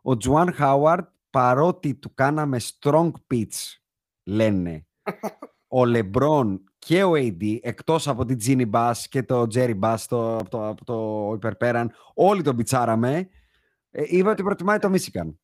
ο 0.03 0.17
Τζουάν 0.17 0.53
Χάουαρντ, 0.53 1.05
παρότι 1.31 1.95
του 1.95 2.15
κάναμε 2.15 2.59
strong 2.81 3.11
pitch, 3.31 3.77
λένε, 4.25 4.87
ο 5.69 5.85
Λεμπρόν 5.85 6.65
και 6.85 7.03
ο 7.05 7.13
AD, 7.15 7.59
εκτός 7.63 8.09
από 8.09 8.25
την 8.25 8.39
Τζίνι 8.39 8.67
Μπάς 8.67 9.09
και 9.09 9.23
το 9.23 9.47
Τζέρι 9.47 9.75
Μπάς 9.75 10.07
το, 10.07 10.37
από 10.37 10.51
το, 10.51 10.69
από 10.69 10.85
το 10.85 11.31
υπερπέραν, 11.35 11.93
όλοι 12.15 12.43
τον 12.43 12.57
πιτσάραμε, 12.57 13.29
ε, 13.91 14.03
είπε 14.07 14.29
ότι 14.29 14.43
προτιμάει 14.43 14.79
το 14.79 14.89
Μίσικαν. 14.89 15.39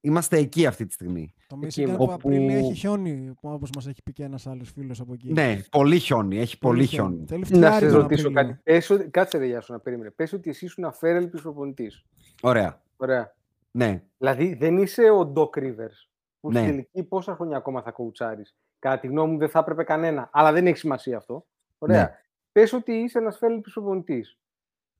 Είμαστε 0.00 0.36
εκεί 0.36 0.66
αυτή 0.66 0.86
τη 0.86 0.92
στιγμή. 0.92 1.34
Το 1.46 1.58
Εκεί 1.62 1.82
Michigan 1.82 1.86
είμαι. 1.88 1.96
που 1.96 2.02
Όπου- 2.02 2.12
Απρίλιο 2.12 2.56
έχει 2.58 2.74
χιόνι, 2.74 3.32
όπως 3.40 3.70
μας 3.74 3.86
έχει 3.86 4.02
πει 4.02 4.12
και 4.12 4.22
ένας 4.22 4.46
άλλος 4.46 4.70
φίλος 4.70 5.00
από 5.00 5.12
εκεί. 5.12 5.32
Ναι, 5.32 5.60
πολύ 5.70 5.98
χιόνι, 5.98 6.38
έχει 6.38 6.58
πολύ 6.58 6.86
χιόνι. 6.86 7.24
Θέλει 7.26 7.40
Να 7.40 7.46
φτιάρι 7.46 7.84
σε 7.86 7.90
τον 7.92 8.00
ρωτήσω 8.00 8.28
Απρίλιο. 8.28 8.46
κάτι. 8.48 8.60
Πες 8.62 8.90
ότι... 8.90 9.08
Κάτσε 9.10 9.38
ρε 9.38 9.46
γεια 9.46 9.60
σου 9.60 9.72
να 9.72 9.80
περίμενε. 9.80 10.10
Πες 10.10 10.32
ότι 10.32 10.50
εσύ 10.50 10.64
ήσουν 10.64 10.84
αφαίρελπης 10.84 11.42
προπονητής. 11.42 12.04
Ωραία. 12.42 12.82
Ωραία. 12.96 13.34
Ναι. 13.70 14.02
Δηλαδή 14.18 14.54
δεν 14.54 14.76
είσαι 14.78 15.02
ο 15.10 15.32
Doc 15.36 15.58
Rivers. 15.58 16.08
Που 16.40 16.50
Ναι. 16.52 16.58
στην 16.58 16.70
τελική 16.70 17.02
πόσα 17.02 17.34
χρόνια 17.34 17.56
ακόμα 17.56 17.82
θα 17.82 17.90
κοουτσάρεις. 17.90 18.56
Κατά 18.86 19.00
τη 19.00 19.06
γνώμη 19.06 19.32
μου 19.32 19.38
δεν 19.38 19.48
θα 19.48 19.58
έπρεπε 19.58 19.84
κανένα. 19.84 20.28
Αλλά 20.32 20.52
δεν 20.52 20.66
έχει 20.66 20.76
σημασία 20.76 21.16
αυτό. 21.16 21.46
Ωραία. 21.78 22.02
Ναι. 22.02 22.18
Πες 22.52 22.72
ότι 22.72 22.92
είσαι 22.92 23.18
ένας 23.18 23.34
αφαίρελπης 23.34 23.72
προπονητής. 23.72 24.38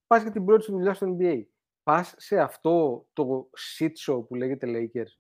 Πας 0.07 0.23
για 0.23 0.31
την 0.31 0.45
πρώτη 0.45 0.63
σου 0.63 0.73
δουλειά 0.73 0.95
στο 0.95 1.17
NBA. 1.21 1.43
Πας 1.83 2.15
σε 2.17 2.41
αυτό 2.41 3.07
το 3.13 3.51
shit 3.79 3.91
show 4.07 4.27
που 4.29 4.35
λέγεται 4.35 4.67
Lakers. 4.71 5.19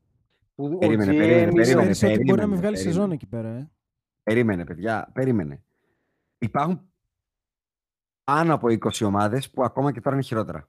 Που 0.54 0.78
Περίμενε, 0.78 1.10
ο 1.10 1.14
GM 1.14 1.18
περίμενε, 1.18 1.42
είναι- 1.42 1.52
περίμενε. 1.52 1.90
Ξέρεις 1.90 2.16
ότι 2.16 2.24
μπορεί 2.24 2.40
να 2.40 2.46
μην 2.46 2.56
βγάλει 2.56 2.74
περίμενε. 2.74 2.92
σεζόν 2.94 3.10
εκεί 3.12 3.26
πέρα, 3.26 3.48
ε. 3.48 3.70
Περίμενε, 4.22 4.64
παιδιά. 4.64 5.10
Περίμενε. 5.12 5.62
Υπάρχουν 6.38 6.90
πάνω 8.24 8.54
από 8.54 8.68
20 8.68 9.04
ομάδες 9.06 9.50
που 9.50 9.62
ακόμα 9.64 9.92
και 9.92 10.00
τώρα 10.00 10.16
είναι 10.16 10.24
χειρότερα. 10.24 10.68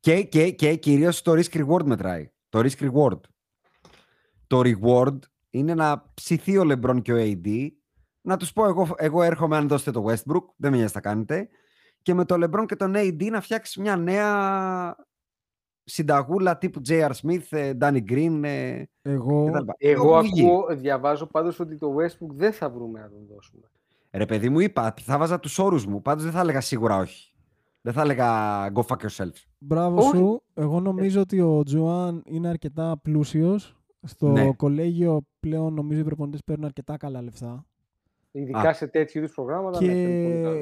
Και, 0.00 0.22
και, 0.22 0.50
και 0.50 0.74
κυρίως 0.76 1.22
το 1.22 1.32
risk 1.32 1.66
reward 1.66 1.84
μετράει. 1.84 2.30
Το 2.48 2.58
risk 2.58 2.90
reward. 2.92 3.20
Το 4.46 4.60
reward 4.64 5.18
είναι 5.58 5.74
να 5.74 6.10
ψηθεί 6.14 6.58
ο 6.58 6.62
LeBron 6.64 7.02
και 7.02 7.12
ο 7.12 7.16
AD, 7.18 7.68
να 8.20 8.36
τους 8.36 8.52
πω 8.52 8.66
εγώ, 8.66 8.88
εγώ 8.96 9.22
έρχομαι 9.22 9.56
αν 9.56 9.68
δώσετε 9.68 9.90
το 9.90 10.04
Westbrook, 10.08 10.44
δεν 10.56 10.70
με 10.70 10.76
νοιάζει 10.76 10.86
τι 10.86 10.92
θα 10.92 11.00
κάνετε, 11.00 11.48
και 12.02 12.14
με 12.14 12.24
το 12.24 12.34
LeBron 12.44 12.64
και 12.66 12.76
τον 12.76 12.92
AD 12.96 13.30
να 13.30 13.40
φτιάξει 13.40 13.80
μια 13.80 13.96
νέα 13.96 14.96
συνταγούλα 15.84 16.58
τύπου 16.58 16.80
J.R. 16.88 17.10
Smith, 17.22 17.42
ε, 17.50 17.72
Danny 17.80 18.02
Green 18.10 18.40
ε, 18.42 18.82
Εγώ, 19.02 19.50
κτλ. 19.50 19.70
Εγώ 19.78 20.18
Όπου 20.18 20.26
βγει. 20.26 20.46
ακούω, 20.46 20.66
διαβάζω 20.76 21.26
πάντως 21.26 21.60
ότι 21.60 21.78
το 21.78 21.94
Westbrook 21.96 22.30
δεν 22.34 22.52
θα 22.52 22.70
βρούμε 22.70 23.00
να 23.00 23.08
τον 23.08 23.26
δώσουμε. 23.34 23.70
Ρε 24.10 24.26
παιδί 24.26 24.48
μου, 24.48 24.60
είπα, 24.60 24.94
θα 25.00 25.18
βάζα 25.18 25.40
τους 25.40 25.58
όρους 25.58 25.86
μου. 25.86 26.02
Πάντως 26.02 26.22
δεν 26.24 26.32
θα 26.32 26.40
έλεγα 26.40 26.60
σίγουρα 26.60 26.96
όχι. 26.96 27.34
Δεν 27.80 27.92
θα 27.92 28.00
έλεγα 28.00 28.66
go 28.72 28.80
fuck 28.82 29.06
yourself. 29.06 29.32
μπράβο 29.58 29.98
Όχι. 29.98 30.16
σου. 30.16 30.42
Εγώ 30.54 30.80
νομίζω 30.80 31.20
ότι 31.20 31.40
ο 31.40 31.62
Τζουάν 31.62 32.22
είναι 32.26 32.48
αρκετά 32.48 32.98
πλούσιος. 33.02 33.75
Στο 34.06 34.28
Ναι. 34.28 34.52
κολέγιο 34.52 35.20
πλέον 35.40 35.74
νομίζω 35.74 36.00
οι 36.00 36.04
προπονητές 36.04 36.44
παίρνουν 36.44 36.64
αρκετά 36.64 36.96
καλά 36.96 37.22
λεφτά. 37.22 37.64
Ειδικά 38.30 38.68
Α. 38.68 38.72
σε 38.72 38.86
τέτοιου 38.86 39.18
είδους 39.18 39.34
προγράμματα. 39.34 39.78
Και 39.78 39.86
ναι, 39.86 39.92
παίρνει 39.92 40.22
πολύ 40.22 40.42
καλά. 40.42 40.58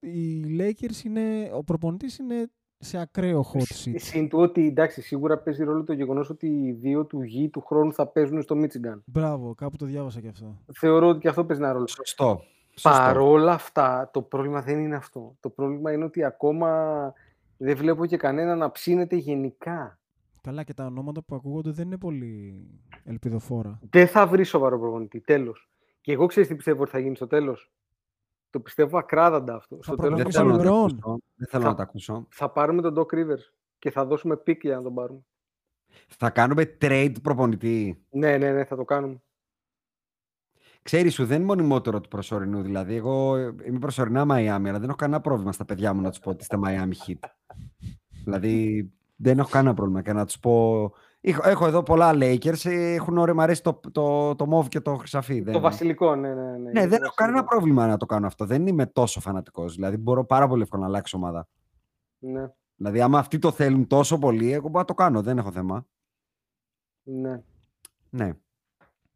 οι 0.00 0.44
Lakers 0.60 1.04
είναι, 1.04 1.50
ο 1.54 1.64
προπονητής 1.64 2.18
είναι 2.18 2.50
σε 2.78 2.98
ακραίο 2.98 3.44
hot 3.52 3.58
seat. 3.58 3.94
Συν 3.96 4.28
του 4.28 4.38
ότι 4.38 4.66
εντάξει, 4.66 5.02
σίγουρα 5.02 5.38
παίζει 5.38 5.64
ρόλο 5.64 5.84
το 5.84 5.92
γεγονός 5.92 6.30
ότι 6.30 6.46
οι 6.46 6.72
δύο 6.72 7.04
του 7.04 7.22
γη 7.22 7.48
του 7.48 7.60
χρόνου 7.60 7.92
θα 7.92 8.06
παίζουν 8.06 8.42
στο 8.42 8.56
Μίτσιγκαν. 8.56 9.02
Μπράβο, 9.06 9.54
κάπου 9.54 9.76
το 9.76 9.86
διάβασα 9.86 10.20
και 10.20 10.28
αυτό. 10.28 10.58
Θεωρώ 10.72 11.08
ότι 11.08 11.18
και 11.18 11.28
αυτό 11.28 11.44
παίζει 11.44 11.62
ένα 11.62 11.72
ρόλο. 11.72 11.86
Σωστό. 11.86 12.42
Σωστό. 12.70 12.90
Παρόλα 12.90 13.52
αυτά, 13.52 14.10
το 14.12 14.22
πρόβλημα 14.22 14.62
δεν 14.62 14.78
είναι 14.78 14.96
αυτό. 14.96 15.36
Το 15.40 15.50
πρόβλημα 15.50 15.92
είναι 15.92 16.04
ότι 16.04 16.24
ακόμα 16.24 17.12
δεν 17.56 17.76
βλέπω 17.76 18.06
και 18.06 18.16
κανένα 18.16 18.56
να 18.56 18.70
ψήνεται 18.70 19.16
γενικά. 19.16 19.98
Καλά 20.46 20.62
και 20.62 20.74
τα 20.74 20.86
ονόματα 20.86 21.22
που 21.22 21.34
ακούγονται 21.34 21.70
δεν 21.70 21.86
είναι 21.86 21.98
πολύ 21.98 22.66
ελπιδοφόρα. 23.04 23.78
Δεν 23.90 24.06
θα 24.06 24.26
βρεις 24.26 24.48
σοβαρό 24.48 24.78
προπονητή. 24.78 25.20
Τέλος. 25.20 25.70
Και 26.00 26.12
εγώ 26.12 26.26
ξέρω 26.26 26.46
τι 26.46 26.54
πιστεύω 26.54 26.82
ότι 26.82 26.90
θα 26.90 26.98
γίνει 26.98 27.16
στο 27.16 27.26
τέλος. 27.26 27.70
Το 28.50 28.60
πιστεύω 28.60 28.98
ακράδαντα 28.98 29.54
αυτό. 29.54 29.78
Στο 29.82 29.94
τέλος 29.96 30.16
Δεν 30.22 30.26
προπονητής 30.30 30.34
θα, 30.34 30.40
θέλω, 30.42 30.52
να 30.56 30.58
πάρουμε, 30.58 30.78
ο 30.80 30.86
το 30.86 30.94
LeBron. 30.94 30.98
ακούσω. 30.98 31.18
Δεν 31.34 31.48
θέλω 31.48 31.62
Θα- 31.62 31.68
να 31.68 31.74
το 31.74 31.82
ακούσω. 31.82 32.26
θα 32.30 32.50
πάρουμε 32.50 32.82
τον 32.82 32.94
Doc 32.98 33.14
Rivers 33.14 33.52
και 33.78 33.90
θα 33.90 34.04
δώσουμε 34.06 34.36
pick 34.36 34.62
για 34.64 34.76
να 34.76 34.82
τον 34.82 34.94
πάρουμε. 34.94 35.20
Θα 36.08 36.30
κάνουμε 36.30 36.76
trade 36.80 37.14
προπονητή. 37.22 38.04
Ναι, 38.10 38.36
ναι, 38.36 38.52
ναι, 38.52 38.64
θα 38.64 38.76
το 38.76 38.84
κάνουμε. 38.84 39.22
Ξέρεις 40.82 41.14
σου, 41.14 41.24
δεν 41.26 41.36
είναι 41.36 41.46
μονιμότερο 41.46 42.00
του 42.00 42.08
προσωρινού. 42.08 42.62
Δηλαδή, 42.62 42.94
εγώ 42.94 43.36
είμαι 43.38 43.78
προσωρινά 43.78 44.22
Miami, 44.24 44.68
αλλά 44.68 44.78
δεν 44.78 44.88
έχω 44.88 44.96
κανένα 44.96 45.20
πρόβλημα 45.20 45.52
στα 45.52 45.64
παιδιά 45.64 45.94
μου 45.94 46.00
να 46.00 46.10
τους 46.10 46.18
πω 46.18 46.30
ότι 46.30 46.42
είστε 46.42 46.56
Miami 46.64 46.92
Heat. 47.06 47.28
δηλαδή, 48.24 48.90
δεν 49.16 49.38
έχω 49.38 49.48
κανένα 49.48 49.74
πρόβλημα 49.74 50.02
και 50.02 50.12
να 50.12 50.24
τους 50.26 50.38
πω. 50.38 50.92
Έχω, 51.20 51.48
έχω 51.48 51.66
εδώ 51.66 51.82
πολλά 51.82 52.12
Lakers, 52.14 52.64
ε, 52.64 52.92
έχουν 52.94 53.18
ωραία, 53.18 53.34
μ' 53.34 53.40
αρέσει 53.40 53.62
το, 53.62 53.80
το, 53.92 54.34
το, 54.34 54.46
μοβ 54.46 54.68
και 54.68 54.80
το 54.80 54.94
χρυσαφί. 54.96 55.42
Το 55.44 55.52
δεν- 55.52 55.60
βασιλικό, 55.60 56.14
ναι, 56.14 56.34
ναι. 56.34 56.42
Ναι, 56.50 56.56
Ναι, 56.58 56.70
για 56.72 56.82
το 56.82 56.88
δεν 56.88 57.02
έχω 57.02 57.14
κανένα 57.14 57.36
βασιλικό. 57.36 57.44
πρόβλημα 57.44 57.86
να 57.86 57.96
το 57.96 58.06
κάνω 58.06 58.26
αυτό. 58.26 58.44
Δεν 58.44 58.66
είμαι 58.66 58.86
τόσο 58.86 59.20
φανατικός. 59.20 59.74
Δηλαδή, 59.74 59.96
μπορώ 59.96 60.24
πάρα 60.24 60.48
πολύ 60.48 60.62
εύκολα 60.62 60.82
να 60.82 60.88
αλλάξω 60.88 61.16
ομάδα. 61.16 61.48
Ναι, 62.18 62.50
Δηλαδή, 62.76 63.00
άμα 63.00 63.18
αυτοί 63.18 63.38
το 63.38 63.50
θέλουν 63.50 63.86
τόσο 63.86 64.18
πολύ, 64.18 64.52
εγώ 64.52 64.66
μπορώ 64.68 64.78
να 64.78 64.84
το 64.84 64.94
κάνω. 64.94 65.22
Δεν 65.22 65.38
έχω 65.38 65.50
θέμα. 65.52 65.86
ναι. 67.02 67.42
Ναι. 68.10 68.32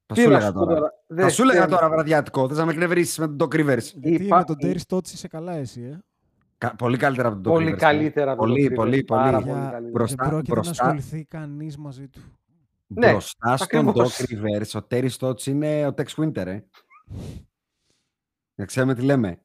Θα 0.07 0.15
Τι 0.15 0.21
σου 0.23 0.29
να 0.29 0.35
έλεγα 0.37 0.47
σου 0.47 0.53
πω 0.53 0.59
τώρα. 0.65 0.75
τώρα. 0.75 0.91
Θα 0.91 1.15
Δεν 1.15 1.31
σου 1.31 1.43
έλεγα 1.43 1.61
θέλω. 1.61 1.75
τώρα 1.75 1.89
βραδιάτικο. 1.89 2.49
Θες 2.49 2.57
να 2.59 2.65
με 2.65 2.71
εκνευρίσει 2.73 3.21
με 3.21 3.27
τον 3.29 3.37
Doc 3.49 3.55
Rivers. 3.55 3.79
Γιατί 3.95 4.25
Είπα- 4.25 4.37
με 4.37 4.45
τον 4.45 4.57
Terry 4.61 4.79
Stotts 4.89 5.07
είσαι 5.13 5.29
καλά 5.29 5.53
εσύ, 5.53 5.83
ε. 5.83 5.99
Κα- 6.61 6.77
Πολύ 6.77 6.97
καλύτερα 6.97 7.29
από 7.29 7.41
τον 7.41 7.53
Doc 7.53 7.55
Πολύ 7.57 7.73
Rivers, 7.75 7.79
καλύτερα 7.79 8.33
από 8.33 8.41
τον 8.41 8.51
Πολύ, 8.51 8.67
Doc 8.69 8.73
Rivers, 8.73 8.77
πολύ, 8.77 9.05
πάρα 9.05 9.31
πολύ. 9.31 9.43
πολύ 9.45 9.61
Για- 9.61 9.71
καλύτερα. 9.71 9.91
Μπροστά- 9.93 10.17
δεν 10.25 10.29
πρόκειται 10.33 10.53
μπροστά. 10.53 10.85
να 10.85 10.91
ασχοληθεί 10.93 11.25
κανείς 11.25 11.77
μαζί 11.77 12.09
του. 12.09 12.21
Ναι, 12.87 13.11
Μπροστά 13.11 13.57
στον 13.57 13.87
Doc 13.87 13.89
ακριβώς. 13.89 14.23
Rivers, 14.29 14.81
ο 14.83 14.87
Terry 14.91 15.09
Stotts 15.19 15.47
είναι 15.47 15.87
ο 15.87 15.95
Tex 15.97 16.07
Winter, 16.17 16.47
ε. 16.47 16.61
Να 18.55 18.65
ξέρουμε 18.65 18.95
τι 18.95 19.03
λέμε. 19.03 19.41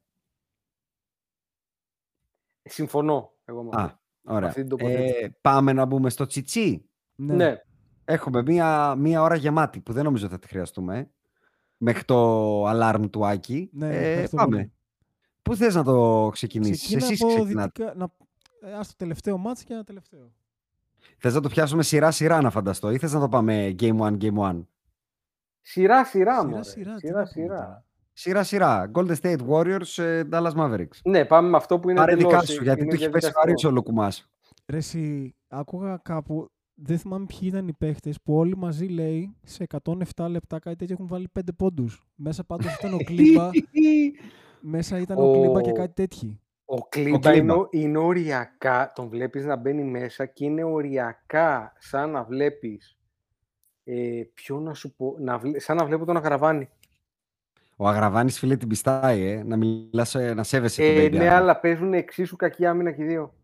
Συμφωνώ. 2.62 3.32
Εγώ 3.44 3.62
με 3.62 3.70
Α, 3.72 3.82
αυτό. 3.84 3.98
ωραία. 4.22 4.48
αυτή 4.48 4.60
την 4.60 4.68
τοποθέτηση. 4.70 5.18
Ε, 5.24 5.28
πάμε 5.40 5.72
να 5.72 5.84
μπούμε 5.84 6.10
στο 6.10 6.26
τσιτσί. 6.26 6.88
Ναι. 7.14 7.34
Ναι. 7.34 7.56
Έχουμε 8.04 8.42
μία, 8.42 8.94
μία 8.94 9.22
ώρα 9.22 9.34
γεμάτη 9.36 9.80
που 9.80 9.92
δεν 9.92 10.04
νομίζω 10.04 10.28
θα 10.28 10.38
τη 10.38 10.46
χρειαστούμε. 10.48 10.98
ε, 10.98 11.10
Μέχρι 11.78 12.04
το 12.04 12.70
alarm 12.70 13.04
του 13.10 13.26
Άκη. 13.26 13.70
Ναι, 13.72 13.86
Ε, 13.96 14.08
ευχαριστώ 14.10 14.36
πάμε. 14.36 14.72
Πολύ. 15.46 15.58
Πού 15.58 15.64
θες 15.64 15.74
να 15.74 15.84
το 15.84 16.28
ξεκινήσεις; 16.32 16.80
Ξεκίνα 16.82 17.04
Εσείς 17.06 17.22
από 17.22 17.32
ξεκινάτε. 17.34 17.84
δυτικά, 17.84 17.94
να... 18.60 18.68
ε, 18.70 18.72
ας 18.74 18.88
το 18.88 18.94
τελευταίο 18.96 19.38
μάτς 19.38 19.64
και 19.64 19.72
ένα 19.72 19.84
τελευταίο. 19.84 20.32
Θες 21.18 21.34
να 21.34 21.40
το 21.40 21.48
πιάσουμε 21.48 21.82
σειρά-σειρά 21.82 22.40
να 22.40 22.50
φανταστώ 22.50 22.90
ή 22.90 22.98
θες 22.98 23.12
να 23.12 23.20
το 23.20 23.28
πάμε 23.28 23.74
game 23.80 23.96
one, 23.98 24.16
game 24.22 24.36
one; 24.38 24.64
Σειρά, 25.60 26.04
σειρά, 26.04 26.46
μωρέ. 26.46 26.62
Σειρά-σειρά. 26.62 26.94
τι 26.94 27.00
Σειρά, 27.06 27.18
να 27.20 27.26
πούμε 27.32 27.42
σειρά. 27.44 27.54
τώρα. 27.56 27.84
Σειρά-σειρά. 28.12 28.90
Golden 28.94 29.14
State 29.20 29.46
Warriors, 29.48 30.02
ε, 30.02 30.22
Dallas 30.32 30.52
Mavericks. 30.52 30.98
Ναι, 31.04 31.24
πάμε 31.24 31.48
με 31.48 31.56
αυτό 31.56 31.78
που 31.78 31.90
είναι 31.90 31.98
Πάρε 31.98 32.12
εντελώς, 32.12 32.32
δικά 32.32 32.44
σου, 32.46 32.62
γιατί 32.62 32.80
είναι 32.82 32.88
το 32.90 32.94
έχει 32.94 33.10
πέσει 33.10 33.20
διαδικαστικό. 33.20 33.40
βαρύς 33.40 33.64
ο 33.64 33.70
Λουκουμάς. 33.70 34.28
Ρε 34.66 34.76
εσύ, 34.76 35.34
άκουγα 35.48 36.00
κάπου, 36.02 36.50
δεν 36.74 36.98
θυμάμαι 36.98 37.26
ποιοι 37.26 37.38
ήταν 37.42 37.68
οι 37.68 37.72
παίχτες 37.72 38.20
που 38.22 38.34
όλοι 38.36 38.56
μαζί 38.56 38.86
λέει 38.86 39.36
σε 39.42 39.66
107 40.14 40.26
λεπτά 40.28 40.58
κάτι 40.58 40.76
τέτοιο 40.76 40.94
έχουν 40.94 41.06
βάλει 41.06 41.28
5 41.38 41.40
πόντους. 41.56 42.06
Μέσα 42.14 42.44
πάντως 42.44 42.74
ήταν 42.74 42.94
ο 42.94 42.96
Κλίμπα, 43.08 43.50
μέσα 44.68 44.98
ήταν 44.98 45.18
ο, 45.18 45.22
Ο- 45.30 45.32
Κλίμπα 45.40 45.60
και 45.60 45.72
κάτι 45.72 45.92
τέτοιοι. 45.94 46.40
Ο 46.64 46.88
Κλίμπα 46.88 47.18
Κλίμπα. 47.18 47.34
είναι, 47.36 47.52
ο- 47.52 47.68
είναι 47.70 47.98
οριακά, 47.98 48.92
τον 48.94 49.08
βλέπεις 49.08 49.44
να 49.44 49.56
μπαίνει 49.56 49.84
μέσα 49.84 50.26
και 50.26 50.44
είναι 50.44 50.64
οριακά 50.64 51.72
σαν 51.78 52.10
να 52.10 52.24
βλέπεις, 52.24 52.98
ε, 53.84 54.22
ποιο 54.34 54.60
να 54.60 54.74
σου 54.74 54.94
πω, 54.96 55.16
να 55.18 55.38
βλέ- 55.38 55.60
σαν 55.60 55.76
να 55.76 55.84
βλέπω 55.84 56.04
τον 56.04 56.16
Αγραβάνη. 56.16 56.68
Ο 57.76 57.88
Αγραβάνης 57.88 58.38
φίλε 58.38 58.56
την 58.56 58.68
πιστάει, 58.68 59.22
ε, 59.22 59.42
να 59.42 59.56
μιλάς, 59.56 60.14
ε, 60.14 60.34
να 60.34 60.42
σέβεσαι 60.42 60.82
τον 60.82 60.90
Ε, 61.02 61.04
baby. 61.06 61.10
ναι, 61.10 61.18
Άγρα. 61.18 61.36
αλλά 61.36 61.60
παίζουν 61.60 61.94
εξίσου 61.94 62.36
κακή 62.36 62.66
άμυνα 62.66 62.92
και 62.92 63.02
οι 63.02 63.06
δύο. 63.06 63.34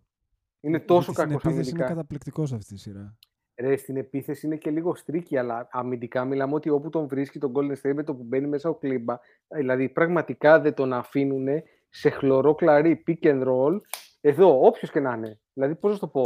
Είναι 0.61 0.81
τόσο 0.81 1.01
Γιατί 1.13 1.21
στην 1.21 1.29
κακός 1.29 1.45
επίθεση 1.45 1.71
είναι 1.71 1.79
αμυντικά. 1.79 1.87
καταπληκτικός 1.95 2.53
αυτή 2.53 2.75
η 2.75 2.77
σειρά. 2.77 3.17
Ρε, 3.63 3.77
στην 3.77 3.97
επίθεση 3.97 4.47
είναι 4.47 4.57
και 4.57 4.71
λίγο 4.71 4.95
streaky, 4.95 5.37
αλλά 5.37 5.69
αμυντικά 5.71 6.25
μιλάμε 6.25 6.55
ότι 6.55 6.69
όπου 6.71 6.91
τον 6.91 7.07
βρίσκει 7.07 7.39
τον 7.39 7.53
Golden 7.55 7.73
State 7.73 7.95
με 7.95 8.03
το 8.03 8.15
που 8.15 8.23
μπαίνει 8.23 8.47
μέσα 8.47 8.69
ο 8.69 8.75
Κλίμπα, 8.75 9.19
δηλαδή 9.49 9.89
πραγματικά 9.89 10.61
δεν 10.61 10.75
τον 10.75 10.93
αφήνουν 10.93 11.47
σε 11.89 12.11
χλωρό 12.11 12.55
κλαρί 12.55 13.03
pick 13.07 13.27
and 13.27 13.43
roll. 13.47 13.81
Εδώ, 14.21 14.67
όποιος 14.67 14.91
και 14.91 15.01
να 15.01 15.15
είναι. 15.15 15.41
Δηλαδή, 15.53 15.75
πώς 15.75 15.91
να 15.91 15.97
σου 15.97 16.01
το 16.01 16.09
πω. 16.09 16.23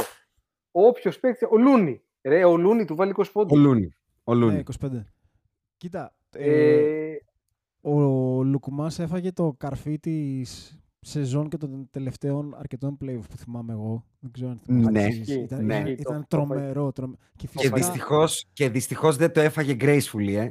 Όποιος 0.71 1.19
παίκτη. 1.19 1.45
Ο 1.45 1.57
Λούνι. 1.57 2.01
Ρε, 2.21 2.45
ο 2.45 2.57
Λούνι 2.57 2.85
του 2.85 2.95
βάλει 2.95 3.13
20 3.17 3.23
Ο 3.27 3.31
πόντου. 3.31 3.57
Λούνι. 3.57 3.89
Ο 4.23 4.33
Λούνι. 4.33 4.53
Ναι, 4.53 4.61
25. 4.79 4.87
Κοίτα, 5.77 6.15
ε, 6.35 7.11
Ε, 7.11 7.17
ο 7.81 8.43
Λούκα 8.43 8.78
μας 8.78 8.99
έφαγε 8.99 9.31
το 9.31 9.53
καρφί 9.57 9.99
της 9.99 10.79
σεζόν 11.01 11.49
και 11.49 11.57
των 11.57 11.87
τελευταίων 11.91 12.55
αρκετών 12.59 12.97
playoff 13.01 13.21
που 13.29 13.37
θυμάμαι 13.37 13.73
εγώ. 13.73 14.03
Δεν 14.19 14.31
ξέρω 14.31 14.49
αν 14.49 14.59
θυμάσαι 14.65 14.89
Ναι, 14.91 15.03
εσείς. 15.03 15.19
ισχύει, 15.19 15.39
Ήταν, 15.39 15.65
ναι. 15.65 15.73
ήταν, 15.75 15.85
Ισχύει, 15.87 16.03
το- 16.03 16.11
ήταν 16.13 16.25
το 16.27 16.37
έφαγε. 16.37 16.53
τρομερό. 16.59 16.91
τρομε- 16.91 17.17
Και 17.19 17.25
Και 17.35 17.47
φυσικά, 17.47 17.75
δυστυχώς, 17.75 18.45
και 18.53 18.69
δυστυχώς 18.69 19.15
δεν 19.15 19.31
το 19.31 19.39
έφαγε 19.39 19.75
gracefully, 19.79 20.33
ε. 20.35 20.49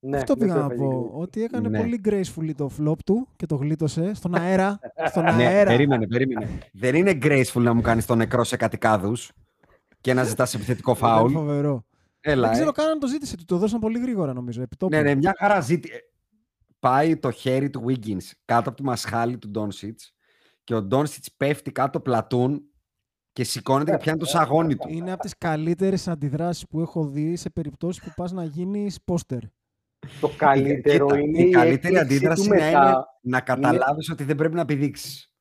ναι, 0.00 0.16
αυτό 0.16 0.34
δεν 0.34 0.48
πήγα 0.48 0.54
το 0.54 0.66
να 0.68 0.74
έφαγε 0.74 0.90
πω. 0.90 1.10
γκρι. 1.10 1.22
Ότι 1.22 1.42
έκανε 1.42 1.68
Ναι. 1.68 1.78
πολύ 1.78 2.00
gracefully 2.04 2.50
το 2.56 2.70
flop 2.78 2.98
του 3.06 3.28
και 3.36 3.46
το 3.46 3.54
γλίτωσε 3.56 4.14
στον 4.14 4.34
αέρα. 4.34 4.78
στον 5.06 5.22
Ναι, 5.22 5.30
αέρα. 5.46 5.70
περίμενε, 5.70 6.06
περίμενε. 6.06 6.48
δεν 6.72 6.94
είναι 6.94 7.18
graceful 7.22 7.60
να 7.62 7.74
μου 7.74 7.80
κάνεις 7.80 8.06
το 8.06 8.14
νεκρό 8.14 8.44
σε 8.44 8.56
κατοικάδους 8.56 9.32
και 10.00 10.14
να 10.14 10.24
ζητάς 10.24 10.54
επιθετικό 10.54 10.94
Ήταν 10.96 11.08
φάουλ. 11.10 11.32
φοβερό. 11.32 11.84
Έλα, 12.20 12.40
Δεν 12.42 12.50
ε. 12.50 12.52
ξέρω 12.54 12.72
καν 12.72 12.86
αν 12.88 12.98
το 12.98 13.06
ζήτησε. 13.06 13.36
Του 13.36 13.44
το 13.44 13.56
δώσαν 13.58 13.80
πολύ 13.80 13.98
γρήγορα 13.98 14.32
νομίζω. 14.32 14.62
επιτόπου. 14.62 14.94
Ναι, 14.96 15.02
ναι, 15.02 15.14
μια 15.14 15.34
χαρά 15.38 15.60
ζήτη. 15.60 15.90
Ε, 16.84 16.90
Πάει 16.90 17.16
το 17.16 17.30
χέρι 17.30 17.70
του 17.70 17.84
Wiggins 17.88 18.30
κάτω 18.44 18.68
από 18.68 18.76
τη 18.78 18.82
μασχάλη 18.82 19.38
του 19.38 19.48
Ντόνσιτς 19.50 20.14
και 20.64 20.74
ο 20.74 20.82
Ντόνσιτς 20.82 21.32
πέφτει 21.36 21.72
κάτω 21.72 22.00
πλατούν 22.00 22.62
και 23.32 23.44
σηκώνεται 23.44 23.90
και 23.90 23.96
πιάνει 23.96 24.18
το 24.18 24.24
σαγόνι 24.24 24.76
του. 24.76 24.88
Είναι 24.88 25.12
από 25.12 25.22
τις 25.22 25.34
καλύτερες 25.38 26.08
αντιδράσεις 26.08 26.66
που 26.66 26.80
έχω 26.80 27.04
δει 27.06 27.36
σε 27.36 27.50
περιπτώσεις 27.50 28.02
που 28.04 28.12
πας 28.16 28.32
να 28.32 28.44
γίνεις 28.44 28.98
πόστερ. 29.04 29.38
Το 30.20 30.28
καλύτερο 30.36 31.06
Κοίτα, 31.06 31.18
είναι 31.18 31.42
η 31.42 31.50
καλύτερη 31.50 31.94
έκπληξή 31.96 32.20
του 32.20 32.28
αντίδραση 32.30 32.48
να 32.48 32.54
μετά. 32.54 32.68
είναι 32.80 32.94
να 33.22 33.40
καταλάβεις 33.40 34.10
ότι 34.10 34.24
δεν 34.24 34.36
πρέπει 34.36 34.54
να 34.54 34.64
πηδήξεις. 34.64 35.32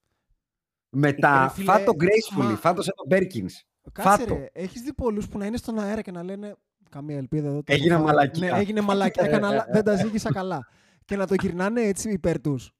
Μετά, 0.89 1.41
Ρε 1.43 1.49
φίλε, 1.53 1.65
φάτο 1.71 1.91
gracefully, 1.99 2.43
μα- 2.43 2.55
φάτο 2.55 2.81
σαν 2.81 2.93
τον 2.95 3.05
Μπέρκινς. 3.07 3.63
Κάτσε 3.91 4.09
Φάτο. 4.09 4.35
ρε, 4.35 4.45
έχεις 4.53 4.81
δει 4.81 4.93
πολλούς 4.93 5.27
που 5.27 5.37
να 5.37 5.45
είναι 5.45 5.57
στον 5.57 5.79
αέρα 5.79 6.01
και 6.01 6.11
να 6.11 6.23
λένε 6.23 6.55
καμία 6.89 7.17
ελπίδα 7.17 7.47
εδώ. 7.47 7.57
το 7.63 7.73
Έγινε 7.73 7.93
έχω 7.93 8.03
φάει». 8.03 8.13
μαλακία. 8.13 8.51
Ναι, 8.51 8.59
έγινε 8.59 8.81
μαλακία. 8.81 9.23
Έκανα, 9.27 9.49
λα- 9.53 9.67
δεν 9.71 9.83
τα 9.83 9.95
ζήγησα 9.95 10.31
καλά. 10.31 10.67
Και 11.05 11.15
να 11.15 11.27
το 11.27 11.33
γυρνάνε 11.41 11.81
έτσι 11.81 12.09
υπέρ 12.09 12.41
τους. 12.41 12.71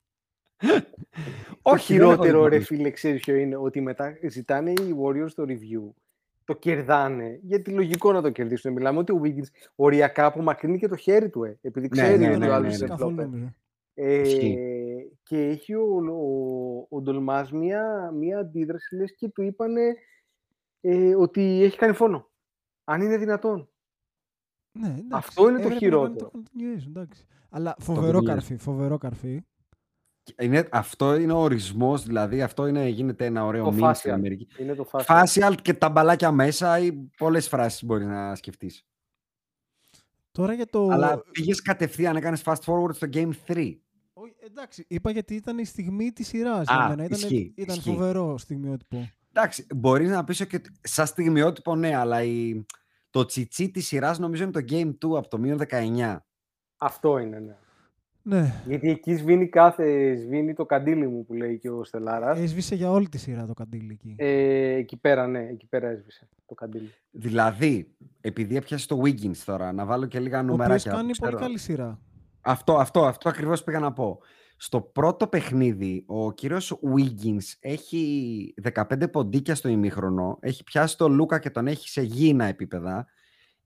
Το 0.58 0.68
Όχι, 1.62 1.94
δεν 1.98 2.02
έχω 2.02 2.12
χειρότερο, 2.14 2.44
δει 2.44 2.50
ρε 2.50 2.60
φίλε, 2.64 2.90
ξέρεις 2.90 3.22
ποιο 3.22 3.36
είναι; 3.36 3.56
Ότι 3.56 3.82
μετά 3.82 4.18
ζητάνε 4.30 4.72
οι 4.72 4.96
Warriors 5.04 5.32
το 5.36 5.44
review. 5.48 5.94
Το 6.46 6.54
κερδάνε. 6.54 7.40
Γιατί 7.44 7.72
λογικό 7.72 8.12
να 8.12 8.22
το 8.22 8.30
κερδίσουν. 8.30 8.74
Μιλάμε 8.74 9.00
ότι 9.00 9.12
ο 9.12 9.22
Wiggins 9.24 9.48
οριακά 9.76 10.26
απομακρύνει 10.26 10.78
και 10.78 10.88
το 10.88 10.96
χέρι 10.96 11.30
του, 11.30 11.44
ε, 11.44 11.58
επειδή 11.62 11.88
Ναι, 11.92 12.02
ξέρει 12.02 12.18
ναι, 12.18 12.30
ότι 12.30 12.38
ναι, 12.38 12.46
ο 12.46 12.48
ναι, 12.48 12.54
άλλος 12.54 12.70
ναι. 12.72 12.78
είναι 12.78 12.88
Καθόλου 12.88 13.16
flopper. 13.16 13.24
νομίζω. 13.24 13.54
Ε, 13.94 14.20
Ισχύει. 14.20 14.58
και 15.24 15.38
έχει 15.48 15.74
ο, 15.76 15.86
ο, 16.12 16.98
ο 16.98 17.02
Ντολμάς 17.02 17.52
μία, 17.52 18.12
μία 18.12 18.40
αντίδραση, 18.40 18.96
λες 18.96 19.16
και 19.16 19.28
του 19.30 19.42
είπανε 19.42 19.96
ε, 20.82 21.16
ότι 21.16 21.64
έχει 21.64 21.78
κάνει 21.78 21.94
φόνο. 21.94 22.30
Αν 22.84 23.02
είναι 23.02 23.18
δυνατόν. 23.18 23.70
Ναι, 24.80 24.88
εντάξει, 24.88 25.08
Αυτό 25.12 25.50
είναι 25.50 25.60
το 25.60 25.68
έπρεπε 25.68 25.74
να 25.74 25.80
κάνει 25.80 25.80
χειρότερο. 25.80 26.30
το 26.30 26.40
continuation, 26.40 26.88
εντάξει. 26.88 27.26
Αλλά 27.50 27.76
φοβερό 27.80 28.06
δουλεύει. 28.20 28.26
καρφί, 28.26 28.58
φοβερό 28.58 28.98
καρφί. 28.98 29.42
Είναι, 30.42 30.68
αυτό 30.72 31.16
είναι 31.16 31.34
ο 31.34 31.38
ορισμός, 31.38 32.04
δηλαδή 32.06 32.42
αυτό 32.42 32.68
είναι, 32.68 32.88
γίνεται 32.88 33.26
ένα 33.26 33.46
ωραίο 33.46 33.64
Το 33.64 33.70
meme 33.80 33.92
στην 33.96 34.12
facial. 34.12 34.14
Αμερική. 34.14 34.48
Είναι 34.60 34.74
το 34.76 34.84
φάσμα. 34.84 35.24
Facial 35.24 35.56
και 35.62 35.74
τα 35.74 35.90
μπαλάκια 35.90 36.32
μέσα 36.32 36.80
ή 36.80 36.94
πολλές 37.18 37.48
φράσεις 37.48 37.84
μπορείς 37.84 38.06
να 38.08 38.36
σκεφτείς. 38.36 38.86
Τώρα 40.32 40.54
για 40.54 40.66
το... 40.68 40.88
Αλλά 40.88 41.22
πήγες 41.32 41.62
κατευθείαν, 41.62 42.16
έκανες 42.16 42.42
fast 42.46 42.56
forward 42.66 42.94
στο 42.96 43.08
Game 43.14 43.32
3. 43.48 43.76
Όχι, 44.14 44.34
εντάξει, 44.46 44.86
είπα 44.88 45.12
γιατί 45.12 45.36
ήταν 45.36 45.58
η 45.58 45.66
στιγμή 45.66 46.12
της 46.12 46.28
σειράς. 46.28 46.68
Α, 46.68 46.76
για 46.76 46.88
μένα. 46.90 47.04
Ήταν, 47.04 47.18
ισχύει, 47.18 47.54
ήταν 47.56 47.76
ισχύει. 47.76 47.90
φοβερό 47.90 48.38
στιγμιότυπο. 48.38 49.10
Εντάξει, 49.34 49.66
μπορείς 49.76 50.10
να 50.10 50.24
πεις 50.24 50.46
και 50.48 50.56
ότι- 50.56 50.70
σαν 50.82 51.06
στιγμιότυπο 51.08 51.76
ναι, 51.76 51.96
αλλά 51.96 52.24
η, 52.24 52.66
το 53.14 53.26
τσιτσί 53.26 53.72
της 53.72 53.88
σειράς 53.88 54.20
νομίζω 54.20 54.44
είναι 54.44 54.52
το 54.52 54.62
Game 54.70 54.92
2 55.06 55.18
από 55.18 55.28
το 55.28 55.38
μείον 55.38 55.60
19. 55.70 56.18
Αυτό 56.78 57.18
είναι, 57.18 57.40
ναι. 57.40 57.56
Ναι, 58.26 58.54
Γιατί 58.66 58.90
εκεί 58.90 59.16
σβήνει 59.16 59.50
κάθε, 59.50 60.16
σβήνει 60.16 60.54
το 60.54 60.66
καντήλι 60.66 61.08
μου 61.08 61.26
που 61.26 61.34
λέει 61.34 61.60
και 61.60 61.70
ο 61.70 61.84
Στελάρας. 61.84 62.40
έσβησε 62.40 62.76
για 62.76 62.92
όλη 62.92 63.10
τη 63.10 63.18
σειρά 63.18 63.46
το 63.46 63.54
καντήλι 63.54 63.92
εκεί. 63.92 64.16
Ε, 64.18 64.74
εκεί 64.74 64.98
πέρα, 64.98 65.28
ναι, 65.28 65.40
εκεί 65.40 65.66
πέρα 65.66 65.90
έσβησε 65.90 66.30
το 66.46 66.54
καντήλι. 66.54 66.94
Δηλαδή, 67.12 67.96
επειδή 68.22 68.56
έπιασε 68.56 68.88
το 68.88 69.02
Wiggins 69.04 69.38
τώρα, 69.46 69.72
να 69.72 69.86
βάλω 69.86 70.06
και 70.06 70.20
λίγα 70.20 70.38
ο 70.38 70.42
οποίος 70.42 70.58
νουμεράκια. 70.58 70.92
που 70.92 70.98
κάνει 70.98 71.12
ξέρω. 71.12 71.30
πολύ 71.30 71.42
καλή 71.44 71.58
σειρά. 71.58 72.00
Αυτό, 72.42 72.78
αυτό, 72.78 73.06
αυτό 73.06 73.30
ακριβώς 73.30 73.64
πήγα 73.64 73.80
να 73.80 73.94
πω. 73.94 74.20
Στο 74.58 74.82
πρώτο 74.82 75.28
παιχνίδι, 75.28 76.04
ο 76.08 76.32
κύριος 76.32 76.80
Wiggins 76.96 77.58
έχει 77.60 78.54
15 78.74 79.12
ποντίκια 79.12 79.56
στο 79.56 79.70
ημίχρονο, 79.70 80.38
έχει 80.42 80.64
πιάσει 80.64 80.98
τον 80.98 81.14
Λούκα 81.14 81.40
και 81.40 81.50
τον 81.50 81.68
έχει 81.68 81.90
σε 81.90 82.02
γήινα 82.02 82.46
επίπεδα 82.46 83.08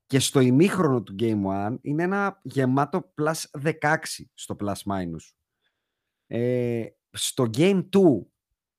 και 0.06 0.18
στο 0.18 0.40
ημίχρονο 0.40 1.02
του 1.02 1.14
Game 1.18 1.70
1 1.70 1.76
είναι 1.80 2.02
ένα 2.02 2.40
γεμάτο 2.42 3.12
plus 3.20 3.62
16 3.80 3.96
στο 4.34 4.56
plus 4.60 4.92
minus. 4.92 5.34
Ε, 6.26 6.86
στο 7.10 7.50
Game 7.56 7.88
2 7.92 8.00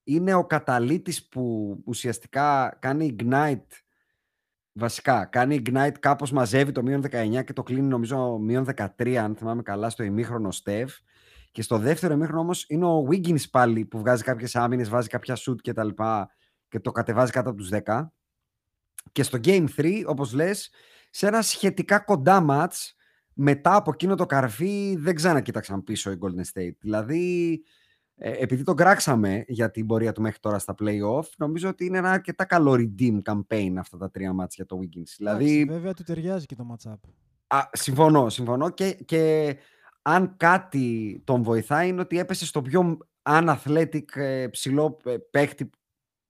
είναι 0.03 0.33
ο 0.33 0.45
καταλήτης 0.45 1.27
που 1.27 1.75
ουσιαστικά 1.85 2.77
κάνει 2.81 3.15
ignite 3.19 3.67
Βασικά, 4.79 5.25
κάνει 5.25 5.61
ignite 5.65 5.95
κάπως 5.99 6.31
μαζεύει 6.31 6.71
το 6.71 6.83
μείον 6.83 7.03
19 7.11 7.43
και 7.45 7.53
το 7.53 7.63
κλείνει 7.63 7.87
νομίζω 7.87 8.37
μείον 8.37 8.67
13 8.97 9.13
αν 9.15 9.35
θυμάμαι 9.35 9.61
καλά 9.61 9.89
στο 9.89 10.03
ημίχρονο 10.03 10.51
Στεβ 10.51 10.91
και 11.51 11.61
στο 11.61 11.77
δεύτερο 11.77 12.13
ημίχρονο 12.13 12.39
όμως 12.39 12.65
είναι 12.67 12.85
ο 12.85 13.07
Wiggins 13.09 13.49
πάλι 13.51 13.85
που 13.85 13.99
βγάζει 13.99 14.23
κάποιες 14.23 14.55
άμυνες, 14.55 14.89
βάζει 14.89 15.07
κάποια 15.07 15.37
shoot 15.37 15.55
και 15.61 15.73
τα 15.73 15.83
λοιπά 15.83 16.29
και 16.67 16.79
το 16.79 16.91
κατεβάζει 16.91 17.31
κάτω 17.31 17.49
από 17.49 17.57
τους 17.57 17.69
10 17.85 18.07
και 19.11 19.23
στο 19.23 19.39
Game 19.43 19.67
3 19.77 20.03
όπως 20.05 20.33
λες 20.33 20.69
σε 21.09 21.27
ένα 21.27 21.41
σχετικά 21.41 21.99
κοντά 21.99 22.45
match 22.49 22.93
μετά 23.33 23.75
από 23.75 23.91
εκείνο 23.93 24.15
το 24.15 24.25
καρφί 24.25 24.95
δεν 24.95 25.15
ξανακοίταξαν 25.15 25.83
πίσω 25.83 26.11
οι 26.11 26.17
Golden 26.21 26.59
State 26.59 26.75
δηλαδή 26.79 27.63
ε, 28.21 28.31
επειδή 28.31 28.63
τον 28.63 28.75
κράξαμε 28.75 29.43
για 29.47 29.71
την 29.71 29.85
πορεία 29.85 30.11
του 30.11 30.21
μέχρι 30.21 30.39
τώρα 30.39 30.59
στα 30.59 30.75
play-off, 30.79 31.23
νομίζω 31.37 31.69
ότι 31.69 31.85
είναι 31.85 31.97
ένα 31.97 32.11
αρκετά 32.11 32.45
καλό 32.45 32.73
redeem 32.73 33.21
campaign 33.21 33.73
αυτά 33.77 33.97
τα 33.97 34.09
τρία 34.09 34.33
μάτς 34.33 34.55
για 34.55 34.65
το 34.65 34.79
Wiggins. 34.81 34.87
Εντάξει, 34.87 35.15
Δηλαδή, 35.17 35.65
βέβαια 35.65 35.93
του 35.93 36.03
ταιριάζει 36.03 36.45
και 36.45 36.55
το 36.55 36.75
matchup. 36.75 36.99
α, 37.47 37.59
συμφωνώ, 37.71 38.29
συμφωνώ 38.29 38.69
και, 38.69 38.93
και 38.93 39.55
αν 40.01 40.37
κάτι 40.37 41.21
τον 41.23 41.43
βοηθάει 41.43 41.87
είναι 41.89 42.01
ότι 42.01 42.19
έπεσε 42.19 42.45
στο 42.45 42.61
πιο 42.61 42.97
unathletic 43.29 44.15
ε, 44.15 44.47
ψηλό 44.47 44.97
ε, 45.05 45.15
παίχτη 45.31 45.69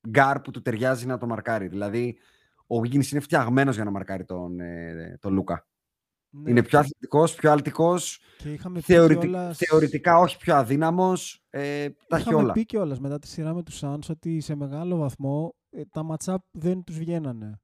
γκάρ 0.09 0.39
που 0.41 0.51
του 0.51 0.61
ταιριάζει 0.61 1.05
να 1.05 1.17
το 1.17 1.25
μαρκάρει. 1.27 1.67
Δηλαδή, 1.67 2.17
ο 2.67 2.75
Wiggins 2.79 3.11
είναι 3.11 3.19
φτιαγμένος 3.19 3.75
για 3.75 3.83
να 3.83 3.91
μαρκάρει 3.91 4.25
τον, 4.25 4.59
ε, 4.59 5.17
τον 5.21 5.33
Λούκα. 5.33 5.67
Ναι, 6.31 6.49
Είναι 6.49 6.63
πιο 6.63 6.79
αθλητικός, 6.79 7.35
πιο 7.35 7.51
αλτικός, 7.51 8.21
και 8.37 8.51
είχαμε 8.53 8.79
πει 8.79 8.85
θεωρητι- 8.93 9.21
κιόλας- 9.21 9.57
θεωρητικά 9.57 10.17
όχι 10.17 10.37
πιο 10.37 10.55
αδύναμος, 10.55 11.43
ε, 11.49 11.89
τα 12.07 12.15
έχει 12.17 12.21
Είχαμε 12.27 12.43
όλα. 12.43 12.53
πει 12.53 12.65
κιόλας 12.65 12.99
μετά 12.99 13.19
τη 13.19 13.27
σειρά 13.27 13.53
με 13.53 13.63
τους 13.63 13.79
Suns 13.83 14.09
ότι 14.09 14.39
σε 14.39 14.55
μεγάλο 14.55 14.97
βαθμό 14.97 15.55
ε, 15.69 15.81
τα 15.91 16.05
matchup 16.09 16.35
δεν 16.51 16.83
τους 16.83 16.97
βγαίνανε. 16.97 17.59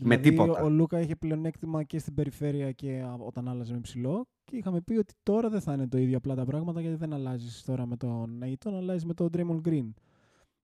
Με 0.00 0.16
δηλαδή, 0.16 0.30
τίποτα. 0.30 0.62
Ο 0.62 0.68
Λούκα 0.68 1.00
είχε 1.00 1.16
πλεονέκτημα 1.16 1.82
και 1.82 1.98
στην 1.98 2.14
περιφέρεια 2.14 2.72
και 2.72 3.00
α, 3.00 3.14
όταν 3.18 3.48
άλλαζε 3.48 3.72
με 3.72 3.80
ψηλό. 3.80 4.26
Και 4.44 4.56
είχαμε 4.56 4.80
πει 4.80 4.96
ότι 4.96 5.14
τώρα 5.22 5.48
δεν 5.48 5.60
θα 5.60 5.72
είναι 5.72 5.88
το 5.88 5.98
ίδιο 5.98 6.16
απλά 6.16 6.34
τα 6.34 6.44
πράγματα 6.44 6.80
γιατί 6.80 6.96
δεν 6.96 7.12
αλλάζεις 7.12 7.62
τώρα 7.64 7.86
με 7.86 7.96
τον 7.96 8.40
Aiton, 8.44 8.72
αλλάζεις 8.72 9.04
με 9.04 9.14
τον 9.14 9.30
Draymond 9.36 9.60
Green. 9.68 9.88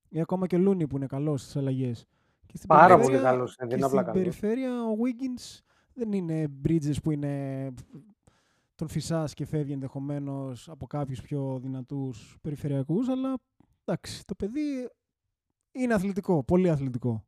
Ή 0.08 0.20
ακόμα 0.20 0.46
και 0.46 0.56
ο 0.56 0.70
Looney 0.70 0.88
που 0.88 0.96
είναι 0.96 1.06
καλός 1.06 1.40
στις 1.42 1.56
αλλαγές. 1.56 2.06
Και 2.46 2.56
στην 2.56 2.68
Πάρα 2.68 2.86
περιφέρεια- 2.86 3.20
πολύ 3.20 3.32
καλός 3.32 3.48
είναι, 3.56 3.56
δεν 3.58 3.68
και 3.68 3.74
είναι 3.74 3.84
απλά 3.84 4.02
στην 4.02 4.12
καλός. 4.22 4.38
περιφέρεια 4.40 4.82
ο 4.84 4.92
Wiggins 5.02 5.58
δεν 5.94 6.12
είναι 6.12 6.46
Bridges 6.68 6.94
που 7.02 7.10
είναι 7.10 7.68
τον 8.74 8.88
φυσάς 8.88 9.34
και 9.34 9.44
φεύγει 9.46 9.72
ενδεχομένως 9.72 10.68
από 10.68 10.86
κάποιους 10.86 11.20
πιο 11.20 11.58
δυνατούς 11.62 12.36
περιφερειακούς, 12.40 13.08
αλλά 13.08 13.34
εντάξει, 13.84 14.24
το 14.26 14.34
παιδί 14.34 14.90
είναι 15.72 15.94
αθλητικό, 15.94 16.44
πολύ 16.44 16.70
αθλητικό. 16.70 17.24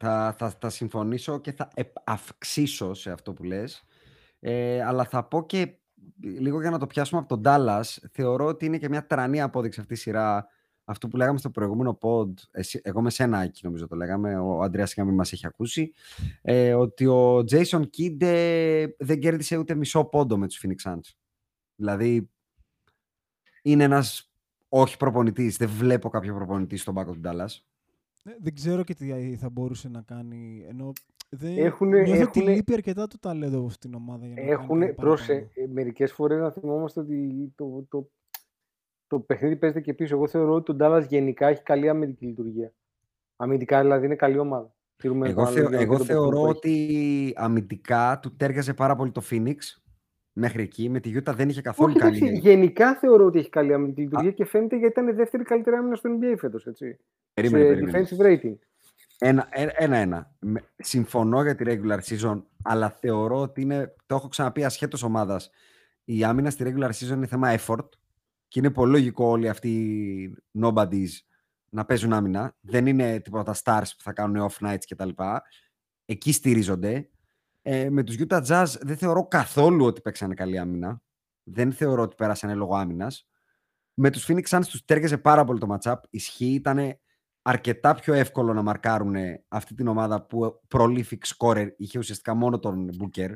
Θα, 0.00 0.34
θα, 0.38 0.50
θα 0.50 0.70
συμφωνήσω 0.70 1.38
και 1.38 1.52
θα 1.52 1.68
επ- 1.74 1.96
αυξήσω 2.04 2.94
σε 2.94 3.10
αυτό 3.10 3.32
που 3.32 3.44
λες. 3.44 3.84
Ε, 4.40 4.82
αλλά 4.82 5.04
θα 5.04 5.24
πω 5.24 5.46
και 5.46 5.78
λίγο 6.20 6.60
για 6.60 6.70
να 6.70 6.78
το 6.78 6.86
πιάσουμε 6.86 7.20
από 7.20 7.28
τον 7.28 7.42
Dallas. 7.44 7.96
Θεωρώ 8.10 8.44
ότι 8.44 8.66
είναι 8.66 8.78
και 8.78 8.88
μια 8.88 9.06
τρανή 9.06 9.40
απόδειξη 9.40 9.80
αυτή 9.80 9.92
η 9.92 9.96
σειρά. 9.96 10.48
Αυτό 10.84 11.08
που 11.08 11.16
λέγαμε 11.16 11.38
στο 11.38 11.50
προηγούμενο 11.50 11.98
pod, 12.00 12.32
εσύ, 12.50 12.80
εγώ 12.82 13.02
με 13.02 13.10
σένα 13.10 13.42
εκεί 13.42 13.60
νομίζω 13.64 13.86
το 13.86 13.96
λέγαμε, 13.96 14.38
ο 14.38 14.62
Αντρέας 14.62 14.94
για 14.94 15.02
να 15.02 15.08
μην 15.08 15.18
μας 15.18 15.32
έχει 15.32 15.46
ακούσει, 15.46 15.92
ε, 16.42 16.74
ότι 16.74 17.06
ο 17.06 17.38
Jason 17.38 17.82
Kidd 17.96 18.22
ε, 18.22 18.86
δεν 18.98 19.18
κέρδισε 19.18 19.56
ούτε 19.56 19.74
μισό 19.74 20.04
πόντο 20.04 20.38
με 20.38 20.46
τους 20.46 20.64
Phoenix 20.64 20.90
Suns. 20.90 21.14
Δηλαδή, 21.74 22.30
είναι 23.62 23.84
ένας 23.84 24.32
όχι 24.68 24.96
προπονητής, 24.96 25.56
δεν 25.56 25.68
βλέπω 25.68 26.08
κάποιο 26.08 26.34
προπονητή 26.34 26.76
στον 26.76 26.94
πάκο 26.94 27.12
του 27.12 27.20
Dallas. 27.24 27.62
Ε, 28.24 28.30
Δεν 28.40 28.54
ξέρω 28.54 28.84
και 28.84 28.94
τι 28.94 29.36
θα 29.36 29.50
μπορούσε 29.50 29.88
να 29.88 30.02
κάνει. 30.02 30.64
Ενώ 30.68 30.92
δεν 31.30 31.58
Έχουνε- 31.58 32.06
νιώθω 32.06 32.22
ότι 32.22 32.38
έχουνε- 32.38 32.56
λείπει 32.56 32.72
αρκετά 32.72 33.06
το 33.06 33.18
ταλέντο 33.18 33.56
από 33.58 33.66
αυτήν 33.66 33.90
την 33.90 33.98
ομάδα. 33.98 34.26
Για 34.26 34.34
να 34.34 34.40
κάνει 34.40 34.52
Έχουν, 34.52 34.80
κάτι 34.80 34.92
πρόσε, 34.92 35.32
παραπάνω. 35.34 35.72
μερικές 35.72 36.12
φορές 36.12 36.38
να 36.38 36.50
θυμόμαστε 36.50 37.00
ότι 37.00 37.52
το, 37.56 37.86
το, 37.88 38.10
το 39.06 39.20
παιχνίδι 39.20 39.56
παίζεται 39.56 39.80
και 39.80 39.94
πίσω. 39.94 40.14
Εγώ 40.14 40.28
θεωρώ 40.28 40.54
ότι 40.54 40.70
ο 40.70 40.74
Ντάλλας 40.74 41.06
γενικά 41.06 41.46
έχει 41.48 41.62
καλή 41.62 41.88
αμυντική 41.88 42.26
λειτουργία. 42.26 42.72
Αμυντικά 43.36 43.80
δηλαδή 43.80 44.06
είναι 44.06 44.14
καλή 44.16 44.38
ομάδα. 44.38 44.72
Τηρούμε 44.96 45.28
Εγώ, 45.28 45.44
το 45.44 45.50
θεω- 45.50 45.66
άλλο 45.66 45.68
για 45.76 45.84
εγώ 45.84 45.96
το 45.98 46.04
θεωρώ 46.04 46.28
παιχνίδι 46.30 46.52
που 46.52 46.56
ότι 46.56 47.32
αμυντικά 47.36 48.18
του 48.22 48.36
τέργαζε 48.36 48.74
πάρα 48.74 48.96
πολύ 48.96 49.10
το 49.10 49.22
Phoenix 49.30 49.56
μέχρι 50.38 50.62
εκεί. 50.62 50.88
Με 50.88 51.00
τη 51.00 51.12
Utah 51.16 51.32
δεν 51.34 51.48
είχε 51.48 51.58
έχει. 51.58 51.60
καθόλου 51.62 51.92
Όχι, 51.96 51.98
εντάξει, 51.98 52.20
καλή. 52.20 52.38
γενικά 52.38 52.94
θεωρώ 52.94 53.24
ότι 53.24 53.38
έχει 53.38 53.48
καλή 53.48 53.72
αμυντική 53.74 54.00
λειτουργία 54.00 54.30
και 54.30 54.44
φαίνεται 54.44 54.76
γιατί 54.76 54.92
ήταν 55.00 55.08
η 55.08 55.16
δεύτερη 55.16 55.42
καλύτερη 55.42 55.76
άμυνα 55.76 55.94
στο 55.96 56.10
NBA 56.20 56.34
φέτος, 56.38 56.66
έτσι. 56.66 56.98
Περίμενε, 57.34 57.64
σε 57.64 57.70
περίμενε. 57.74 58.06
defensive 58.10 58.24
rating. 58.26 58.54
Ένα, 59.18 59.46
ε- 59.50 59.66
ένα-ένα. 59.72 60.34
Με- 60.38 60.62
Συμφωνώ 60.76 61.42
για 61.42 61.54
τη 61.54 61.64
regular 61.66 61.98
season, 62.08 62.42
αλλά 62.62 62.90
θεωρώ 62.90 63.40
ότι 63.40 63.60
είναι, 63.60 63.94
το 64.06 64.14
έχω 64.14 64.28
ξαναπεί 64.28 64.64
ασχέτως 64.64 65.02
ομάδας, 65.02 65.50
η 66.04 66.24
άμυνα 66.24 66.50
στη 66.50 66.64
regular 66.66 66.88
season 66.90 67.12
είναι 67.16 67.26
θέμα 67.26 67.54
effort 67.58 67.88
και 68.48 68.58
είναι 68.58 68.70
πολύ 68.70 68.92
λογικό 68.92 69.24
όλοι 69.26 69.48
αυτοί 69.48 69.68
οι 69.68 70.36
nobodies 70.62 71.08
να 71.68 71.84
παίζουν 71.84 72.12
άμυνα. 72.12 72.56
Δεν 72.60 72.86
είναι 72.86 73.20
τίποτα 73.20 73.54
stars 73.64 73.82
που 73.96 74.02
θα 74.02 74.12
κάνουν 74.12 74.48
off 74.50 74.66
nights 74.68 74.82
κτλ. 74.88 75.08
Εκεί 76.04 76.32
στηρίζονται. 76.32 77.08
Ε, 77.70 77.90
με 77.90 78.02
τους 78.02 78.16
Utah 78.18 78.44
Jazz 78.46 78.66
δεν 78.80 78.96
θεωρώ 78.96 79.26
καθόλου 79.26 79.84
ότι 79.84 80.00
παίξανε 80.00 80.34
καλή 80.34 80.58
άμυνα. 80.58 81.02
Δεν 81.42 81.72
θεωρώ 81.72 82.02
ότι 82.02 82.14
πέρασανε 82.14 82.54
λόγω 82.54 82.76
άμυνας. 82.76 83.28
Με 83.94 84.10
τους 84.10 84.26
Phoenix 84.28 84.42
Suns 84.42 84.64
τους 84.70 84.84
τέργαζε 84.84 85.18
πάρα 85.18 85.44
πολύ 85.44 85.58
το 85.58 85.76
matchup. 85.76 85.96
Ισχύει, 86.10 86.54
ήταν 86.54 86.78
αρκετά 87.42 87.94
πιο 87.94 88.14
εύκολο 88.14 88.52
να 88.52 88.62
μαρκάρουν 88.62 89.14
αυτή 89.48 89.74
την 89.74 89.86
ομάδα 89.86 90.26
που 90.26 90.60
prolific 90.68 91.18
scorer 91.36 91.68
είχε 91.76 91.98
ουσιαστικά 91.98 92.34
μόνο 92.34 92.58
τον 92.58 92.88
Booker. 92.98 93.34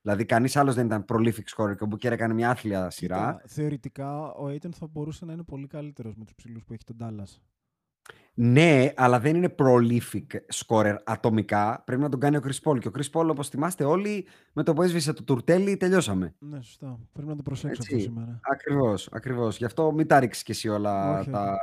Δηλαδή 0.00 0.24
κανείς 0.24 0.56
άλλος 0.56 0.74
δεν 0.74 0.86
ήταν 0.86 1.04
prolific 1.08 1.44
scorer 1.56 1.76
και 1.76 1.84
ο 1.84 1.88
Booker 1.90 2.10
έκανε 2.10 2.34
μια 2.34 2.50
άθλια 2.50 2.90
σειρά. 2.90 3.16
Κοίτα, 3.16 3.42
θεωρητικά 3.46 4.32
ο 4.32 4.48
Aiton 4.48 4.72
θα 4.72 4.86
μπορούσε 4.86 5.24
να 5.24 5.32
είναι 5.32 5.44
πολύ 5.44 5.66
καλύτερος 5.66 6.14
με 6.16 6.24
τους 6.24 6.34
ψηλούς 6.34 6.64
που 6.64 6.72
έχει 6.72 6.84
τον 6.84 6.96
Dallas. 7.00 7.40
Ναι, 8.36 8.92
αλλά 8.96 9.20
δεν 9.20 9.36
είναι 9.36 9.54
prolific 9.58 10.26
scorer 10.54 10.96
ατομικά. 11.04 11.82
Πρέπει 11.86 12.02
να 12.02 12.08
τον 12.08 12.20
κάνει 12.20 12.36
ο 12.36 12.40
Chris 12.44 12.70
Paul. 12.70 12.78
Και 12.78 12.88
ο 12.88 12.90
Chris 12.98 13.10
Paul, 13.20 13.28
όπως 13.30 13.48
θυμάστε 13.48 13.84
όλοι, 13.84 14.26
με 14.52 14.62
το 14.62 14.72
που 14.72 14.82
έσβησε 14.82 15.12
το 15.12 15.24
τουρτέλι, 15.24 15.76
τελειώσαμε. 15.76 16.34
Ναι, 16.38 16.62
σωστά. 16.62 16.98
Πρέπει 17.12 17.28
να 17.28 17.36
το 17.36 17.42
προσέξω 17.42 17.82
αυτό 17.82 17.94
Έτσι. 17.94 18.06
σήμερα. 18.06 18.40
Ακριβώς, 18.52 19.08
ακριβώς. 19.12 19.56
Γι' 19.56 19.64
αυτό 19.64 19.92
μην 19.92 20.06
τα 20.06 20.20
ρίξεις 20.20 20.42
και 20.42 20.52
εσύ 20.52 20.68
όλα 20.68 21.18
Όχι, 21.18 21.30
τα... 21.30 21.58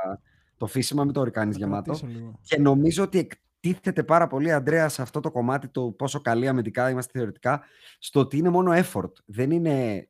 το 0.56 0.66
φύσιμα, 0.66 1.04
μην 1.04 1.12
το 1.12 1.22
ρικάνεις 1.22 1.58
Να 1.58 1.64
γεμάτο. 1.66 1.82
κρατήσω 1.82 2.06
λίγο. 2.06 2.38
Και 2.42 2.58
νομίζω 2.58 3.02
ότι 3.02 3.18
εκτίθεται 3.18 4.02
πάρα 4.02 4.26
πολύ, 4.26 4.52
Αντρέα, 4.52 4.88
σε 4.88 5.02
αυτό 5.02 5.20
το 5.20 5.30
κομμάτι 5.30 5.68
το 5.68 5.90
πόσο 5.90 6.20
καλή 6.20 6.48
αμυντικά 6.48 6.90
είμαστε 6.90 7.18
θεωρητικά, 7.18 7.62
στο 7.98 8.20
ότι 8.20 8.36
είναι 8.36 8.48
μόνο 8.48 8.72
effort. 8.74 9.12
Δεν 9.24 9.50
είναι 9.50 10.08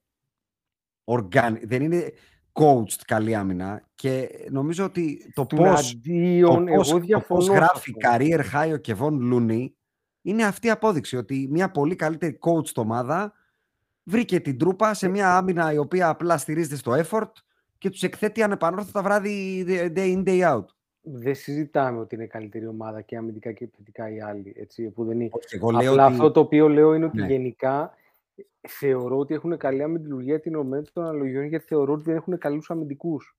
organic, 1.05 1.61
δεν 1.62 1.83
είναι 1.83 2.12
coached 2.53 3.00
καλή 3.07 3.34
άμυνα 3.34 3.82
και 3.94 4.28
νομίζω 4.50 4.84
ότι 4.84 5.32
το 5.34 5.46
πώς, 5.46 5.48
το 5.48 5.57
Τουλαντίον, 5.57 6.64
πώς, 6.66 6.88
εγώ 6.90 6.98
το 6.98 7.05
διαφωνώ. 7.05 7.38
πώς 7.38 7.44
σε 7.44 7.53
γράφει 7.53 7.92
αυτό. 8.05 8.16
career 8.16 8.40
high 8.55 8.76
ο 8.76 8.80
Kevon 8.86 9.32
Looney 9.32 9.66
είναι 10.22 10.44
αυτή 10.44 10.66
η 10.66 10.70
απόδειξη 10.70 11.16
ότι 11.16 11.48
μια 11.50 11.70
πολύ 11.70 11.94
καλύτερη 11.96 12.38
coached 12.40 12.74
ομάδα 12.76 13.32
βρήκε 14.03 14.40
την 14.40 14.59
τρούπα 14.59 14.94
σε 14.94 15.09
μια 15.09 15.36
άμυνα 15.36 15.72
η 15.72 15.78
οποία 15.78 16.09
απλά 16.09 16.38
στηρίζεται 16.38 16.76
στο 16.76 16.92
effort 16.92 17.30
και 17.78 17.90
τους 17.90 18.03
εκθέτει 18.03 18.42
ανεπανόρθωτα 18.42 19.03
βράδυ 19.03 19.64
day 19.68 20.16
in 20.16 20.22
day 20.28 20.55
out. 20.57 20.64
Δεν 21.05 21.34
συζητάμε 21.34 21.98
ότι 21.98 22.14
είναι 22.14 22.26
καλύτερη 22.26 22.66
ομάδα 22.66 23.00
και 23.00 23.16
αμυντικά 23.16 23.53
και 23.53 23.64
επιθετικά 23.64 24.11
οι 24.14 24.20
άλλοι. 24.20 24.53
Έτσι, 24.57 24.88
που 24.88 25.05
δεν 25.05 25.20
είναι. 25.20 25.28
Όχι, 25.32 25.57
εγώ 25.57 25.70
λέω 25.70 25.90
Απλά 25.90 26.05
ότι... 26.07 26.12
αυτό 26.14 26.30
το 26.30 26.40
οποίο 26.40 26.68
λέω 26.68 26.94
είναι 26.94 27.05
ότι 27.05 27.16
Ναι. 27.16 27.26
γενικά 27.26 27.94
θεωρώ 28.68 29.18
ότι 29.18 29.35
έχουν 29.35 29.57
καλή 29.57 29.83
αμυντική 29.83 30.09
λειτουργία 30.09 30.41
τηρουμένων 30.41 30.85
των 30.93 31.03
αναλογιών 31.05 31.45
γιατί 31.45 31.64
θεωρώ 31.64 31.93
ότι 31.93 32.03
δεν 32.03 32.16
έχουν 32.16 32.39
καλούς 32.39 32.70
αμυντικούς. 32.70 33.37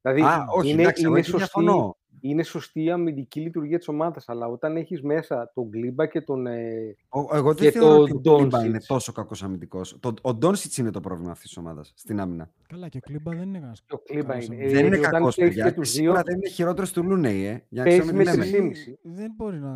Δηλαδή 0.00 0.22
Α, 0.22 0.46
όχι, 0.56 0.70
είναι, 0.70 0.82
εντάξει, 0.82 1.02
εγώ 1.02 1.10
είναι, 1.10 1.20
εκεί 1.20 1.30
σωστή, 1.30 1.44
διαφωνώ. 1.44 1.96
Είναι 2.20 2.42
σωστή 2.42 2.82
η 2.84 2.90
αμυντική 2.90 3.40
λειτουργία 3.40 3.78
της 3.78 3.88
ομάδας, 3.88 4.28
αλλά 4.28 4.46
όταν 4.46 4.76
έχεις 4.76 5.02
μέσα 5.02 5.50
τον 5.54 5.68
Κλίμπα 5.68 6.06
και 6.06 6.20
τον... 6.20 6.46
Ε, 6.46 6.96
Ο- 7.08 7.36
Εγώ 7.36 7.54
δεν 7.54 7.64
και 7.70 7.78
θεωρώ 7.78 7.96
το 7.96 8.02
ότι 8.02 8.28
ο 8.28 8.36
Κλίμπα 8.36 8.60
Doncic. 8.60 8.64
είναι 8.66 8.78
τόσο 8.86 9.12
κακός 9.12 9.42
αμυντικός. 9.42 9.96
Το, 10.00 10.14
ο 10.22 10.34
Ντόνσιτς 10.34 10.78
είναι 10.78 10.90
το 10.90 11.00
πρόβλημα 11.00 11.30
αυτής 11.30 11.48
της 11.48 11.56
ομάδας 11.56 11.92
στην 11.96 12.20
άμυνα. 12.20 12.50
Καλά, 12.68 12.88
και 12.88 12.96
ο 12.96 13.00
Κλίμπα 13.00 13.30
δεν 13.30 13.42
είναι 13.42 13.52
κανένας 13.58 13.82
το 13.86 13.98
Κλίμπα 13.98 14.26
καλός 14.28 14.44
είναι. 14.44 14.54
αμυντικός. 14.54 14.80
δεν 14.80 14.86
είναι 14.86 14.98
όταν 14.98 15.10
κακός, 15.10 15.34
παίζει 15.36 15.52
παιδιά. 15.54 15.64
και 15.70 15.74
Και 15.74 15.80
τους 15.80 15.90
σίγουρα 15.90 16.12
δύο, 16.14 16.22
δεν 16.24 16.34
είναι 16.36 16.48
χειρότερος 16.48 16.92
του 16.92 17.02
Λούνεϊ, 17.04 17.44
ε. 17.44 17.50
Για 17.68 17.82
να 17.82 17.82
Παίζει 17.82 17.98
ξέρουμε 18.00 18.24
τι 18.24 18.28
με 18.30 18.34
λέμε. 18.36 18.50
τρεις- 18.50 18.62
μισή. 18.68 18.98
Δεν 19.02 19.32
μπορεί 19.36 19.58
να 19.60 19.74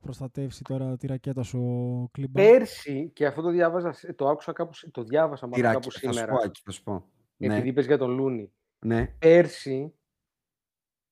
προστατεύσει 0.00 0.62
τώρα 0.62 0.96
τη 0.96 1.06
ρακέτα 1.06 1.42
σου 1.42 1.58
ο 1.60 2.08
Κλίμπα. 2.12 2.42
πέρσι, 2.42 3.10
και 3.14 3.26
αυτό 3.26 3.42
το 3.42 3.50
διάβαζα, 3.50 3.94
το 4.16 4.28
άκουσα 4.28 4.52
κάπου, 4.52 4.72
το 4.90 5.02
διάβασα 5.02 5.46
μάλλον 5.46 5.56
Τυράκι, 5.60 5.74
κάπου 5.74 5.92
θα 5.92 5.98
σου 5.98 6.12
σήμερα, 6.12 6.32
πω, 6.32 6.38
Άκη, 6.44 6.60
θα 6.64 6.70
σου 6.70 6.82
πω. 6.82 7.04
επειδή 7.38 7.60
Ναι, 7.62 7.68
είπες 7.68 7.86
για 7.86 7.98
τον 7.98 8.10
Λούνι. 8.10 8.52
ναι. 8.78 9.06
Πέρσι, 9.18 9.92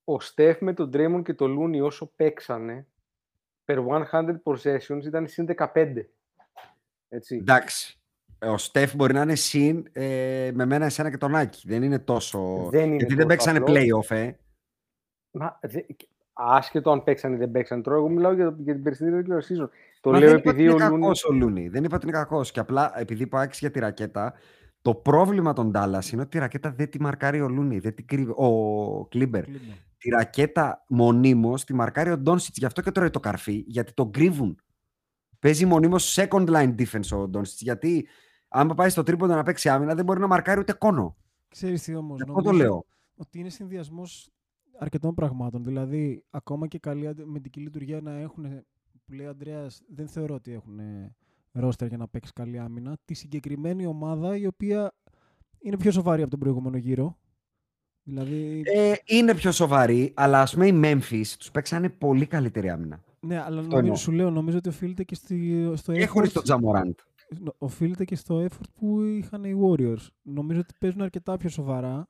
ο 0.05 0.21
Στεφ 0.21 0.61
με 0.61 0.73
τον 0.73 0.89
Ντρέμον 0.89 1.23
και 1.23 1.35
τον 1.35 1.53
Λούνι 1.53 1.81
όσο 1.81 2.13
παίξανε, 2.17 2.87
per 3.65 3.79
100 4.11 4.37
possessions 4.45 5.05
ήταν 5.05 5.27
συν 5.29 5.47
15. 5.57 5.95
Έτσι. 7.09 7.37
Εντάξει. 7.37 7.97
Ο 8.39 8.57
Στεφ 8.59 8.95
μπορεί 8.95 9.13
να 9.13 9.23
είναι 9.23 9.35
συν 9.35 9.85
ε, 9.93 10.51
με 10.55 10.65
μένα, 10.65 10.85
εσένα 10.85 11.11
και 11.11 11.17
τον 11.17 11.35
Άκη. 11.35 11.69
Δεν 11.69 11.83
είναι 11.83 11.99
τόσο... 11.99 12.69
Δεν 12.71 12.85
είναι 12.87 12.97
Γιατί 12.97 13.15
δεν 13.15 13.17
τόσο 13.17 13.27
παίξανε 13.29 13.59
απλός. 13.59 13.79
playoff, 13.79 14.17
ε. 14.17 14.33
Μα, 15.31 15.59
δε, 15.63 15.81
άσχετο 16.33 16.91
αν 16.91 17.03
παίξανε 17.05 17.35
ή 17.35 17.39
δεν 17.39 17.51
παίξανε. 17.51 17.83
Τώρα 17.83 17.97
εγώ 17.97 18.09
μιλάω 18.09 18.33
για, 18.33 18.45
το- 18.45 18.57
για 18.63 18.75
την 18.75 18.83
περσινή 18.83 19.23
regular 19.23 19.39
season. 19.39 19.69
Το 20.01 20.11
Μα 20.11 20.19
λέω 20.19 20.29
δεν 20.29 20.39
είπα 20.39 20.51
επειδή 20.51 20.69
ότι 20.69 20.83
ο 20.83 20.85
είναι 20.85 20.89
Λούνι... 20.89 21.01
κακός 21.03 21.25
ο 21.25 21.33
Λούνι. 21.33 21.69
Δεν 21.69 21.85
είπα 21.85 21.97
ότι 21.97 22.07
είναι 22.07 22.17
κακός. 22.17 22.51
Και 22.51 22.61
απλά 22.61 22.93
επειδή 22.99 23.23
είπα 23.23 23.41
άξι 23.41 23.59
για 23.61 23.71
τη 23.71 23.79
ρακέτα, 23.79 24.35
το 24.83 24.95
πρόβλημα 24.95 25.53
των 25.53 25.73
Dallas 25.75 26.13
είναι 26.13 26.23
ότι 26.23 26.37
η 26.37 26.41
ρακέτα 26.41 26.71
δεν 26.71 26.91
τη 26.91 27.01
μαρκάρει 27.01 27.41
ο 27.41 27.49
Λούνι, 27.49 27.79
δεν 27.79 27.95
τη 27.95 28.03
κρύβει. 28.03 28.33
Ο 28.37 29.07
Κλίμπερ. 29.07 29.45
Κλίμπα. 29.45 29.75
Τη 30.03 30.09
ρακέτα 30.11 30.85
μονίμως 30.89 31.65
τη 31.65 31.75
μαρκάρει 31.75 32.11
ο 32.11 32.19
Ντόνσιτς. 32.19 32.59
Γι' 32.59 32.65
αυτό 32.65 32.83
και 32.83 32.91
τρώει 32.91 33.11
το 33.11 33.21
καρφί, 33.21 33.65
γιατί 33.67 33.93
τον 33.93 34.11
κρύβουν. 34.11 34.59
Παίζει 35.39 35.67
μονίμως 35.67 36.19
second 36.19 36.49
line 36.49 36.75
defense 36.75 37.19
ο 37.19 37.29
Ντόνσιτς. 37.29 37.61
Γιατί 37.61 38.07
άμα 38.49 38.75
πάει 38.75 38.89
στο 38.89 39.03
τρίποντο 39.03 39.35
να 39.35 39.43
παίξει 39.43 39.69
άμυνα, 39.69 39.95
δεν 39.95 40.05
μπορεί 40.05 40.21
να 40.21 40.27
μαρκάρει 40.27 40.61
ούτε 40.61 40.73
κώνο. 40.73 41.17
Ξέρεις 41.49 41.83
τι 41.83 41.95
όμως, 41.95 42.21
Αυτό 42.21 42.43
το 42.43 42.53
λέω. 42.53 42.85
ότι 43.15 43.39
είναι 43.39 43.49
συνδυασμός 43.49 44.31
αρκετών 44.79 45.15
πραγμάτων. 45.15 45.65
Δηλαδή, 45.65 46.25
ακόμα 46.31 46.67
και 46.67 46.79
καλή 46.79 47.07
αμυντική 47.07 47.61
λειτουργία 47.61 48.01
να 48.01 48.13
έχουν, 48.13 48.65
που 49.05 49.13
λέει 49.13 49.27
ο 49.27 49.31
Ανδρέας, 49.31 49.83
δεν 49.89 50.09
θεωρώ 50.09 50.35
ότι 50.35 50.53
έχουν 50.53 50.79
ρόστερ 51.53 51.89
για 51.89 51.97
να 51.97 52.09
παίξει 52.09 52.33
καλή 52.33 52.59
άμυνα. 52.59 52.97
Τη 53.05 53.15
συγκεκριμένη 53.15 53.87
ομάδα 53.87 54.37
η 54.37 54.47
οποία 54.47 54.95
είναι 55.59 55.77
πιο 55.77 55.91
σοβαρή 55.91 56.23
από 56.23 56.31
τον 56.31 56.41
προηγούμενο 56.41 56.77
γύρο. 56.77 57.17
Δηλαδή, 58.05 58.63
Ε, 58.65 58.93
είναι 59.05 59.35
πιο 59.35 59.53
σοβαρή, 59.53 60.13
αλλά 60.17 60.41
ας 60.41 60.53
πούμε 60.53 60.67
οι 60.67 60.81
Memphis 60.85 61.27
τους 61.39 61.51
παίξανε 61.51 61.89
πολύ 61.89 62.27
καλύτερη 62.27 62.71
άμυνα. 62.71 63.01
ναι, 63.21 63.35
αλλά 63.37 63.45
αυτό 63.47 63.61
νομίζω, 63.61 63.79
εννοώ. 63.79 63.95
σου 63.97 64.13
λέω, 64.13 64.31
νομίζω 64.31 64.57
ότι 64.59 64.69
οφείλεται 64.69 65.05
και 65.05 65.15
στη, 65.15 65.71
στο 65.75 65.93
Και 65.93 66.07
χωρίς 66.07 66.31
effort- 66.31 66.33
τον 66.33 66.43
Τζαμοράντ. 66.43 66.93
νο- 67.39 67.55
οφείλεται 67.59 68.05
και 68.05 68.17
στο 68.17 68.45
effort 68.45 68.69
που 68.75 69.03
είχαν 69.03 69.45
οι 69.45 69.55
Warriors. 69.63 70.07
Νομίζω 70.23 70.61
ότι 70.61 70.75
παίζουν 70.79 71.03
αρκετά 71.03 71.37
πιο 71.37 71.49
σοβαρά 71.49 72.09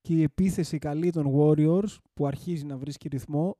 και 0.00 0.14
η 0.14 0.22
επίθεση 0.22 0.78
καλή 0.78 1.10
των 1.10 1.26
Warriors 1.36 1.96
που 2.14 2.26
αρχίζει 2.26 2.64
να 2.64 2.76
βρίσκει 2.76 3.08
ρυθμό 3.08 3.56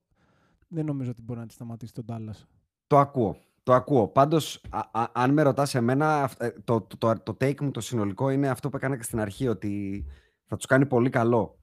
δεν 0.68 0.84
νομίζω 0.84 1.10
ότι 1.10 1.22
μπορεί 1.22 1.40
να 1.40 1.46
τη 1.46 1.52
σταματήσει 1.52 1.92
τον 1.92 2.04
Dallas. 2.08 2.42
Το 2.86 2.98
ακούω. 2.98 3.36
Το 3.62 3.72
ακούω. 3.74 4.08
Πάντως, 4.08 4.60
αν 5.12 5.32
με 5.32 5.42
ρωτάς 5.42 5.74
εμένα, 5.74 6.22
αυ- 6.22 6.42
ε, 6.42 6.54
το, 6.64 6.80
το, 6.80 6.96
το, 6.98 7.14
το 7.22 7.36
take 7.40 7.60
μου 7.60 7.70
το 7.70 7.80
συνολικό 7.80 8.30
είναι 8.30 8.48
αυτό 8.48 8.68
που 8.68 8.76
έκανα 8.76 8.96
και 8.96 9.02
στην 9.02 9.20
αρχή, 9.20 9.48
ότι 9.48 10.04
θα 10.46 10.56
τους 10.56 10.66
κάνει 10.66 10.86
πολύ 10.86 11.10
καλό 11.10 11.58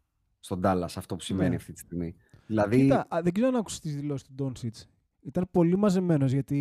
στον 0.45 0.61
Dallas 0.63 0.87
αυτό 0.95 1.15
που 1.15 1.21
σημαίνει 1.23 1.49
Ναι. 1.49 1.55
αυτή 1.55 1.71
τη 1.73 1.79
στιγμή. 1.79 2.15
Δηλαδή, 2.45 2.81
Κοίτα, 2.81 3.05
α, 3.09 3.21
δεν 3.23 3.33
ξέρω 3.33 3.47
αν 3.47 3.55
άκουσες 3.55 3.79
τις 3.79 3.95
δηλώσεις 3.95 4.27
του 4.27 4.51
Doncic. 4.53 4.83
Ήταν 5.21 5.47
πολύ 5.51 5.77
μαζεμένος 5.77 6.31
γιατί 6.31 6.57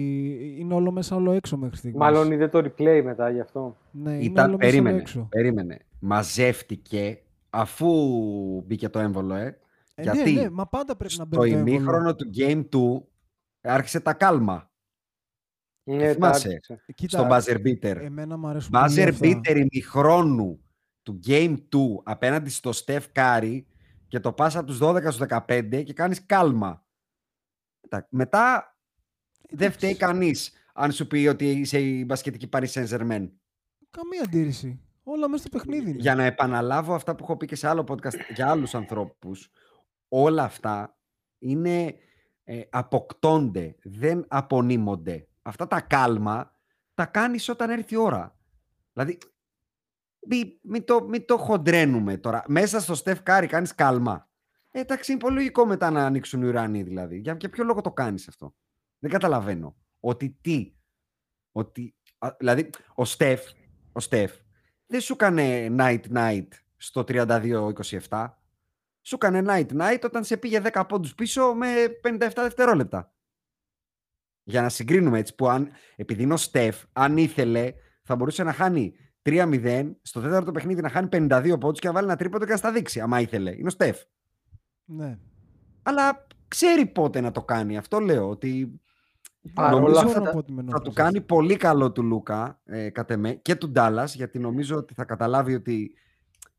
είναι 0.59 0.74
όλο 0.74 0.91
μέσα 0.93 1.16
όλο 1.16 1.32
έξω 1.32 1.57
μέχρι 1.57 1.76
στιγμής. 1.76 1.99
Μάλλον 2.01 2.32
είδε 2.32 2.49
το 2.49 2.59
replay 2.59 3.01
μετά 3.05 3.30
γι' 3.30 3.41
αυτό. 3.41 3.76
Ναι, 3.91 4.12
είναι 4.12 4.24
Ήταν, 4.24 4.28
όλο 4.28 4.37
μέσα 4.37 4.49
όλο 4.49 4.57
περίμενε, 4.57 4.99
έξω. 4.99 5.26
περίμενε. 5.30 5.78
Μαζεύτηκε 5.99 7.22
αφού 7.51 7.89
μπήκε 8.66 8.89
το 8.89 8.99
έμβολο, 8.99 9.35
ε. 9.35 9.59
Ε, 9.95 10.03
γιατί 10.03 10.32
ναι, 10.32 10.41
ναι, 10.43 10.51
μα 10.51 10.66
πάντα 10.66 10.97
πρέπει 10.97 11.14
να 11.18 11.24
στο 11.24 11.39
μπαίνει 11.39 11.53
το 11.53 11.59
έμβολο. 11.59 11.74
ημίχρονο 11.76 12.14
του 12.14 12.30
Game 12.37 12.64
2 12.72 13.07
άρχισε 13.61 14.01
τα 14.01 14.12
κάλμα. 14.12 14.70
Ναι, 15.85 16.12
θυμάσαι. 16.12 16.49
τα 16.49 16.55
άρχισε. 16.55 16.85
Κοίτα, 16.95 17.18
στον 17.18 17.28
buzzer 17.30 17.66
beater. 17.66 17.97
Εμένα 18.03 18.37
μου 18.37 18.47
αρέσουν 18.47 18.70
πολύ 18.70 18.85
Buzzer 18.95 19.09
αυτά. 19.09 19.28
beater 19.28 19.57
ημιχρόνου 19.70 20.61
του 21.03 21.20
Game 21.26 21.57
2 21.57 21.78
απέναντι 22.03 22.51
στο 22.51 22.70
Steph 22.85 23.03
Curry 23.14 23.62
και 24.09 24.21
το 24.21 24.33
πας 24.33 24.57
από 24.57 24.67
τους 24.67 24.79
12 24.79 24.97
στους 25.13 25.17
15 25.29 25.83
και 25.85 25.93
κάνεις 25.93 26.27
κάλμα. 26.27 26.87
Μετά- 27.81 28.07
Μετά 28.11 28.77
δεν 29.43 29.53
Εντάξει. 29.53 29.77
φταίει 29.79 29.97
κανείς 29.97 30.53
αν 30.75 30.93
σου 30.93 31.07
πει 31.07 31.27
ότι 31.27 31.51
είσαι 31.51 31.81
η 31.81 32.05
μπασκετική 32.07 32.49
Paris 32.53 32.67
Saint-Germain. 32.69 33.29
Καμία 33.91 34.23
αντίρρηση. 34.25 34.81
Όλα 35.03 35.29
μέσα 35.29 35.47
στο 35.47 35.59
παιχνίδι 35.59 35.91
είναι. 35.91 36.01
Για 36.01 36.15
να 36.15 36.25
επαναλάβω 36.25 36.95
αυτά 36.95 37.15
που 37.15 37.25
έχω 37.25 37.37
πει 37.37 37.47
και 37.47 37.57
σε 37.57 37.69
άλλο 37.69 37.85
podcast 37.89 38.15
για 38.35 38.51
άλλους 38.51 38.75
ανθρώπους, 38.75 39.51
όλα 40.09 40.43
αυτά 40.43 40.99
είναι, 41.39 41.95
ε, 42.45 42.61
αποκτώνται, 42.71 43.77
δεν 43.83 44.25
απονείμονται. 44.29 45.29
Αυτά 45.43 45.67
τα 45.67 45.81
κάλμα 45.81 46.57
τα 46.95 47.07
κάνεις 47.07 47.49
όταν 47.49 47.71
έρθει 47.71 47.95
η 47.95 47.97
ώρα. 47.97 48.39
Δηλαδή, 48.93 49.19
μην, 50.29 50.59
μην 50.62 50.85
το, 50.85 51.05
μην 51.09 51.25
το 51.25 51.37
χοντραίνουμε 51.37 52.16
τώρα. 52.16 52.45
Μέσα 52.47 52.81
στο 52.81 52.95
Στεφ 52.95 53.22
Κάρι 53.22 53.47
κάνεις 53.47 53.75
κάλμα. 53.75 54.29
Ε, 54.70 54.81
εντάξει, 54.81 55.12
είναι 55.12 55.20
πολύ 55.20 55.35
λογικό 55.35 55.66
μετά 55.66 55.91
να 55.91 56.07
ανοίξουν 56.07 56.43
οι 56.43 56.47
ουρανοί 56.47 56.83
δηλαδή. 56.83 57.18
Για, 57.18 57.37
για 57.41 57.49
ποιο 57.49 57.64
λόγο 57.64 57.81
το 57.81 57.93
κάνεις 57.93 58.29
αυτό; 58.29 58.55
Δεν 58.99 59.11
καταλαβαίνω. 59.11 59.77
Ότι 60.01 60.39
τι; 60.41 60.75
Ότι, 61.53 61.95
α, 62.18 62.29
δηλαδή, 62.39 62.70
ο 62.95 63.05
Στεφ, 63.05 63.43
ο 63.93 64.01
Στεφ 64.01 64.33
δεν 64.87 65.01
σου 65.01 65.12
έκανε 65.12 65.75
night 65.79 66.03
night 66.14 66.49
στο 66.77 67.05
32-27. 67.09 68.27
Σου 69.03 69.14
έκανε 69.14 69.43
night 69.47 69.81
night 69.81 70.01
όταν 70.05 70.25
σε 70.25 70.37
πήγε 70.37 70.61
10 70.72 70.85
πόντους 70.89 71.14
πίσω 71.14 71.55
με 71.55 71.66
57 72.05 72.31
δευτερόλεπτα. 72.35 73.14
Για 74.43 74.62
να 74.62 74.68
συγκρίνουμε 74.68 75.18
έτσι 75.18 75.35
που 75.35 75.49
αν, 75.49 75.70
επειδή 75.97 76.22
είναι 76.22 76.33
ο 76.33 76.37
Στεφ, 76.37 76.83
αν 76.93 77.16
ήθελε 77.16 77.72
θα 78.03 78.16
μπορούσε 78.16 78.43
να 78.43 78.53
χάνει 78.53 78.95
3-0 79.25 79.91
στο 80.03 80.20
τέταρτο 80.20 80.53
παιχνίδι 80.53 80.81
να 80.81 80.89
χάνει 80.89 81.09
52 81.12 81.57
πόντους 81.61 81.81
και 81.81 81.87
να 81.87 81.93
βάλει 81.93 82.07
ένα 82.07 82.16
τρίποντο 82.16 82.45
και 82.45 82.51
να 82.51 82.57
στα 82.57 82.72
δείξει, 82.72 83.01
άμα 83.01 83.20
ήθελε. 83.20 83.51
Είναι 83.51 83.66
ο 83.66 83.70
Στεφ. 83.70 83.99
Ναι. 84.85 85.18
Αλλά 85.83 86.27
ξέρει 86.49 86.87
πότε 86.87 87.20
να 87.20 87.31
το 87.31 87.43
κάνει. 87.43 87.77
Αυτό 87.77 88.01
λέω 88.01 88.29
ότι 88.29 88.81
Παρ' 89.53 89.72
Νομίζω 89.72 89.93
όλα 89.93 90.01
Δεν 90.01 90.09
αυτά, 90.09 90.18
μπορώ 90.18 90.25
να 90.25 90.33
πω 90.33 90.39
ότι 90.39 90.53
με 90.53 90.62
θα 90.62 90.66
του 90.66 90.72
ενόχλησε. 90.72 91.03
κάνει 91.03 91.20
πολύ 91.20 91.57
καλό 91.57 91.93
του 91.93 92.03
Λούκα 92.03 92.61
ε, 92.64 92.91
κατ' 92.91 93.11
εμέ, 93.11 93.35
και 93.35 93.55
του 93.55 93.70
Ντάλλας, 93.70 94.14
γιατί 94.14 94.39
νομίζω 94.39 94.77
ότι 94.77 94.95
θα 94.95 95.05
καταλάβει 95.05 95.55
ότι 95.55 95.95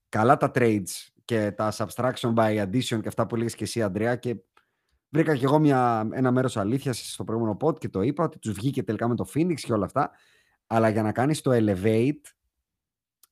καλά 0.09 0.37
τα 0.37 0.51
trades 0.55 1.09
και 1.25 1.51
τα 1.51 1.71
subtraction 1.71 2.33
by 2.35 2.63
addition 2.63 3.01
και 3.01 3.07
αυτά 3.07 3.27
που 3.27 3.35
έλεγες 3.35 3.55
και 3.55 3.63
εσύ 3.63 3.81
Αντρέα 3.81 4.15
και 4.15 4.35
βρήκα 5.09 5.35
και 5.35 5.45
εγώ 5.45 5.59
μια, 5.59 6.07
ένα 6.11 6.31
μέρος 6.31 6.57
αλήθειας 6.57 7.11
στο 7.11 7.23
προηγούμενο 7.23 7.57
pod 7.61 7.79
και 7.79 7.89
το 7.89 8.01
είπα 8.01 8.23
ότι 8.23 8.39
τους 8.39 8.51
βγήκε 8.53 8.83
τελικά 8.83 9.07
με 9.07 9.15
το 9.15 9.25
Phoenix 9.33 9.53
και 9.55 9.73
όλα 9.73 9.85
αυτά 9.85 10.11
αλλά 10.67 10.89
για 10.89 11.03
να 11.03 11.11
κάνεις 11.11 11.41
το 11.41 11.51
elevate 11.53 12.21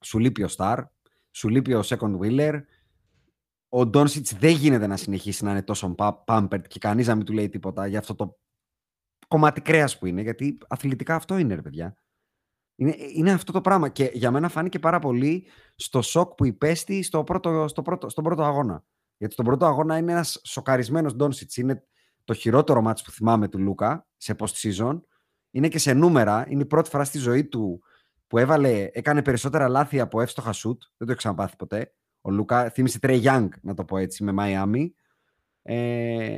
σου 0.03 0.19
λείπει 0.19 0.43
ο 0.43 0.47
Star, 0.57 0.77
σου 1.31 1.49
λείπει 1.49 1.73
ο 1.73 1.81
second 1.85 2.17
wheeler 2.19 2.61
ο 3.75 3.85
Ντόνσιτς 3.85 4.33
δεν 4.33 4.55
γίνεται 4.55 4.87
να 4.87 4.97
συνεχίσει 4.97 5.43
να 5.43 5.51
είναι 5.51 5.63
τόσο 5.63 5.95
πα- 5.95 6.23
pampered 6.27 6.67
και 6.67 6.79
κανείς 6.79 7.07
να 7.07 7.15
μην 7.15 7.25
του 7.25 7.33
λέει 7.33 7.49
τίποτα 7.49 7.87
για 7.87 7.99
αυτό 7.99 8.15
το 8.15 8.39
κομμάτι 9.27 9.61
κρέας 9.61 9.97
που 9.97 10.05
είναι, 10.05 10.21
γιατί 10.21 10.57
αθλητικά 10.67 11.15
αυτό 11.15 11.37
είναι, 11.37 11.55
ρε 11.55 11.61
παιδιά. 11.61 11.97
Είναι, 12.75 12.95
είναι 13.15 13.31
αυτό 13.31 13.51
το 13.51 13.61
πράγμα. 13.61 13.89
Και 13.89 14.11
για 14.13 14.31
μένα 14.31 14.49
φάνηκε 14.49 14.79
πάρα 14.79 14.99
πολύ 14.99 15.45
στο 15.75 16.01
σοκ 16.01 16.33
που 16.33 16.45
υπέστη 16.45 17.03
στο 17.03 17.23
πρώτο, 17.23 17.67
στο 17.67 17.81
πρώτο, 17.81 18.09
στον 18.09 18.23
πρώτο 18.23 18.43
αγώνα. 18.43 18.83
Γιατί 19.17 19.33
στον 19.33 19.45
πρώτο 19.45 19.65
αγώνα 19.65 19.97
είναι 19.97 20.11
ένας 20.11 20.41
σοκαρισμένος 20.43 21.15
Ντόνσιτς. 21.15 21.57
Είναι 21.57 21.83
το 22.23 22.33
χειρότερο 22.33 22.81
μάτς 22.81 23.01
που 23.03 23.11
θυμάμαι 23.11 23.47
του 23.47 23.59
Λούκα 23.59 24.07
σε 24.17 24.35
post-season. 24.39 25.01
Είναι 25.51 25.67
και 25.67 25.79
σε 25.79 25.93
νούμερα. 25.93 26.45
Είναι 26.49 26.61
η 26.61 26.65
πρώτη 26.65 26.89
φορά 26.89 27.03
στη 27.03 27.17
ζωή 27.17 27.45
του 27.45 27.83
που 28.33 28.39
έβαλε, 28.39 28.89
έκανε 28.91 29.21
περισσότερα 29.21 29.67
λάθη 29.67 29.99
από 29.99 30.21
εύστοχα 30.21 30.51
σουτ. 30.51 30.81
Δεν 30.81 30.91
το 30.97 31.05
έχει 31.11 31.15
ξαναπάθει 31.15 31.55
ποτέ. 31.55 31.93
Ο 32.21 32.31
Λούκα 32.31 32.69
θύμισε 32.69 32.99
Τρέι 32.99 33.21
Young, 33.25 33.47
να 33.61 33.73
το 33.73 33.85
πω 33.85 33.97
έτσι, 33.97 34.23
με 34.23 34.31
Μαϊάμι. 34.31 34.95
Ε, 35.61 36.37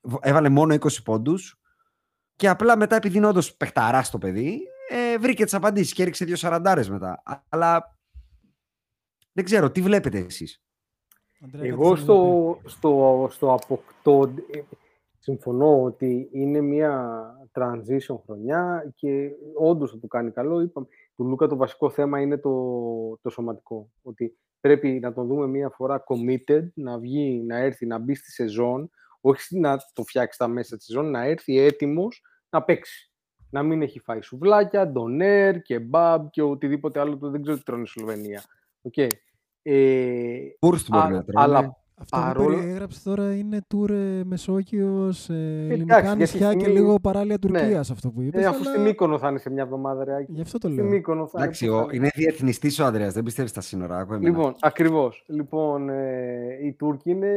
β- 0.00 0.26
έβαλε 0.26 0.48
μόνο 0.48 0.74
20 0.74 1.02
πόντους 1.04 1.60
και 2.36 2.48
απλά 2.48 2.76
μετά, 2.76 2.96
επειδή 2.96 3.16
είναι 3.16 3.26
όντως 3.26 3.56
παιχταράς 3.56 4.10
το 4.10 4.18
παιδί, 4.18 4.60
ε, 4.88 5.18
βρήκε 5.18 5.44
τις 5.44 5.54
απαντήσεις 5.54 5.92
και 5.92 6.02
έριξε 6.02 6.24
δύο 6.24 6.36
σαραντάρες 6.36 6.88
μετά. 6.90 7.22
Α- 7.24 7.42
Αλλά 7.48 7.98
δεν 9.32 9.44
ξέρω, 9.44 9.70
τι 9.70 9.82
βλέπετε 9.82 10.18
εσείς; 10.18 10.62
Αντρέα, 11.44 11.60
κάτι 11.60 11.68
Εγώ 11.72 11.84
θέλεις 11.84 11.98
να 11.98 12.14
στο, 12.14 12.60
στο, 12.64 13.28
στο 13.30 13.52
αποκτώ 13.52 14.34
ε, 14.52 14.60
συμφωνώ 15.18 15.82
ότι 15.82 16.28
είναι 16.32 16.60
μια 16.60 17.24
transition 17.52 18.18
χρονιά 18.24 18.92
και 18.94 19.30
όντως 19.58 19.90
θα 19.90 19.98
του 19.98 20.06
κάνει 20.08 20.30
καλό. 20.30 20.60
Είπαμε, 20.60 20.86
του 21.16 21.24
Λούκα 21.24 21.46
το 21.46 21.56
βασικό 21.56 21.90
θέμα 21.90 22.20
είναι 22.20 22.38
το, 22.38 22.52
το 23.22 23.30
σωματικό. 23.30 23.90
Ότι 24.02 24.38
πρέπει 24.60 24.88
να 24.88 25.12
τον 25.12 25.26
δούμε 25.26 25.46
μια 25.46 25.68
φορά 25.70 26.04
committed, 26.06 26.68
να 26.74 26.98
βγει, 26.98 27.42
να 27.46 27.56
έρθει, 27.56 27.86
να 27.86 27.98
μπει 27.98 28.14
στη 28.14 28.30
σεζόν, 28.30 28.90
όχι 29.20 29.58
να 29.58 29.76
το 29.92 30.02
φτιάξει 30.02 30.34
στα 30.34 30.48
μέσα 30.48 30.76
της 30.76 30.86
σεζόν, 30.86 31.10
να 31.10 31.24
έρθει 31.24 31.58
έτοιμος 31.58 32.22
να 32.50 32.62
παίξει. 32.62 33.10
Να 33.50 33.62
μην 33.62 33.82
έχει 33.82 34.00
φάει 34.00 34.22
σουβλάκια, 34.22 34.88
ντονέρ 34.88 35.62
και 35.62 35.78
μπαμπ 35.78 36.26
και 36.30 36.42
οτιδήποτε 36.42 37.00
άλλο 37.00 37.16
που 37.16 37.30
δεν 37.30 37.42
ξέρω 37.42 37.56
τι 37.56 37.62
τρώνε 37.62 37.86
στη 37.86 37.98
Σλοβενία. 37.98 38.42
Okay. 38.92 39.08
Ε, 39.62 40.38
Πούρστ 40.58 40.88
μπορεί 40.90 41.02
α- 41.02 41.10
να 41.10 41.24
τρώνε. 41.24 41.44
αλλά 41.44 41.76
Αυτό 42.00 42.16
που 42.16 42.22
παρόλο- 42.22 42.56
περιέγραψες 42.56 43.02
τώρα 43.02 43.34
είναι 43.34 43.66
tour 43.74 43.90
ε, 43.90 44.20
Μεσόγειος, 44.24 45.28
ε, 45.28 45.32
Εντάξει, 45.34 45.72
ελληνικά 45.72 46.00
για 46.00 46.10
τη 46.12 46.16
νησιά 46.16 46.52
και 46.54 46.60
στιγμή- 46.60 46.78
λίγο 46.78 47.00
παράλια 47.00 47.38
Ναι. 47.40 47.58
Τουρκίας 47.58 47.90
αυτό 47.90 48.10
που 48.10 48.20
είπες. 48.22 48.42
ε, 48.42 48.46
αφού 48.46 48.60
αλλά 48.60 48.70
στη 48.70 48.78
Μύκονο 48.80 49.18
θα 49.18 49.28
είναι 49.28 49.38
σε 49.38 49.50
μια 49.50 49.62
εβδομάδα, 49.62 50.04
ρε 50.04 50.14
Άκη. 50.16 50.32
Γι' 50.32 50.40
αυτό 50.40 50.58
το 50.58 50.68
Στη 50.68 50.76
λέω. 50.76 50.86
Μύκονο 50.86 51.26
θα 51.26 51.42
Εντάξει, 51.42 51.64
είναι. 51.66 51.74
ο, 51.74 51.78
που 51.82 51.86
θα 51.88 51.94
είναι. 51.94 52.04
είναι 52.14 52.24
διεθνιστής 52.26 52.78
ο 52.78 52.84
Ανδρέας, 52.84 53.12
δεν 53.14 53.22
πιστεύεις 53.22 53.50
στα 53.50 53.60
σύνορα. 53.60 53.98
Άκου 53.98 54.14
εμένα. 54.14 54.28
Λοιπόν, 54.36 54.54
ακριβώς. 54.60 55.24
Λοιπόν, 55.28 55.88
ε, 55.88 56.58
οι 56.64 56.72
Τούρκοι 56.72 57.10
είναι 57.10 57.28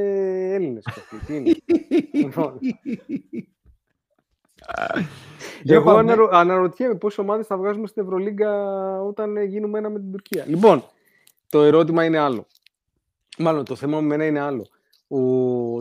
Έλληνες 0.54 0.84
και 0.84 0.92
αυτοί. 1.00 1.26
Τι 1.26 1.36
είναι; 1.36 1.52
λοιπόν, 2.24 2.58
Για 5.64 5.76
εγώ 5.76 5.84
πάμε. 5.86 6.00
αναρω... 6.00 6.30
αναρωτιέμαι 6.32 6.96
πόσες 6.96 7.18
ομάδες 7.18 7.48
θα 7.48 7.58
βγάζουμε 7.58 7.88
στην 7.88 8.04
Ευρωλίγκα 8.04 8.52
όταν 9.02 9.38
ε, 9.38 9.44
γίνουμε 9.44 9.78
ένα 9.80 9.90
με 9.90 10.00
την 10.00 10.12
Τουρκία. 10.12 10.44
Λοιπόν, 10.48 10.84
το 11.50 11.62
ερώτημα 11.62 12.06
είναι 12.06 12.18
άλλο. 12.18 12.46
Μάλλον 13.42 13.66
το 13.66 13.76
θέμα 13.76 14.02
με 14.02 14.08
μένα 14.08 14.26
είναι 14.26 14.40
άλλο. 14.40 14.68
Ο 15.08 15.20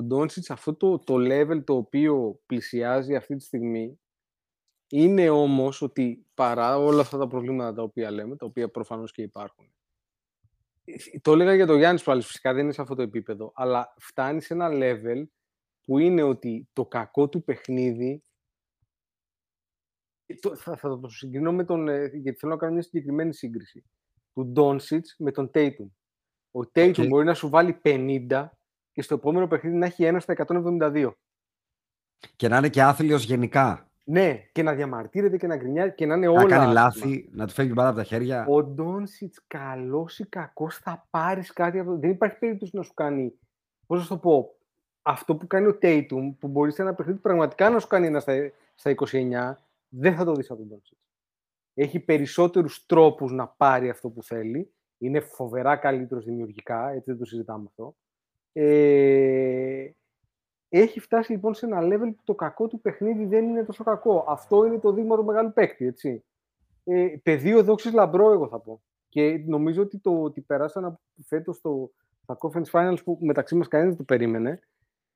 Ντόνσιτ, 0.02 0.50
αυτό 0.50 0.74
το, 0.74 0.98
το 0.98 1.14
level 1.18 1.64
το 1.64 1.74
οποίο 1.76 2.40
πλησιάζει 2.46 3.14
αυτή 3.14 3.36
τη 3.36 3.44
στιγμή, 3.44 4.00
είναι 4.90 5.30
όμως 5.30 5.82
ότι 5.82 6.26
παρά 6.34 6.78
όλα 6.78 7.00
αυτά 7.00 7.18
τα 7.18 7.26
προβλήματα 7.26 7.72
τα 7.72 7.82
οποία 7.82 8.10
λέμε, 8.10 8.36
τα 8.36 8.46
οποία 8.46 8.68
προφανώς 8.68 9.12
και 9.12 9.22
υπάρχουν, 9.22 9.72
ε, 10.84 11.18
το 11.22 11.32
έλεγα 11.32 11.54
για 11.54 11.66
τον 11.66 11.76
Γιάννης 11.78 12.02
πάλι, 12.02 12.22
φυσικά 12.22 12.52
δεν 12.54 12.64
είναι 12.64 12.72
σε 12.72 12.80
αυτό 12.80 12.94
το 12.94 13.02
επίπεδο, 13.02 13.52
αλλά 13.54 13.94
φτάνει 13.98 14.40
σε 14.40 14.54
ένα 14.54 14.68
level 14.72 15.24
που 15.82 15.98
είναι 15.98 16.22
ότι 16.22 16.68
το 16.72 16.86
κακό 16.86 17.28
του 17.28 17.44
παιχνίδι 17.44 18.22
ε, 20.26 20.34
το- 20.34 20.56
θα, 20.56 20.76
θα 20.76 21.00
το 21.00 21.08
συγκρινώ 21.08 21.52
με 21.52 21.64
τον, 21.64 21.88
ε, 21.88 22.06
γιατί 22.06 22.38
θέλω 22.38 22.52
να 22.52 22.58
κάνω 22.58 22.72
μια 22.72 22.82
συγκεκριμένη 22.82 23.34
σύγκριση, 23.34 23.84
του 24.32 24.46
Ντόνσιτς 24.46 25.14
με 25.18 25.30
τον 25.32 25.50
Tatum. 25.54 25.88
Ο 26.50 26.60
Tatum 26.74 26.92
Οκ. 26.98 27.06
μπορεί 27.06 27.24
να 27.24 27.34
σου 27.34 27.48
βάλει 27.48 27.80
50 27.84 28.48
και 28.92 29.02
στο 29.02 29.14
επόμενο 29.14 29.46
παιχνίδι 29.46 29.76
να 29.76 29.86
έχει 29.86 30.04
ένα 30.04 30.20
στα 30.20 30.34
172. 30.46 31.10
Και 32.36 32.48
να 32.48 32.56
είναι 32.56 32.68
και 32.68 32.82
άθλιος 32.82 33.24
γενικά. 33.24 33.82
Ναι, 34.04 34.42
και 34.52 34.62
να 34.62 34.74
διαμαρτύρεται 34.74 35.36
και 35.36 35.46
να 35.46 35.56
γκρινιάζει 35.56 35.94
και 35.94 36.06
να 36.06 36.14
είναι 36.14 36.26
Να 36.26 36.32
όλα. 36.32 36.46
κάνει 36.48 36.52
άσχημα. 36.64 36.72
λάθη, 36.82 37.28
να 37.32 37.46
του 37.46 37.52
φεύγει 37.52 37.72
μπάλα 37.74 37.88
από 37.88 37.98
τα 37.98 38.04
χέρια. 38.04 38.46
Ο 38.48 38.62
Ντόνσιτς, 38.64 39.40
καλός 39.46 40.18
ή 40.18 40.26
κακός, 40.28 40.76
θα 40.78 41.06
πάρεις 41.10 41.52
κάτι 41.52 41.78
από 41.78 41.90
το. 41.90 41.98
Δεν 41.98 42.10
υπάρχει 42.10 42.38
περίπτωση 42.38 42.76
να 42.76 42.82
σου 42.82 42.94
κάνει. 42.94 43.32
Πώς 43.86 43.98
να 43.98 44.02
σου 44.04 44.08
το 44.10 44.18
πω; 44.18 44.54
Αυτό 45.02 45.36
που 45.36 45.46
κάνει 45.46 45.66
ο 45.66 45.78
Tatum, 45.82 46.34
που 46.38 46.48
μπορεί 46.48 46.72
σε 46.72 46.82
ένα 46.82 46.94
παιχνίδι 46.94 47.18
πραγματικά 47.18 47.70
να 47.70 47.78
σου 47.78 47.86
κάνει 47.86 48.06
ένα 48.06 48.20
στα, 48.20 48.50
στα 48.74 48.90
29, 48.90 49.54
δεν 49.88 50.14
θα 50.14 50.24
το 50.24 50.32
δεις 50.32 50.50
από 50.50 50.58
τον 50.58 50.68
Ντόνσιτς. 50.68 51.00
Έχει 51.74 52.00
περισσότερους 52.00 52.86
τρόπους 52.86 53.32
να 53.32 53.46
πάρει 53.46 53.88
αυτό 53.88 54.08
που 54.08 54.22
θέλει. 54.22 54.72
Είναι 54.98 55.20
φοβερά 55.20 55.76
καλύτερος 55.76 56.24
δημιουργικά, 56.24 56.88
έτσι 56.88 57.10
δεν 57.10 57.18
το 57.18 57.24
συζητάμε 57.24 57.64
αυτό. 57.68 57.96
Ε, 58.52 59.90
έχει 60.68 61.00
φτάσει 61.00 61.32
λοιπόν 61.32 61.54
σε 61.54 61.66
ένα 61.66 61.78
level 61.82 62.12
που 62.16 62.22
το 62.24 62.34
κακό 62.34 62.66
του 62.68 62.80
παιχνίδι 62.80 63.24
δεν 63.24 63.44
είναι 63.44 63.64
τόσο 63.64 63.84
κακό. 63.84 64.24
Αυτό 64.28 64.64
είναι 64.64 64.78
το 64.78 64.92
δείγμα 64.92 65.16
του 65.16 65.24
μεγάλου 65.24 65.52
παίκτη, 65.52 65.86
έτσι 65.86 66.24
ε, 66.84 67.14
πεδίο 67.22 67.62
δόξης 67.62 67.92
λαμπρό, 67.92 68.32
εγώ 68.32 68.48
θα 68.48 68.58
πω. 68.58 68.82
Και 69.08 69.42
νομίζω 69.46 69.82
ότι 69.82 69.98
το 69.98 70.22
ότι 70.22 70.40
περάσαν 70.40 70.84
από 70.84 71.00
φέτος 71.26 71.56
στο, 71.56 71.90
στα 72.22 72.38
Conference 72.40 72.70
Finals 72.70 73.04
που 73.04 73.18
μεταξύ 73.20 73.54
μας 73.54 73.68
κανένας 73.68 73.96
δεν 73.96 74.06
το 74.06 74.14
περίμενε, 74.14 74.60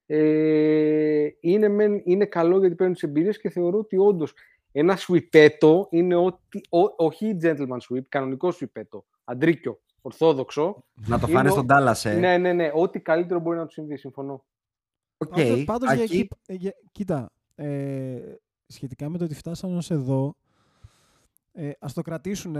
Ε, 0.06 1.28
είναι, 1.40 1.68
μεν, 1.68 2.02
είναι 2.04 2.24
καλό 2.24 2.58
γιατί 2.58 2.74
παίρνουν 2.74 2.94
τις 2.94 3.02
εμπειρίες 3.02 3.38
και 3.38 3.50
θεωρώ 3.50 3.78
ότι 3.78 3.96
όντως 3.96 4.34
ένα 4.72 4.96
sweep-άτο 4.96 5.86
είναι 5.90 6.14
ότι, 6.14 6.60
ό, 6.68 7.04
όχι 7.04 7.36
gentleman 7.42 7.78
sweep, 7.88 8.02
κανονικό 8.08 8.50
sweep-άτο. 8.50 9.04
Αντρίκιο, 9.24 9.80
ορθόδοξο. 10.02 10.84
Να 11.06 11.18
το 11.18 11.26
Είναι 11.28 11.36
φάνε 11.36 11.48
ο- 11.48 11.52
στο 11.52 11.66
Ντάλλας, 11.66 12.04
ε. 12.04 12.18
Ναι, 12.18 12.38
ναι, 12.38 12.52
ναι. 12.52 12.70
Ό,τι 12.74 13.00
καλύτερο 13.00 13.40
μπορεί 13.40 13.58
να 13.58 13.66
του 13.66 13.72
συμβεί, 13.72 13.96
συμφωνώ. 13.96 14.44
Οκ, 15.16 15.28
Πάντως, 15.34 15.64
πάντως 15.64 15.92
για 15.94 16.02
Ακή- 16.04 16.14
εκεί, 16.20 16.28
ε, 16.46 16.54
για- 16.54 16.74
κοίτα, 16.92 17.32
ε, 17.54 18.20
σχετικά 18.66 19.08
με 19.08 19.18
το 19.18 19.24
ότι 19.24 19.34
φτάσαν 19.34 19.76
ως 19.76 19.90
εδώ, 19.90 20.34
ε, 21.52 21.70
ας 21.78 21.92
το 21.92 22.02
κρατήσουν 22.02 22.56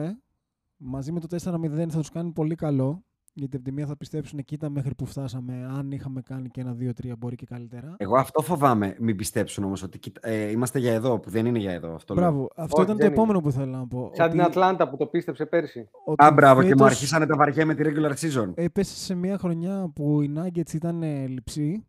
μαζί 0.76 1.12
με 1.12 1.20
το 1.20 1.26
4-0 1.26 1.90
θα 1.90 1.98
τους 1.98 2.10
κάνει 2.10 2.32
πολύ 2.32 2.54
καλό, 2.54 3.04
γιατί 3.34 3.56
από 3.56 3.64
τη 3.64 3.72
μία 3.72 3.86
θα 3.86 3.96
πιστέψουν 3.96 4.44
κοίτα 4.44 4.70
μέχρι 4.70 4.94
που 4.94 5.06
φτάσαμε, 5.06 5.68
αν 5.76 5.90
είχαμε 5.92 6.20
κάνει 6.20 6.48
και 6.48 6.60
ένα 6.60 6.76
2-3 6.80 7.12
μπορεί 7.18 7.36
και 7.36 7.46
καλύτερα. 7.46 7.94
Εγώ 7.96 8.16
αυτό 8.16 8.42
φοβάμαι, 8.42 8.96
μην 9.00 9.16
πιστέψουν 9.16 9.64
όμως 9.64 9.82
ότι 9.82 9.98
κοίτα- 9.98 10.28
ε, 10.28 10.50
είμαστε 10.50 10.78
για 10.78 10.92
εδώ, 10.92 11.18
που 11.18 11.30
δεν 11.30 11.46
είναι 11.46 11.58
για 11.58 11.72
εδώ. 11.72 11.94
Αυτό 11.94 12.14
λέω. 12.14 12.22
Μπράβο, 12.22 12.48
αυτό 12.56 12.74
Όχι, 12.76 12.84
ήταν 12.84 12.96
το 12.96 13.02
δεν 13.02 13.12
επόμενο 13.12 13.40
που 13.40 13.50
θέλω 13.50 13.76
να 13.76 13.86
πω. 13.86 14.10
Σαν 14.14 14.26
ότι- 14.26 14.34
την 14.36 14.44
Ατλάντα 14.46 14.88
που 14.88 14.96
το 14.96 15.06
πίστεψε 15.06 15.46
πέρσι. 15.46 15.88
ότι 16.04 16.24
Α, 16.24 16.30
μπράβο, 16.32 16.60
και 16.60 16.66
μου 16.68 16.72
φέτος 16.76 16.86
αρχίσανε 16.90 17.26
τα 17.26 17.36
βαριά 17.36 17.66
με 17.66 17.74
τη 17.74 17.82
regular 17.86 18.12
season. 18.12 18.50
Έπεσε 18.54 18.96
σε 18.96 19.14
μια 19.14 19.38
χρονιά 19.38 19.90
που 19.94 20.22
οι 20.22 20.32
Nuggets 20.36 20.72
ήταν 20.72 21.02
ε, 21.02 21.26
λειψοί. 21.26 21.86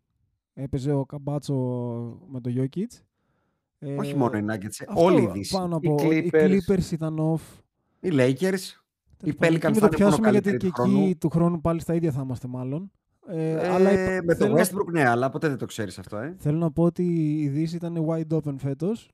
Έπαιζε 0.53 0.91
ο 0.91 1.05
Καμπάτσο 1.05 1.53
με 2.31 2.41
το 2.41 2.49
Jokic. 2.57 3.01
Ε, 3.79 3.95
Όχι 3.95 4.15
μόνο 4.15 4.37
οι 4.37 4.41
Nuggets, 4.49 4.79
ε, 4.79 4.85
αυτό 4.87 5.03
όλη 5.03 5.21
η 5.21 5.27
Δύση. 5.33 5.55
Πάνω 5.57 5.79
Οι 5.81 5.87
από, 5.87 6.11
οι 6.13 6.29
Clippers. 6.33 6.49
Clippers 6.71 6.91
ήταν 6.91 7.17
off. 7.19 7.61
Οι 7.99 8.09
Lakers, 8.11 8.37
Τέλος 8.39 8.82
Οι 9.23 9.33
πάντων, 9.33 9.55
Pelicans 9.55 9.55
εκεί 9.55 9.61
θα 9.61 9.69
μην 9.69 9.79
το 9.79 9.85
είναι 9.85 9.97
μόνο 10.03 10.17
πιάσουμε 10.17 10.29
γιατί 10.29 10.49
καλύτεροι 10.49 10.57
και 10.57 10.71
του 10.71 10.81
εκεί 10.81 10.91
χρόνου. 10.91 11.17
του 11.17 11.29
χρόνου 11.29 11.61
πάλι 11.61 11.79
στα 11.79 11.93
ίδια 11.93 12.11
θα 12.11 12.21
είμαστε 12.23 12.47
μάλλον. 12.47 12.91
Ε, 13.27 13.49
ε, 13.51 13.67
αλλά 13.69 13.91
υπ- 14.15 14.25
με 14.25 14.35
το 14.35 14.43
θέλω, 14.43 14.55
να, 14.55 14.63
Westbrook, 14.63 14.91
ναι, 14.91 15.07
αλλά 15.09 15.29
ποτέ 15.29 15.47
δεν 15.47 15.57
το 15.57 15.65
ξέρεις 15.65 15.99
αυτό, 15.99 16.17
ε. 16.17 16.35
θέλω 16.37 16.57
να 16.57 16.71
πω 16.71 16.83
ότι 16.83 17.35
η 17.41 17.47
Δύση 17.47 17.75
ήταν 17.75 18.05
wide 18.07 18.35
open 18.37 18.55
φέτος. 18.57 19.11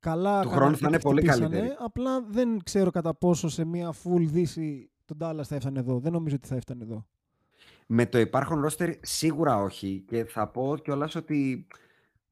Καλά 0.00 0.42
Του 0.42 0.48
κάνανε 0.48 0.56
χρόνου 0.60 0.72
και 0.76 0.82
θα 0.82 0.88
είναι 0.88 0.98
το 0.98 1.08
πολύ 1.08 1.20
χτυπήσανε, 1.20 1.48
καλύτερη. 1.56 1.76
Απλά 1.84 2.22
δεν 2.30 2.58
ξέρω 2.64 2.90
κατά 2.90 3.14
πόσο 3.14 3.48
σε 3.48 3.64
μια 3.64 3.92
full 3.92 4.20
Δύση 4.26 4.90
τον 5.04 5.16
Dallas 5.20 5.42
θα 5.44 5.54
έφτανε 5.54 5.78
εδώ. 5.78 5.98
Δεν 5.98 6.12
νομίζω 6.12 6.36
ότι 6.36 6.48
θα 6.48 6.54
έφτανε 6.56 6.82
εδώ. 6.84 7.06
Με 7.86 8.06
το 8.06 8.18
υπάρχον 8.18 8.64
roster 8.68 8.92
σίγουρα 9.00 9.62
όχι. 9.62 10.04
Και 10.06 10.24
θα 10.24 10.48
πω 10.48 10.76
κιόλας 10.82 11.14
ότι 11.14 11.66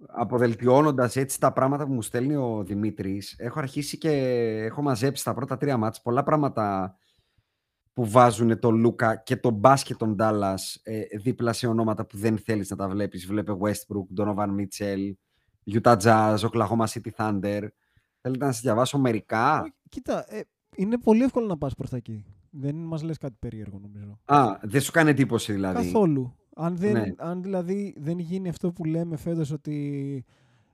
αποδελτιώνοντας 0.07 1.17
έτσι 1.17 1.41
τα 1.41 1.53
πράγματα 1.53 1.87
που 1.87 1.93
μου 1.93 2.03
στέλνει 2.03 2.37
ο 2.37 2.63
Δημήτρης, 2.65 3.35
έχω 3.39 3.59
αρχίσει 3.59 3.99
και 3.99 4.11
έχω 4.65 4.83
μαζέψει 4.83 5.25
τα 5.25 5.35
πρώτα 5.35 5.57
τρία 5.57 5.77
μάτς 5.77 6.01
πολλά 6.03 6.23
πράγματα 6.23 6.97
που 7.93 8.09
βάζουν 8.11 8.59
τον 8.59 8.75
Λούκα 8.75 9.17
και 9.17 9.37
τον 9.37 9.55
μπάσκετ 9.55 9.97
των 9.97 10.17
Dallas 10.19 10.59
ε, 10.83 11.03
δίπλα 11.23 11.53
σε 11.53 11.67
ονόματα 11.67 12.07
που 12.07 12.17
δεν 12.17 12.39
θέλεις 12.39 12.71
να 12.71 12.77
τα 12.77 12.89
βλέπεις. 12.89 13.27
Βλέπε 13.27 13.53
Westbrook, 13.61 14.21
Donovan 14.21 14.49
Mitchell, 14.57 15.13
Utah 15.81 15.97
Jazz, 15.97 16.37
Oklahoma 16.37 16.87
City 16.87 17.11
Thunder. 17.17 17.69
Θέλετε 18.21 18.45
να 18.45 18.53
σας 18.53 18.61
διαβάσω 18.61 18.99
μερικά; 18.99 19.61
Όχι, 19.61 19.75
Κοίτα, 19.89 20.25
ε, 20.29 20.41
είναι 20.77 20.99
πολύ 20.99 21.23
εύκολο 21.23 21.47
να 21.47 21.59
πας 21.59 21.75
προς 21.75 21.91
τα 21.91 21.97
εκεί. 21.97 22.25
Δεν 22.51 22.75
μας 22.75 23.03
λες 23.03 23.19
κάτι 23.19 23.37
περίεργο 23.39 23.79
νομίζω. 23.79 24.19
Α, 24.25 24.59
δεν 24.63 24.81
σου 24.81 24.93
κάνει 24.93 25.11
εντύπωση 25.11 25.53
δηλαδή. 25.53 25.85
Καθόλου. 25.85 26.35
Αν, 26.55 26.77
δεν, 26.77 26.93
Ναι. 26.93 27.13
αν 27.17 27.43
δηλαδή 27.43 27.95
δεν 27.99 28.19
γίνει 28.19 28.49
αυτό 28.49 28.73
που 28.73 28.85
λέμε 28.85 29.17
φέτος 29.17 29.51
ότι 29.51 30.25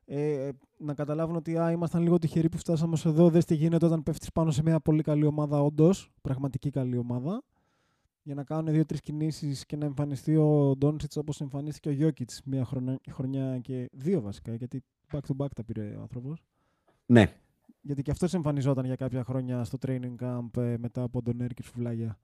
ε, 0.05 0.49
να 0.79 0.95
καταλάβουν 0.95 1.37
ότι 1.37 1.59
α, 1.59 1.71
ήμασταν 1.71 2.03
λίγο 2.03 2.19
τυχεροί 2.19 2.49
που 2.49 2.59
φτάσαμε 2.59 2.93
ως 2.93 3.07
εδώ, 3.07 3.31
δες 3.31 3.45
τι 3.45 3.55
γίνεται 3.55 3.87
όταν 3.87 4.03
πέφτεις 4.03 4.33
πάνω 4.33 4.51
σε 4.51 4.63
μια 4.63 4.81
πολύ 4.81 5.03
καλή 5.03 5.25
ομάδα 5.27 5.63
όντως, 5.63 6.11
πραγματική 6.21 6.71
καλή 6.71 6.97
ομάδα, 6.97 7.43
για 8.23 8.35
να 8.35 8.45
κάνουν 8.45 8.73
δύο-τρεις 8.73 9.01
κινήσεις 9.01 9.67
και 9.67 9.77
να 9.77 9.85
εμφανιστεί 9.85 10.37
ο 10.37 10.75
Ντόνσιτς 10.79 11.17
όπως 11.17 11.41
εμφανίστηκε 11.41 11.89
ο 11.89 11.93
Γιώκητς 11.93 12.43
μια 12.45 12.65
χρονιά, 12.65 12.99
χρονιά 13.11 13.59
και 13.59 13.89
δύο 13.93 14.21
βασικά, 14.21 14.55
γιατί 14.55 14.83
back 15.13 15.19
to 15.21 15.37
back 15.45 15.51
τα 15.55 15.65
πήρε 15.65 15.95
ο 15.97 16.01
άνθρωπος. 16.01 16.43
Ναι. 17.07 17.33
Γιατί 17.81 18.03
και 18.03 18.11
αυτός 18.11 18.35
εμφανιζόταν 18.35 18.85
για 18.85 18.97
κάποια 18.97 19.25
χρόνια 19.25 19.65
στο 19.65 19.79
training 19.87 20.15
camp 20.21 20.63
ε, 20.63 20.77
μετά 20.79 21.03
από 21.03 21.23
τον 21.23 21.41
Έρκης 21.41 21.67
Φουλάγια. 21.67 22.19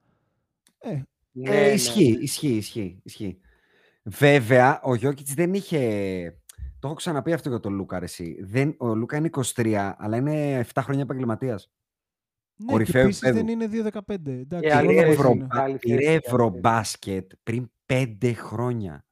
Ε, 0.78 1.02
Ναι, 1.32 1.50
Ε, 1.50 1.60
ναι. 1.60 1.72
ισχύει, 1.72 2.18
ισχύει, 2.20 2.56
ισχύει, 2.56 3.00
ισχύει. 3.02 3.38
Βέβαια, 4.02 4.80
ο 4.82 4.94
Γιώκητς 4.94 5.34
δεν 5.34 5.54
είχε... 5.54 5.78
Το 6.78 6.86
έχω 6.88 6.96
ξαναπεί 6.96 7.32
αυτό 7.32 7.48
για 7.48 7.60
τον 7.60 7.72
Λούκα, 7.74 7.98
ρε, 7.98 8.04
εσύ. 8.04 8.36
Δεν, 8.42 8.74
ο 8.78 8.94
Λούκα 8.94 9.16
είναι 9.16 9.30
23, 9.54 9.92
αλλά 9.96 10.16
είναι 10.16 10.64
7 10.74 10.80
χρόνια 10.84 11.02
επαγγελματίας. 11.02 11.70
ναι, 12.56 12.66
και 12.66 12.72
Κορυφαίου 12.72 13.02
επίσης 13.02 13.20
δεν 13.20 13.36
επίπεδου. 13.48 13.80
είναι 13.80 13.90
2-15. 13.92 14.26
Εντάξει, 14.26 14.68
Ε, 14.68 14.72
όλο 14.74 14.78
αλήθεια, 14.78 15.06
μας 15.06 15.14
Ευρω- 15.14 15.34
είναι. 15.34 15.46
Καλή 15.50 15.72
θέση, 15.72 15.78
Πήρε 15.78 16.04
καλή 16.04 16.20
ευρωμπάσκετ 16.24 17.32
πριν 17.42 17.70
5 17.86 18.32
χρόνια. 18.34 19.04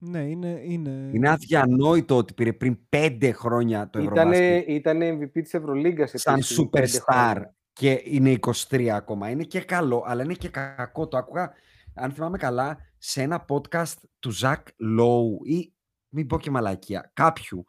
Ναι, 0.00 0.18
είναι. 0.18 0.60
είναι... 0.64 1.10
Είναι 1.12 1.28
αδιανόητο 1.30 2.16
ότι 2.16 2.34
πήρε 2.34 2.52
πριν 2.52 2.78
5 2.96 3.30
χρόνια 3.34 3.90
το 3.90 3.98
Ήτανε, 3.98 4.36
ευρωμπάσκετ. 4.36 4.68
ήτανε 4.68 5.12
MVP 5.12 5.42
της 5.42 5.54
Ευρωλίγκας. 5.54 6.12
Σαν 6.14 6.34
επίσης, 6.34 6.68
πέντε 6.70 6.86
superstar 6.86 7.00
χρόνια. 7.32 7.56
Και 7.78 8.02
είναι 8.04 8.38
23 8.40 8.86
ακόμα. 8.86 9.30
Είναι 9.30 9.44
και 9.44 9.60
καλό, 9.60 10.04
αλλά 10.06 10.22
είναι 10.22 10.34
και 10.34 10.48
κακό. 10.48 11.08
Το 11.08 11.16
άκουγα, 11.16 11.52
αν 11.94 12.12
θυμάμαι 12.12 12.38
καλά, 12.38 12.78
σε 12.98 13.22
ένα 13.22 13.44
podcast 13.48 13.94
του 14.18 14.30
Ζακ 14.30 14.66
Λόου 14.76 15.40
ή 15.44 15.72
μην 16.08 16.26
πω 16.26 16.38
και 16.38 16.50
μαλακία, 16.50 17.10
κάποιου 17.14 17.64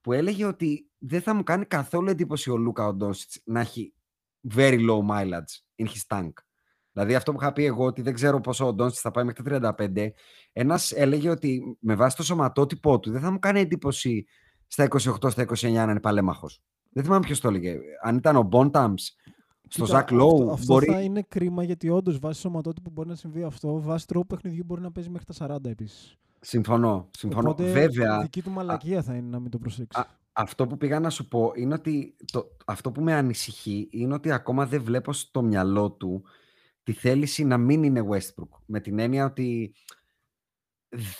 που 0.00 0.12
έλεγε 0.12 0.44
ότι 0.44 0.90
δεν 0.98 1.20
θα 1.20 1.34
μου 1.34 1.42
κάνει 1.42 1.64
καθόλου 1.64 2.10
εντύπωση 2.10 2.50
ο 2.50 2.56
Λούκα 2.56 2.86
Οντόσιτς 2.86 3.40
να 3.44 3.60
έχει 3.60 3.94
very 4.54 4.88
low 4.88 5.00
mileage 5.10 5.82
in 5.82 5.86
his 5.86 6.16
tank. 6.16 6.32
Δηλαδή 6.92 7.14
αυτό 7.14 7.32
που 7.32 7.38
είχα 7.40 7.52
πει 7.52 7.64
εγώ 7.64 7.84
ότι 7.84 8.02
δεν 8.02 8.14
ξέρω 8.14 8.40
πόσο 8.40 8.66
ο 8.66 8.72
Ντόνσιτς 8.72 9.00
θα 9.00 9.10
πάει 9.10 9.24
μέχρι 9.24 9.60
τα 9.60 9.74
35, 9.78 10.08
ένας 10.52 10.92
έλεγε 10.92 11.30
ότι 11.30 11.76
με 11.80 11.94
βάση 11.94 12.16
το 12.16 12.22
σωματότυπό 12.22 13.00
του 13.00 13.10
δεν 13.10 13.20
θα 13.20 13.30
μου 13.30 13.38
κάνει 13.38 13.60
εντύπωση 13.60 14.26
στα 14.66 14.88
28, 14.90 15.30
στα 15.30 15.44
29 15.48 15.72
να 15.72 15.82
είναι 15.82 16.00
παλέμαχος. 16.00 16.62
Δεν 16.90 17.04
θυμάμαι 17.04 17.26
ποιος 17.26 17.40
το 17.40 17.48
έλεγε. 17.48 17.78
Αν 18.02 18.16
ήταν 18.16 18.36
ο 18.36 18.42
Μπόνταμς 18.42 19.14
στο 19.68 19.84
Κοίτα, 19.84 19.96
Ζακ 19.96 20.10
Λόου, 20.10 20.40
Αυτό, 20.40 20.52
αυτό 20.52 20.72
μπορεί... 20.72 20.86
θα 20.86 21.00
είναι 21.00 21.22
κρίμα 21.22 21.62
γιατί 21.62 21.88
όντως 21.88 22.18
βάσει 22.18 22.40
σωματότυπου 22.40 22.90
μπορεί 22.90 23.08
να 23.08 23.14
συμβεί 23.14 23.42
αυτό. 23.42 23.80
Βάσει 23.80 24.06
τρόπου 24.06 24.26
παιχνιδιού 24.26 24.64
μπορεί 24.64 24.80
να 24.80 24.92
παίζει 24.92 25.10
μέχρι 25.10 25.26
τα 25.34 25.56
40 25.56 25.64
επίσης. 25.64 26.16
Συμφωνώ, 26.40 27.08
συμφωνώ. 27.10 27.50
Οπότε 27.50 27.72
Βέβαια, 27.72 28.20
δική 28.20 28.42
του 28.42 28.50
μαλακία 28.50 29.02
θα 29.02 29.14
είναι 29.14 29.28
να 29.28 29.40
μην 29.40 29.50
το 29.50 29.58
προσέξει. 29.58 30.00
Α, 30.00 30.06
αυτό 30.32 30.66
που 30.66 30.76
πήγα 30.76 31.00
να 31.00 31.10
σου 31.10 31.28
πω 31.28 31.52
είναι 31.54 31.74
ότι 31.74 32.16
το, 32.32 32.56
αυτό 32.64 32.92
που 32.92 33.02
με 33.02 33.14
ανησυχεί 33.14 33.88
είναι 33.90 34.14
ότι 34.14 34.32
ακόμα 34.32 34.66
δεν 34.66 34.82
βλέπω 34.82 35.12
στο 35.12 35.42
μυαλό 35.42 35.90
του 35.90 36.24
τη 36.82 36.92
θέληση 36.92 37.44
να 37.44 37.56
μην 37.58 37.82
είναι 37.82 38.02
Westbrook. 38.10 38.58
Με 38.66 38.80
την 38.80 38.98
έννοια 38.98 39.24
ότι 39.24 39.74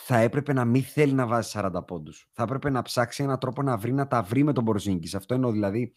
θα 0.04 0.18
έπρεπε 0.18 0.52
να 0.52 0.64
μην 0.64 0.82
θέλει 0.82 1.12
να 1.12 1.26
βάζει 1.26 1.50
40 1.54 1.70
πόντους. 1.86 2.28
Θα 2.32 2.42
έπρεπε 2.42 2.70
να 2.70 2.82
ψάξει 2.82 3.22
έναν 3.22 3.38
τρόπο 3.38 3.62
να 3.62 3.76
βρει 3.76 3.92
να 3.92 4.06
τα 4.06 4.22
βρει 4.22 4.42
με 4.42 4.52
τον 4.52 4.64
Μπορζίνκης. 4.64 5.14
Αυτό 5.14 5.34
εννοώ 5.34 5.50
δηλαδή 5.50 5.94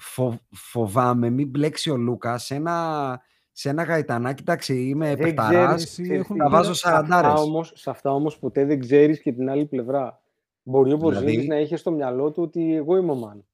φο, 0.00 0.38
φοβάμαι 0.50 1.30
μην 1.30 1.48
μπλέξει 1.48 1.90
ο 1.90 1.96
Λούκας 1.96 2.44
σε 2.44 2.54
ένα, 2.54 3.20
σε 3.52 3.68
ένα 3.68 3.82
γαϊτανάκι. 3.82 4.42
Εντάξει, 4.42 4.74
είμαι 4.88 5.06
Δεν 5.06 5.18
παιχταράς, 5.18 5.74
ξέρεις, 5.74 5.82
Εσύ 5.84 6.02
ξέρεις 6.02 6.20
έχουν 6.20 6.36
τι, 6.36 6.42
θα 6.42 6.48
βάζω 6.48 6.74
σε 6.74 6.88
αυτά 6.88 7.06
σαραντάρες. 7.06 7.40
όμως- 7.40 7.72
Σε 7.74 7.90
αυτά 7.90 8.12
όμως 8.14 8.38
ποτέ 8.38 8.64
δεν 8.64 8.78
ξέρεις 8.80 9.20
και 9.20 9.32
την 9.32 9.50
άλλη 9.50 9.66
πλευρά. 9.66 10.22
Μπορεί 10.62 10.92
ο 10.92 10.96
Μπορζίνγκης 10.96 11.30
Δηλαδή- 11.32 11.48
να 11.48 11.58
είχε 11.60 11.76
στο 11.76 11.90
μυαλό 11.90 12.30
του 12.30 12.42
ότι 12.42 12.74
εγώ 12.74 12.96
είμαι 12.96 13.10
ο 13.10 13.14
Μαν. 13.14 13.44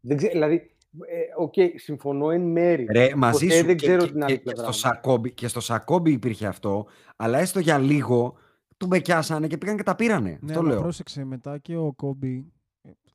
Δεν 0.00 0.16
ξέ, 0.16 0.28
δηλαδή, 0.28 0.54
ε, 0.54 1.42
οκ, 1.42 1.54
συμφωνώ 1.74 2.30
εν 2.30 2.40
μέρη. 2.42 2.86
Ρε, 2.92 3.08
μαζί 3.16 3.46
Ποτέ 3.46 3.58
σου 3.58 3.66
δεν 3.66 3.76
και, 3.76 3.86
ξέρω 3.86 4.04
και- 4.04 4.12
την 4.12 4.22
άλλη 4.24 4.32
και- 4.32 4.38
και 4.38 4.42
πλευρά. 4.52 4.72
στο 4.72 4.88
μου. 4.88 4.94
Σακόμπι, 4.94 5.32
και 5.32 5.48
στο 5.48 5.60
Σακόμπι 5.60 6.12
υπήρχε 6.12 6.46
αυτό, 6.46 6.86
αλλά 7.16 7.38
έστω 7.38 7.58
για 7.60 7.78
λίγο 7.78 8.34
του 8.76 8.86
μπεκιάσανε 8.86 9.46
και 9.46 9.56
πήγαν 9.58 9.76
και 9.76 9.82
τα 9.82 9.94
πήρανε. 9.94 10.28
ναι, 10.30 10.36
αυτό 10.48 10.58
αλλά 10.60 10.68
λέω. 10.68 10.80
πρόσεξε 10.80 11.24
μετά 11.24 11.58
και 11.58 11.76
ο 11.76 11.92
Κόμπι. 11.96 12.52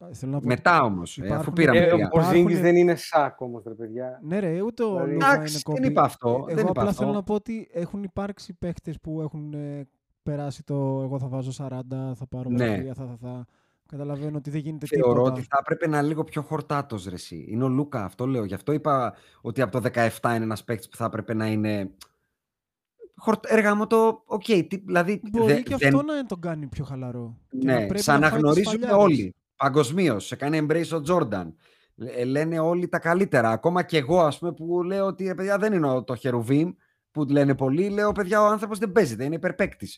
Ε, 0.09 0.13
Θέλω 0.13 0.31
να 0.31 0.39
πω 0.39 0.47
Μετά 0.47 0.83
όμως, 0.83 1.17
αφού 1.17 1.25
υπάρχουν- 1.27 1.53
πήραμε 1.53 1.77
Ε, 1.79 1.85
ο 1.85 1.89
τρία. 1.95 2.09
Μπορζίνγκης 2.13 2.39
Υπάρχουν- 2.41 2.61
δεν 2.61 2.75
είναι 2.75 2.95
Shaq 2.95 3.41
όμως, 3.41 3.63
ρε 3.67 3.73
παιδιά. 3.73 4.19
Ναι, 4.23 4.39
ρε, 4.39 4.61
ούτε 4.61 4.83
ο 4.83 4.89
Δηλαδή- 4.89 5.11
Λούκα 5.13 5.25
είναι 5.27 5.35
Εντάξει, 5.35 5.61
Kobe. 5.63 5.79
δεν 5.79 5.89
είπα 5.89 6.01
αυτό, 6.01 6.29
Ε, 6.29 6.53
δεν 6.53 6.57
Εγώ 6.57 6.61
είπα 6.61 6.69
απλά 6.79 6.89
αυτό. 6.89 7.01
θέλω 7.03 7.13
να 7.15 7.23
πω 7.23 7.33
ότι 7.33 7.69
έχουν 7.73 8.03
υπάρξει 8.03 8.53
παίχτες 8.53 8.93
που 9.01 9.21
έχουν 9.21 9.53
ε, 9.53 9.87
περάσει 10.23 10.63
το 10.63 11.01
εγώ 11.03 11.19
θα 11.19 11.27
βάζω 11.27 11.51
40, 11.51 12.13
θα 12.15 12.27
πάρω 12.27 12.49
Ναι. 12.49 12.65
βραβεία, 12.67 12.93
θα, 12.93 13.05
θα, 13.05 13.17
θα. 13.21 13.45
Καταλαβαίνω 13.87 14.37
ότι 14.37 14.49
δεν 14.49 14.59
γίνεται 14.59 14.85
Θεωρώ 14.85 15.13
τίποτα. 15.13 15.31
ότι 15.31 15.41
θα 15.41 15.57
έπρεπε 15.61 15.87
να 15.87 15.97
είναι 15.97 16.07
λίγο 16.07 16.23
πιο 16.23 16.41
χορτάτος 16.41 17.05
ρε 17.05 17.15
εσύ. 17.15 17.45
Είναι 17.49 17.63
ο 17.63 17.67
Λούκα, 17.67 18.03
αυτό 18.03 18.25
λέω. 18.25 18.43
Γι' 18.43 18.53
αυτό 18.53 18.71
είπα 18.71 19.13
ότι 19.41 19.61
από 19.61 19.71
το 19.71 19.79
17 19.93 20.35
είναι 20.35 20.43
ένας 20.43 20.63
παίκτης 20.63 20.89
που 20.89 20.95
θα 20.95 21.05
έπρεπε 21.05 21.33
να 21.33 21.47
είναι. 21.47 21.91
Χορτ... 23.15 23.45
Έργα 23.47 23.75
μου 23.75 23.87
το. 23.87 24.21
Οκ, 24.25 24.43
τι- 24.43 24.77
δηλαδή. 24.85 25.21
Μπορεί 25.31 25.53
δε- 25.53 25.61
και 25.61 25.75
δεν- 25.75 25.95
αυτό 25.95 26.11
να 26.13 26.25
τον 26.25 26.39
κάνει 26.39 26.67
πιο 26.67 26.83
χαλαρό. 26.83 27.37
Και 27.49 27.57
να 27.65 27.79
Ναι, 27.79 27.85
πρέπει 27.85 28.01
σαν 28.03 28.13
να 28.15 28.19
να 28.21 28.27
φάει 28.29 28.39
τους 28.39 28.49
γνωρίζουμε 28.49 28.85
φαλιάρες. 28.87 29.03
όλοι. 29.05 29.35
Παγκοσμίως. 29.62 30.26
Σε 30.26 30.36
κάνει 30.36 30.66
embrace 30.68 30.89
ο 30.93 31.01
Τζόρνταν. 31.01 31.55
Ε, 31.95 32.24
Λένε 32.24 32.59
όλοι 32.59 32.88
τα 32.88 32.99
καλύτερα. 32.99 33.49
Ακόμα 33.49 33.84
και 33.84 33.97
εγώ, 33.97 34.22
ας 34.22 34.38
πούμε, 34.39 34.53
που 34.53 34.84
λέω 34.84 35.05
ότι 35.05 35.24
ρε 35.24 35.36
παιδιά 35.36 35.57
δεν 35.57 35.74
είναι 35.74 35.88
ο- 35.89 36.03
το 36.03 36.16
Χερουβίμ 36.16 36.72
που 37.12 37.24
λένε 37.24 37.55
πολλοί. 37.55 37.89
Λέω 37.89 38.12
παιδιά, 38.12 38.41
ο 38.41 38.45
άνθρωπος 38.45 38.78
δεν 38.80 38.91
παίζεται, 38.91 39.24
είναι 39.24 39.36
υπερπαίκτη. 39.36 39.89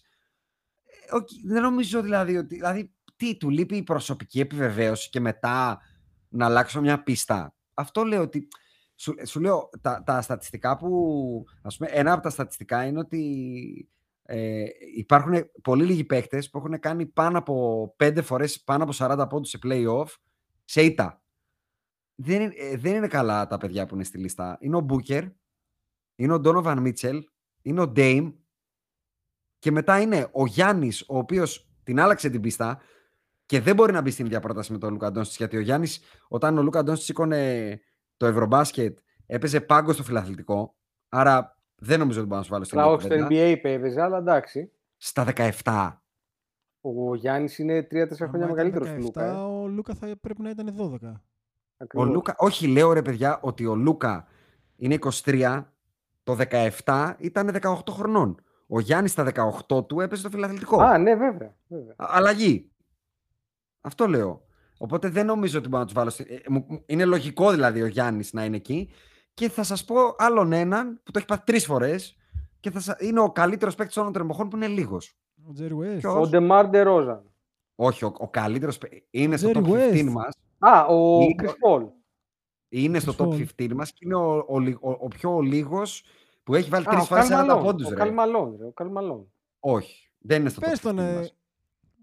δεν 1.46 1.62
νομίζω 1.62 2.02
δηλαδή 2.02 2.38
ότι. 2.38 2.56
Δηλαδή, 2.56 2.94
τι, 3.16 3.38
του 3.38 3.50
λείπει 3.50 3.76
η 3.78 3.84
προσωπική 3.84 4.40
επιβεβαίωση 4.40 5.10
και 5.10 5.20
μετά 5.20 5.82
να 6.30 6.46
αλλάξω 6.46 6.82
μια 6.82 7.04
πίστα. 7.04 7.54
Αυτό 7.74 8.04
λέω 8.04 8.22
ότι. 8.22 8.48
Σου, 8.96 9.16
σου 9.26 9.40
λέω 9.40 9.70
τα, 9.82 10.04
τα 10.06 10.22
στατιστικά 10.22 10.78
που. 10.78 11.46
Ας 11.62 11.78
πούμε, 11.78 11.90
ένα 11.94 12.14
από 12.14 12.22
τα 12.24 12.30
στατιστικά 12.30 12.86
είναι 12.86 13.00
ότι 13.00 13.90
Ε, 14.36 14.66
υπάρχουν 14.96 15.52
πολύ 15.62 15.86
λίγοι 15.86 16.04
παίχτε 16.04 16.44
που 16.52 16.58
έχουν 16.58 16.80
κάνει 16.80 17.06
πάνω 17.06 17.38
από 17.38 17.94
πέντε 17.98 18.22
φορές 18.22 18.64
πάνω 18.64 18.84
από 18.84 18.94
40 18.96 19.28
πόντους 19.30 19.50
σε 19.50 19.60
playoff 19.64 20.06
σε 20.64 20.82
ήττα. 20.82 21.22
Δεν, 22.16 22.42
είναι- 22.42 22.54
ε, 22.58 22.78
δεν 22.78 22.96
είναι 22.96 23.08
καλά 23.08 23.48
τα 23.48 23.58
παιδιά 23.58 23.86
που 23.86 23.96
είναι 23.96 24.04
στη 24.04 24.18
λίστα. 24.18 24.58
Είναι 24.60 24.76
ο 24.76 24.80
Μπούκερ, 24.80 25.24
είναι 26.16 26.34
ο 26.34 26.40
Ντόνοβαν 26.40 26.80
Μίτσελ, 26.82 27.24
είναι 27.62 27.82
ο 27.82 27.88
Ντέιμ 27.88 28.32
και 29.60 29.72
μετά 29.72 30.00
είναι 30.02 30.28
ο 30.32 30.46
Γιάννης, 30.46 31.02
ο 31.02 31.18
οποίος 31.18 31.70
την 31.84 32.00
άλλαξε 32.00 32.30
την 32.30 32.42
πίστα 32.42 32.82
και 33.46 33.62
δεν 33.62 33.76
μπορεί 33.76 33.92
να 33.92 34.02
μπει 34.02 34.12
στην 34.12 34.26
ίδια 34.26 34.40
πρόταση 34.40 34.72
με 34.72 34.78
τον 34.78 34.92
Λούκα 34.92 35.12
Ντόνσιτς. 35.12 35.38
Γιατί 35.38 35.58
ο 35.58 35.60
Γιάννης, 35.60 36.02
όταν 36.28 36.58
ο 36.58 36.62
Λούκα 36.62 36.84
Ντόνσιτς 36.84 37.06
σήκωνε 37.08 37.80
το 38.18 38.26
Ευρωμπάσκετ, 38.26 38.98
έπαιζε 39.26 39.62
πάγκο 39.62 39.94
στο 39.94 40.04
φιλαθλητικό. 40.04 40.76
Άρα 41.10 41.53
δεν 41.84 42.00
νομίζω 42.00 42.20
ότι 42.20 42.28
μπορώ 42.28 42.40
να 42.40 42.46
σου 42.46 42.52
βάλω 42.52 42.64
στην 42.64 42.78
Αλλά 42.80 42.88
ίδια 42.88 42.98
όχι 42.98 43.06
στο 43.16 43.24
κουβέντα. 43.24 43.44
NBA 43.52 43.74
έπαιζε, 43.74 44.02
αλλά 44.02 44.18
εντάξει. 44.18 44.72
Στα 44.98 45.26
17. 45.64 45.98
Ο 46.82 47.16
Γιάννης 47.16 47.58
είναι 47.60 47.80
3-4 47.80 47.88
χρόνια 47.90 48.06
Άμα 48.24 48.36
ήταν 48.38 48.50
μεγαλύτερος 48.50 48.88
του 48.90 48.96
Λούκα. 49.00 49.32
17, 49.32 49.36
ε. 49.36 49.38
Ο 49.40 49.68
Λούκα 49.68 49.94
θα 49.94 50.16
πρέπει 50.22 50.42
να 50.42 50.50
ήταν 50.50 50.76
12. 50.78 50.98
Ο 51.02 51.20
Ακριβώς. 51.78 52.08
Λούκα, 52.08 52.36
όχι, 52.38 52.68
λέω 52.68 52.94
ρε 52.94 53.02
παιδιά 53.02 53.40
ότι 53.42 53.66
ο 53.66 53.76
Λούκα 53.76 54.28
είναι 54.76 54.98
23, 55.24 55.64
το 56.24 56.38
17 56.84 57.14
ήταν 57.20 57.50
18 57.62 57.74
χρονών. 57.90 58.42
Ο 58.68 58.80
Γιάννης 58.80 59.12
στα 59.12 59.24
18 59.68 59.88
του 59.88 60.00
έπαιζε 60.00 60.22
στο 60.22 60.30
φιλαθλητικό. 60.30 60.82
Α, 60.82 60.98
ναι, 60.98 61.16
βέβαια. 61.16 61.56
βέβαια. 61.68 61.94
Α- 61.98 62.08
Αλλαγή. 62.10 62.72
Αυτό 63.82 64.08
λέω. 64.08 64.46
Οπότε 64.78 65.10
δεν 65.10 65.26
νομίζω 65.26 65.58
ότι 65.60 65.68
μπορώ 65.68 65.80
να 65.80 65.86
τους 65.86 65.96
βάλω. 65.98 66.10
στη- 66.10 66.24
ε, 66.34 66.40
μου- 66.50 66.66
μου- 66.70 66.84
Είναι 66.86 67.06
λογικό 67.06 67.52
δηλαδή 67.52 67.82
ο 67.82 67.86
Γιάννης 67.86 68.34
να 68.34 68.46
είναι 68.46 68.56
εκεί. 68.56 68.90
Και 69.34 69.50
θα 69.50 69.64
σας 69.64 69.86
πω 69.86 69.96
άλλον 70.18 70.52
έναν 70.52 70.94
που 71.04 71.12
το 71.12 71.18
έχει 71.20 71.28
πάθει 71.28 71.44
τρεις 71.46 71.66
φορές 71.66 72.18
και 72.60 72.72
θα 72.72 72.80
σα... 72.80 72.96
είναι 73.00 73.20
ο 73.20 73.32
καλύτερος 73.32 73.76
παίκτης 73.76 73.98
όλων 73.98 74.14
των 74.14 74.22
εποχών 74.22 74.50
που 74.50 74.56
είναι 74.56 74.68
λίγος. 74.68 75.16
Ο 75.50 75.52
Jerry 75.54 75.76
West. 75.82 75.98
Ποιος; 75.98 76.14
Ο 76.16 76.28
Ντεμάρ 76.28 76.68
Ντερόζαν. 76.70 77.24
Όχι, 77.76 78.06
ο, 78.06 78.14
ο 78.18 78.30
καλύτερος. 78.30 78.78
Είναι 79.10 79.38
στο 79.38 79.50
Jerry 79.50 79.58
top 79.58 79.64
15 79.64 79.94
West. 79.94 80.10
μας. 80.12 80.36
Α, 80.60 80.86
ο 80.86 81.20
Είναι- 81.22 81.36
Chris 81.44 81.48
Paul. 81.50 81.88
Είναι 82.70 83.00
στο 83.00 83.14
Chris 83.18 83.24
top 83.24 83.28
Paul. 83.28 83.46
15 83.64 83.74
μας 83.74 83.92
και 83.92 84.00
είναι 84.06 84.16
ο, 84.16 84.46
ο, 84.48 84.60
λι- 84.60 84.78
ο, 84.84 84.90
ο 85.00 85.08
πιο 85.08 85.40
λίγος 85.40 86.04
που 86.44 86.56
έχει 86.56 86.70
βάλει 86.70 86.86
Α, 86.88 86.90
τρεις 86.92 87.04
ο 87.04 87.06
φορές 87.06 87.28
Καλ 87.28 87.40
40 87.44 87.48
Μαλόν. 87.48 87.64
πόντους. 87.64 87.92
Ο 87.92 87.94
Καλ 87.96 88.14
Μαλόν, 88.14 88.56
ρε, 88.60 88.66
ο 88.66 88.72
Καρλ 88.72 88.88
Μαλόουν. 88.92 89.32
Όχι, 89.60 90.12
δεν 90.18 90.40
είναι 90.40 90.50
στο 90.50 90.60
Πες 90.60 90.70
top 90.70 90.74
15 90.76 90.82
τον, 90.82 91.00
ε, 91.00 91.14
μας. 91.16 91.36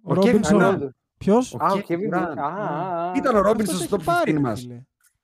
Ο 0.03 0.12
Ο 0.12 0.16
Kevin 0.16 0.24
Ρόμπινσον. 0.24 0.61
Durant. 0.61 0.89
Ποιος; 1.18 1.55
Ο 1.55 1.59
Α, 1.61 1.72
ο 1.72 1.76
Kevin 1.76 1.93
Kevin 1.93 2.14
Durant. 2.14 2.33
Durant. 2.33 2.39
Α, 2.39 2.45
α, 2.47 3.11
α. 3.11 3.12
Ήταν 3.16 3.37
ο 3.37 3.41
Ρόμπινσον 3.41 3.74
Αυτός 3.74 3.87
στο 3.87 3.97
έχει 3.97 4.05
top 4.07 4.12
15 4.12 4.14
πάρει, 4.14 4.33
ρε 4.33 4.39
μα. 4.39 4.55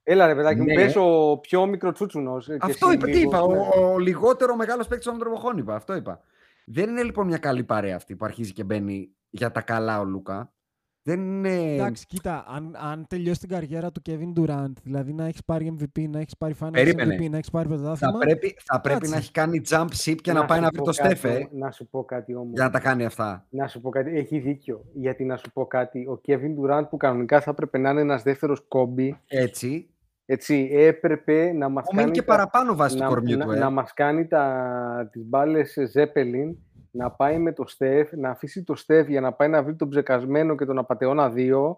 Φίλε. 0.07 0.14
Έλα 0.22 0.26
ρε 0.26 0.34
παιδάκι 0.34 0.59
μου, 0.61 0.64
Ναι. 0.64 0.74
πες 0.74 0.96
ο 0.96 1.38
πιο 1.42 1.66
μικρό 1.66 1.92
τσούτσουνος. 1.92 2.48
ε, 2.48 2.52
και 2.52 2.59
Αυτό 2.62 2.86
εσύ 2.86 2.94
είπα, 2.96 3.07
τι 3.07 3.12
λίγο, 3.16 3.30
είπα. 3.30 3.46
ναι. 3.46 3.59
Ο, 3.59 3.92
ο 3.92 3.98
λιγότερο 3.98 4.57
μεγάλος 4.57 4.86
παίκτης 4.88 5.07
όλων 5.07 5.18
των 5.18 5.28
εποχών 5.32 5.59
είπα. 5.59 5.74
Αυτό 5.74 5.94
είπα. 5.94 6.20
Δεν 6.66 6.88
είναι 6.88 7.02
λοιπόν 7.02 7.26
μια 7.26 7.38
καλή 7.38 7.64
παρέα 7.64 7.96
αυτή 7.96 8.16
που 8.16 8.24
αρχίζει 8.24 8.52
και 8.52 8.64
μπαίνει 8.64 9.09
για 9.30 9.50
τα 9.52 9.61
καλά 9.61 10.00
ο 10.00 10.04
Λούκα. 10.04 10.50
Δεν 11.02 11.20
είναι. 11.20 11.74
Εντάξει, 11.74 12.07
κοίτα, 12.07 12.44
αν, 12.48 12.76
αν 12.90 13.07
τελειώσει 13.09 13.40
την 13.40 13.48
καριέρα 13.48 13.92
του 13.92 14.02
Kevin 14.09 14.40
Durant, 14.40 14.72
δηλαδή 14.82 15.12
να 15.12 15.24
έχεις 15.26 15.44
πάρει 15.44 15.76
MVP, 15.80 16.09
να 16.09 16.18
έχεις 16.18 16.36
πάρει 16.36 16.54
Finals 16.61 16.68
Περίμενε. 16.72 17.16
MVP, 17.20 17.30
να 17.30 17.36
έχεις 17.36 17.50
πάρει 17.50 17.68
Θα 17.68 17.74
πρωτάθλημα. 17.74 18.18
πρέπει, 18.18 18.57
θα 18.64 18.80
πρέπει 18.80 18.98
κάτσε. 18.98 19.12
να 19.14 19.16
έχει 19.20 19.30
κάνει 19.30 19.61
jump 19.68 19.86
ship 20.04 20.14
και 20.22 20.32
να, 20.32 20.44
πάει 20.44 20.59
σου 20.59 20.64
να 20.64 20.68
βρει 20.70 20.78
πω 20.78 20.84
το 20.84 20.92
κάτι 20.96 21.16
Στέφε 21.16 21.34
όμως, 21.36 21.48
Να 21.52 21.70
σου 21.70 21.86
πω 21.88 22.04
κάτι 22.04 22.34
όμως. 22.34 22.50
για 22.52 22.64
να 22.64 22.70
τα 22.70 22.80
κάνει 22.80 23.04
αυτά. 23.04 23.46
Να 23.50 23.66
σου 23.66 23.80
πω 23.80 23.90
κάτι, 23.90 24.16
έχει 24.16 24.38
δίκιο. 24.38 24.84
Γιατί 24.94 25.24
να 25.24 25.36
σου 25.36 25.50
πω 25.52 25.66
κάτι, 25.66 25.98
ο 26.07 26.20
Kevin 26.26 26.54
Durant 26.61 26.84
που 26.90 26.96
κανονικά 26.96 27.40
θα 27.40 27.50
έπρεπε 27.50 27.78
να 27.78 27.90
είναι 27.90 28.00
ένας 28.00 28.22
δεύτερος 28.22 28.64
κόμπι, 28.68 29.20
Έτσι. 29.26 29.90
Έτσι, 30.26 30.68
έπρεπε 30.72 31.52
να 31.52 31.68
μας 31.68 31.84
Που 31.84 31.90
μείνει 31.94 32.04
κάνει, 32.04 32.18
και 32.18 32.22
τα, 32.22 32.34
παραπάνω 32.34 32.74
βάσει 32.74 32.96
του 32.96 33.02
να, 33.02 33.08
κορμιού 33.08 33.36
να, 33.36 33.44
του. 33.44 33.50
Ε. 33.50 33.58
να 33.58 33.70
μας 33.70 33.92
κάνει 33.92 34.26
τα, 34.26 35.08
τις 35.12 35.24
μπάλες 35.24 35.74
Zeppelin, 35.94 36.54
να 36.90 37.10
πάει 37.10 37.38
με 37.38 37.52
το 37.52 37.66
Στεφ, 37.66 38.12
να 38.12 38.30
αφήσει 38.30 38.62
το 38.62 38.74
Στεφ 38.74 39.08
για 39.08 39.20
να 39.20 39.32
πάει 39.32 39.48
να 39.48 39.62
βρει 39.62 39.76
τον 39.76 39.88
ψεκασμένο 39.88 40.56
και 40.56 40.64
τον 40.64 40.78
Απατεώνα 40.78 41.32
2 41.36 41.76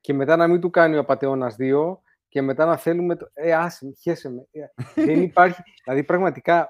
και 0.00 0.14
μετά 0.14 0.36
να 0.36 0.48
μην 0.48 0.60
του 0.60 0.70
κάνει 0.70 0.96
ο 0.96 1.00
Απατεώνας 1.00 1.56
2 1.58 1.96
και 2.28 2.42
μετά 2.42 2.64
να 2.64 2.76
θέλουμε 2.76 3.16
το... 3.16 3.30
Ε, 3.32 3.54
άσε 3.54 3.86
με, 3.86 3.92
χέσε 3.92 4.30
με. 4.30 4.46
Ε, 4.50 5.04
Δεν 5.04 5.22
υπάρχει... 5.28 5.62
δηλαδή, 5.84 6.04
πραγματικά, 6.04 6.68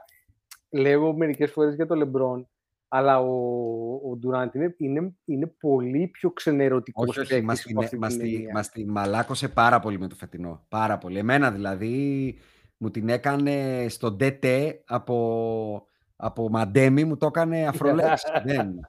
λέω 0.71 1.17
μερικές 1.17 1.51
φορές 1.51 1.75
για 1.75 1.87
το 1.87 1.95
Λεμπρόν, 1.95 2.49
αλλά 2.95 3.21
ο, 3.21 4.11
ο 4.11 4.17
Ντουράντ 4.17 4.55
είναι, 4.55 4.75
είναι, 4.79 5.15
είναι 5.25 5.47
πολύ 5.47 6.09
πιο 6.09 6.31
ξενερωτικός 6.31 7.09
Όχι, 7.09 7.21
όχι, 7.21 7.29
παίκτης 7.29 7.47
μας 7.47 7.65
υπό 7.65 7.69
την, 7.81 7.85
αυτή 7.85 7.99
μας 7.99 8.13
την 8.17 8.23
την- 8.23 8.35
έννοια. 8.35 8.53
μας 8.53 8.69
την 8.69 8.91
μαλάκωσε 8.91 9.49
πάρα 9.49 9.81
πολύ 9.81 9.99
με 9.99 10.07
το 10.09 10.15
φετινό. 10.15 10.65
Πάρα 10.69 10.99
πολύ. 10.99 11.19
Εμένα 11.19 11.51
δηλαδή 11.51 12.39
μου 12.77 12.91
την 12.91 13.09
έκανε 13.09 13.87
στο 13.89 14.17
DT 14.21 14.71
από, 14.87 15.87
από 16.17 16.49
Μαντέμι, 16.49 17.05
μου 17.05 17.17
το 17.17 17.27
έκανε 17.27 17.67
αφρολέξ. 17.73 18.23
δεν. 18.45 18.81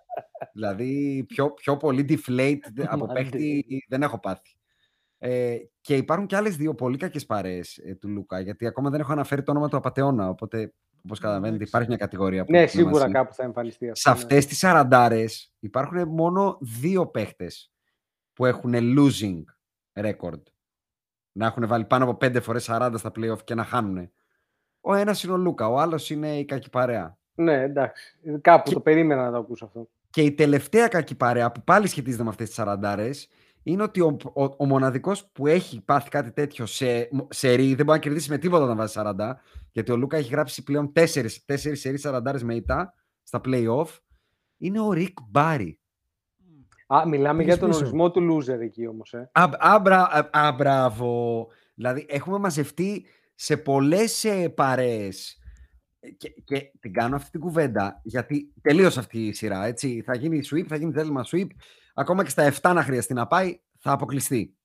Δηλαδή 0.54 1.24
πιο, 1.28 1.52
πιο 1.52 1.78
πολύ 1.78 2.06
deflate 2.10 2.58
από 2.88 3.06
παίχτη 3.06 3.66
δεν 3.88 4.02
έχω 4.02 4.20
πάθει. 4.20 4.56
Ε, 5.18 5.56
και 5.82 5.96
υπάρχουν 5.96 6.28
και 6.28 6.36
άλλες 6.36 6.56
δύο 6.56 6.76
πολύ 6.76 6.98
κακές 6.98 7.26
παρέες 7.26 7.78
ε, 7.78 7.96
του 7.96 8.10
Λούκα, 8.10 8.40
γιατί 8.40 8.68
ακόμα 8.68 8.90
δεν 8.90 9.00
έχω 9.00 9.12
αναφέρει 9.12 9.44
το 9.44 9.52
όνομα 9.52 9.68
του 9.70 9.78
Απατεώνα, 9.78 10.30
οπότε 10.30 10.74
όπως 11.06 11.20
καταλαβαίνετε 11.20 11.56
εντάξει. 11.56 11.70
υπάρχει 11.72 11.88
μια 11.90 11.98
κατηγορία 11.98 12.46
που 12.46 12.52
Ναι, 12.52 12.58
είναι 12.58 12.68
σίγουρα 12.68 13.00
μαζί. 13.02 13.12
κάπου 13.14 13.34
θα 13.34 13.44
εμφανιστεί 13.44 13.86
Σε 13.86 13.92
αυτό. 13.92 14.10
ναι. 14.10 14.16
αυτές 14.16 14.46
τις 14.46 14.58
σαραντάρες 14.58 15.54
υπάρχουν 15.60 16.08
μόνο 16.08 16.58
δύο 16.62 17.08
παίχτες 17.08 17.72
που 18.34 18.46
έχουν 18.46 18.74
losing 18.76 19.42
record. 19.94 20.42
Να 21.32 21.46
έχουν 21.46 21.68
βάλει 21.68 21.86
πάνω 21.86 22.04
από 22.04 22.16
πέντε 22.16 22.40
φορές 22.40 22.66
40 22.72 22.94
στα 22.98 23.12
playoff 23.16 23.44
και 23.44 23.56
να 23.56 23.64
χάνουν. 23.64 24.12
Ο 24.82 24.94
ένας 24.94 25.24
είναι 25.24 25.34
ο 25.34 25.38
Λούκα, 25.38 25.68
ο 25.68 25.80
άλλος 25.80 26.10
είναι 26.10 26.38
η 26.38 26.46
κακή 26.46 26.70
παρέα. 26.70 27.18
Ναι, 27.36 27.62
εντάξει. 27.62 28.18
Κάπου 28.42 28.68
Και- 28.68 28.74
το 28.74 28.80
περίμενα 28.82 29.24
να 29.26 29.32
το 29.32 29.38
ακούσω 29.38 29.66
αυτό. 29.66 29.90
Και 30.10 30.22
η 30.22 30.32
τελευταία 30.34 30.88
κακή 30.88 31.16
παρέα 31.16 31.52
που 31.52 31.62
πάλι 31.64 31.88
σχετίζεται 31.88 32.24
με 32.24 32.30
αυτές 32.30 32.48
τις 32.48 32.56
σαραντάρες 32.56 33.28
είναι 33.64 33.84
ότι 33.84 34.02
ο, 34.02 34.18
ο, 34.34 34.44
ο 34.44 34.66
μοναδικός 34.66 35.26
που 35.32 35.48
έχει 35.48 35.82
πάθει 35.82 36.10
κάτι 36.10 36.32
τέτοιο 36.32 36.66
σε, 36.66 37.10
σε 37.30 37.52
ρί, 37.54 37.66
δεν 37.76 37.86
μπορεί 37.86 37.98
να 37.98 38.04
κερδίσει 38.04 38.30
με 38.30 38.38
τίποτα 38.38 38.64
όταν 38.64 38.78
βάζει 38.78 38.94
40, 38.98 39.14
γιατί 39.72 39.92
ο 39.92 39.98
Λούκα 39.98 40.18
έχει 40.18 40.30
γράψει 40.32 40.64
πλέον 40.64 40.94
τέσσερις, 40.94 41.46
τέσσερις 41.46 41.80
σερί 41.80 41.98
σαραντάρες 41.98 42.44
με 42.44 42.56
ήττα 42.56 42.94
στα 43.24 43.42
playoff, 43.46 43.88
είναι 44.58 44.80
ο 44.80 44.92
Ρικ 44.92 45.18
Μπάρι. 45.30 45.80
Α, 46.88 47.08
μιλάμε 47.08 47.44
Τρεις 47.44 47.48
για 47.54 47.58
τον 47.58 47.70
πίσω. 47.70 47.80
ορισμό 47.82 48.12
του 48.12 48.22
loser 48.44 48.60
εκεί 48.60 48.88
όμως, 48.88 49.14
ε. 49.14 49.30
Α, 49.34 49.44
α, 49.60 49.80
μπρα- 49.80 50.30
α, 50.32 50.48
α, 50.48 50.52
μπράβο. 50.52 51.48
Δηλαδή, 51.74 52.06
έχουμε 52.10 52.38
μαζευτεί 52.38 53.06
σε 53.36 53.58
πολλές 53.58 54.24
ε, 54.24 54.50
παρέες 54.50 55.38
Ε, 56.00 56.10
και, 56.10 56.30
και 56.44 56.72
την 56.80 56.94
κάνω 56.94 57.16
αυτή 57.16 57.30
την 57.32 57.40
κουβέντα 57.40 58.00
γιατί 58.04 58.54
τελείωσε 58.62 59.00
αυτή 59.00 59.26
η 59.26 59.34
σειρά, 59.34 59.66
έτσι. 59.66 60.02
Θα 60.06 60.16
γίνει 60.16 60.42
sweep, 60.52 60.66
θα 60.68 60.76
γίνει 60.76 60.92
τέλημα 60.92 61.26
sweep. 61.32 61.48
Ακόμα 61.94 62.24
και 62.24 62.30
στα 62.30 62.54
7 62.62 62.72
να 62.74 62.84
χρειαστεί 62.84 63.14
να 63.14 63.28
πάει, 63.28 63.62
θα 63.78 63.92
αποκλειστεί. 63.92 64.58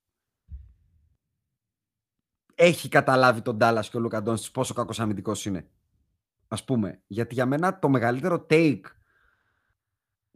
Έχει 2.55 2.89
καταλάβει 2.89 3.43
τον 3.43 3.59
Dallas 3.61 3.85
και 3.91 3.97
ο 3.97 4.01
Λούκα 4.01 4.22
Ντόνσιτς 4.22 4.51
πόσο 4.51 4.74
κακός 4.74 5.01
αμυντικός 5.01 5.45
είναι. 5.45 5.68
Ας 6.49 6.64
πούμε. 6.64 7.03
Γιατί 7.07 7.35
για 7.35 7.47
μένα 7.47 7.79
το 7.79 7.89
μεγαλύτερο 7.89 8.47
take 8.51 8.81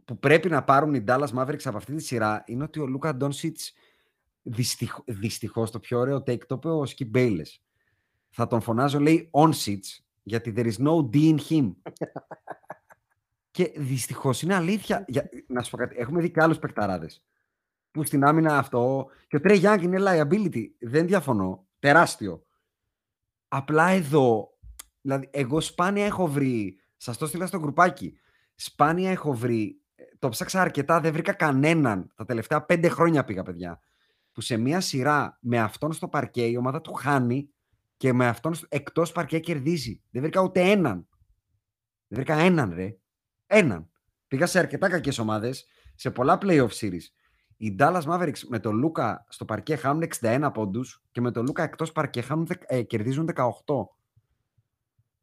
που 0.05 0.19
πρέπει 0.19 0.49
να 0.49 0.63
πάρουν 0.63 0.93
οι 0.93 1.03
Dallas 1.07 1.29
Mavericks 1.35 1.65
από 1.65 1.77
αυτή 1.77 1.95
τη 1.95 2.03
σειρά 2.03 2.43
είναι 2.45 2.63
ότι 2.63 2.79
ο 2.79 2.85
Λούκα 2.85 3.15
Ντόνσιτς 3.15 3.73
δυστυχ, 4.41 4.97
δυστυχώς 5.05 5.71
το 5.71 5.79
πιο 5.79 5.99
ωραίο 5.99 6.17
take 6.17 6.45
το 6.45 6.55
είπε 6.55 6.69
ο 6.69 6.83
Skip 6.83 7.11
Bayless. 7.15 7.59
Θα 8.29 8.47
τον 8.47 8.61
φωνάζω 8.61 8.99
λέει 8.99 9.29
on 9.33 9.51
sits 9.53 10.03
γιατί 10.23 10.53
there 10.55 10.71
is 10.71 10.77
no 10.77 11.09
D 11.13 11.15
in 11.15 11.37
him. 11.49 11.71
και 13.53 13.73
δυστυχώς 13.77 14.41
είναι 14.41 14.55
αλήθεια. 14.55 15.05
Για, 15.07 15.29
να 15.47 15.61
σου 15.63 15.71
πω 15.71 15.77
κάτι, 15.77 15.95
έχουμε 15.97 16.21
δει 16.21 16.31
και 16.31 16.41
άλλους 16.41 16.59
παικταράδες 16.59 17.23
που 17.91 18.03
στην 18.03 18.23
άμυνα 18.23 18.57
αυτό 18.57 19.07
και 19.27 19.35
ο 19.35 19.39
Trey 19.43 19.61
Young 19.61 19.79
είναι 19.81 19.97
liability. 20.01 20.63
Δεν 20.79 21.07
διαφωνώ. 21.07 21.67
Τεράστιο. 21.79 22.43
Απλά 23.47 23.87
εδώ, 23.89 24.49
δηλαδή 25.01 25.29
εγώ 25.31 25.61
σπάνια 25.61 26.05
έχω 26.05 26.27
βρει, 26.27 26.79
σας 26.97 27.17
το 27.17 27.25
στείλα 27.27 27.45
στο 27.47 27.59
γκρουπάκι, 27.59 28.17
σπάνια 28.55 29.11
έχω 29.11 29.33
βρει, 29.33 29.81
ε, 29.95 30.03
το 30.19 30.29
ψάξα 30.29 30.61
αρκετά, 30.61 30.99
δεν 30.99 31.13
βρήκα 31.13 31.33
κανέναν, 31.33 32.11
τα 32.15 32.25
τελευταία 32.25 32.65
πέντε 32.65 32.89
χρόνια 32.89 33.23
πήγα 33.23 33.43
παιδιά, 33.43 33.79
που 34.31 34.41
σε 34.41 34.57
μία 34.57 34.81
σειρά 34.81 35.37
με 35.41 35.59
αυτόν 35.59 35.93
στο 35.93 36.07
παρκέ 36.07 36.45
η 36.45 36.55
ομάδα 36.55 36.81
του 36.81 36.93
χάνει 36.93 37.49
και 37.97 38.13
με 38.13 38.27
αυτόν 38.27 38.53
στο- 38.53 38.67
εκτός 38.69 39.11
παρκέ 39.11 39.39
κερδίζει. 39.39 40.01
Δεν 40.09 40.21
βρήκα 40.21 40.41
ούτε 40.41 40.61
έναν. 40.61 41.07
Δεν 42.07 42.23
βρήκα 42.23 42.35
έναν 42.35 42.73
ρε. 42.73 42.97
Έναν. 43.55 43.89
Πήγα 44.27 44.45
σε 44.45 44.59
αρκετά 44.59 44.89
κακές 44.89 45.19
ομάδες, 45.19 45.65
σε 45.95 46.11
πολλά 46.11 46.37
playoff 46.41 46.67
series. 46.69 47.01
Οι 47.57 47.75
Dallas 47.79 48.01
Mavericks 48.03 48.39
με 48.47 48.59
τον 48.59 48.75
Λούκα 48.75 49.25
στο 49.29 49.45
παρκέ 49.45 49.75
χάνουν 49.75 50.03
61 50.21 50.49
πόντους 50.53 51.03
και 51.11 51.21
με 51.21 51.31
τον 51.31 51.45
Λούκα 51.45 51.63
εκτός 51.63 51.91
παρκέ 51.91 52.21
χάνουν, 52.21 52.45
δεκ- 52.45 52.63
ε, 52.65 52.81
κερδίζουν 52.81 53.25
18. 53.25 53.89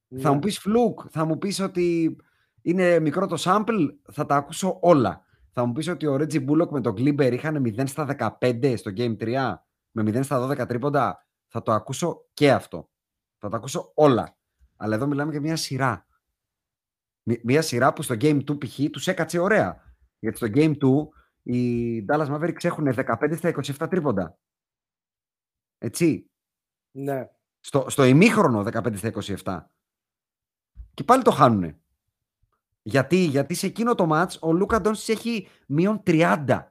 Θα 0.08 0.28
Ναι. 0.28 0.34
μου 0.34 0.38
πεις 0.38 0.58
φλουκ, 0.58 1.00
θα 1.10 1.24
μου 1.24 1.38
πεις 1.38 1.60
ότι 1.60 2.16
είναι 2.62 2.98
μικρό 2.98 3.26
το 3.26 3.36
sample, 3.38 3.88
θα 4.12 4.26
τα 4.26 4.36
ακούσω 4.36 4.78
όλα. 4.80 5.24
Θα 5.52 5.64
μου 5.64 5.72
πεις 5.72 5.88
ότι 5.88 6.06
ο 6.06 6.14
Reggie 6.14 6.48
Bullock 6.48 6.68
με 6.70 6.80
τον 6.80 6.94
Glimber 6.98 7.30
είχαν 7.32 7.60
0 7.62 7.86
στα 7.86 8.04
15 8.04 8.76
στο 8.76 8.90
Game 8.96 9.16
3 9.16 9.54
με 9.90 10.02
0 10.02 10.22
στα 10.22 10.38
12 10.38 10.66
τρίποντα. 10.66 11.26
Θα 11.46 11.62
το 11.62 11.72
ακούσω 11.72 12.26
και 12.34 12.52
αυτό. 12.52 12.90
Θα 13.38 13.48
τα 13.48 13.56
ακούσω 13.56 13.92
όλα. 13.94 14.36
Αλλά 14.76 14.94
εδώ 14.94 15.06
μιλάμε 15.06 15.30
για 15.30 15.40
μια 15.40 15.56
σειρά. 15.56 16.06
Μ- 17.22 17.42
Μια 17.44 17.62
σειρά 17.62 17.92
που 17.92 18.02
στο 18.02 18.14
Game 18.18 18.44
2 18.50 18.58
π.χ. 18.66 18.78
τους 18.90 19.06
έκατσε 19.06 19.38
ωραία. 19.38 19.96
Γιατί 20.18 20.36
στο 20.36 20.46
Game 20.50 20.76
2 20.78 21.08
οι 21.42 22.04
Dallas 22.08 22.28
Mavericks 22.28 22.64
έχουν 22.64 22.86
15 22.94 23.34
στα 23.36 23.52
27 23.84 23.86
τρίποντα. 23.90 24.38
Έτσι. 25.78 26.30
Ναι. 26.90 27.28
Στο, 27.60 27.86
στο 27.88 28.04
ημίχρονο 28.04 28.60
15 28.62 28.96
στα 28.96 29.12
27. 29.44 29.64
Και 30.94 31.04
πάλι 31.04 31.22
το 31.22 31.30
χάνουνε. 31.30 31.80
Γιατί, 32.82 33.16
γιατί 33.16 33.54
σε 33.54 33.66
εκείνο 33.66 33.94
το 33.94 34.06
μάτς 34.06 34.38
ο 34.42 34.52
Λούκα 34.52 34.80
Ντόνσιτς 34.80 35.08
έχει 35.18 35.48
μείον 35.66 36.02
30. 36.06 36.66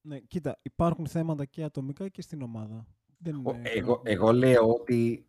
Ναι, 0.00 0.18
κοίτα, 0.20 0.58
υπάρχουν 0.62 1.06
θέματα 1.06 1.44
και 1.44 1.62
ατομικά 1.62 2.08
και 2.08 2.22
στην 2.22 2.42
ομάδα. 2.42 2.86
Δεν 3.18 3.46
Ο- 3.46 3.50
είναι 3.54 3.68
Εγώ, 3.68 4.02
εγώ 4.04 4.32
λέω 4.32 4.72
ότι 4.74 5.27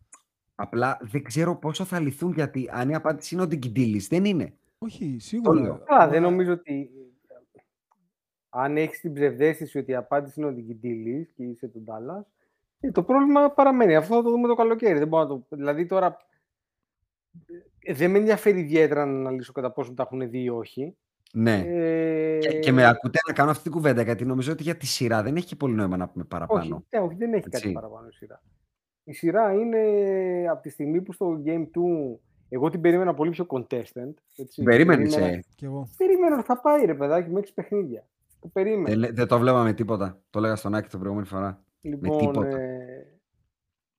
απλά 0.60 0.98
δεν 1.00 1.22
ξέρω 1.22 1.56
πόσο 1.56 1.84
θα 1.84 2.00
λυθούν 2.00 2.32
γιατί 2.32 2.68
αν 2.72 2.88
η 2.88 2.94
απάντηση 2.94 3.34
είναι 3.34 3.42
ο 3.42 3.46
Ντιγκιντήλης, 3.46 4.08
δεν 4.08 4.24
είναι. 4.24 4.54
Όχι, 4.78 5.12
Το 5.12 5.20
σίγουρα. 5.20 5.60
λέω. 5.60 5.82
Καλά, 5.84 6.08
δεν 6.08 6.22
Μα- 6.22 6.30
νομίζω 6.30 6.52
ότι 6.52 6.90
αν 8.48 8.76
έχεις 8.76 9.00
την 9.00 9.12
ψευδέστηση 9.12 9.78
ότι 9.78 9.90
η 9.90 9.94
απάντηση 9.94 10.40
είναι 10.40 10.48
ο 10.48 10.52
Διγκιντήλη 10.52 11.30
και 11.36 11.42
είσαι 11.44 11.68
του 11.68 11.80
Ντάλλα, 11.80 12.26
το 12.92 13.02
πρόβλημα 13.02 13.50
παραμένει. 13.50 13.96
Αυτό 13.96 14.14
θα 14.14 14.22
το 14.22 14.30
δούμε 14.30 14.48
το 14.48 14.54
καλοκαίρι. 14.54 14.98
Δεν 14.98 15.08
μπορώ 15.08 15.22
να 15.22 15.28
το... 15.28 15.46
Δηλαδή 15.48 15.86
τώρα 15.86 16.16
ε, 17.80 17.94
δεν 17.94 18.10
με 18.10 18.18
ενδιαφέρει 18.18 18.60
ιδιαίτερα 18.60 19.06
να 19.06 19.18
αναλύσω 19.18 19.52
κατά 19.52 19.70
πόσο 19.72 19.94
τα 19.94 20.02
έχουν 20.02 20.30
δει 20.30 20.42
ή 20.42 20.48
όχι. 20.48 20.96
Ναι. 21.32 21.62
Ε, 21.66 22.38
Και, 22.38 22.58
και 22.58 22.72
με 22.72 22.86
ακούτε 22.86 23.18
να 23.28 23.32
κάνω 23.34 23.50
αυτή 23.50 23.62
την 23.62 23.72
κουβέντα 23.72 24.02
γιατί 24.02 24.24
νομίζω 24.24 24.52
ότι 24.52 24.62
για 24.62 24.76
τη 24.76 24.86
σειρά 24.86 25.22
δεν 25.22 25.36
έχει 25.36 25.46
και 25.46 25.56
πολύ 25.56 25.74
νόημα 25.74 25.96
να 25.96 26.08
πούμε 26.08 26.24
παραπάνω. 26.24 26.60
όχι, 26.60 26.86
ναι, 26.90 27.00
όχι, 27.00 27.16
δεν 27.16 27.32
έχει 27.32 27.42
κάτι 27.42 27.56
Έτσι. 27.56 27.72
παραπάνω 27.72 28.06
η 28.08 28.12
σειρά. 28.12 28.42
Η 29.10 29.12
σειρά 29.12 29.52
είναι 29.52 29.78
από 30.50 30.62
τη 30.62 30.68
στιγμή 30.70 31.00
που 31.00 31.12
στο 31.12 31.40
Game 31.44 31.60
2 31.62 31.66
εγώ 32.48 32.70
την 32.70 32.80
περίμενα 32.80 33.14
πολύ 33.14 33.30
πιο 33.30 33.46
contestant. 33.48 34.14
Έτσι. 34.36 34.62
Περίμενες, 34.62 35.14
Περίμενα- 35.14 35.36
ε. 35.36 35.44
Κι 35.54 35.64
εγώ. 35.64 35.88
Περίμενα 35.96 36.36
ότι 36.36 36.44
θα 36.44 36.60
πάει 36.60 36.84
ρε 36.84 36.94
παιδάκι 36.94 37.30
με 37.30 37.38
έξι 37.38 37.54
παιχνίδια. 37.54 38.04
Το 38.40 38.48
περίμενα. 38.52 39.00
Δεν, 39.06 39.14
δεν 39.14 39.26
το 39.26 39.38
βλέπαμε 39.38 39.72
τίποτα. 39.72 40.18
Το 40.30 40.38
έλεγα 40.38 40.56
στον 40.56 40.74
Άκη 40.74 40.88
την 40.88 40.98
προηγούμενη 40.98 41.28
φορά. 41.28 41.62
Λοιπόν, 41.80 42.18
τίποτα. 42.18 42.58
ε, 42.60 42.79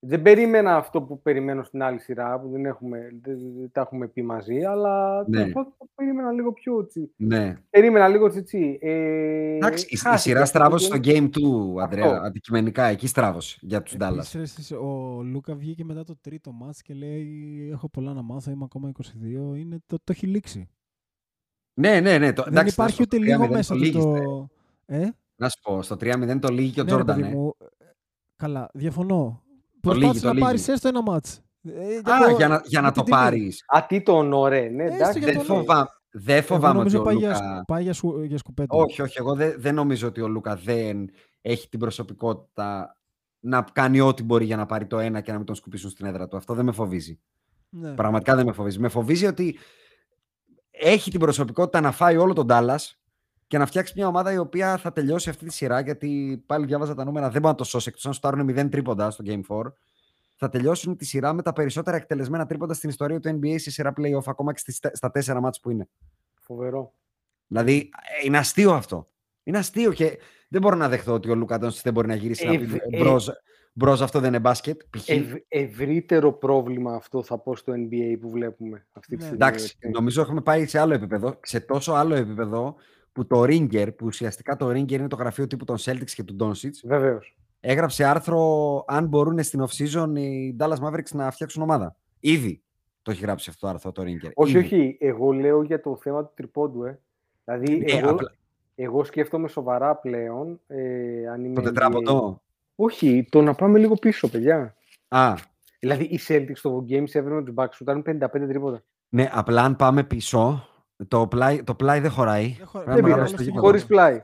δεν 0.03 0.21
περίμενα 0.21 0.75
αυτό 0.75 1.01
που 1.01 1.21
περιμένω 1.21 1.63
στην 1.63 1.81
άλλη 1.83 1.99
σειρά, 1.99 2.39
που 2.39 2.49
δεν, 2.49 2.65
έχουμε, 2.65 3.09
δεν, 3.21 3.37
δεν 3.59 3.71
τα 3.71 3.81
έχουμε 3.81 4.07
πει 4.07 4.23
μαζί, 4.23 4.63
αλλά 4.63 5.23
Ναι. 5.27 5.51
το, 5.51 5.63
το 5.77 5.87
περίμενα 5.95 6.31
λίγο 6.31 6.53
πιο 6.53 6.85
τσι. 6.85 7.11
Ναι. 7.15 7.57
Περίμενα 7.69 8.07
λίγο 8.07 8.29
τσι. 8.29 8.77
Ε, 8.81 9.55
Εντάξει, 9.55 9.85
η, 9.85 9.87
η 9.91 9.97
χάθηκε 9.97 10.21
σειρά 10.21 10.41
αυτό 10.41 10.57
το 10.59 10.63
στράβωσε 10.63 10.85
στο 10.85 10.97
game. 11.03 11.17
game 11.23 11.29
του, 11.31 11.75
Αντρέα. 11.81 12.05
Αυτό. 12.05 12.25
Αντικειμενικά, 12.25 12.83
εκεί 12.83 13.07
στράβωσε 13.07 13.57
για 13.61 13.81
τους 13.81 13.93
Dallas. 13.99 14.11
Επίσης, 14.13 14.33
ρε, 14.33 14.41
εσείς, 14.41 14.71
ο 14.71 15.21
Λούκα 15.23 15.55
βγήκε 15.55 15.83
μετά 15.83 16.03
το 16.03 16.15
τρίτο 16.21 16.51
μάτς 16.51 16.81
και 16.81 16.93
λέει 16.93 17.69
έχω 17.71 17.89
πολλά 17.89 18.13
να 18.13 18.21
μάθω, 18.21 18.51
είμαι 18.51 18.63
ακόμα 18.63 18.91
22. 19.03 19.57
Είναι, 19.57 19.77
το, 19.85 19.95
το 19.97 20.11
έχει 20.11 20.27
λήξει. 20.27 20.69
Ναι, 21.73 21.99
ναι, 21.99 22.17
ναι. 22.17 22.33
Το, 22.33 22.43
Δεν 22.43 22.51
εντάξει, 22.53 22.79
να 22.79 22.83
υπάρχει 22.83 22.95
σου 22.95 22.97
πω, 22.97 23.03
ούτε 23.03 23.15
στο 23.15 23.25
λίγο 23.25 23.43
3-0 23.45 23.49
μέσα 23.49 23.73
το 23.73 23.79
του 23.79 23.85
λύγεις, 23.85 24.03
το... 24.03 24.49
ε; 24.85 25.01
Ε; 25.01 25.11
Να 25.35 25.49
σου 25.49 25.59
πω, 25.61 25.81
στο 25.81 25.95
3-0 25.99 26.39
το 26.41 26.47
λύγει 26.47 26.71
και 26.71 26.81
ο 26.81 26.83
Ναι, 26.83 26.89
ρε, 26.89 26.95
Τζόρνταν. 26.95 27.19
παιδί 27.21 27.31
ε. 27.31 27.35
μου. 27.35 27.55
Καλά, 28.35 28.69
διαφωνώ. 28.73 29.41
Το 29.81 29.91
λύγει, 29.91 29.99
Προσπάθησε 30.01 30.21
το 30.21 30.27
να 30.27 30.33
λύγει. 30.33 30.45
πάρεις 30.45 30.67
έστω 30.67 30.87
ένα 30.87 31.01
μάτς. 31.01 31.41
Ε, 31.63 31.97
Α, 31.97 32.01
το- 32.29 32.35
για 32.37 32.47
να, 32.47 32.61
για 32.65 32.81
να 32.81 32.91
την 32.91 32.97
το 33.01 33.03
τιμή. 33.03 33.17
πάρεις. 33.17 33.63
Α, 33.67 33.85
τι 33.87 34.01
τον 34.01 34.33
ωραία, 34.33 34.69
ναι, 34.69 34.83
Έστω 34.83 34.95
εντάξει. 34.95 35.19
για 35.19 35.27
Δεν, 35.27 35.37
το 35.37 35.43
φοβά, 35.43 36.01
δεν 36.11 36.35
Εγώ 36.37 36.45
φοβάμαι 36.45 36.67
ότι 36.67 36.77
νομίζω 36.77 36.99
ο 36.99 37.03
πάει 37.03 37.15
για, 37.15 37.27
Λούκα... 37.29 37.43
σκου- 37.53 37.65
πάει 37.65 37.83
για, 37.83 37.93
σου- 37.93 38.23
για 38.23 38.37
σκουπέτο. 38.37 38.77
Όχι, 38.77 39.01
όχι. 39.01 39.15
Εγώ 39.19 39.35
δεν, 39.35 39.53
δεν 39.57 39.75
νομίζω 39.75 40.07
ότι 40.07 40.21
ο 40.21 40.27
Λούκα 40.27 40.55
δεν 40.55 41.09
έχει 41.41 41.69
την 41.69 41.79
προσωπικότητα 41.79 42.97
να 43.39 43.65
κάνει 43.73 43.99
ό,τι 43.99 44.23
μπορεί 44.23 44.45
για 44.45 44.55
να 44.55 44.65
πάρει 44.65 44.85
το 44.87 44.99
ένα 44.99 45.21
και 45.21 45.31
να 45.31 45.37
μην 45.37 45.45
τον 45.45 45.55
σκουπίσουν 45.55 45.89
στην 45.89 46.05
έδρα 46.05 46.27
του. 46.27 46.37
Αυτό 46.37 46.53
δεν 46.53 46.65
με 46.65 46.71
φοβίζει. 46.71 47.19
Ναι. 47.69 47.91
Πραγματικά 47.93 48.35
δεν 48.35 48.45
με 48.45 48.51
φοβίζει. 48.51 48.79
Με 48.79 48.89
φοβίζει 48.89 49.25
ότι 49.25 49.57
έχει 50.71 51.11
την 51.11 51.19
προσωπικότητα 51.19 51.81
να 51.81 51.91
φάει 51.91 52.17
όλο 52.17 52.33
τον 52.33 52.45
Dallas 52.49 52.91
και 53.51 53.57
να 53.57 53.65
φτιάξεις 53.65 53.95
μια 53.95 54.07
ομάδα 54.07 54.31
η 54.33 54.37
οποία 54.37 54.77
θα 54.77 54.91
τελειώσει 54.91 55.29
αυτή 55.29 55.45
τη 55.45 55.53
σειρά. 55.53 55.79
Γιατί 55.79 56.43
πάλι 56.45 56.65
διάβαζα 56.65 56.95
τα 56.95 57.03
νούμερα, 57.03 57.29
δεν 57.29 57.41
μπορεί 57.41 57.53
να 57.53 57.55
το 57.59 57.63
σώσει 57.63 57.85
εκτός 57.89 58.05
αν 58.05 58.13
σου 58.13 58.19
πάρουν 58.19 58.49
0 58.49 58.69
τρίποντα 58.71 59.11
στο 59.11 59.23
Game 59.27 59.41
4. 59.47 59.61
Θα 60.35 60.49
τελειώσουν 60.49 60.97
τη 60.97 61.05
σειρά 61.05 61.33
με 61.33 61.41
τα 61.41 61.53
περισσότερα 61.53 61.97
εκτελεσμένα 61.97 62.45
τρίποντα 62.45 62.73
στην 62.73 62.89
ιστορία 62.89 63.19
του 63.19 63.39
NBA 63.41 63.55
σε 63.57 63.71
σειρά 63.71 63.93
playoff, 63.97 64.23
ακόμα 64.25 64.53
και 64.53 64.59
στις, 64.59 64.79
στα 64.91 65.11
τέσσερα 65.11 65.41
μάτς 65.41 65.59
που 65.59 65.69
είναι. 65.69 65.87
Φοβερό. 66.39 66.93
Δηλαδή, 67.47 67.89
ε, 68.21 68.25
είναι 68.25 68.37
αστείο 68.37 68.71
αυτό. 68.73 69.07
Είναι 69.43 69.57
αστείο 69.57 69.91
και 69.93 70.17
δεν 70.47 70.61
μπορώ 70.61 70.75
να 70.75 70.89
δεχθώ 70.89 71.13
ότι 71.13 71.29
ο 71.29 71.35
Λούκα 71.35 71.57
Ντόνσιτς 71.59 71.83
δεν 71.83 71.93
μπορεί 71.93 72.07
να 72.07 72.15
γυρίσει 72.15 72.45
να 72.45 72.51
πει 72.51 72.63
Ευ- 72.63 72.75
ε- 72.89 72.97
μπρος, 72.99 73.31
μπρος, 73.73 74.01
αυτό 74.01 74.19
δεν 74.19 74.29
είναι 74.29 74.39
μπάσκετ. 74.39 74.81
π.χ. 74.89 75.09
Ευ, 75.09 75.33
ευρύτερο 75.47 76.33
πρόβλημα 76.33 76.95
αυτό 76.95 77.23
θα 77.23 77.37
πω 77.37 77.55
στο 77.55 77.73
NBA 77.75 78.17
που 78.19 78.29
βλέπουμε 78.29 78.85
αυτή 78.91 79.07
τη 79.15 79.15
Ναι. 79.15 79.21
στιγμή. 79.27 79.45
Εντάξει, 79.45 79.63
έτσι. 79.63 79.89
νομίζω 79.89 80.21
έχουμε 80.21 80.41
πάει 80.41 80.65
σε 80.65 80.79
άλλο 80.79 80.93
επίπεδο, 80.93 81.39
σε 81.41 81.59
τόσο 81.59 81.93
άλλο 81.93 82.15
επίπεδο 82.15 82.75
που 83.11 83.27
το 83.27 83.41
Ringer, 83.41 83.87
που 83.97 84.05
ουσιαστικά 84.05 84.55
το 84.55 84.67
Ringer 84.69 84.91
είναι 84.91 85.07
το 85.07 85.15
γραφείο 85.15 85.47
τύπου 85.47 85.65
των 85.65 85.77
Celtics 85.79 86.09
και 86.15 86.23
του 86.23 86.35
Doncic, 86.39 86.69
Βεβαίως. 86.83 87.37
έγραψε 87.59 88.03
άρθρο 88.05 88.83
αν 88.87 89.07
μπορούν 89.07 89.43
στην 89.43 89.63
off-season 89.63 90.09
οι 90.17 90.55
Dallas 90.59 90.77
Mavericks 90.77 91.11
να 91.13 91.31
φτιάξουν 91.31 91.61
ομάδα. 91.63 91.95
Ήδη 92.19 92.61
το 93.01 93.11
έχει 93.11 93.21
γράψει 93.21 93.49
αυτό 93.49 93.65
το 93.67 93.73
άρθρο 93.73 93.91
το 93.91 94.01
Ringer. 94.01 94.31
Όχι, 94.33 94.57
Ήδη. 94.57 94.65
όχι. 94.65 94.97
Εγώ 94.99 95.31
λέω 95.31 95.61
για 95.63 95.81
το 95.81 95.97
θέμα 96.01 96.25
του 96.25 96.31
τριπώντου, 96.35 96.83
ε. 96.83 96.99
Δηλαδή, 97.45 97.77
Ναι, 97.77 97.91
εγώ, 97.91 98.09
απλά- 98.09 98.31
εγώ 98.75 99.03
σκέφτομαι 99.03 99.47
σοβαρά 99.47 99.95
πλέον. 99.95 100.59
Ε, 100.67 101.27
αν 101.27 101.43
είμαι 101.45 101.53
Το 101.55 101.61
NBA. 101.61 101.63
τετράποντο. 101.63 102.41
Όχι, 102.75 103.27
το 103.31 103.41
να 103.41 103.53
πάμε 103.53 103.79
λίγο 103.79 103.93
πίσω, 103.95 104.29
παιδιά. 104.29 104.75
Α, 105.07 105.33
Δηλαδή, 105.79 106.03
οι 106.03 106.19
Celtics 106.27 106.51
στο 106.53 106.85
Game 106.89 107.03
7 107.07 107.21
με 107.29 107.43
τους 107.43 107.53
Bucks 107.57 107.69
σου 107.71 107.83
ήταν 107.83 108.01
55 108.01 108.47
τρίποτα. 108.47 108.83
ναι, 109.09 109.29
απλά 109.31 109.63
αν 109.63 109.75
πάμε 109.75 110.03
πίσω, 110.03 110.67
το 111.07 111.27
πλάι, 111.27 111.63
το 111.63 111.75
πλάι 111.75 111.99
δεν 111.99 112.11
χωράει. 112.11 112.55
Δεν 112.57 112.67
χωράει. 112.67 112.85
Πρέπει 112.85 112.89
να 112.89 112.93
Δεν 112.95 113.03
μεγαλώσει 113.03 113.31
πειράζει. 113.31 113.35
το 113.35 113.43
γήπεδο. 113.43 113.61
Χωρίς 113.65 113.85
πλάι. 113.85 114.23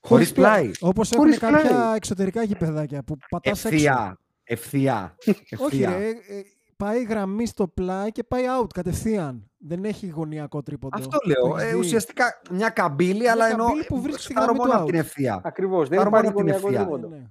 Χωρίς 0.00 0.32
πλάι. 0.32 0.70
Όπως 0.80 1.10
έχουν 1.12 1.24
Χωρίς 1.24 1.38
κάποια 1.38 1.68
πλάι. 1.68 1.96
εξωτερικά 1.96 2.42
γηπεδάκια 2.42 3.02
που 3.02 3.16
πατάς 3.30 3.64
έξω. 3.64 3.68
Ευθεία. 3.74 4.18
Ευθεία. 4.44 5.14
Όχι 5.26 5.44
Ευθεία. 5.64 5.96
ρε, 5.98 6.08
ε, 6.08 6.14
πάει 6.76 7.02
γραμμή 7.04 7.46
στο 7.46 7.68
πλάι 7.68 8.12
και 8.12 8.24
πάει 8.24 8.44
out 8.60 8.66
κατευθείαν. 8.74 9.50
Δεν 9.58 9.84
έχει 9.84 10.06
γωνιακό 10.06 10.62
τρίποντο. 10.62 10.98
Αυτό 10.98 11.18
Το 11.18 11.28
λέω. 11.28 11.56
έχεις 11.56 11.68
Ε, 11.68 11.72
δει; 11.72 11.78
ουσιαστικά 11.78 12.40
μια 12.50 12.68
καμπύλη, 12.68 13.28
αλλά 13.28 13.46
ενώ 13.46 13.64
καμπύλη 13.64 13.84
που 13.84 14.00
βρίσκει 14.00 14.22
στη 14.22 14.32
στάρω 14.32 14.44
γραμμή 14.52 14.58
μόνο 14.58 14.72
του 14.72 14.78
από 14.78 14.86
την 14.90 14.96
out. 14.96 15.02
ευθεία. 15.02 15.40
Ακριβώς. 15.44 15.88
Δεν 15.88 15.98
Πάρω 15.98 16.08
υπάρχει 16.08 16.32
μόνο 16.32 16.36
την 16.36 16.52
γωνιακό 16.54 16.66
ευθεία. 16.68 16.80
τρίποντο. 16.96 17.08
Ναι, 17.08 17.16
ναι. 17.22 17.30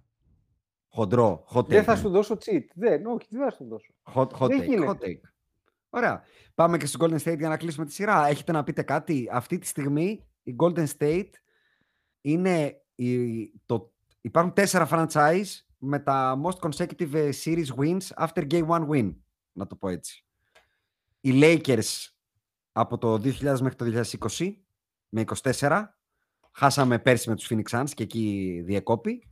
Χοντρό. 0.89 1.45
Hot 1.53 1.65
Δεν 1.67 1.81
take, 1.81 1.86
θα 1.86 1.93
ναι. 1.93 1.99
σου 1.99 2.09
δώσω 2.09 2.38
cheat. 2.45 2.63
Δεν, 2.73 3.05
όχι, 3.05 3.27
δεν 3.29 3.41
θα 3.43 3.51
σου 3.51 3.65
δώσω. 3.69 3.93
Hot, 4.13 4.27
hot 4.39 4.47
Δεν 4.47 4.59
take, 4.61 4.65
γίνεται. 4.67 4.91
hot 4.91 5.05
take. 5.05 5.19
Ωραία. 5.89 6.23
Πάμε 6.56 6.78
και 6.78 6.86
στο 6.86 7.06
Golden 7.06 7.20
State 7.20 7.38
για 7.38 7.49
να 7.49 7.58
κλείσουμε 7.58 7.86
τη 7.86 7.93
σειρά. 7.93 8.28
Έχετε 8.28 8.51
να 8.51 8.64
πείτε 8.64 8.82
κάτι; 8.82 9.28
Αυτή 9.32 9.58
τη 9.58 9.68
στιγμή 9.68 10.28
η 10.43 10.56
Golden 10.60 10.86
State 10.97 11.30
είναι 12.22 12.82
η, 12.95 13.45
το, 13.66 13.93
υπάρχουν 14.22 14.53
τέσσερα 14.53 14.88
franchise 14.91 15.45
με 15.78 15.99
τα 15.99 16.41
most 16.43 16.70
consecutive 16.70 17.14
ε, 17.14 17.30
series 17.43 17.68
wins 17.78 18.28
after 18.28 18.47
game 18.51 18.68
one 18.68 18.88
win. 18.89 19.16
Να 19.51 19.68
το 19.68 19.76
πω 19.76 19.89
έτσι. 19.89 20.26
Οι 21.22 21.32
Lakers 21.34 22.08
από 22.72 22.97
το 22.97 23.14
2000 23.14 23.39
μέχρι 23.41 23.76
το 23.76 24.03
2020 24.38 24.53
με 25.10 25.24
24. 25.41 25.84
Χάσαμε 26.51 26.99
πέρσι 26.99 27.30
με 27.30 27.36
τους 27.36 27.47
Phoenix 27.49 27.64
Suns 27.70 27.89
και 27.93 28.03
εκεί 28.03 28.62
διεκόπη. 28.66 29.30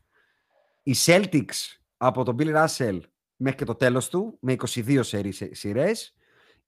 Οι 0.84 0.96
Celtics 1.06 1.78
από 1.98 2.24
τον 2.24 2.36
Bill 2.40 2.66
Russell 2.66 3.00
μέχρι 3.36 3.58
και 3.58 3.66
το 3.66 3.76
τέλος 3.76 4.10
του 4.10 4.38
με 4.42 4.54
22 4.54 5.00
σερί- 5.04 5.56
σειρές. 5.56 6.16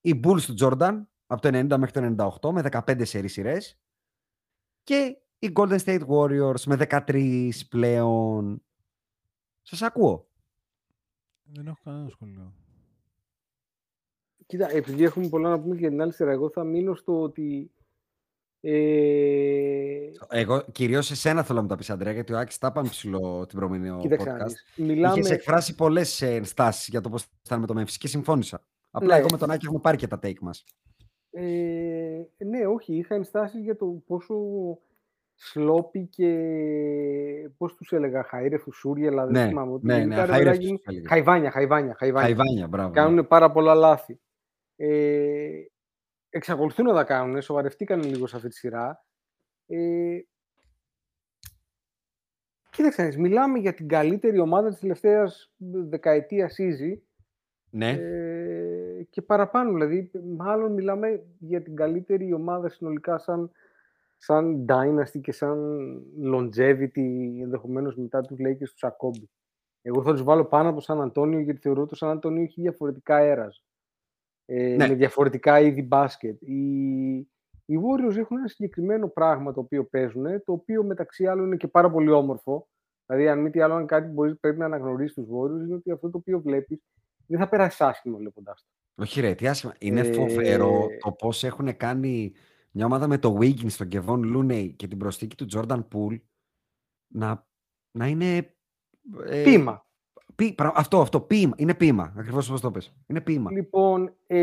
Οι 0.06 0.20
Bulls 0.24 0.42
του 0.42 0.56
Jordan 0.60 1.02
από 1.28 1.42
το 1.42 1.48
90 1.48 1.78
μέχρι 1.78 2.16
το 2.16 2.32
98 2.42 2.52
με 2.52 2.64
15 2.72 3.02
σερί 3.06 3.28
σειρές. 3.28 3.80
Και 4.84 5.18
οι 5.40 5.52
Golden 5.56 5.78
State 5.78 6.06
Warriors 6.08 6.62
με 6.66 6.78
13 6.90 7.50
πλέον. 7.70 8.64
Σας 9.62 9.82
ακούω. 9.82 10.28
Δεν 11.44 11.68
έχω 11.68 11.78
κανένα 11.84 12.10
σχολείο. 12.10 12.54
Κοίτα, 14.46 14.72
επειδή 14.72 15.04
έχουμε 15.04 15.28
πολλά 15.28 15.50
να 15.50 15.60
πούμε 15.60 15.76
για 15.76 15.90
την 15.90 16.02
άλλη 16.02 16.14
σειρά, 16.14 16.32
εγώ 16.32 16.50
θα 16.50 16.64
μείνω 16.64 16.96
στο 16.96 17.22
ότι. 17.22 17.72
Ε, 18.60 20.10
Εγώ 20.30 20.66
κυρίως 20.72 21.06
σε 21.06 21.16
σένα 21.16 21.44
θέλω 21.44 21.56
να 21.58 21.62
μου 21.62 21.70
τα 21.70 21.76
πεις 21.76 21.90
Αντρέα 21.90 22.14
γιατί 22.14 22.34
ο 22.34 22.38
Άκης 22.38 22.58
τα 22.58 22.68
είπαμε 22.68 22.90
ψηλό 22.90 23.46
την 23.46 23.58
προηγούμενη 23.58 24.02
κοίταξε 24.02 24.30
να 24.30 24.36
podcast. 24.36 24.48
δεις. 24.48 24.64
Μιλάμε. 24.76 25.20
Είχες 25.20 25.32
εκφράσει 25.32 25.76
πολλές 25.76 26.22
ε, 26.22 26.36
ενστάσεις 26.36 26.88
για 26.88 27.02
το 27.02 27.10
πώς 27.10 27.26
ήταν 27.46 27.60
με 27.60 27.66
το 27.66 27.82
Memphis 27.82 27.92
και 27.92 28.08
συμφώνησα. 28.08 28.66
Απλά 28.96 29.14
Ναι. 29.14 29.20
εγώ 29.20 29.28
με 29.32 29.38
τον 29.38 29.52
Άκη 29.52 29.66
έχουμε 29.66 29.80
πάρει 29.82 29.98
και 29.98 30.08
τα 30.08 30.20
take 30.24 30.40
μας. 30.42 30.64
Ε, 31.30 32.22
ναι, 32.38 32.66
όχι, 32.68 32.96
είχα 32.98 33.16
ενστάσεις 33.16 33.62
για 33.64 33.76
το 33.76 33.86
πόσο 34.08 34.36
σλόπι 35.36 36.08
και 36.08 36.30
πώς 37.58 37.76
τους 37.76 37.92
έλεγα, 37.92 38.26
χαΐρε, 38.32 38.58
φουσούριελα, 38.60 39.24
δεν 39.26 39.32
Ναι, 39.42 39.48
θυμάμαι. 39.48 39.72
ότι 39.74 39.86
ναι, 39.86 39.94
ναι, 39.94 40.00
γενικά, 40.00 40.26
ρε 40.26 40.32
χαΐρε 40.32 40.38
παιδάκι 40.38 40.60
τους 40.60 40.72
μου, 40.72 40.80
έλεγες. 40.86 41.08
Χαϊβάνια, 41.10 41.52
χαϊβάνια, 41.52 41.96
χαϊβάνια. 41.98 42.26
Χαϊβάνια, 42.36 42.68
μπράβο. 42.68 42.88
ναι. 42.88 42.94
Κάνουν 42.94 43.28
πάρα 43.28 43.52
πολλά 43.52 43.74
λάθη. 43.76 44.20
Ε, 44.76 45.50
εξακολουθούν 46.30 46.86
να 46.86 46.94
τα 46.94 47.04
κάνουν, 47.04 47.42
σοβαρευτήκαν 47.42 48.04
λίγο 48.04 48.28
σε 48.28 48.36
αυτή 48.36 48.48
τη 48.48 48.56
σειρά. 48.56 49.06
Ε, 49.68 50.18
κοίταξε, 52.70 53.02
να 53.02 53.08
δεις, 53.08 53.18
μιλάμε 53.18 53.60
για 53.60 53.74
την 53.74 53.88
καλύτερη 53.88 54.40
ομάδα 54.40 54.70
της 54.70 54.80
τελευταίας 54.80 55.54
δεκαετίας 55.90 56.56
easy 56.60 57.00
Ναι. 57.70 57.90
ε, 57.90 58.75
και 59.10 59.22
παραπάνω. 59.22 59.72
Δηλαδή, 59.72 60.12
μάλλον 60.38 60.72
μιλάμε 60.74 61.24
για 61.40 61.62
την 61.62 61.76
καλύτερη 61.76 62.34
ομάδα 62.34 62.70
συνολικά 62.70 63.18
σαν, 63.18 63.52
σαν 64.18 64.66
dynasty 64.70 65.20
και 65.22 65.32
σαν 65.32 65.60
longevity 66.34 67.40
ενδεχομένως 67.42 67.96
μετά 67.96 68.22
τους 68.22 68.38
Lakers 68.40 68.70
του 68.70 68.78
Σακόμπι. 68.78 69.30
Εγώ 69.82 70.04
θα 70.04 70.12
τους 70.12 70.24
βάλω 70.24 70.46
πάνω 70.46 70.70
από 70.70 70.80
Σαν 70.80 71.02
Αντώνιο 71.02 71.40
γιατί 71.40 71.60
θεωρώ 71.60 71.82
ότι 71.82 71.90
το 71.90 71.96
Σαν 71.96 72.10
Αντώνιο 72.10 72.44
έχει 72.44 72.62
διαφορετικά 72.62 73.16
αέρας. 73.16 73.64
Ε, 74.46 74.76
Ναι. 74.76 74.88
Με 74.88 74.94
διαφορετικά 74.94 75.60
είδη 75.60 75.82
μπάσκετ. 75.82 76.42
Οι, 76.42 77.16
οι 77.66 77.80
Warriors 77.82 78.16
έχουν 78.18 78.38
ένα 78.38 78.48
συγκεκριμένο 78.48 79.08
πράγμα 79.08 79.54
το 79.54 79.60
οποίο 79.60 79.84
παίζουν, 79.86 80.44
το 80.44 80.52
οποίο 80.52 80.84
μεταξύ 80.84 81.28
άλλων 81.28 81.46
είναι 81.46 81.56
και 81.56 81.68
πάρα 81.68 81.92
πολύ 81.92 82.10
όμορφο. 82.12 82.68
Δηλαδή, 83.06 83.28
αν 83.28 83.40
μη 83.40 83.50
τι 83.50 83.62
άλλο, 83.62 83.74
αν 83.74 83.86
κάτι 83.86 84.08
μπορείς, 84.08 84.40
πρέπει 84.40 84.58
να 84.58 84.66
αναγνωρίσεις 84.66 85.16
τους 85.16 85.26
Warriors, 85.26 85.66
είναι 85.66 85.76
ότι 85.76 85.92
αυτό 85.92 86.10
το 86.10 86.18
οποίο 86.18 86.40
βλέπεις 86.40 86.82
δεν 87.28 87.40
θα 87.40 87.50
περάσεις 87.50 87.82
άσχημα 87.82 88.18
βλέποντάς 88.18 88.64
το. 88.64 88.70
Όχι 88.98 89.22
ρε, 89.22 89.34
τι 89.36 89.48
άσχημα. 89.48 89.74
Είναι 89.80 90.00
Ε, 90.00 90.14
φοβερό 90.14 90.88
το 91.00 91.12
πώς 91.12 91.44
έχουν 91.44 91.78
κάνει 91.78 92.32
μια 92.72 92.86
ομάδα 92.86 93.08
με 93.08 93.18
το 93.18 93.38
Wiggins, 93.42 93.72
τον 93.72 93.88
Kevon 93.92 94.36
Looney 94.36 94.72
και 94.76 94.88
την 94.88 94.98
προσθήκη 94.98 95.36
του 95.36 95.48
Jordan 95.54 95.84
Poole 95.94 96.20
να, 97.08 97.48
να 97.92 98.08
είναι... 98.08 98.54
ε, 99.26 99.44
Ποίημα. 99.44 99.86
ποι- 100.36 100.56
πρα- 100.56 100.74
αυτό, 100.76 101.02
αυτό, 101.02 101.20
ποίημα. 101.22 101.54
Είναι 101.58 101.74
ποίημα. 101.74 102.14
Ακριβώς 102.18 102.50
όπως 102.50 102.62
το 102.62 102.72
πες. 102.72 102.94
Είναι 103.08 103.22
ποίημα. 103.22 103.52
Λοιπόν, 103.52 104.14
ε... 104.28 104.38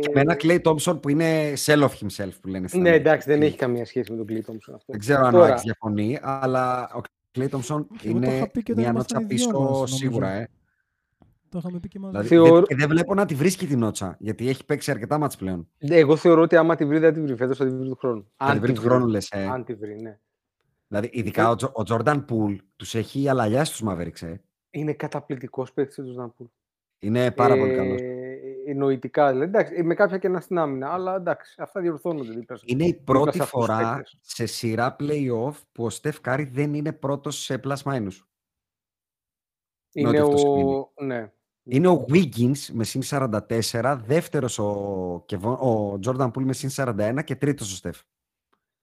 Και 0.00 0.10
με 0.14 0.20
ένα 0.20 0.36
Clay 0.38 0.60
Thompson 0.62 0.98
που 1.02 1.08
είναι 1.08 1.52
sell 1.56 1.80
of 1.82 1.88
himself 1.88 2.30
που 2.40 2.48
λένε 2.48 2.68
στην 2.68 2.80
Ναι, 2.80 2.88
Αμερική. 2.88 3.08
εντάξει, 3.08 3.28
δεν 3.30 3.42
έχει 3.42 3.56
καμία 3.56 3.84
σχέση 3.84 4.12
με 4.12 4.16
τον 4.24 4.26
Clay 4.28 4.50
Thompson 4.50 4.74
αυτό. 4.74 4.84
Δεν 4.86 4.98
ξέρω 4.98 5.20
αν 5.24 5.34
ο 5.34 5.38
Τώρα, 5.38 5.50
Άκης 5.50 5.62
διαφωνεί, 5.62 6.18
αλλά 6.22 6.90
ο 6.94 7.00
Clay 7.34 7.48
Thompson 7.48 7.86
Όχι, 7.92 8.08
εγώ 8.08 8.18
το 8.20 8.26
είχα 8.26 8.36
είναι 8.36 8.48
πει 8.52 8.62
και 8.62 8.72
όταν 8.72 8.82
μια 8.84 8.92
ήμασταν 8.92 9.22
νότσα 9.22 9.34
οι 9.34 9.36
δυο 9.36 9.46
μας, 9.46 9.56
πίσω 9.58 9.58
νομίζω. 9.72 9.86
σίγουρα. 9.86 10.28
Ε. 10.30 10.48
Το 11.54 11.60
είχαμε 11.60 11.78
πει 11.80 11.88
και 11.88 11.98
μαζί. 11.98 12.10
Δηλαδή, 12.10 12.28
Θεωρώ- 12.28 12.54
δεν, 12.54 12.64
και 12.64 12.74
δεν 12.74 12.88
βλέπω 12.88 13.14
να 13.14 13.24
τη 13.24 13.34
βρίσκει 13.34 13.66
την 13.66 13.78
νότσα, 13.78 14.16
γιατί 14.18 14.48
έχει 14.48 14.64
παίξει 14.64 14.90
αρκετά 14.90 15.18
μάτς 15.18 15.36
πλέον. 15.36 15.68
ναι, 15.78 15.96
εγώ 15.96 16.16
θεωρώ 16.16 16.42
ότι 16.42 16.56
άμα 16.56 16.74
τη 16.74 16.84
βρει, 16.84 16.98
δεν 16.98 17.14
τη 17.14 17.20
βρει 17.20 17.36
φέτος, 17.36 17.56
θα 17.56 17.64
τη 17.66 17.76
βρει 17.76 17.88
του 17.88 17.96
χρόνου. 17.96 18.30
Θα 18.36 18.52
τη 18.52 18.58
βρει 18.58 18.72
του 18.72 18.80
χρόνου, 18.80 19.06
λες, 19.06 19.30
ε. 19.30 19.44
Αν 19.46 19.64
τη 19.64 19.74
βρει, 19.74 20.00
ναι. 20.00 20.18
Δηλαδή, 20.88 21.10
ειδικά 21.12 21.50
ο, 21.50 21.54
Τζο- 21.56 21.72
ο 21.74 21.82
Jordan 21.88 22.24
Poole 22.28 22.56
τους 22.76 22.94
έχει 22.94 23.28
αλαλιάσει 23.28 23.72
τους 23.72 23.82
Mavericks, 23.88 24.22
ε. 24.22 24.34
Είναι 24.70 24.92
καταπληκτικός 24.92 25.72
παίκτης 25.72 25.96
του 25.96 26.12
Ζανπούλ. 26.12 26.46
Είναι 26.98 27.30
πάρα 27.30 27.56
πολύ 27.56 27.74
καλός. 27.74 28.00
Ε, 28.00 28.72
νοητικά, 28.74 29.30
δηλαδή, 29.32 29.44
εντάξει, 29.48 29.82
με 29.82 29.94
κάποια 29.94 30.18
κενά 30.18 30.40
στην 30.40 30.58
άμυνα, 30.58 30.88
αλλά 30.92 31.14
εντάξει, 31.16 31.54
αυτά 31.58 31.80
διορθώνονται 31.80 32.32
δίπλα 32.32 32.56
σε- 32.56 32.64
Είναι 32.68 32.84
η 32.84 32.86
δίπλα 32.86 33.04
πρώτη 33.04 33.36
σε 33.36 33.42
αυτούς 33.42 33.58
τους 33.64 33.74
φορά 33.74 33.94
παίκτες. 33.94 34.18
σε 34.20 34.46
σειρά 34.46 34.96
play-off 35.00 35.54
που 35.72 35.84
ο 35.84 35.88
Steph 36.02 36.20
Curry 36.24 36.46
δεν 36.50 36.74
είναι 36.74 36.92
πρώτος 36.92 37.36
σε 37.42 37.60
plus 37.64 37.76
minus. 37.82 38.16
Είναι 39.92 40.08
ότι 40.08 40.18
αυτό 40.18 40.32
ο... 40.32 40.36
σημαίνει. 40.38 40.86
Ναι. 41.00 41.32
Είναι 41.64 41.88
ο 41.88 42.04
Wiggins 42.08 42.58
με 42.72 42.84
συν 42.84 43.02
44, 43.04 44.00
δεύτερος 44.06 44.58
ο, 44.58 45.24
Kevon- 45.28 45.58
ο 45.58 45.98
Jordan 46.06 46.26
Poole 46.30 46.42
με 46.42 46.52
συν 46.52 46.70
41 46.72 47.18
και 47.24 47.36
τρίτος 47.36 47.74
ο 47.74 47.88
Steph. 47.88 48.00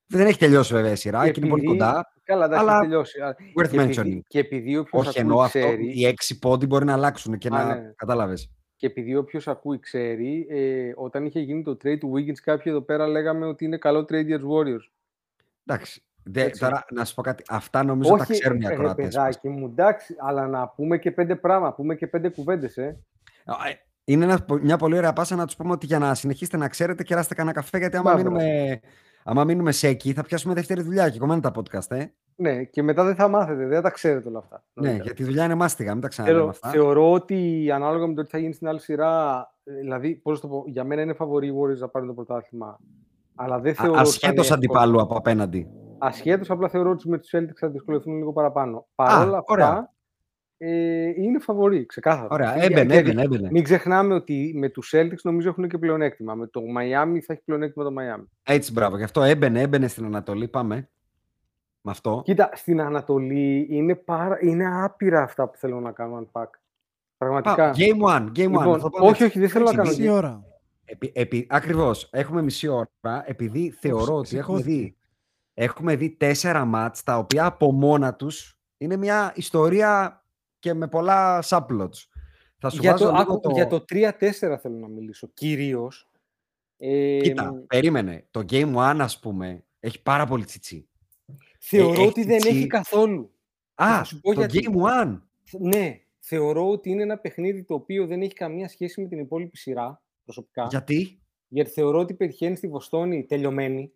Δεν 0.05 0.27
έχει 0.27 0.37
τελειώσει 0.37 0.73
βέβαια 0.73 0.91
η 0.91 0.95
σειρά, 0.95 1.25
Και 1.25 1.31
και 1.31 1.39
είναι 1.39 1.49
πολύ 1.49 1.61
επειδή- 1.63 1.77
κοντά. 1.79 2.13
Καλά, 2.23 2.45
εντάξει, 2.45 2.63
αλλά 2.63 2.73
έχει 2.77 2.81
τελειώσει. 2.81 3.19
Α, 3.21 3.35
worth 3.59 3.69
και 3.69 3.79
επειδή- 3.81 3.99
mentioning. 4.01 4.19
Και 4.27 4.39
επειδή 4.39 4.77
όποιος 4.77 5.01
Όχι, 5.01 5.09
ακούει 5.09 5.21
εννοώ 5.21 5.41
αυτό, 5.43 5.59
ξέρει, 5.59 5.99
οι 5.99 6.05
έξι 6.05 6.39
πόντι 6.39 6.65
μπορεί 6.65 6.85
να 6.85 6.93
αλλάξουν 6.93 7.37
και 7.37 7.47
Α, 7.47 7.51
να 7.51 7.65
ναι. 7.75 7.91
κατάλαβες. 7.95 8.51
και 8.75 8.87
επειδή 8.87 9.15
όποιος 9.15 9.47
ακούει 9.47 9.79
ξέρει, 9.79 10.45
ε, 10.49 10.91
όταν 10.95 11.25
είχε 11.25 11.39
γίνει 11.39 11.63
το 11.63 11.71
trade 11.71 11.97
του 11.99 12.13
Wiggins, 12.15 12.39
κάποιοι 12.43 12.63
εδώ 12.75 12.81
πέρα 12.81 13.07
λέγαμε 13.07 13.45
ότι 13.45 13.65
είναι 13.65 13.77
καλό 13.77 13.99
trade 13.99 14.25
για 14.25 14.39
τους 14.39 14.47
Warriors. 14.51 14.91
Εντάξει. 15.65 16.03
Δε, 16.23 16.41
Έτσι. 16.43 16.59
τώρα 16.61 16.85
να 16.91 17.05
σου 17.05 17.13
πω 17.15 17.21
κάτι. 17.21 17.43
Αυτά 17.49 17.83
νομίζω 17.83 18.15
τα 18.17 18.25
ξέρουν 18.29 18.61
οι 18.61 18.65
ρε 18.67 18.73
ακροατές 18.73 19.03
μας. 19.05 19.13
παιδάκι 19.15 19.49
μου, 19.49 19.65
εντάξει, 19.65 20.15
αλλά 20.19 20.47
να 20.47 20.67
πούμε 20.67 20.97
και 20.97 21.11
πέντε 21.11 21.35
πράγματα, 21.35 21.73
πούμε 21.75 21.95
και 21.95 22.07
πέντε 22.07 22.29
κουβέντες, 22.29 22.77
ε. 22.77 22.99
Α, 23.45 23.53
ε, 23.69 23.79
Είναι 24.03 24.23
ένα, 24.25 24.45
μια 24.61 24.77
πολύ 24.77 24.97
ωραία 24.97 25.13
πάσα 25.13 25.35
να 25.35 25.45
τους 25.45 25.55
πούμε 25.55 25.71
ότι 25.71 25.85
για 25.85 25.99
να 25.99 26.13
συνεχίσετε 26.15 26.57
να 26.57 26.67
ξέρετε, 26.67 27.03
κεράστε 27.03 27.33
κανένα 27.33 27.55
καφέ. 27.55 27.77
Γιατί 27.77 27.97
άμα 27.97 28.13
Μπράβο. 28.13 28.29
μείνουμε, 28.31 28.79
άμα 29.23 29.43
μείνουμε 29.43 29.71
σε 29.71 29.87
εκεί, 29.87 30.13
θα 30.13 30.23
πιάσουμε 30.23 30.53
δεύτερη 30.53 30.81
δουλειά 30.81 31.09
και 31.09 31.19
κομμάτι 31.19 31.41
τα 31.41 31.51
podcast. 31.55 31.91
Ε. 31.97 32.05
Ναι, 32.35 32.63
και 32.63 32.83
μετά 32.83 33.03
δεν 33.03 33.15
θα 33.15 33.27
μάθετε, 33.27 33.65
δεν 33.65 33.75
θα 33.75 33.81
τα 33.81 33.89
ξέρετε 33.89 34.27
όλα 34.29 34.37
αυτά. 34.37 34.63
Ναι, 34.73 34.81
νωρίτερα. 34.83 35.03
γιατί 35.03 35.21
η 35.21 35.25
δουλειά 35.25 35.45
είναι 35.45 35.55
μάστιγα, 35.55 35.91
μην 35.93 36.01
τα 36.01 36.07
ξαναλέμε 36.07 36.39
Θέλω- 36.39 36.51
αυτά. 36.51 36.69
θεωρώ 36.69 37.11
ότι 37.11 37.69
ανάλογα 37.73 38.07
με 38.07 38.13
το 38.13 38.23
τι 38.23 38.29
θα 38.29 38.37
γίνει 38.37 38.53
στην 38.53 38.67
άλλη 38.67 38.79
σειρά, 38.79 39.39
ε, 39.63 39.73
δηλαδή, 39.73 40.15
πώς 40.15 40.39
το 40.39 40.47
πω, 40.47 40.63
για 40.67 40.83
μένα 40.83 41.01
είναι 41.01 41.13
φαβορή 41.13 41.47
οι 41.47 41.53
Warriors 41.61 41.77
να 41.77 41.87
πάρουν 41.87 42.07
το 42.07 42.13
πρωτάθλημα. 42.13 42.79
Αλλά 43.35 43.59
δεν 43.59 43.75
θεωρώ. 43.75 43.91
ότι 43.91 44.01
θα 44.01 44.07
Ασχέτω 44.09 44.31
είναι 44.31 44.41
εύκολο. 44.41 44.57
αντιπάλου 44.57 45.01
από 45.01 45.15
απέναντι. 45.17 45.67
Ασχέτως, 46.01 46.49
απλά 46.49 46.69
θεωρώ 46.69 46.89
ότι 46.89 47.09
με 47.09 47.17
τους 47.17 47.29
Celtics 47.35 47.55
θα 47.55 47.69
δυσκολευτούν 47.69 48.17
λίγο 48.17 48.33
παραπάνω. 48.33 48.87
Παρ' 48.95 49.27
όλα 49.27 49.43
ωραία. 49.45 49.67
αυτά, 49.67 49.93
ε, 50.57 51.05
είναι 51.07 51.39
φαβορή, 51.39 51.85
ξεκάθαρα. 51.85 52.27
Ωραία, 52.31 52.53
Και- 52.53 52.65
έμπαινε, 52.65 52.93
και- 52.93 52.99
έμπαινε, 52.99 53.21
έμπαινε. 53.21 53.47
Μην 53.51 53.63
ξεχνάμε 53.63 54.13
ότι 54.13 54.53
με 54.55 54.69
τους 54.69 54.93
Celtics 54.95 55.21
νομίζω 55.23 55.49
έχουν 55.49 55.67
και 55.67 55.77
πλεονέκτημα. 55.77 56.35
Με 56.35 56.47
το 56.47 56.61
Miami 56.77 57.17
θα 57.25 57.33
έχει 57.33 57.41
πλεονέκτημα 57.45 57.85
το 57.85 57.93
Miami. 57.99 58.25
Έτσι, 58.43 58.71
μπράβο. 58.71 58.97
Γι' 58.97 59.03
αυτό 59.03 59.21
έμπαινε, 59.23 59.61
έμπαινε 59.61 59.87
στην 59.87 60.05
Ανατολή. 60.05 60.47
Πάμε. 60.47 60.89
Με 61.81 61.91
αυτό. 61.91 62.21
Κοίτα, 62.25 62.49
στην 62.53 62.81
Ανατολή 62.81 63.67
είναι, 63.69 63.95
πάρα, 63.95 64.37
είναι 64.41 64.83
άπειρα 64.83 65.21
αυτά 65.21 65.49
που 65.49 65.57
θέλω 65.57 65.79
να 65.79 65.91
κάνω 65.91 66.27
unpack. 66.31 66.45
Πραγματικά. 67.17 67.65
Α, 67.69 67.73
game 67.75 68.07
one, 68.09 68.21
game 68.21 68.45
one. 68.45 68.59
Λοιπόν, 68.59 68.79
Θα 68.79 68.79
το 68.79 68.89
πάμε 68.89 69.05
όχι, 69.05 69.09
έτσι. 69.11 69.23
όχι, 69.23 69.39
δεν 69.39 69.49
θέλω 69.49 69.65
να 69.65 69.71
κάνω 69.73 69.89
Μισή 69.89 70.09
ώρα. 70.09 70.43
Επί, 70.85 71.11
επί, 71.15 71.47
ακριβώς. 71.49 72.09
Έχουμε 72.11 72.41
μισή 72.41 72.67
ώρα, 72.67 73.23
επειδή 73.25 73.69
θεωρώ 73.79 74.15
ότι 74.15 74.37
έχουμε 74.37 74.57
σηκώθηκε. 74.57 74.81
δει, 74.81 74.95
έχουμε 75.53 75.95
δει 75.95 76.09
τέσσερα 76.09 76.65
μάτς, 76.65 77.03
τα 77.03 77.17
οποία 77.17 77.45
από 77.45 77.71
μόνα 77.71 78.15
τους 78.15 78.59
είναι 78.77 78.97
μια 78.97 79.33
ιστορία 79.35 80.25
και 80.59 80.73
με 80.73 80.87
πολλά 80.87 81.43
subplots. 81.47 82.05
Θα 82.57 82.69
σου 82.69 82.79
Για 82.79 82.91
βάζω 82.91 83.05
το, 83.05 83.11
λίγο 83.11 83.21
άκου, 83.21 83.39
το... 83.39 83.49
για 83.49 83.67
το 83.67 83.85
3-4 83.89 84.11
θέλω 84.61 84.77
να 84.77 84.87
μιλήσω. 84.87 85.27
Κυρίως. 85.33 86.11
Ε, 86.77 87.19
Κοίτα, 87.21 87.63
περίμενε. 87.67 88.27
Το 88.31 88.39
Game 88.49 88.75
1, 88.75 88.95
ας 88.99 89.19
πούμε, 89.19 89.63
έχει 89.79 90.01
πάρα 90.01 90.25
πολύ 90.25 90.45
τσιτσί. 90.45 90.89
θεωρώ 91.59 91.91
έχει 91.93 92.07
ότι 92.07 92.23
δεν 92.23 92.39
τσιτσί. 92.39 92.57
έχει 92.57 92.67
καθόλου. 92.67 93.35
Α, 93.75 93.97
θα 93.97 94.03
σου 94.03 94.19
πω 94.19 94.33
το 94.33 94.39
γιατί. 94.45 94.69
Game 94.73 95.05
1. 95.05 95.21
Ναι, 95.59 96.01
θεωρώ 96.19 96.69
ότι 96.69 96.89
είναι 96.89 97.01
ένα 97.01 97.17
παιχνίδι 97.17 97.63
το 97.63 97.73
οποίο 97.73 98.07
δεν 98.07 98.21
έχει 98.21 98.33
καμία 98.33 98.67
σχέση 98.67 99.01
με 99.01 99.07
την 99.07 99.19
υπόλοιπη 99.19 99.57
σειρά 99.57 100.03
προσωπικά. 100.23 100.67
Γιατί; 100.69 101.21
Γιατί 101.47 101.69
θεωρώ 101.69 101.99
ότι 101.99 102.13
πετυχαίνει 102.13 102.55
στη 102.55 102.67
Βοστόνη 102.67 103.25
τελειωμένη. 103.25 103.91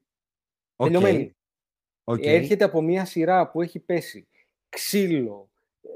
Οκ, 0.76 0.88
Τελειωμένη. 0.88 1.36
Οκ. 2.06 2.26
Έρχεται 2.26 2.64
από 2.64 2.82
μια 2.82 3.06
σειρά 3.06 3.50
που 3.52 3.62
έχει 3.62 3.80
πέσει 3.80 4.28
ξύλο. 4.70 5.50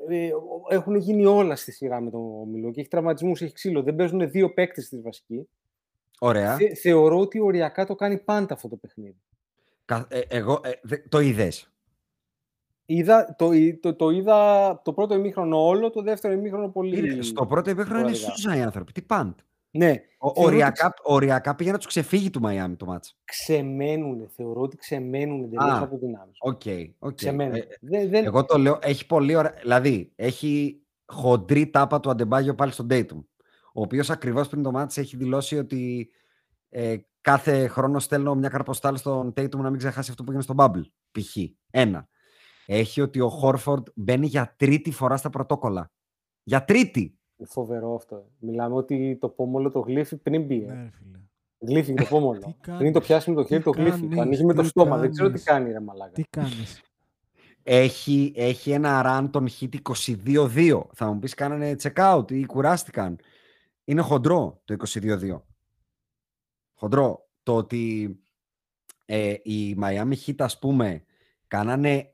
Ε, 0.10 0.30
έχουν 0.70 0.95
γίνει 0.95 1.26
όλα 1.26 1.55
στη 1.55 1.72
σειρά 1.72 2.01
με 2.01 2.10
τον 2.10 2.22
Ομιλό 2.41 2.72
και 2.72 2.80
έχει 2.80 2.89
τραυματισμούς, 2.89 3.41
έχει 3.41 3.53
ξύλο. 3.53 3.84
Δεν 3.84 3.95
παίζουν 3.95 4.30
δύο 4.30 4.53
παίκτες 4.53 4.86
στη 4.86 4.99
βασική. 4.99 5.49
Ωραία. 6.20 6.55
Θε, 6.55 6.76
θεωρώ 6.76 7.20
ότι 7.20 7.39
οριακά 7.39 7.86
το 7.86 7.95
κάνει 7.95 8.18
πάντα 8.18 8.53
αυτό 8.53 8.68
το 8.68 8.76
παιχνίδι. 8.76 9.22
Κα- 9.86 10.07
ε, 10.10 10.22
εγώ, 10.28 10.62
ε, 10.64 10.70
δε- 10.82 10.97
το 11.10 11.20
είδες; 11.20 11.74
Είδα, 12.86 13.36
το, 13.38 13.51
εί- 13.51 13.80
το, 13.82 13.95
το 13.95 14.10
είδα 14.10 14.82
το 14.84 14.93
πρώτο 14.93 15.14
ημίχρονο 15.16 15.65
όλο, 15.68 15.90
το 15.90 16.02
δεύτερο 16.02 16.34
ημίχρονο 16.34 16.69
πολύ. 16.69 16.98
Είδες, 16.98 17.27
στο 17.27 17.45
πρώτο 17.45 17.69
επίχρονο 17.69 17.99
είναι 17.99 18.10
αργά. 18.10 18.19
σούζα 18.34 18.57
οι 18.57 18.61
άνθρωποι. 18.61 18.91
Τι 18.91 19.02
πάντα. 19.01 19.34
Ναι, 19.71 19.89
Ο, 20.17 20.27
Θεωρώ 20.27 20.31
ότι 20.33 20.45
οριακά, 20.45 20.93
οριακά 21.03 21.55
πήγε 21.55 21.71
να 21.71 21.77
τους 21.77 21.87
ξεφύγει 21.87 22.29
του 22.29 22.41
Μαϊάμι 22.41 22.75
το 22.75 22.85
ματς. 22.85 23.18
ξεμένουνε. 23.23 24.27
Θεωρώ 24.35 24.61
ότι 24.61 24.77
ξεμένουν 24.77 25.43
εντελώς 25.43 25.64
Α, 25.63 25.79
από 25.79 25.97
δυνάμεις. 25.97 26.31
Οκ, 26.39 26.61
οκ. 26.99 27.13
Ξεμένουν. 27.15 27.55
Ε, 27.55 27.67
δεν, 27.81 28.09
δεν... 28.09 28.25
Εγώ 28.25 28.45
το 28.45 28.57
λέω, 28.57 28.79
έχει 28.81 29.05
πολύ 29.05 29.35
ωραία. 29.35 29.53
Δηλαδή, 29.61 30.11
έχει 30.15 30.81
χοντρή 31.05 31.69
τάπα 31.69 31.99
του 31.99 32.09
Αντεμπάγιο 32.09 32.55
πάλι 32.55 32.71
στον 32.71 32.87
Dayton. 32.89 33.23
Ο 33.73 33.81
οποίος 33.81 34.09
ακριβώς 34.09 34.47
πριν 34.47 34.63
το 34.63 34.71
ματς 34.72 34.97
έχει 34.97 35.17
δηλώσει 35.17 35.57
ότι 35.57 36.09
ε, 36.69 36.95
κάθε 37.21 37.67
χρόνο 37.67 37.99
στέλνω 37.99 38.35
μια 38.35 38.49
καρτ 38.49 38.69
ποστάλ 38.69 38.97
στον 38.97 39.33
Dayton 39.35 39.57
να 39.57 39.69
μην 39.69 39.79
ξεχάσει 39.79 40.09
αυτό 40.09 40.23
που 40.23 40.31
έγινε 40.31 40.43
στο 40.43 40.55
Bubble. 40.57 40.83
Π.χ. 41.11 41.35
Ένα. 41.71 42.07
Έχει 42.65 43.01
ότι 43.01 43.19
ο 43.19 43.29
Χόρφορντ 43.29 43.87
μπαίνει 43.95 44.27
για 44.27 44.55
τρίτη 44.57 44.91
φορά 44.91 45.17
στα 45.17 45.29
πρωτόκολλα. 45.29 45.91
Για 46.43 46.65
τρίτη! 46.65 47.18
Φοβερό 47.45 47.95
αυτό. 47.95 48.16
ε. 48.16 48.22
Μιλάμε 48.40 48.76
ότι 48.76 49.18
το 49.22 49.30
πόμολο 49.30 49.72
το 49.72 49.80
γλύφει 49.80 50.16
πριν 50.18 50.44
μπει. 50.45 50.64
ε. 50.70 50.74
Ναι, 50.74 50.82
ρε 50.84 50.90
φίλε. 50.91 51.18
Γλύφει 51.60 51.94
το 51.94 52.06
πόμολο. 52.10 52.40
Τι 52.45 52.53
πριν 52.61 52.78
κάνεις, 52.78 52.94
το 52.94 52.99
πιάσει 52.99 53.30
με 53.30 53.36
το 53.36 53.41
τι 53.41 53.48
χέρι, 53.48 53.64
το 53.64 53.70
γλύφει. 53.72 53.91
Το 53.99 54.07
κάνεις, 54.07 54.20
ανοίγει 54.20 54.45
με 54.45 54.53
το 54.53 54.61
τι 54.61 54.68
στόμα. 54.68 54.98
Δεν 54.98 55.11
ξέρω 55.11 55.30
τι 55.32 55.44
κάνεις. 55.44 55.44
κάνει, 55.44 55.72
ρε 55.72 55.80
Μαλάκα. 55.80 56.11
Τι 56.11 56.24
κάνεις; 56.30 56.82
Έχει, 57.64 58.34
έχει 58.36 58.72
ένα 58.72 59.02
run 59.06 59.30
των 59.32 59.48
hit 59.60 59.70
22-2. 60.26 60.82
Θα 60.94 61.14
μου 61.14 61.20
πεις 61.20 61.34
κάνανε 61.34 61.76
check 61.82 62.16
out 62.18 62.32
ή 62.32 62.45
κουράστηκαν. 62.45 63.20
Είναι 63.84 64.02
χοντρό 64.02 64.61
το 64.66 64.76
22-2. 64.94 65.41
Χοντρό. 66.74 67.28
Το 67.44 67.56
ότι 67.56 68.16
ε, 69.06 69.36
οι 69.44 69.78
Miami 69.82 70.14
Heat 70.26 70.36
ας 70.38 70.60
πούμε 70.60 71.03
κάνανε 71.48 72.14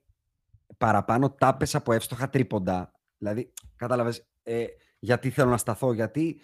παραπάνω 0.78 1.32
τάπες 1.32 1.76
από 1.76 1.94
εύστοχα 1.94 2.30
τρίποντα. 2.30 2.92
Δηλαδή, 3.18 3.54
κατάλαβες, 3.76 4.28
ε, 4.44 4.66
γιατί 5.06 5.30
θέλω 5.30 5.50
να 5.50 5.58
σταθώ, 5.58 5.94
γιατί 5.94 6.40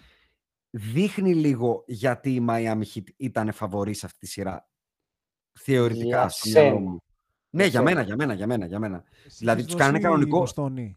δείχνει 0.70 1.34
λίγο 1.34 1.84
γιατί 1.86 2.30
οι 2.34 2.44
Miami 2.48 2.82
Heat 2.94 3.04
ήταν 3.16 3.52
φαβορί 3.52 3.94
σε 3.94 4.06
αυτή 4.06 4.18
τη 4.18 4.26
σειρά. 4.26 4.68
Θεωρητικά, 5.52 6.04
Για 6.06 6.28
στο 6.28 6.48
μυαλό 6.50 6.68
σένα. 6.68 6.80
μου. 6.80 7.02
Ναι, 7.50 7.62
Για 7.62 7.70
για 7.70 7.78
σένα. 7.78 7.82
μένα, 7.82 8.02
για 8.02 8.16
μένα, 8.16 8.34
για 8.34 8.46
μένα, 8.46 8.66
για 8.66 8.78
μένα. 8.78 9.04
Εσύ 9.26 9.36
Δηλαδή, 9.38 9.58
έχεις 9.60 9.70
τους 9.72 9.80
κάνανε 9.80 9.98
δώσει 9.98 10.10
κανονικό- 10.12 10.38
Βοστόνη. 10.38 10.96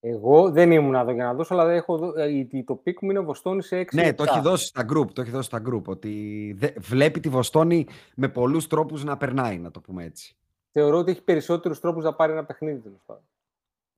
Εγώ 0.00 0.50
δεν 0.50 0.70
ήμουν 0.70 0.94
εδώ 0.94 1.10
για 1.12 1.24
να 1.24 1.34
δώσω, 1.34 1.54
αλλά 1.54 1.72
έχω, 1.72 1.98
δω- 1.98 2.16
ε, 2.18 2.30
η- 2.50 2.64
το 2.64 2.74
pick 2.74 3.02
μου 3.02 3.10
είναι 3.10 3.20
Βοστόνη 3.20 3.62
σε 3.62 3.76
6. 3.78 3.96
Ναι, 3.96 4.14
το 4.14 4.22
έχει 4.22 4.40
δώσει 4.40 4.66
στα 4.66 4.84
γκρουπ. 4.92 5.10
Το 5.12 5.20
έχει 5.20 5.30
δώσει 5.30 5.46
στα 5.46 5.62
γκρουπ 5.68 5.82
ότι 5.84 6.52
δε- 6.58 6.72
βλέπει 6.78 7.20
τη 7.20 7.28
Βοστόνη 7.28 7.86
με 8.16 8.28
πολλούς 8.28 8.66
τρόπους 8.66 9.04
να 9.04 9.16
περνάει, 9.16 9.58
να 9.58 9.70
το 9.70 9.80
πούμε 9.80 10.04
έτσι. 10.04 10.36
Θεωρώ 10.72 10.98
ότι 10.98 11.10
έχει 11.10 11.22
περισσότερους 11.22 11.80
τρόπους 11.80 12.04
να 12.04 12.14
πάρει 12.14 12.32
ένα 12.32 12.44
παιχνίδι. 12.44 12.80
τέλος 12.80 13.00
πάντων. 13.06 13.22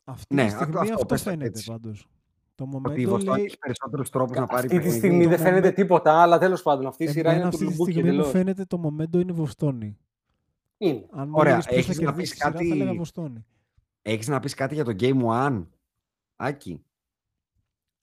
Αυτή 0.04 0.34
Ναι, 0.34 0.44
τη 0.44 0.50
στιγμή 0.50 0.76
αυτό- 0.78 0.92
αυτό, 0.94 1.06
πες 1.06 1.22
το 1.22 1.30
φαίνεται 1.30 1.46
έτσι. 1.58 1.72
Πάντως. 2.64 2.82
Το 2.82 2.90
Ότι 2.90 3.00
η 3.00 3.04
Momento 3.04 3.08
Βοστόνη 3.10 3.36
λέει... 3.36 3.46
έχει 3.46 3.58
περισσότερους 3.58 4.10
τρόπους 4.10 4.36
να 4.36 4.46
πάρει 4.46 4.56
Αυτή 4.66 4.68
τη 4.68 4.74
παιχνίδι. 4.74 4.98
στιγμή 4.98 5.22
Το 5.22 5.28
δεν 5.28 5.38
φαίνεται 5.38 5.68
moment- 5.68 5.74
τίποτα, 5.74 6.22
αλλά 6.22 6.38
τέλος 6.38 6.62
πάντων 6.62 6.86
αυτή 6.86 7.04
η 7.04 7.06
σειρά 7.06 7.30
Εμένα 7.30 7.34
είναι 7.34 7.50
του 7.50 7.56
αυτή 7.56 7.64
τη 7.66 7.70
Λουμπούκι 7.70 7.90
στιγμή 7.92 8.10
μου 8.10 8.16
εντελώ. 8.18 8.30
φαίνεται 8.30 8.64
το 8.64 8.80
Momento 8.84 9.20
είναι 9.20 9.32
Βοστόνη. 9.32 9.96
Είναι. 10.78 11.06
Αν 11.10 11.28
μου 11.28 11.34
Ωραία, 11.36 11.52
έλεγες 11.52 11.66
ποιος 11.66 11.84
θα 11.84 11.90
έχεις 11.92 11.98
να 12.00 12.04
κερδίσει 12.04 12.20
πεις 12.20 12.30
τη 12.30 12.36
σειρά, 12.36 12.52
θα 12.52 12.58
έλεγα 12.64 12.84
κάτι- 12.84 12.98
Βοστόνη. 12.98 13.44
Έχεις 14.02 14.28
να 14.28 14.40
πεις 14.40 14.54
κάτι 14.54 14.74
για 14.74 14.84
το 14.84 14.94
Game 15.00 15.22
One, 15.24 15.66
Άκη; 16.36 16.82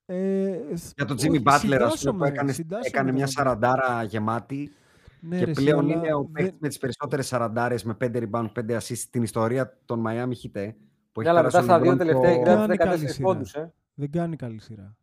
Ε, 0.05 0.57
σ- 0.73 0.93
Για 0.95 1.05
τον 1.05 1.17
όχι, 1.17 1.27
Jimmy 1.29 1.37
Butler, 1.43 1.53
ας 1.53 1.61
πούμε, 1.61 1.77
που 1.89 1.95
συντάσσομαι, 1.97 2.27
έκανε, 2.27 2.51
συντάσσομαι 2.51 2.87
έκανε 2.87 3.07
το 3.09 3.15
μια 3.15 3.25
να 3.25 3.31
το- 3.31 3.31
σαραντάρα 3.31 4.03
γεμάτη 4.03 4.71
Ναι, 5.19 5.37
και 5.37 5.45
ρε, 5.45 5.51
εσύ, 5.51 5.63
πλέον 5.63 5.79
αλλά 5.79 5.93
είναι 5.93 6.13
ο 6.13 6.19
δεν- 6.21 6.31
παίκτης 6.31 6.59
με 6.59 6.67
τις 6.67 6.77
περισσότερες 6.77 7.27
σαραντάρες 7.27 7.83
με 7.83 7.93
5 7.93 8.19
rebound, 8.29 8.51
5 8.53 8.75
assist 8.77 8.95
στην 8.97 9.23
ιστορία 9.23 9.77
των 9.85 10.03
Miami 10.07 10.31
Heat. 10.43 10.49
ε, 10.55 10.75
Που 11.11 11.21
Ναι, 11.21 11.29
έχει 11.29 11.37
αλλά 11.37 11.49
περάσει 11.49 11.57
μετά 11.67 11.75
ο 11.75 11.77
στα 11.77 11.79
δύο 11.79 11.91
LeBron 11.93 11.97
τελευταία 11.97 12.29
έχει 12.29 12.43
το- 12.43 12.49
γράψει 12.49 12.65
Κάνει 12.67 12.77
καλή 12.77 12.91
14 13.05 13.13
σειρά. 13.13 13.27
πόντους. 13.27 13.53
Ε. 13.53 13.73
Δεν 13.97 14.11
κάνει 14.11 14.35
καλή 14.35 14.59
σειρά. 14.59 14.97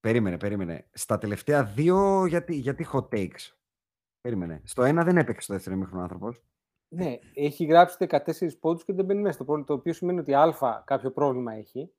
Περίμενε, 0.00 0.36
περίμενε. 0.38 0.86
Στα 0.92 1.18
τελευταία 1.18 1.64
δύο, 1.64 2.26
γιατί, 2.26 2.54
γιατί 2.54 2.86
hot 2.92 3.08
takes; 3.08 3.52
Περίμενε. 4.20 4.60
Στο 4.64 4.82
ένα 4.82 5.04
δεν 5.04 5.16
έπαιξε 5.16 5.40
στο 5.40 5.52
δεύτερο 5.54 5.76
ημίχρονο 5.76 6.02
άνθρωπος. 6.02 6.42
Ναι, 6.88 7.18
έχει 7.34 7.64
γράψει 7.64 7.96
14 8.08 8.58
πόντους 8.60 8.84
και 8.84 8.92
δεν 8.92 9.04
μπαίνει 9.04 9.20
μέσα 9.20 9.32
στο 9.34 9.44
πρόβλημα. 9.44 9.68
Το 9.68 9.74
οποίο 9.74 9.92
σημαίνει 9.92 10.18
ότι 10.18 10.34
Α 10.34 10.82
κάποιο 10.86 11.10
πρόβλημα 11.10 11.52
έχει. 11.52 11.90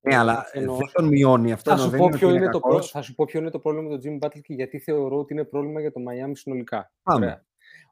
Ναι, 0.00 0.14
Ε, 0.14 0.16
αλλά 0.16 0.32
ε, 0.32 0.36
αφενός. 0.38 0.76
δεν 0.78 0.86
τον 0.92 1.08
μειώνει 1.08 1.52
αυτό. 1.52 1.70
θα 1.70 1.76
ενώ 1.76 1.84
σου, 1.84 1.90
δεν 1.90 1.98
πω 1.98 2.04
είναι 2.06 2.16
ποιο 2.16 2.28
ότι 2.28 2.36
είναι 2.36 2.48
το 2.50 2.60
κακός. 2.60 2.76
πρό- 2.78 2.90
θα 2.90 3.02
σου 3.02 3.14
πω 3.14 3.24
ποιο 3.24 3.40
είναι 3.40 3.50
το 3.50 3.58
πρόβλημα 3.58 3.88
με 3.88 3.98
τον 3.98 4.18
Jimmy 4.20 4.26
Butler 4.26 4.40
και 4.42 4.54
γιατί 4.54 4.78
θεωρώ 4.78 5.18
ότι 5.18 5.32
είναι 5.32 5.44
πρόβλημα 5.44 5.80
για 5.80 5.92
το 5.92 6.00
Miami 6.08 6.30
συνολικά. 6.34 6.92
Πάμε. 7.02 7.24
Ωραία. 7.26 7.44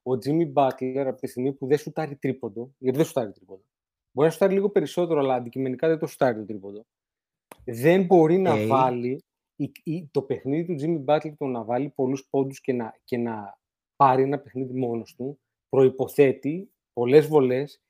Ο 0.02 0.10
Jimmy 0.24 0.52
Butler 0.52 1.04
από 1.06 1.20
τη 1.20 1.26
στιγμή 1.26 1.52
που 1.52 1.66
δεν 1.66 1.78
σουτάρει 1.78 2.16
τρίποντο, 2.16 2.74
γιατί 2.78 2.96
δεν 2.96 3.06
σουτάρει 3.06 3.32
τρίποντο, 3.32 3.62
μπορεί 4.10 4.26
να 4.28 4.32
σουτάρει 4.32 4.52
λίγο 4.52 4.70
περισσότερο, 4.70 5.20
αλλά 5.20 5.34
αντικειμενικά 5.34 5.88
δεν 5.88 5.98
το 5.98 6.06
σουτάρει 6.06 6.38
το 6.38 6.44
τρίποντο. 6.44 6.86
Δεν 7.64 8.04
μπορεί 8.04 8.38
να 8.38 8.52
Οκ. 8.54 8.66
βάλει 8.66 9.24
η- 9.56 9.72
η- 9.84 10.08
το 10.10 10.22
παιχνίδι 10.22 10.76
του 10.76 10.82
Jimmy 10.82 11.14
Butler 11.14 11.32
το 11.38 11.44
να 11.46 11.64
βάλει 11.64 11.88
πολλούς 11.88 12.26
πόντους 12.30 12.60
και 12.60 12.72
να, 12.72 12.94
και 13.04 13.16
να 13.16 13.58
πάρει 13.96 14.22
ένα 14.22 14.38
παιχνίδι 14.38 14.78
μόνος 14.78 15.14
του 15.14 15.38
προϋποθέτει 15.68 16.70
πολλές 16.92 17.26
βολές 17.26 17.80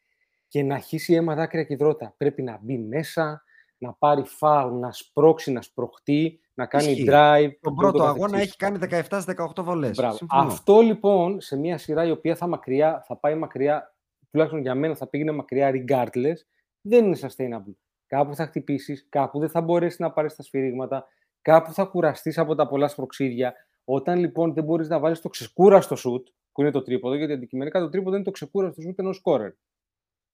και 0.48 0.62
να 0.62 0.78
χύσει 0.78 1.14
αίμα 1.14 1.34
δάκρυα 1.34 1.64
και 1.64 1.72
ιδρώτα. 1.72 2.14
Πρέπει 2.16 2.42
να 2.42 2.58
μπει 2.62 2.78
μέσα, 2.78 3.42
να 3.78 3.92
πάρει 3.92 4.22
φάουλ, 4.24 4.78
να 4.78 4.92
σπρώξει, 4.92 5.52
να 5.52 5.62
σπρωχτεί, 5.62 6.40
να 6.54 6.66
κάνει 6.66 6.90
Ισχύει. 6.90 7.04
drive. 7.08 7.50
Τον 7.60 7.72
και 7.74 7.80
πρώτο 7.80 7.88
ούτω 7.98 8.02
αγώνα 8.04 8.30
καθεξής. 8.30 8.46
έχει 8.48 8.56
κάνει 8.56 8.78
17-18 8.78 9.62
βολές. 9.62 9.96
Μπράβο. 9.96 10.18
Αυτό 10.30 10.80
λοιπόν 10.80 11.40
σε 11.40 11.56
μια 11.56 11.78
σειρά 11.78 12.04
η 12.06 12.10
οποία 12.10 12.36
θα, 12.36 12.46
μακριά, 12.46 13.02
θα 13.06 13.16
πάει 13.16 13.34
μακριά, 13.34 13.94
τουλάχιστον 14.30 14.60
για 14.62 14.74
μένα 14.74 14.94
θα 14.96 15.08
πήγαινε 15.08 15.32
μακριά 15.32 15.70
regardless, 15.74 16.36
δεν 16.80 17.04
είναι 17.04 17.18
sustainable. 17.20 17.74
Κάπου 18.06 18.34
θα 18.34 18.46
χτυπήσεις, 18.46 19.06
κάπου 19.08 19.38
δεν 19.38 19.48
θα 19.48 19.60
μπορέσεις 19.60 19.98
να 19.98 20.12
πάρεις 20.12 20.34
τα 20.34 20.42
σφυρίγματα, 20.42 21.06
κάπου 21.42 21.72
θα 21.72 21.84
κουραστείς 21.84 22.38
από 22.38 22.54
τα 22.54 22.68
πολλά 22.68 22.88
σπρωξίδια. 22.88 23.54
Όταν 23.84 24.18
λοιπόν 24.18 24.54
δεν 24.54 24.64
μπορείς 24.64 24.88
να 24.88 24.98
βάλεις 24.98 25.20
το 25.20 25.28
ξεκούραστο 25.28 25.96
σουτ, 25.96 26.28
που 26.52 26.60
είναι 26.60 26.70
το 26.70 26.82
τρίποντο, 26.82 27.14
γιατί 27.14 27.32
αντικειμενικά 27.32 27.80
το 27.80 27.88
τρίποντο 27.88 28.16
είναι 28.16 28.24
το 28.24 28.30
ξεκούραστο 28.30 28.80
σουτ 28.80 28.98
ενός 28.98 29.16
σκόρερ. 29.16 29.52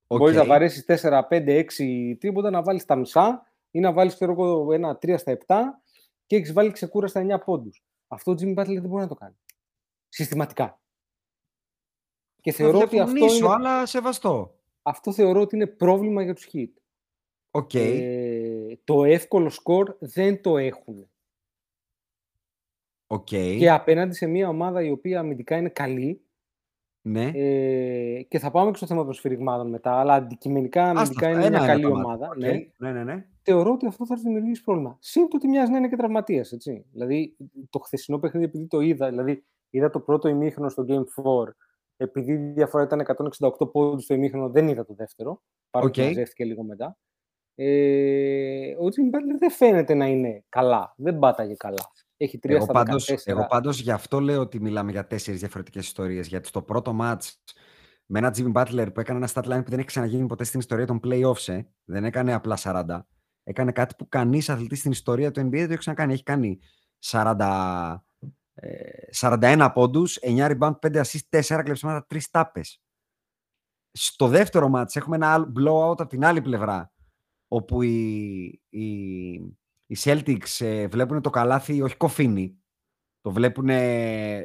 Οκ. 0.07 0.19
Μπορείς 0.19 0.37
να 0.37 0.45
βαρέσεις 0.45 0.85
4, 0.85 1.27
5, 1.29 1.59
6 1.59 2.17
τρίποντα, 2.21 2.51
να 2.51 2.63
βάλεις 2.63 2.85
τα 2.85 2.97
μισά 2.97 3.47
ή 3.71 3.81
να 3.81 3.93
βάλεις 3.93 4.21
ένα 4.73 4.99
3 4.99 5.19
στα 5.19 5.33
7 5.33 5.55
και 6.27 6.37
έχεις 6.37 6.53
βάλει 6.53 6.71
ξεκούραστα 6.71 7.21
9 7.21 7.39
πόντους. 7.45 7.85
Αυτό 8.09 8.31
ο 8.31 8.35
Jimmy 8.39 8.55
Butler 8.59 8.81
δεν 8.81 8.89
μπορεί 8.89 9.03
να 9.03 9.09
το 9.09 9.15
κάνει. 9.15 9.35
Συστηματικά. 10.09 10.81
Και 12.41 12.53
θεωρώ 12.53 12.79
ότι 12.79 13.01
αυτό, 13.01 13.13
διαφωνήσω, 13.13 13.45
είναι, 13.45 13.55
αλλά 13.55 13.87
σεβαστό. 13.87 14.55
αυτό 14.83 15.13
θεωρώ 15.13 15.41
ότι 15.41 15.57
είναι 15.57 15.67
πρόβλημα 15.67 16.23
για 16.23 16.35
τους 16.35 16.49
Heat. 16.53 16.71
OK. 17.55 17.75
Ε, 17.75 18.79
το 18.85 19.05
εύκολο 19.05 19.51
σκορ 19.51 19.97
δεν 20.01 20.43
το 20.43 20.59
έχουν. 20.59 21.09
Οκ. 23.07 23.25
Και 23.25 23.71
απέναντι 23.71 24.15
σε 24.15 24.27
μια 24.27 24.49
ομάδα 24.49 24.83
η 24.83 24.91
οποία 24.91 25.19
αμυντικά 25.21 25.57
είναι 25.57 25.69
καλή 25.69 26.23
Ναι. 27.03 27.31
ε, 27.35 28.23
και 28.23 28.39
θα 28.39 28.51
πάμε 28.51 28.71
και 28.71 28.77
στο 28.77 28.87
θέμα 28.87 29.05
των 29.05 29.13
σφυριγμάτων 29.13 29.69
μετά, 29.69 29.93
αλλά 29.93 30.15
αντικειμενικά 30.15 30.83
Άστα 30.91 31.01
αμυντικά 31.01 31.27
αυτά, 31.27 31.29
είναι 31.29 31.39
μια 31.39 31.47
ένα-ένα 31.47 31.67
καλή 31.67 31.83
τα 31.83 31.89
μάτια. 31.89 32.05
ομάδα. 32.05 32.29
Οκ. 32.29 32.37
Ναι. 32.37 32.67
Ναι, 32.77 32.93
ναι, 32.93 33.05
ναι. 33.05 33.27
θεωρώ 33.43 33.73
ότι 33.73 33.87
αυτό 33.87 34.07
θα 34.07 34.15
του 34.15 34.21
δημιουργήσει 34.21 34.63
πρόβλημα. 34.63 34.97
Συν 35.01 35.29
το 35.29 35.37
ότι 35.37 35.49
μοιάζει 35.49 35.71
να 35.71 35.79
είναι 35.79 35.89
και 35.89 35.97
τραυματίας. 35.97 36.55
Δηλαδή, 36.93 37.37
το 37.71 37.79
χθεσινό 37.79 38.19
παιχνίδι, 38.19 38.45
επειδή 38.47 38.67
το 38.67 38.81
είδα, 38.81 39.09
δηλαδή 39.09 39.45
είδα 39.71 39.91
το 39.91 40.01
πρώτο 40.01 40.29
ημίχρονο 40.29 40.69
στο 40.69 40.85
Game 40.89 41.05
4, 41.23 41.55
επειδή 41.97 42.33
η 42.33 42.37
διαφορά 42.37 42.85
ήταν 42.85 43.01
168 43.39 43.73
πόντους 43.73 44.05
στο 44.05 44.15
ημίχρονο, 44.15 44.51
δεν 44.51 44.69
είδα 44.69 44.85
το 44.85 44.95
δεύτερο. 44.95 45.43
Παρότι 45.71 46.01
Οκ. 46.01 46.07
μαζεύτηκε 46.07 46.45
λίγο 46.45 46.63
μετά. 46.63 46.97
Ε, 47.55 48.75
ο 48.75 48.85
Jimmy 48.85 49.17
Butler 49.17 49.39
δεν 49.39 49.51
φαίνεται 49.51 49.95
να 49.95 50.07
είναι 50.07 50.45
καλά. 50.49 50.95
Δεν 50.97 51.19
πάταγε 51.19 51.55
καλά. 51.55 51.91
Έχει 52.17 52.39
3 52.43 52.51
Εγώ 52.51 52.65
στα 52.65 52.73
πάντως, 52.73 53.11
14. 53.11 53.17
εγώ 53.25 53.47
πάντως 53.47 53.81
γι' 53.81 53.91
αυτό 53.91 54.21
λέω 54.21 54.41
ότι 54.41 54.61
μιλάμε 54.61 54.91
για 54.91 55.07
τέσσερις 55.07 55.41
διαφορετικές 55.41 55.87
ιστορίες. 55.87 56.27
Γιατί 56.27 56.49
στο 56.49 56.63
πρώτο 56.63 56.97
match 57.01 57.31
με 58.07 58.19
ένα 58.19 58.35
Jimmy 58.37 58.53
Butler 58.53 58.87
που 58.95 59.01
έκανε 59.01 59.19
ένα 59.19 59.29
stat 59.35 59.53
line 59.53 59.65
που 59.65 59.71
δεν 59.71 59.79
έχει 59.79 59.87
ξαναγίνει 59.87 60.27
ποτέ 60.27 60.45
στην 60.45 60.61
ιστορία 60.61 60.87
των 60.87 61.01
playoffs, 61.05 61.53
ε, 61.53 61.63
δεν 61.85 62.05
έκανε 62.05 62.33
απλά 62.33 62.57
40. 62.57 63.07
Έκανε 63.45 63.73
κάτι 63.73 63.95
που 63.99 64.09
κανείς 64.09 64.49
αθλητής 64.49 64.79
στην 64.79 64.91
ιστορία 64.91 65.31
του 65.31 65.41
NBA 65.41 65.51
δεν 65.51 65.67
το 65.67 65.73
έχει 65.73 65.79
ξανακάνει. 65.79 66.13
Έχει 66.13 66.23
κάνει 66.23 66.59
40, 66.99 68.05
ε, 68.55 68.69
41 69.11 69.71
πόντους, 69.75 70.17
9 70.17 70.47
rebound, 70.47 70.79
5 70.79 71.01
assist, 71.01 71.29
4 71.29 71.63
κλεψίματα, 71.63 72.07
3 72.07 72.31
τάπες. 72.31 72.83
Στο 73.93 74.29
δεύτερο 74.29 74.71
match 74.75 74.97
έχουμε 74.97 75.17
ένα 75.17 75.33
άλλο 75.33 75.53
blowout 75.59 76.01
από 76.01 76.07
την 76.07 76.25
άλλη 76.25 76.41
πλευρά, 76.41 76.93
όπου 77.55 77.83
οι, 77.83 78.45
οι, 78.69 79.33
οι 79.87 79.97
Celtics 79.99 80.59
ε, 80.59 80.87
βλέπουν 80.87 81.23
το 81.23 81.31
καλάθι, 81.31 81.83
όχι 81.83 81.97
κοφίνι, 81.97 82.63
το 83.21 83.31
βλέπουν, 83.33 83.67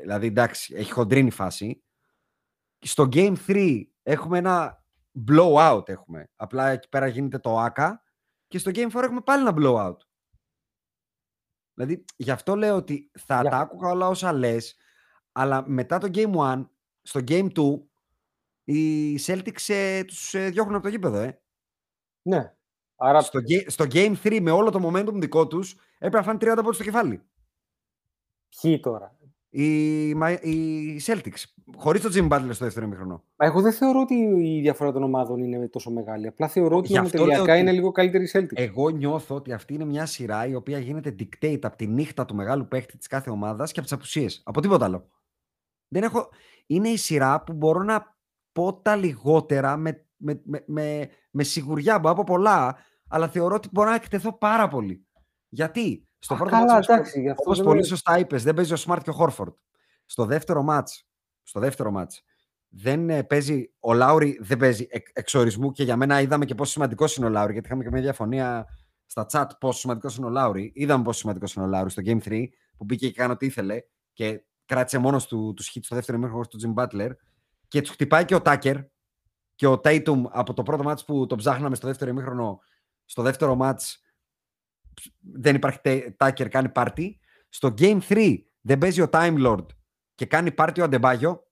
δηλαδή 0.02 0.28
εντάξει, 0.28 0.74
έχει 0.76 0.92
χοντρίνει 0.92 1.30
φάση. 1.30 1.84
Στο 2.80 3.08
Game 3.12 3.36
3 3.48 3.82
έχουμε 4.04 4.38
ένα 4.38 4.84
blowout 5.30 5.90
έχουμε. 5.90 6.30
Απλά 6.36 6.68
εκεί 6.70 6.90
πέρα 6.90 7.08
γίνεται 7.08 7.40
το 7.40 7.60
άκα 7.60 8.04
και 8.48 8.58
στο 8.58 8.72
Game 8.74 8.90
4 8.92 8.94
έχουμε 9.04 9.22
πάλι 9.22 9.48
ένα 9.48 9.54
blowout. 9.58 9.98
Δηλαδή, 11.74 12.06
γι' 12.16 12.32
αυτό 12.32 12.56
λέω 12.56 12.76
ότι 12.76 13.12
θα 13.20 13.42
Για- 13.42 13.50
τα 13.52 13.58
άκουγα 13.58 13.90
όλα 13.90 14.08
όσα 14.08 14.34
λες, 14.34 14.76
αλλά 15.32 15.64
μετά 15.70 15.98
το 15.98 16.08
Game 16.14 16.34
1, 16.36 16.70
στο 17.02 17.20
Game 17.28 17.52
2, 17.52 17.88
οι 18.64 19.16
Celtics 19.26 19.68
ε, 19.74 20.04
τους 20.04 20.34
ε, 20.34 20.50
διώχνουν 20.50 20.76
από 20.76 20.84
το 20.84 20.90
γήπεδο, 20.90 21.18
ε. 21.18 21.42
Ναι. 22.22 22.57
Άρα 22.98 23.22
Στο, 23.22 23.40
ga- 23.40 23.64
στο 23.68 23.86
Game 23.92 24.14
3 24.24 24.40
με 24.42 24.52
όλο 24.52 24.72
το 24.72 24.90
momentum 24.90 25.14
δικό 25.14 25.48
τους 25.48 25.76
έπρεπε 25.96 26.18
να 26.18 26.24
φάνε 26.24 26.38
30 26.42 26.56
πόντους 26.56 26.76
στο 26.76 26.84
κεφάλι. 26.84 27.22
ποιοι 28.62 28.80
τώρα; 28.80 29.18
Οι, 29.50 30.14
Μα- 30.16 30.32
οι 30.32 31.02
Celtics, 31.06 31.44
χωρίς 31.76 32.02
το 32.02 32.10
Jimmy 32.14 32.30
Butler 32.30 32.50
στο 32.52 32.66
δεύτερο 32.66 32.86
ημίχρονο. 32.86 33.24
Μα 33.36 33.46
εγώ 33.46 33.62
δεν 33.62 33.72
θεωρώ 33.74 34.00
ότι 34.02 34.14
η 34.56 34.62
διαφορά 34.62 34.92
των 34.92 35.04
ομάδων 35.04 35.44
είναι 35.44 35.68
τόσο 35.68 35.92
μεγάλη. 35.92 36.28
Απλά 36.28 36.48
θεωρώ 36.48 36.78
ότι 36.78 36.88
Γι' 36.88 36.98
αυτό 36.98 37.18
λέω 37.18 37.20
νομοτελειακά 37.26 37.54
ότι- 37.54 37.62
είναι 37.62 37.72
λίγο 37.78 37.92
καλύτερη 37.92 38.24
η 38.24 38.30
Celtics. 38.34 38.52
Εγώ 38.58 38.90
νιώθω 38.90 39.36
ότι 39.36 39.54
αυτή 39.54 39.74
είναι 39.74 39.86
μια 39.86 40.06
σειρά 40.06 40.48
η 40.48 40.56
οποία 40.56 40.80
γίνεται 40.80 41.16
dictate 41.20 41.60
από 41.62 41.78
τη 41.78 41.88
νύχτα 41.88 42.26
του 42.26 42.36
μεγάλου 42.36 42.68
παίχτη 42.68 42.98
της 42.98 43.08
κάθε 43.08 43.30
ομάδας 43.30 43.72
και 43.72 43.80
από 43.80 43.88
τις 43.88 43.98
απουσίες. 43.98 44.42
Από 44.46 44.62
τίποτα 44.62 44.86
άλλο. 44.86 45.08
Δεν 45.88 46.04
έχω... 46.04 46.30
Είναι 46.68 46.90
η 46.90 46.98
σειρά 46.98 47.44
που 47.44 47.54
μπορώ 47.54 47.84
να 47.84 48.16
πω 48.52 48.74
τα 48.74 48.96
λιγότερα 48.96 49.78
με, 49.78 50.06
με, 50.18 50.42
με, 50.46 50.64
με, 50.68 51.10
με 51.38 51.44
σιγουριά. 51.44 52.00
Μπορώ 52.00 52.16
να 52.16 52.24
πω 52.24 52.34
πολλά, 52.34 52.78
αλλά 53.08 53.28
θεωρώ 53.28 53.56
ότι 53.56 53.70
μπορώ 53.72 53.90
να 53.90 53.96
εκτεθώ 53.96 54.38
πάρα 54.38 54.68
πολύ. 54.68 55.06
Γιατί; 55.50 56.08
Στο 56.20 56.34
Α, 56.34 56.38
πρώτο 56.38 56.52
καλά, 56.52 56.74
μάτς, 56.74 56.88
όπως- 56.88 56.98
εντάξει, 57.00 57.22
γι' 57.22 57.30
αυτό 57.30 57.42
όπως 57.44 57.58
δεν 57.58 57.66
πολύ 57.66 57.80
με- 57.80 57.86
σωστά 57.86 58.20
είπες, 58.20 58.44
δεν 58.44 58.54
παίζει 58.54 58.74
ο 58.74 58.78
Smart 58.86 59.00
και 59.04 59.10
ο 59.10 59.14
Χόρφορντ. 59.14 59.54
Στο 60.06 60.26
δεύτερο 60.26 60.64
μάτς, 60.64 61.08
στο 61.44 61.60
δεύτερο 61.60 61.92
μάτς, 61.92 62.24
δεν 62.70 63.10
ε, 63.10 63.24
παίζει, 63.24 63.74
ο 63.80 63.94
Λάουρι 63.94 64.38
δεν 64.42 64.58
παίζει 64.58 64.88
εκ, 64.90 65.08
εξορισμού 65.14 65.72
και 65.72 65.84
για 65.84 65.96
μένα 65.96 66.22
είδαμε 66.22 66.46
και 66.46 66.56
πόσο 66.56 66.72
σημαντικός 66.72 67.16
είναι 67.16 67.26
ο 67.26 67.30
Λάουρι, 67.30 67.52
γιατί 67.54 67.68
είχαμε 67.68 67.84
και 67.84 67.90
μια 67.92 68.02
διαφωνία 68.02 68.66
στα 69.06 69.26
chat 69.32 69.46
πόσο 69.60 69.80
σημαντικός 69.80 70.18
είναι 70.18 70.26
ο 70.26 70.30
Λάουρι. 70.30 70.72
Είδαμε 70.76 71.04
πόσο 71.04 71.20
σημαντικός 71.20 71.54
είναι 71.54 71.66
ο 71.66 71.68
Λάουρι 71.68 71.90
στο 71.90 72.02
Game 72.06 72.20
3, 72.26 72.44
που 72.78 72.84
μπήκε 72.84 73.06
και 73.08 73.14
έκανε 73.14 73.34
ό,τι 73.34 73.46
ήθελε 73.46 73.82
και 74.14 74.44
κράτησε 74.66 74.98
μόνος 74.98 75.28
του 75.28 75.54
τους 75.56 75.72
hits 75.74 75.80
στο 75.84 75.96
δεύτερο 75.96 76.18
ημίχρονο 76.18 76.46
του 76.46 76.60
Jim 76.64 76.84
Butler 76.84 77.10
και 77.68 77.82
τους 77.82 77.90
χτυπάει 77.90 78.26
και 78.26 78.36
ο 78.36 78.42
Τάκερ 78.42 78.78
και 79.58 79.68
ο 79.68 79.82
Tatum 79.84 80.24
από 80.30 80.54
το 80.54 80.64
πρώτο 80.64 80.84
μάτς 80.84 81.06
που 81.06 81.26
τον 81.26 81.38
ψάχναμε 81.38 81.76
στο 81.76 81.88
δεύτερο 81.88 82.12
ημίχρονο, 82.12 82.60
στο 83.06 83.22
δεύτερο 83.22 83.56
μάτς 83.56 84.04
δεν 85.20 85.56
υπάρχει 85.56 85.80
Τάκερ, 86.18 86.50
κάνει 86.50 86.70
πάρτι. 86.70 87.20
Στο 87.50 87.74
Game 87.78 88.00
3 88.08 88.38
δεν 88.62 88.78
παίζει 88.78 89.02
ο 89.02 89.10
Time 89.12 89.46
Lord 89.48 89.66
και 90.16 90.26
κάνει 90.26 90.52
πάρτι 90.52 90.82
ο 90.82 90.84
Αντεμπάγιο. 90.84 91.48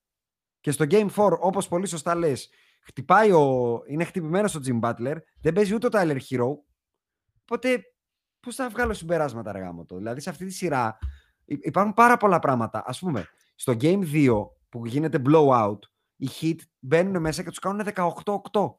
Και 0.60 0.72
στο 0.72 0.86
Game 0.90 1.10
4, 1.15 1.38
όπως 1.40 1.68
πολύ 1.68 1.88
σωστά 1.88 2.15
λες, 2.15 2.49
χτυπάει 2.82 3.32
ο... 3.32 3.82
είναι 3.88 4.03
χτυπημένος 4.03 4.56
ο 4.56 4.60
Jim 4.65 4.80
Butler, 4.80 5.15
δεν 5.41 5.53
παίζει 5.53 5.73
ούτε 5.73 5.88
ο 5.88 5.90
Tyler 5.94 6.18
Hero. 6.30 6.56
Οπότε, 7.41 7.84
πώς 8.40 8.56
θα 8.56 8.69
βγάλω 8.69 8.94
συμπεράσματα, 8.94 9.52
ρε 9.52 9.60
γάμο 9.60 9.86
το; 9.86 9.98
Δηλαδή, 9.98 10.22
σε 10.22 10.30
αυτή 10.30 10.45
τη 10.45 10.52
σειρά 10.52 10.98
υ- 11.45 11.65
υπάρχουν 11.65 11.94
πάρα 11.94 12.18
πολλά 12.18 12.40
πράγματα. 12.40 12.80
Α 12.80 12.94
πούμε, 12.99 13.27
στο 13.56 13.73
Game 13.80 14.03
2 14.14 14.48
που 14.69 14.86
γίνεται 14.86 15.22
blowout, 15.26 15.80
οι 16.16 16.28
Heat 16.42 16.56
μπαίνουν 16.80 17.22
μέσα 17.22 17.44
και 17.44 17.50
τους 17.50 17.60
κάνουν 17.60 17.86
18-8. 17.96 18.76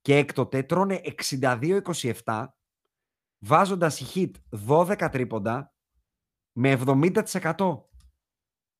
Και 0.00 0.16
έκτοτε 0.16 0.62
τρώνε 0.62 1.00
62-27, 2.24 2.46
βάζοντας 3.38 4.00
οι 4.00 4.06
Heat 4.14 4.58
12 4.68 5.08
τρίποντα 5.12 5.72
με 6.52 6.78
70%. 6.86 7.80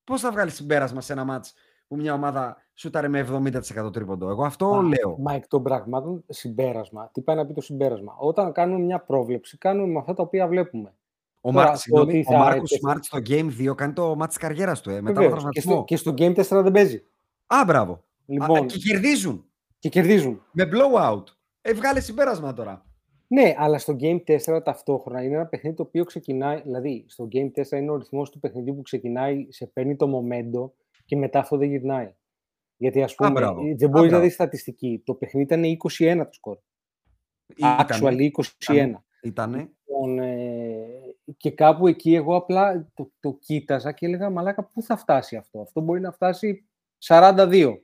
Πώς 0.05 0.20
θα 0.20 0.31
βγάλεις 0.31 0.55
συμπέρασμα 0.55 1.01
σε 1.01 1.12
ένα 1.12 1.24
μάτς 1.24 1.55
που 1.89 1.97
μια 1.97 2.15
ομάδα 2.15 2.57
σούταρε 2.74 3.09
με 3.09 3.20
70% 3.20 3.93
τρίποντο; 3.93 4.28
Εγώ 4.28 4.44
αυτό 4.44 4.66
Μα- 4.70 4.82
λέω. 4.82 5.16
Μα 5.19 5.32
εκ 5.35 5.47
των 5.47 5.62
πραγμάτων 5.62 6.24
συμπέρασμα. 6.28 7.11
Τι 7.12 7.23
πάει 7.23 7.36
να 7.36 7.47
πει 7.47 7.53
το 7.53 7.61
συμπέρασμα; 7.61 8.15
Όταν 8.19 8.53
κάνουμε 8.53 8.85
μια 8.85 9.01
πρόβλεψη, 9.01 9.59
κάνουμε 9.59 9.93
με 9.93 9.98
αυτά 9.98 10.15
τα 10.15 10.23
οποία 10.23 10.48
βλέπουμε. 10.48 10.94
Ο, 11.40 11.53
Τώρα, 11.53 11.66
Μάρ, 11.66 11.77
συγγνώμη, 11.77 12.11
ότι 12.11 12.19
ο 12.19 12.23
θα 12.32 12.39
Μάρκος 12.39 12.57
έπαιζε- 12.57 12.81
Σμαρτ 12.81 13.05
στο 13.05 13.19
Game 13.19 13.51
2 13.70 13.74
κάνει 13.74 13.93
το 13.93 14.15
μάτς 14.16 14.35
της 14.35 14.43
καριέρας 14.43 14.81
του, 14.81 14.90
ε, 14.90 15.01
μετά 15.01 15.20
από 15.20 15.31
Βεβαίως. 15.31 15.48
Και, 15.51 15.61
στο, 15.61 15.69
τραυματισμό. 15.70 15.85
και 15.85 15.97
στο 15.97 16.11
Game 16.16 16.35
4 16.35 16.62
δεν 16.62 16.73
παίζει. 16.73 17.07
Α, 17.47 17.64
μπράβο. 17.66 17.93
Α, 17.93 17.98
Λοιπόν, 18.27 18.66
και 18.66 18.78
κερδίζουν. 18.78 19.44
και 19.78 19.89
κερδίζουν. 19.89 20.43
Με 20.52 20.68
blowout. 20.73 21.23
Ε, 21.60 21.73
βγάλε 21.73 22.01
συμπέρασμα 22.01 22.52
τώρα. 22.52 22.85
Ναι, 23.28 23.55
αλλά 23.56 23.78
στο 23.78 23.97
Game 24.01 24.18
4 24.27 24.60
ταυτόχρονα 24.64 25.23
είναι 25.23 25.35
ένα 25.35 25.47
παιχνίδι 25.47 25.77
το 25.77 25.82
οποίο 25.82 26.05
ξεκινάει. 26.05 26.60
Δηλαδή, 26.60 27.05
στο 27.09 27.28
Game 27.32 27.51
4 27.60 27.70
είναι 27.78 27.90
ο 27.90 27.97
ρυθμός 27.97 28.31
του 28.31 28.40
παιχνιδιού 28.40 28.74
που 28.74 28.82
ξεκινάει, 28.82 29.47
σε 29.51 29.66
παίρνει 29.66 29.97
το 29.97 30.06
momento 30.18 30.70
και 31.05 31.16
μετά 31.16 31.39
αυτό 31.39 31.56
δεν 31.56 31.68
γυρνάει. 31.68 32.14
Γιατί, 32.77 33.02
ας 33.02 33.14
πούμε, 33.14 33.31
μπράβο. 33.31 33.62
δεν 33.62 33.86
Α, 33.86 33.89
μπορεί 33.89 34.02
να 34.02 34.09
μπράβο. 34.09 34.23
δεις 34.24 34.35
στατιστική. 34.35 35.02
Το 35.05 35.14
παιχνίδι 35.14 35.47
ήταν 35.47 35.62
21 35.98 36.24
το 36.27 36.32
σκορ. 36.32 36.59
Ήτανε, 37.56 37.85
Actually 37.89 38.28
21. 38.66 38.93
Ήτανε. 39.23 39.70
Λοιπόν, 39.86 40.18
ε, 40.18 40.86
και 41.36 41.51
κάπου 41.51 41.86
εκεί 41.86 42.14
εγώ 42.14 42.36
απλά 42.36 42.90
το, 42.94 43.10
το 43.20 43.32
κοίταζα 43.40 43.93
και 43.93 44.06
έλεγα 44.06 44.31
μαλάκα 44.31 44.64
πού 44.64 44.82
θα 44.82 44.97
φτάσει 44.97 45.36
αυτό; 45.36 45.60
Αυτό 45.60 45.81
μπορεί 45.81 46.01
να 46.01 46.12
φτάσει 46.12 46.66
42. 47.09 47.77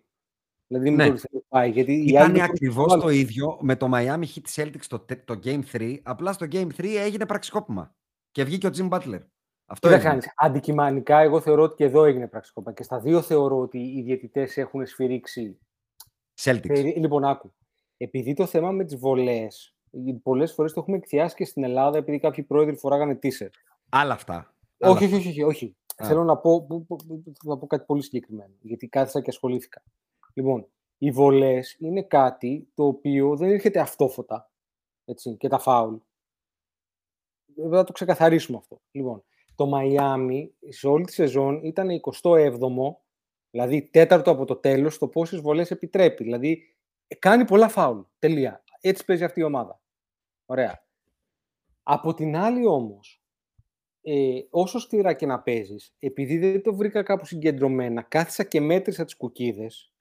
Δηλαδή 0.66 0.90
με 0.90 0.96
Ναι. 0.96 1.06
το 1.06 1.12
ρυθμό 1.12 1.40
που 1.40 1.44
πάει. 1.48 1.70
Γιατί 1.70 1.92
οι 1.92 1.96
άλλοι 1.96 2.08
Ήταν 2.08 2.22
δεν 2.22 2.30
μπορούν 2.32 2.38
να 2.38 2.44
ακριβώς 2.44 2.86
βάλουν. 2.88 3.04
το 3.04 3.10
ίδιο 3.10 3.58
με 3.60 3.76
το 3.76 3.90
Miami 3.94 4.24
Heat 4.34 4.62
Celtics 4.62 4.84
το, 4.88 4.98
τε- 4.98 5.24
το 5.26 5.38
Game 5.44 5.60
3. 5.72 6.00
Απλά 6.02 6.32
στο 6.32 6.46
Game 6.52 6.66
3 6.76 6.96
έγινε 6.96 7.26
πραξικόπημα. 7.26 7.94
Και 8.30 8.44
βγήκε 8.44 8.66
ο 8.66 8.70
Jim 8.76 8.88
Butler. 8.88 9.20
Αυτό 9.66 9.88
Τι 9.88 9.94
θα 9.94 10.00
έγινε. 10.00 10.08
κάνεις. 10.10 10.32
Αντικειμανικά, 10.36 11.18
εγώ 11.18 11.40
θεωρώ 11.40 11.62
ότι 11.62 11.74
και 11.74 11.84
εδώ 11.84 12.04
έγινε 12.04 12.28
πραξικόπημα. 12.28 12.72
Και 12.74 12.82
στα 12.82 13.00
δύο 13.00 13.22
θεωρώ 13.22 13.58
ότι 13.60 13.78
οι 13.78 14.02
διαιτητές 14.02 14.56
έχουν 14.56 14.86
σφυρίξει. 14.86 15.58
Celtics. 16.42 16.66
Περί- 16.66 16.96
Λοιπόν, 16.96 17.24
άκου. 17.24 17.52
Επειδή 17.96 18.34
το 18.34 18.46
θέμα 18.46 18.70
με 18.70 18.84
τις 18.84 18.96
βολές, 18.96 19.76
πολλές 20.22 20.52
φορές 20.52 20.72
το 20.72 20.80
έχουμε 20.80 20.96
εκθιάσει 20.96 21.34
και 21.34 21.44
στην 21.44 21.64
Ελλάδα, 21.64 21.98
επειδή 21.98 22.18
κάποιοι 22.18 22.44
πρόεδροι 22.44 22.76
φοράγανε 22.76 23.18
t-shirt. 23.22 23.50
Άλλα 23.88 24.14
αυτά. 24.14 24.54
Άλλα 24.78 24.92
Όχι, 24.94 25.04
όχι, 25.04 25.14
όχι, 25.14 25.28
όχι, 25.28 25.42
όχι. 25.42 25.76
Α. 25.96 26.06
Θέλω 26.06 26.24
να 26.24 26.36
πω, 26.36 26.62
που- 26.66 26.84
που- 26.84 26.96
που- 26.96 27.32
θα 27.48 27.58
πω 27.58 27.66
κάτι 27.66 27.84
πολύ 27.84 28.02
συγκεκριμένο, 28.02 28.54
γιατί 28.60 28.88
κάθισα 28.88 29.20
και 29.20 29.30
ασχολήθηκα. 29.30 29.82
Λοιπόν, 30.34 30.66
οι 30.98 31.10
βολές 31.10 31.76
είναι 31.78 32.02
κάτι 32.02 32.68
το 32.74 32.86
οποίο 32.86 33.36
δεν 33.36 33.50
έρχεται 33.50 33.80
αυτόφωτα, 33.80 34.50
έτσι, 35.04 35.36
και 35.36 35.48
τα 35.48 35.58
φάουλ. 35.58 35.94
Βέβαια 37.56 37.78
θα 37.78 37.84
το 37.84 37.92
ξεκαθαρίσουμε 37.92 38.58
αυτό. 38.58 38.80
Λοιπόν, 38.90 39.24
το 39.54 39.66
Μαϊάμι 39.66 40.54
σε 40.68 40.88
όλη 40.88 41.04
τη 41.04 41.12
σεζόν 41.12 41.64
ήταν 41.64 41.88
27ο, 41.90 42.96
δηλαδή 43.50 43.82
τέταρτο 43.82 44.30
από 44.30 44.44
το 44.44 44.56
τέλος, 44.56 44.94
στο 44.94 45.08
πόσες 45.08 45.40
βολές 45.40 45.70
επιτρέπει. 45.70 46.24
Δηλαδή, 46.24 46.76
ε, 47.06 47.14
κάνει 47.14 47.44
πολλά 47.44 47.68
φάουλ. 47.68 48.00
Τελεία. 48.18 48.64
Έτσι 48.80 49.04
παίζει 49.04 49.24
αυτή 49.24 49.40
η 49.40 49.42
ομάδα. 49.42 49.80
Ωραία. 50.46 50.84
Από 51.82 52.14
την 52.14 52.36
άλλη 52.36 52.66
όμως, 52.66 53.21
ε, 54.02 54.40
όσο 54.50 54.78
σκληρά 54.78 55.12
και 55.12 55.26
να 55.26 55.40
παίζεις, 55.40 55.94
επειδή 55.98 56.38
δεν 56.38 56.62
το 56.62 56.74
βρήκα 56.74 57.02
κάπου 57.02 57.26
συγκεντρωμένα, 57.26 58.02
κάθισα 58.02 58.44
και 58.44 58.60
μέτρησα 58.60 59.04
τις 59.04 59.16
κουκίδες, 59.16 59.92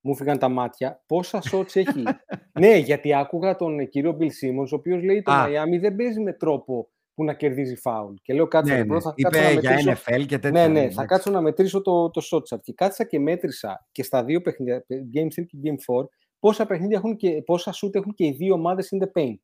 μου 0.00 0.16
φύγαν 0.16 0.38
τα 0.38 0.48
μάτια, 0.48 1.02
πόσα 1.06 1.42
shots 1.52 1.76
έχει. 1.76 2.02
ναι, 2.60 2.76
γιατί 2.76 3.14
άκουγα 3.14 3.56
τον 3.56 3.78
ε, 3.78 3.84
κύριο 3.84 4.16
Bill 4.20 4.24
Simmons, 4.24 4.68
ο 4.72 4.74
οποίος 4.74 5.02
λέει 5.02 5.22
το 5.22 5.32
Α. 5.32 5.36
Μαϊάμι 5.36 5.78
δεν 5.78 5.96
παίζει 5.96 6.20
με 6.20 6.32
τρόπο 6.32 6.90
που 7.14 7.24
να 7.24 7.34
κερδίζει 7.34 7.76
φάουλ. 7.76 8.14
Και 8.22 8.34
λέω 8.34 8.48
κάτσε, 8.48 8.72
Ναι, 8.72 8.78
ρε, 8.78 8.84
ναι. 8.84 8.88
bro, 8.88 9.00
θα 9.00 9.14
κάτσω 9.16 9.38
Είπε 9.38 9.54
να 9.54 9.60
για 9.60 9.70
μετρήσω... 9.70 9.92
NFL 9.92 10.26
και 10.26 10.38
τέτοια. 10.38 10.50
Ναι, 10.50 10.72
ναι, 10.72 10.80
θα 10.80 10.84
εντάξει. 10.84 11.06
κάτσω 11.06 11.30
να 11.30 11.40
μετρήσω 11.40 11.82
το, 11.82 12.10
το 12.10 12.20
shot 12.30 12.40
chart. 12.54 12.60
Και 12.62 12.72
κάθισα 12.72 13.04
και 13.04 13.18
μέτρησα 13.18 13.86
και 13.92 14.02
στα 14.02 14.24
δύο 14.24 14.40
παιχνίδια, 14.40 14.84
Game 14.88 15.26
3 15.26 15.28
και 15.46 15.58
Game 15.64 15.94
4, 16.02 16.04
πόσα 16.38 16.66
παιχνίδια 16.66 16.96
έχουν 16.96 17.16
και 17.16 17.42
πόσα 17.42 17.72
shoot 17.72 17.94
έχουν 17.94 18.14
και 18.14 18.26
οι 18.26 18.32
δύο 18.32 18.54
ομάδες 18.54 18.88
in 18.94 19.04
the 19.04 19.20
paint. 19.20 19.38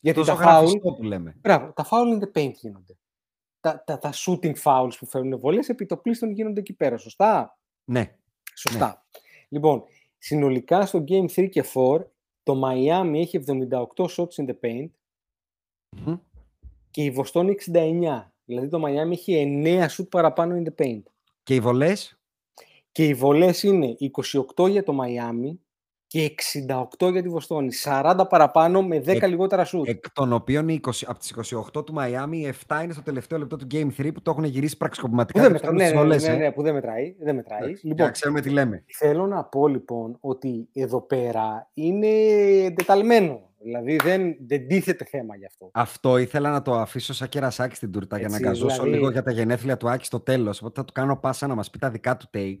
Γιατί 0.00 0.18
Τόσο 0.18 0.32
τα 0.32 0.38
foul, 0.38 0.40
γραφιστό 0.40 0.92
που 0.92 1.02
λέμε. 1.02 1.36
μπράβο, 1.40 1.72
τα 1.72 1.86
foul 1.90 2.18
in 2.18 2.24
the 2.24 2.40
paint 2.40 2.52
γίνονται. 2.52 2.98
Τα, 3.66 3.82
τα, 3.86 3.98
τα 3.98 4.12
shooting 4.14 4.54
fouls 4.62 4.90
που 4.98 5.06
φέρνουν 5.06 5.38
βολές 5.38 5.68
επί 5.68 5.86
το 5.86 5.96
πλήστον 5.96 6.30
γίνονται 6.30 6.60
εκεί 6.60 6.72
πέρα, 6.72 6.96
σωστά; 6.96 7.58
Ναι. 7.84 8.16
Σωστά. 8.54 9.06
Λοιπόν, 9.48 9.82
συνολικά 10.18 10.86
στο 10.86 11.04
Game 11.08 11.26
3 11.36 11.48
και 11.48 11.64
4, 11.74 12.04
το 12.42 12.62
Miami 12.64 13.14
έχει 13.14 13.44
78 13.46 14.04
shots 14.04 14.44
in 14.44 14.46
the 14.46 14.54
paint 14.60 14.90
Μμμ. 15.96 16.16
και 16.90 17.02
η 17.02 17.10
Βοστόνη 17.10 17.54
69. 17.72 18.32
Δηλαδή 18.44 18.68
το 18.68 18.82
Miami 18.86 19.10
έχει 19.10 19.62
9 19.64 19.86
shoot 19.86 20.08
παραπάνω 20.08 20.62
in 20.62 20.68
the 20.68 20.84
paint. 20.84 21.02
Και 21.42 21.54
οι 21.54 21.60
βολές; 21.60 22.20
Και 22.92 23.06
οι 23.06 23.14
βολές 23.14 23.62
είναι 23.62 23.96
28 24.56 24.68
για 24.70 24.82
το 24.82 24.98
Miami 25.02 25.56
και 26.06 26.34
68 26.98 27.10
για 27.12 27.22
τη 27.22 27.28
Βοστόνη. 27.28 27.68
40 27.84 28.26
παραπάνω 28.28 28.82
με 28.82 28.98
10 29.00 29.06
Εκ- 29.08 29.26
λιγότερα 29.26 29.66
shoot. 29.66 29.86
Εκ 29.86 30.10
των 30.12 30.32
οποίων 30.32 30.68
οι 30.68 30.80
20, 30.86 31.04
από 31.06 31.18
τις 31.18 31.30
28 31.30 31.84
του 31.84 31.94
Miami, 31.98 32.32
οι 32.36 32.46
7 32.46 32.80
είναι 32.82 32.92
στο 32.92 33.02
τελευταίο 33.02 33.38
λεπτό 33.38 33.56
του 33.56 33.66
Game 33.70 33.88
3 33.98 34.12
που 34.14 34.22
το 34.22 34.30
έχουν 34.30 34.44
γυρίσει 34.44 34.72
Που 34.72 34.78
πραξικοπηματικά. 34.78 35.40
δεν 35.42 35.52
και 35.52 35.58
τους 35.58 35.68
μετράει. 35.70 35.92
κάνουν 35.92 36.06
Ναι, 36.06 36.14
τις 36.14 36.24
ναι, 36.24 36.30
ναι, 36.32 36.34
βολές, 36.34 36.38
ναι, 36.40 36.46
ε. 36.46 36.50
που 36.50 36.62
δεν 36.62 36.74
μετράει. 36.74 37.14
Δεν 37.20 37.34
μετράει. 37.34 37.58
Εντάξει, 37.62 37.80
Για 37.80 37.90
Λοιπόν, 37.90 38.06
να 38.06 38.12
ξέρουμε 38.12 38.40
τι 38.40 38.50
λέμε. 38.50 38.84
Θέλω 38.98 39.26
να 39.26 39.44
πω 39.44 39.68
λοιπόν 39.68 40.16
ότι 40.20 40.68
εδώ 40.72 41.00
πέρα 41.00 41.70
είναι 41.74 42.06
εντεταλμένο. 42.64 43.40
Δηλαδή 43.62 43.96
δεν, 43.96 44.36
δεν 44.46 44.66
τίθεται 44.68 45.04
θέμα 45.04 45.36
γι' 45.36 45.46
αυτό. 45.46 45.70
Αυτό 45.72 46.18
ήθελα 46.18 46.50
να 46.50 46.62
το 46.62 46.74
αφήσω 46.74 47.14
σαν 47.14 47.28
κερασάκι 47.28 47.74
στην 47.74 47.92
τούρτα 47.92 48.18
για 48.18 48.28
να 48.28 48.34
Έτσι, 48.34 48.46
αγκαζώσω 48.46 48.74
δηλαδή- 48.74 48.92
λίγο 48.92 49.10
για 49.10 49.22
τα 49.22 49.30
γενέθλια 49.30 49.76
του 49.76 49.90
Άκη 49.90 50.04
στο 50.04 50.20
τέλος. 50.20 50.60
Οπότε 50.60 50.80
θα 50.80 50.86
του 50.86 50.92
κάνω 50.92 51.16
πάσα 51.16 51.46
να 51.46 51.54
μας 51.54 51.70
πει 51.70 51.78
τα 51.78 51.90
δικά 51.90 52.16
του 52.16 52.26
take 52.34 52.60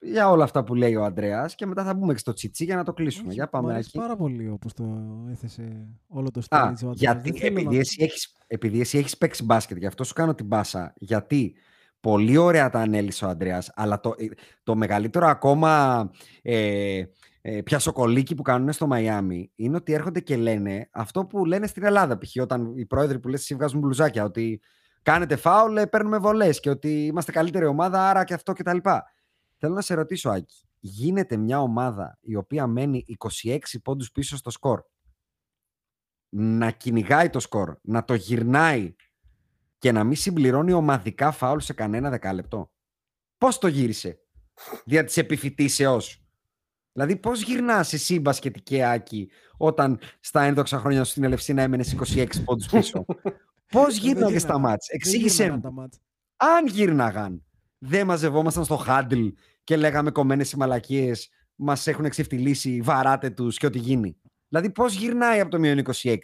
για 0.00 0.30
όλα 0.30 0.44
αυτά 0.44 0.64
που 0.64 0.74
λέει 0.74 0.94
ο 0.96 1.04
Ανδρέας 1.04 1.54
και 1.54 1.66
μετά 1.66 1.84
θα 1.84 1.94
μπούμε 1.94 2.12
και 2.12 2.18
στο 2.18 2.32
τσιτσί 2.32 2.64
για 2.64 2.76
να 2.76 2.84
το 2.84 2.92
κλείσουμε. 2.92 3.26
Όχι, 3.26 3.34
για 3.34 3.44
Μ' 3.44 3.48
πάμε 3.50 3.72
αρέσει 3.72 3.88
Άκη. 3.88 3.98
πάρα 3.98 4.16
πολύ 4.16 4.48
όπως 4.48 4.72
το 4.72 4.84
έθεσε 5.30 5.86
όλο 6.08 6.30
το 6.30 6.40
Α, 6.40 6.42
stage. 6.48 6.62
ο 6.64 6.66
Αντρέας. 6.68 6.94
γιατί 6.98 7.30
Δεν 7.30 7.40
θέλω 7.40 7.52
επειδή, 7.58 7.74
να- 7.74 7.80
εσύ 7.80 7.96
έχεις, 8.02 8.36
επειδή 8.46 8.80
εσύ 8.80 8.98
έχεις 8.98 9.16
παίξει 9.18 9.44
μπάσκετ, 9.44 9.76
γι' 9.76 9.86
αυτό 9.86 10.04
σου 10.04 10.14
κάνω 10.14 10.34
την 10.34 10.48
πάσα. 10.48 10.92
Γιατί 10.96 11.54
πολύ 12.00 12.36
ωραία 12.36 12.70
τα 12.70 12.78
ανέλησε 12.80 13.24
ο 13.24 13.28
Ανδρέας, 13.28 13.70
αλλά 13.74 14.00
το, 14.00 14.14
ε, 14.18 14.24
το 14.62 14.74
μεγαλύτερο 14.76 15.26
ακόμα 15.26 16.10
ε, 16.42 17.02
ε, 17.42 17.62
πιασοκολίκι 17.62 18.34
που 18.34 18.42
κάνουν 18.42 18.72
στο 18.72 18.86
Μαϊάμι 18.86 19.50
είναι 19.54 19.76
ότι 19.76 19.92
έρχονται 19.92 20.20
και 20.20 20.36
λένε 20.36 20.88
αυτό 20.92 21.24
που 21.26 21.44
λένε 21.44 21.66
στην 21.66 21.84
Ελλάδα. 21.84 22.18
Π.χ. 22.18 22.30
όταν 22.42 22.72
οι 22.76 22.86
πρόεδροι 22.86 23.18
που 23.18 23.28
λες 23.28 23.40
εσύ 23.40 23.54
βγάζουν 23.54 23.80
μπλουζάκια, 23.80 24.24
ότι 24.24 24.60
κάνετε 25.02 25.36
φάουλ, 25.36 25.76
ε, 25.76 25.86
παίρνουμε 25.86 26.18
βολές 26.18 26.60
και 26.60 26.70
ότι 26.70 27.04
είμαστε 27.06 27.32
καλύτερη 27.32 27.64
ομάδα, 27.66 28.08
άρα 28.08 28.24
και 28.24 28.34
αυτό 28.34 28.52
κτλ. 28.52 28.76
Θέλω 29.62 29.74
να 29.74 29.80
σε 29.80 29.94
ρωτήσω, 29.94 30.30
Άκη, 30.30 30.64
γίνεται 30.80 31.36
μια 31.36 31.60
ομάδα 31.60 32.18
η 32.20 32.34
οποία 32.36 32.66
μένει 32.66 33.04
26 33.44 33.58
πόντους 33.82 34.10
πίσω 34.12 34.36
στο 34.36 34.50
σκορ; 34.50 34.82
Να 36.28 36.70
κυνηγάει 36.70 37.30
το 37.30 37.40
σκορ, 37.40 37.76
να 37.82 38.04
το 38.04 38.14
γυρνάει 38.14 38.94
και 39.78 39.92
να 39.92 40.04
μην 40.04 40.16
συμπληρώνει 40.16 40.72
ομαδικά 40.72 41.30
φάουλ 41.30 41.58
σε 41.58 41.72
κανένα 41.72 42.10
δεκάλεπτο; 42.10 42.70
Πώς 43.38 43.58
το 43.58 43.66
γύρισε 43.66 44.18
δια 44.84 45.04
της 45.04 45.16
επιφυτίσεως. 45.16 46.24
Δηλαδή 46.92 47.16
πώς 47.16 47.42
γυρνάς 47.42 47.92
εσύ 47.92 48.20
μπασκετική 48.20 48.82
Άκη 48.82 49.30
όταν 49.56 49.98
στα 50.20 50.42
ένδοξα 50.42 50.78
χρόνια 50.78 51.04
σου 51.04 51.10
στην 51.10 51.24
Ελευσίνα 51.24 51.62
έμενες 51.62 51.92
26 51.92 52.26
πόντους 52.44 52.66
πίσω; 52.68 53.04
πώς 53.70 53.98
Δεν 54.00 54.02
γύρναγες 54.04 54.42
στα 54.42 54.52
γύρναγαν. 54.52 54.60
μάτς; 54.60 54.86
Δεν 54.86 54.96
Εξήγησέ 54.96 55.42
γύρναγαν 55.42 55.54
μου. 55.54 55.60
τα 55.60 55.72
μάτς. 55.72 55.98
Αν 56.36 56.66
γύρναγαν, 56.66 57.44
δεν 57.78 58.06
μαζευόμασταν 58.06 58.64
στο 58.64 58.76
χάντλ 58.76 59.26
και 59.64 59.76
λέγαμε 59.76 60.10
κομμένες 60.10 60.52
οι 60.52 60.56
μαλακίες, 60.56 61.28
μας 61.54 61.86
έχουν 61.86 62.04
εξεφτυλίσει, 62.04 62.80
βαράτε 62.80 63.30
τους 63.30 63.58
και 63.58 63.66
ό,τι 63.66 63.78
γίνει. 63.78 64.20
Δηλαδή 64.48 64.70
πώς 64.70 64.94
γυρνάει 64.94 65.40
από 65.40 65.50
το 65.50 65.58
μείον 65.58 65.82
26. 66.02 66.16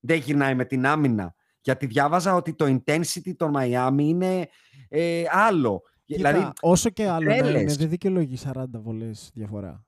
Δεν 0.00 0.18
γυρνάει 0.18 0.54
με 0.54 0.64
την 0.64 0.86
άμυνα. 0.86 1.34
Γιατί 1.60 1.86
διάβαζα 1.86 2.34
ότι 2.34 2.54
το 2.54 2.64
intensity 2.64 3.36
των 3.36 3.52
Miami 3.56 3.98
είναι 3.98 4.48
ε, 4.88 5.24
άλλο. 5.28 5.82
Κοίτα, 6.04 6.32
δηλαδή, 6.32 6.52
όσο 6.60 6.90
και 6.90 7.08
άλλο 7.08 7.28
να 7.28 7.36
είναι, 7.36 7.50
τρέλες. 7.50 7.76
δεν 7.76 7.88
δικαιολογεί 7.88 8.38
40 8.44 8.64
βολές 8.70 9.30
διαφορά. 9.34 9.84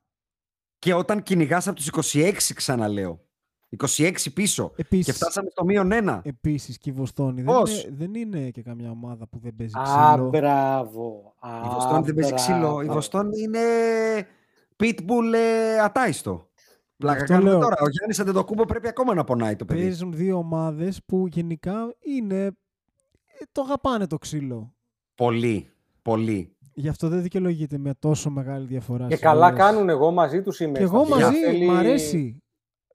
και 0.79 0.95
όταν 0.95 1.23
κυνηγάς 1.23 1.69
από 1.69 1.77
τους 1.77 2.13
26 2.15 2.33
ξαναλέω. 2.55 3.26
26 3.79 4.13
πίσω. 4.35 4.69
Και 4.69 4.83
Επίσης, 4.83 5.15
φτάσαμε 5.15 5.51
στο 5.51 5.65
μείον 5.65 5.91
1. 5.93 6.21
επίσης 6.25 6.79
και 6.79 6.91
η 6.91 6.93
Βοστόνη 6.93 7.43
δεν 7.43 7.55
Πώς; 7.55 7.83
είναι, 7.85 7.95
δεν 7.97 8.15
είναι 8.15 8.51
και 8.51 8.63
καμιά 8.63 8.91
ομάδα 8.91 9.27
που 9.29 9.39
δεν 9.39 9.55
παίζει 9.57 9.73
Α, 9.79 9.83
ξύλο. 10.13 10.29
μπράβο. 10.29 11.35
Η 11.65 11.69
Βοστόνη 11.75 12.05
δεν 12.05 12.15
παίζει 12.15 12.35
ξύλο. 12.35 12.57
Η 12.57 12.75
μπράβο. 12.75 12.93
Βοστόνη 12.93 13.41
είναι 13.43 13.61
pitbull 14.83 15.35
ε, 15.35 15.79
ατάιστο. 15.81 16.49
Πλάκα 16.97 17.21
αυτό 17.21 17.33
κάνουμε 17.33 17.51
λέω. 17.51 17.61
τώρα. 17.61 17.77
Ο 17.81 17.89
Γιάννης 17.89 18.21
Αντετοκούμπο 18.21 18.65
πρέπει 18.65 18.89
ακόμα 18.89 19.15
να 19.15 19.25
πονάει 19.25 19.57
το 19.57 19.65
παιδί. 19.65 19.81
Παίζουν 19.83 20.13
δύο 20.13 20.37
ομάδες 20.37 21.01
που 21.07 21.27
γενικά 21.27 21.95
είναι. 22.17 22.45
ε, 22.45 22.53
Το 23.53 23.61
αγαπάνε 23.63 24.07
το 24.07 24.19
ξύλο. 24.19 24.75
Πολύ. 25.15 25.71
Πολύ. 26.03 26.51
Γι' 26.75 26.89
αυτό 26.89 27.09
δεν 27.09 27.23
δικαιολογείται 27.23 27.79
με 27.79 27.95
τόσο 27.99 28.31
μεγάλη 28.31 28.67
διαφορά. 28.67 29.07
Και 29.07 29.15
στις 29.15 29.25
καλά 29.27 29.49
βολές. 29.51 29.65
κάνουν 29.65 29.89
εγώ 29.89 30.11
μαζί 30.11 30.43
τους 30.43 30.61
είμαι. 30.61 30.79
Και 30.79 30.85
εγώ 30.85 31.05
στα 31.05 31.19
μαζί, 31.19 31.35
θέλει- 31.45 31.69
μ' 31.71 31.77
αρέσει. 31.77 32.43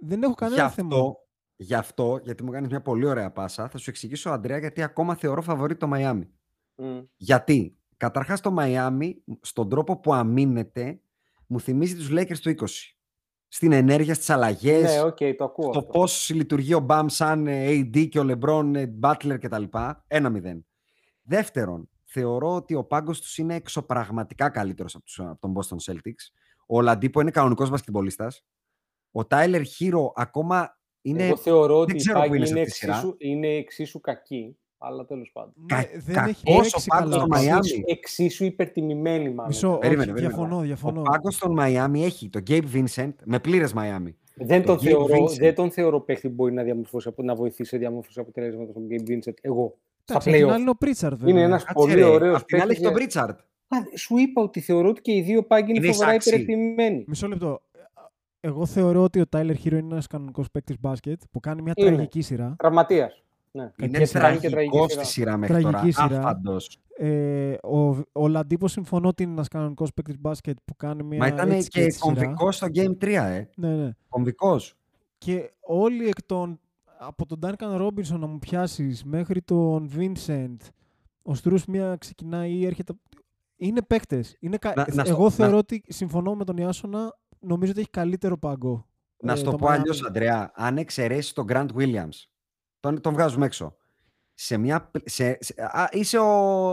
Δεν 0.03 0.23
έχω 0.23 0.33
κανένα 0.33 0.63
Γι' 0.67 0.73
θέμα. 0.73 0.95
αυτό, 0.95 1.17
γι' 1.55 1.73
αυτό, 1.73 2.19
γιατί 2.23 2.43
μου 2.43 2.51
κάνεις 2.51 2.69
μια 2.69 2.81
πολύ 2.81 3.05
ωραία 3.05 3.31
πάσα, 3.31 3.69
θα 3.69 3.77
σου 3.77 3.89
εξηγήσω, 3.89 4.29
Αντρέα, 4.29 4.57
γιατί 4.57 4.81
ακόμα 4.83 5.15
θεωρώ 5.15 5.41
φαβορή 5.41 5.75
το 5.75 5.87
Μαϊάμι. 5.87 6.29
Μμ. 6.75 6.99
Γιατί, 7.15 7.77
καταρχάς 7.97 8.41
το 8.41 8.51
Μαϊάμι, 8.51 9.23
στον 9.41 9.69
τρόπο 9.69 9.99
που 9.99 10.13
αμύνεται, 10.13 11.01
μου 11.47 11.59
θυμίζει 11.59 11.95
τους 11.95 12.09
Lakers 12.11 12.37
του 12.41 12.49
20. 12.49 12.95
Στην 13.47 13.71
ενέργεια, 13.71 14.13
στις 14.13 14.29
αλλαγές, 14.29 14.95
Ναι, 14.95 15.01
οκ, 15.01 15.17
το 15.37 15.43
ακούω. 15.43 15.69
το 15.71 15.79
αυτό. 15.79 15.91
πώς 15.91 16.29
λειτουργεί 16.33 16.73
ο 16.73 16.79
Bam 16.79 17.07
σαν 17.07 17.47
ε, 17.47 17.67
AD 17.69 18.07
και 18.09 18.19
ο 18.19 18.25
LeBron 18.27 18.71
ε, 18.75 18.85
Butler 19.01 19.37
κτλ. 19.39 19.63
Ένα 20.07 20.29
μηδέν. 20.29 20.65
Δεύτερον, 21.21 21.89
θεωρώ 22.03 22.55
ότι 22.55 22.75
ο 22.75 22.83
πάγκος 22.83 23.21
τους 23.21 23.37
είναι 23.37 23.55
εξωπραγματικά 23.55 24.49
καλύτερος 24.49 24.95
από, 24.95 25.03
τους, 25.03 25.19
από 25.19 25.39
τον 25.39 25.53
Boston 25.55 25.91
Celtics. 25.91 26.31
Ο 26.65 26.81
Λαντίπο 26.81 27.21
είναι 27.21 27.31
κανονικός 27.31 27.69
μπασκετμπολίστας. 27.69 28.45
Ο 29.11 29.21
Tyler 29.29 29.61
Hero 29.79 30.11
ακόμα 30.15 30.77
είναι... 31.01 31.25
Εγώ 31.25 31.35
θεωρώ 31.35 31.79
ότι 31.79 31.93
η 31.93 31.97
ξέρω 31.97 32.13
πού 32.15 32.21
Πάγκη 32.21 32.35
είναι 32.37 32.45
σε 32.45 32.51
είναι, 32.51 32.61
αυτή 32.61 32.71
τη 32.71 32.77
σειρά. 32.77 32.93
εξίσου, 32.93 33.15
είναι 33.17 33.47
εξίσου 33.47 33.99
κακή, 34.01 34.57
αλλά 34.77 35.05
τέλος 35.05 35.31
πάντων. 35.33 35.53
Ναι, 35.55 35.65
Κα- 35.75 35.89
δεν 36.05 36.15
έχει 36.27 36.43
κακός 36.43 36.61
παίξει 36.71 36.75
ο 36.75 36.93
πάγκος 36.95 37.09
καλά. 37.09 37.17
στο 37.17 37.27
Μαϊάμι. 37.27 37.57
Εξίσου, 37.59 37.81
εξίσου 37.85 38.45
υπερτιμημένη 38.45 39.29
μάλλον. 39.29 39.45
Μισό, 39.47 39.77
Περίμενε, 39.77 40.11
όχι, 40.11 40.11
περίμενε. 40.21 40.27
διαφωνώ, 40.45 40.61
διαφωνώ. 40.65 40.99
Ο 40.99 41.03
πάγκος 41.03 41.35
στον 41.35 41.51
Μαϊάμι 41.53 42.03
έχει 42.05 42.29
τον 42.29 42.43
Gabe 42.49 42.63
Vincent 42.73 43.13
με 43.23 43.39
πλήρες 43.39 43.73
Μαϊάμι. 43.73 44.15
Δεν 44.35 44.65
τον, 44.65 44.75
Gabe 44.75 44.81
θεωρώ, 44.81 45.15
Vincent. 45.25 45.37
δεν 45.37 45.55
τον 45.55 45.71
θεωρώ 45.71 46.01
παίχτη 46.01 46.27
που 46.27 46.33
μπορεί 46.33 46.53
να, 46.53 46.63
διαμορφώσει, 46.63 47.07
απο- 47.07 47.23
να 47.23 47.35
βοηθήσει 47.35 47.69
σε 47.69 47.77
διαμόρφωση 47.77 48.19
αποτελέσματος 48.19 48.73
τον 48.73 48.87
Gabe 48.89 49.09
Vincent. 49.09 49.33
Εγώ. 49.41 49.77
Στα 50.03 50.13
Εντάξει, 50.13 50.29
απ' 50.29 50.35
την 50.37 50.45
playoff. 50.45 50.51
άλλη 50.51 50.61
είναι 50.61 50.69
ο 50.69 50.75
Πρίτσαρντ, 50.75 51.15
βέβαια. 51.17 51.33
Είναι 51.33 51.43
ένας 51.43 51.63
Κάτσε 51.63 51.73
πολύ 51.73 51.93
ρε, 51.93 52.03
ωραίος 52.03 52.35
Απ' 52.41 52.45
την 52.47 52.61
άλλη 52.61 52.71
έχει 52.71 52.81
παίχτης 52.81 53.13
τον 53.13 53.25
για- 53.25 53.35
Pritchard. 53.35 53.35
Α, 53.67 53.97
Σου 53.97 54.17
είπα 54.17 54.41
ότι 54.41 54.59
θεωρώ 54.59 54.89
ότι 54.89 55.01
και 55.01 55.11
οι 55.15 55.21
δύο 55.21 55.43
πάγκοι 55.43 55.69
είναι 55.71 55.79
Είναι 55.83 55.91
φοβερά 55.93 56.09
εισάξιοι. 56.15 56.33
υπερτιμημένοι. 56.33 57.03
Μισό 57.07 57.27
λεπτό. 57.27 57.61
Εγώ 58.43 58.65
θεωρώ 58.65 59.03
ότι 59.03 59.21
ο 59.21 59.25
Tyler 59.31 59.55
Hero 59.63 59.71
είναι 59.71 59.77
ένας 59.77 60.07
κανονικός 60.07 60.51
παίκτης 60.51 60.79
μπάσκετ 60.79 61.21
που 61.31 61.39
κάνει 61.39 61.61
μια 61.61 61.73
Είναι. 61.75 61.89
τραγική 61.91 62.21
σειρά. 62.21 62.55
Τραυματίας. 62.57 63.23
Ναι. 63.51 63.71
Είναι 63.77 63.97
Και 64.05 64.19
κάνει 64.19 64.37
και 64.37 64.49
τραγικό 64.49 64.89
σειρά. 64.89 65.03
στη 65.03 65.13
σειρά 65.13 65.37
μέχρι 65.37 65.61
Τραγική 65.61 65.93
τώρα. 65.93 66.07
σειρά. 66.07 66.19
Άφαντος. 66.19 66.79
Ε, 66.97 67.53
ο, 67.63 67.97
ο 68.11 68.27
Λαντίπο 68.27 68.67
συμφωνώ 68.67 69.07
ότι 69.07 69.23
είναι 69.23 69.31
ένας 69.31 69.47
κανονικός 69.47 69.93
παίκτης 69.93 70.19
μπάσκετ 70.19 70.57
που 70.65 70.75
κάνει 70.75 71.03
μια 71.03 71.17
Μα 71.17 71.27
ήταν 71.27 71.51
έτσι 71.51 71.69
και 71.69 71.81
έτσι 71.81 71.99
σειρά. 71.99 72.13
κομβικός 72.13 72.55
στο 72.55 72.67
Game 72.73 72.97
3, 73.03 73.07
ε. 73.07 73.47
Ναι, 73.55 73.75
ναι. 73.75 73.89
Κομβικός. 74.09 74.75
Και 75.17 75.51
όλοι 75.59 76.07
εκ 76.07 76.23
των, 76.25 76.59
από 76.97 77.25
τον 77.25 77.39
Duncan 77.45 77.81
Robinson 77.81 78.19
να 78.19 78.27
μου 78.27 78.39
πιάσεις 78.39 79.03
μέχρι 79.03 79.41
τον 79.41 79.89
Vincent, 79.97 80.57
ο 81.23 81.35
Στρούς 81.35 81.65
μια 81.65 81.95
ξεκινάει 81.95 82.51
ή 82.51 82.65
έρχεται... 82.65 82.93
Είναι 83.55 83.81
παίκτες. 83.81 84.35
Είναι 84.39 84.57
κα... 84.57 84.73
Να- 84.75 84.85
να 84.93 85.03
στο- 85.03 85.11
Εγώ 85.13 85.23
να- 85.23 85.29
θεωρώ 85.29 85.57
ότι 85.57 85.83
συμφωνώ 85.87 86.35
με 86.35 86.43
τον 86.43 86.57
Ιάσονα, 86.57 87.17
νομίζω 87.41 87.71
ότι 87.71 87.79
έχει 87.79 87.89
καλύτερο 87.89 88.37
πάγκο. 88.37 88.85
Να 89.23 89.33
ε, 89.33 89.35
σου 89.35 89.43
το 89.43 89.51
το 89.51 89.57
πω 89.57 89.67
Miami. 89.67 89.71
αλλιώς, 89.71 90.03
Αντρέα. 90.05 90.51
Αν 90.55 90.77
εξαιρέσεις 90.77 91.33
τον 91.33 91.45
Grant 91.49 91.67
Williams, 91.75 92.25
τον, 92.79 93.01
τον 93.01 93.13
βγάζουμε 93.13 93.45
έξω. 93.45 93.75
Σε 94.33 94.57
μια, 94.57 94.81
π- 94.91 95.09
σε, 95.09 95.37
σε- 95.41 95.55
α, 95.61 95.87
είσαι 95.91 96.17
ο, 96.17 96.25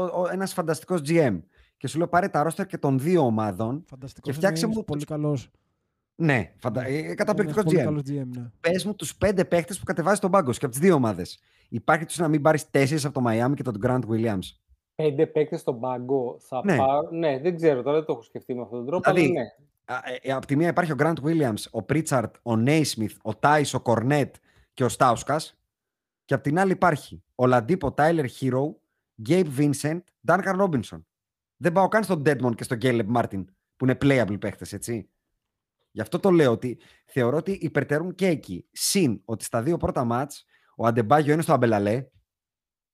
ο, 0.05 0.29
ένας 0.33 0.53
φανταστικός 0.53 1.01
GM 1.05 1.41
και 1.77 1.89
σου 1.89 1.99
λέω 1.99 2.09
πάρε 2.09 2.29
τα 2.29 2.47
roster 2.51 2.67
και 2.67 2.79
των 2.79 2.99
δύο 2.99 3.23
ομάδων. 3.25 3.85
Φανταστικός 3.87 4.31
Και 4.31 4.37
φτιάξε 4.37 4.67
είναι, 4.67 4.75
μου 4.77 4.85
πολύ 4.85 5.01
τους- 5.01 5.09
καλός. 5.09 5.51
Ναι, 6.15 6.53
φαντα... 6.59 6.85
ε, 6.87 6.97
Είναι 6.99 7.15
καταπληκτικός 7.15 7.63
ένας 7.73 7.73
πολύ 7.85 8.03
GM. 8.05 8.13
καλός 8.13 8.27
GM, 8.35 8.37
ναι. 8.43 8.51
Πες 8.61 8.85
μου 8.85 8.95
τους 8.95 9.17
πέντε 9.17 9.45
παίχτες 9.45 9.79
που 9.79 9.85
κατεβάζει 9.85 10.21
τον 10.21 10.31
πάγκο 10.31 10.53
σου 10.53 10.59
και 10.59 10.65
από 10.65 10.75
τις 10.75 10.83
δύο 10.85 10.95
ομάδες. 10.95 11.41
Υπάρχει 11.69 12.05
τους 12.05 12.19
να 12.19 12.29
μην 12.29 12.43
πάρεις 12.43 12.71
τέσσερις 12.71 13.05
από 13.05 13.21
το 13.23 13.29
Miami 13.29 13.53
και 13.55 13.63
τον 13.63 13.79
Grant 13.83 14.01
Williams. 14.11 14.39
Πέντε 14.95 15.27
παίκτες 15.27 15.61
στον 15.61 15.81
πάγκο 15.81 16.37
θα 16.41 16.61
Ναι. 16.65 16.77
πάρω. 16.77 17.09
Ναι, 17.11 17.39
δεν 17.39 17.57
ξέρω 17.57 17.83
τώρα, 17.83 17.97
δεν 17.97 18.07
το 18.07 18.13
έχω 18.13 18.23
σκεφτεί 18.23 18.55
με 18.55 18.63
αυτόν 18.63 18.79
τον 18.79 18.87
τρόπο. 18.87 19.13
Δηλαδή, 19.13 19.31
αλλά 19.31 19.41
ναι. 19.43 19.47
Α, 19.91 20.01
ε, 20.23 20.33
από 20.33 20.47
τη 20.47 20.57
μία 20.57 20.69
υπάρχει 20.69 20.93
ο 20.93 20.97
Grant 20.99 21.15
Williams, 21.23 21.63
ο 21.73 21.79
Pritchard, 21.89 22.31
ο 22.43 22.53
Naismith, 22.53 23.17
ο 23.25 23.31
Tice, 23.41 23.71
ο 23.79 23.83
Cornet 23.85 24.31
και 24.75 24.85
ο 24.85 24.89
Stauskas. 24.99 25.39
Και 26.25 26.35
από 26.35 26.43
την 26.43 26.59
άλλη 26.59 26.73
υπάρχει 26.73 27.23
ο 27.35 27.45
Ladipo 27.47 27.95
Tyler 27.95 28.27
Hero, 28.41 28.63
Gabe 29.29 29.47
Vincent, 29.59 30.01
Duncan 30.29 30.61
Robinson. 30.61 31.03
Δεν 31.57 31.73
πάω 31.73 31.89
καν 31.89 32.05
στον 32.05 32.23
Deadmon 32.27 32.55
και 32.55 32.63
στον 32.63 32.79
Caleb 32.83 33.07
Martin, 33.17 33.45
που 33.77 33.85
είναι 33.85 33.99
playable 34.01 34.41
παίχτες, 34.41 34.73
έτσι. 34.73 35.11
Γι' 35.91 36.01
αυτό 36.01 36.19
το 36.19 36.31
λέω 36.31 36.53
ότι 36.53 36.79
θεωρώ 37.05 37.37
ότι 37.37 37.53
υπερτερούν 37.53 38.15
και 38.15 38.27
εκεί. 38.27 38.69
Συν 38.73 39.23
ότι 39.25 39.45
στα 39.45 39.63
δύο 39.63 39.77
πρώτα 39.77 40.05
μάτς 40.05 40.45
ο 40.77 40.87
Αντεμπάγιο 40.87 41.33
είναι 41.33 41.43
στο 41.43 41.53
Αμπελαλέ. 41.53 42.07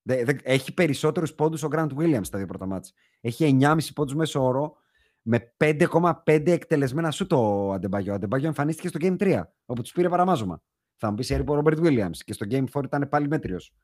Δε- 0.02 0.24
δε- 0.24 0.36
έχει 0.42 0.74
περισσότερους 0.74 1.34
πόντους 1.34 1.62
ο 1.62 1.68
Grant 1.72 1.88
Williams 1.96 2.20
στα 2.24 2.38
δύο 2.38 2.46
πρώτα 2.46 2.66
μάτς. 2.66 2.92
Έχει 3.20 3.44
9,5 3.44 3.92
πόντους 3.94 4.14
μέσω 4.14 4.44
όρο 4.44 4.76
με 5.26 5.54
5,5 5.56 6.46
εκτελεσμένα 6.46 7.10
σου 7.10 7.26
το 7.26 7.70
Αντεμπάγιο. 7.72 8.12
Ο 8.12 8.14
Αντεμπάγιο 8.14 8.46
εμφανίστηκε 8.46 8.88
στο 8.88 8.98
Game 9.02 9.16
3, 9.18 9.42
όπου 9.64 9.82
τους 9.82 9.92
πήρε 9.92 10.08
παραμάζωμα. 10.08 10.62
Θα 10.96 11.10
μου 11.10 11.14
πεις 11.14 11.30
έρει 11.30 11.44
ο 11.46 11.54
Ρόμπερτ 11.54 11.78
Williams 11.82 12.16
και 12.24 12.32
στο 12.32 12.46
Game 12.50 12.64
4 12.72 12.84
ήταν 12.84 13.08
πάλι 13.08 13.28
μέτριος. 13.28 13.74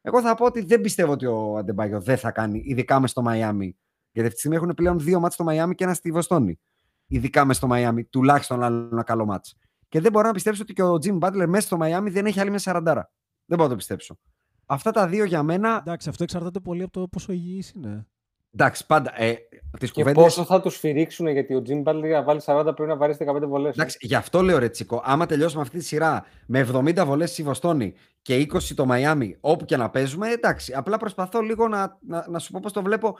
Εγώ 0.00 0.20
θα 0.20 0.34
πω 0.34 0.44
ότι 0.44 0.64
δεν 0.64 0.80
πιστεύω 0.80 1.12
ότι 1.12 1.26
ο 1.26 1.56
Αντεμπάγιο 1.56 2.00
δεν 2.00 2.16
θα 2.16 2.30
κάνει, 2.30 2.62
ειδικά 2.64 3.00
μες 3.00 3.10
στο 3.10 3.22
Μαϊάμι. 3.22 3.76
Γιατί 4.12 4.28
αυτή 4.28 4.32
τη 4.32 4.38
στιγμή 4.38 4.56
έχουν 4.56 4.74
πλέον 4.74 4.98
δύο 4.98 5.20
μάτς 5.20 5.34
στο 5.34 5.44
Μαϊάμι 5.44 5.74
και 5.74 5.84
ένα 5.84 5.94
στη 5.94 6.10
Βοστόνη. 6.10 6.60
Ειδικά 7.06 7.44
μες 7.44 7.56
στο 7.56 7.66
Μαϊάμι, 7.66 8.04
τουλάχιστον 8.04 8.62
άλλο 8.62 8.88
ένα 8.92 9.02
καλό 9.02 9.26
μάτς. 9.26 9.56
Και 9.88 10.00
δεν 10.00 10.12
μπορώ 10.12 10.26
να 10.26 10.32
πιστέψω 10.32 10.62
ότι 10.62 10.72
και 10.72 10.82
ο 10.82 10.94
Jim 10.94 11.18
Butler 11.18 11.46
μέσα 11.48 11.66
στο 11.66 11.76
Μαϊάμι 11.76 12.10
δεν 12.10 12.26
έχει 12.26 12.40
άλλη 12.40 12.50
μια 12.50 12.58
σαραντάρα. 12.58 13.12
Δεν 13.44 13.56
μπορώ 13.56 13.62
να 13.62 13.68
το 13.68 13.76
πιστέψω. 13.76 14.18
Αυτά 14.66 14.90
τα 14.90 15.06
δύο 15.06 15.24
για 15.24 15.42
μένα. 15.42 15.76
Εντάξει, 15.78 16.08
αυτό 16.08 16.22
εξαρτάται 16.22 16.60
πολύ 16.60 16.82
από 16.82 16.92
το 16.92 17.08
πόσο 17.08 17.32
υγιής 17.32 17.70
είναι. 17.70 18.06
Εντάξει, 18.54 18.86
πάντα. 18.86 19.12
Ε, 19.22 19.34
τις 19.78 19.90
Και 19.92 20.00
κουβέντες- 20.02 20.22
πόσο 20.22 20.44
θα 20.44 20.60
τους 20.60 20.74
σφυρίξουν, 20.74 21.26
γιατί 21.26 21.54
ο 21.54 21.62
Jim 21.66 21.82
Butler 21.82 22.00
για 22.04 22.18
να 22.18 22.22
βάλει 22.22 22.40
40 22.40 22.74
πρέπει 22.74 22.90
να 22.90 22.96
βαρέσει 22.96 23.18
15 23.18 23.46
βολές. 23.46 23.74
Εντάξει, 23.74 23.98
γι' 24.00 24.14
αυτό 24.14 24.42
λέω 24.42 24.58
ρε 24.58 24.68
Τσίκο, 24.68 25.00
άμα 25.04 25.26
τελειώσουμε 25.26 25.62
αυτή 25.62 25.78
τη 25.78 25.84
σειρά 25.84 26.24
με 26.46 26.58
70 26.58 27.04
βολές 27.06 27.30
στη 27.30 27.42
Βοστόνη 27.42 27.94
και 28.22 28.36
20 28.36 28.74
το 28.74 28.86
Μαϊάμι, 28.86 29.36
όπου 29.40 29.64
και 29.64 29.76
να 29.76 29.90
παίζουμε, 29.90 30.28
εντάξει. 30.30 30.72
Απλά 30.74 30.96
προσπαθώ 30.96 31.40
λίγο 31.40 31.68
να, 31.68 31.98
να, 32.00 32.24
να 32.28 32.38
σου 32.38 32.52
πω 32.52 32.58
πώς 32.62 32.72
το 32.72 32.82
βλέπω, 32.82 33.16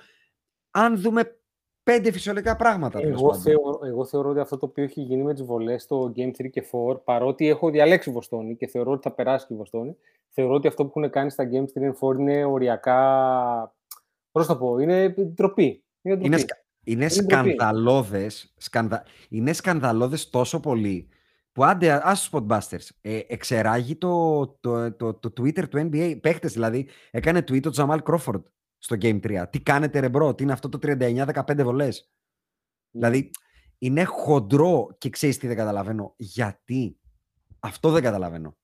αν 0.71 1.01
δούμε 1.01 1.37
πέντε 1.83 2.13
φυσιολογικά 2.13 2.57
πράγματα. 2.57 2.99
τέλος 3.01 3.21
Εγώ, 3.21 3.29
πάντων. 3.29 3.43
θεωρώ, 3.43 3.81
εγώ 3.85 4.05
θεωρώ 4.05 4.29
ότι 4.31 4.41
αυτό 4.41 4.57
το 4.57 4.67
οποίο 4.67 4.85
έχει 4.85 5.01
γίνει 5.01 5.23
με 5.23 5.33
τις 5.33 5.43
βολές 5.45 5.83
στο 5.83 6.13
Game 6.17 6.31
3 6.43 6.49
και 6.51 6.63
4, 6.63 7.01
παρότι 7.05 7.49
έχω 7.49 7.71
διαλέξει 7.71 8.11
Βοστόνη 8.11 8.57
και 8.57 8.67
θεωρώ 8.67 8.91
ότι 8.93 9.03
θα 9.09 9.15
περάσει 9.15 9.47
και 9.47 9.55
η 9.55 9.57
Βοστόνη, 9.57 9.97
θεωρώ 10.29 10.55
ότι 10.55 10.69
αυτό 10.69 10.85
που 10.87 10.93
έχουν 10.99 11.11
κάνει 11.13 11.31
στα 11.31 11.45
Game 11.53 11.65
3 11.65 11.73
και 11.73 11.93
4 12.01 12.19
είναι 12.19 12.45
οριακά. 12.45 12.99
Πώς 14.31 14.47
το 14.47 14.57
πω, 14.57 14.79
είναι 14.79 15.09
ντροπή. 15.09 15.85
Είναι 16.03 16.17
ντροπή. 16.17 16.27
Είναι, 16.27 16.39
σκα- 16.39 16.65
είναι 16.85 17.07
ντροπή. 17.07 17.25
σκανδαλώδες, 17.25 18.55
σκανδα... 18.57 19.05
είναι 19.29 19.53
σκανδαλώδες 19.53 20.31
τόσο 20.31 20.61
πολύ 20.61 21.09
που 21.53 21.65
άντε, 21.65 22.01
ας 22.09 22.29
τους 22.29 22.41
Podbusters, 22.41 22.89
ε, 23.01 23.21
εξεράγει 23.27 23.97
το, 23.97 24.47
το, 24.61 24.93
το, 24.93 25.15
το 25.15 25.33
Twitter 25.37 25.69
του 25.69 25.89
NBA, 25.91 26.19
παίχτες 26.21 26.53
δηλαδή, 26.53 26.89
έκανε 27.11 27.39
tweet 27.39 27.67
ο 27.67 27.71
Τζαμάλ 27.71 28.03
Κρόφορντ 28.03 28.47
στο 28.79 28.97
Game 29.01 29.21
3. 29.21 29.45
Τι 29.51 29.61
κάνετε 29.61 30.01
ρε 30.01 30.09
bro, 30.09 30.35
τι 30.35 30.43
είναι 30.43 30.53
αυτό 30.53 30.69
το 30.69 30.79
39-15 30.83 31.63
βολές; 31.63 32.13
Δηλαδή, 32.91 33.31
είναι 33.79 34.05
χοντρό 34.05 34.95
και 34.99 35.11
ξέρεις 35.11 35.39
τι 35.39 35.47
δεν 35.47 35.57
καταλαβαίνω. 35.57 36.15
Γιατί; 36.17 36.99
Αυτό 37.61 37.91
δεν 37.91 38.03
καταλαβαίνω. 38.03 38.57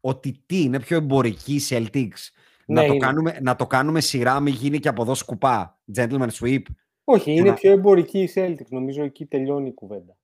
Ότι 0.00 0.42
τι, 0.46 0.62
είναι 0.62 0.80
πιο 0.80 0.96
εμπορική 0.96 1.54
η 1.54 1.60
Celtics. 1.68 2.28
Να, 2.72 2.80
Ναι, 2.80 2.86
το 2.86 2.94
είναι. 2.94 3.04
κάνουμε, 3.06 3.38
να 3.42 3.56
το 3.56 3.66
κάνουμε 3.66 4.00
σειρά, 4.00 4.40
μην 4.40 4.54
γίνει 4.54 4.78
και 4.78 4.88
από 4.88 5.02
εδώ 5.02 5.14
σκούπα. 5.14 5.78
Gentleman 5.96 6.28
sweep. 6.40 6.62
Όχι, 7.04 7.32
είναι 7.32 7.48
να- 7.48 7.54
πιο 7.54 7.70
εμπορική 7.72 8.18
η 8.22 8.30
Celtics. 8.34 8.68
Νομίζω 8.68 9.02
εκεί 9.02 9.26
τελειώνει 9.26 9.68
η 9.68 9.74
κουβέντα. 9.74 10.16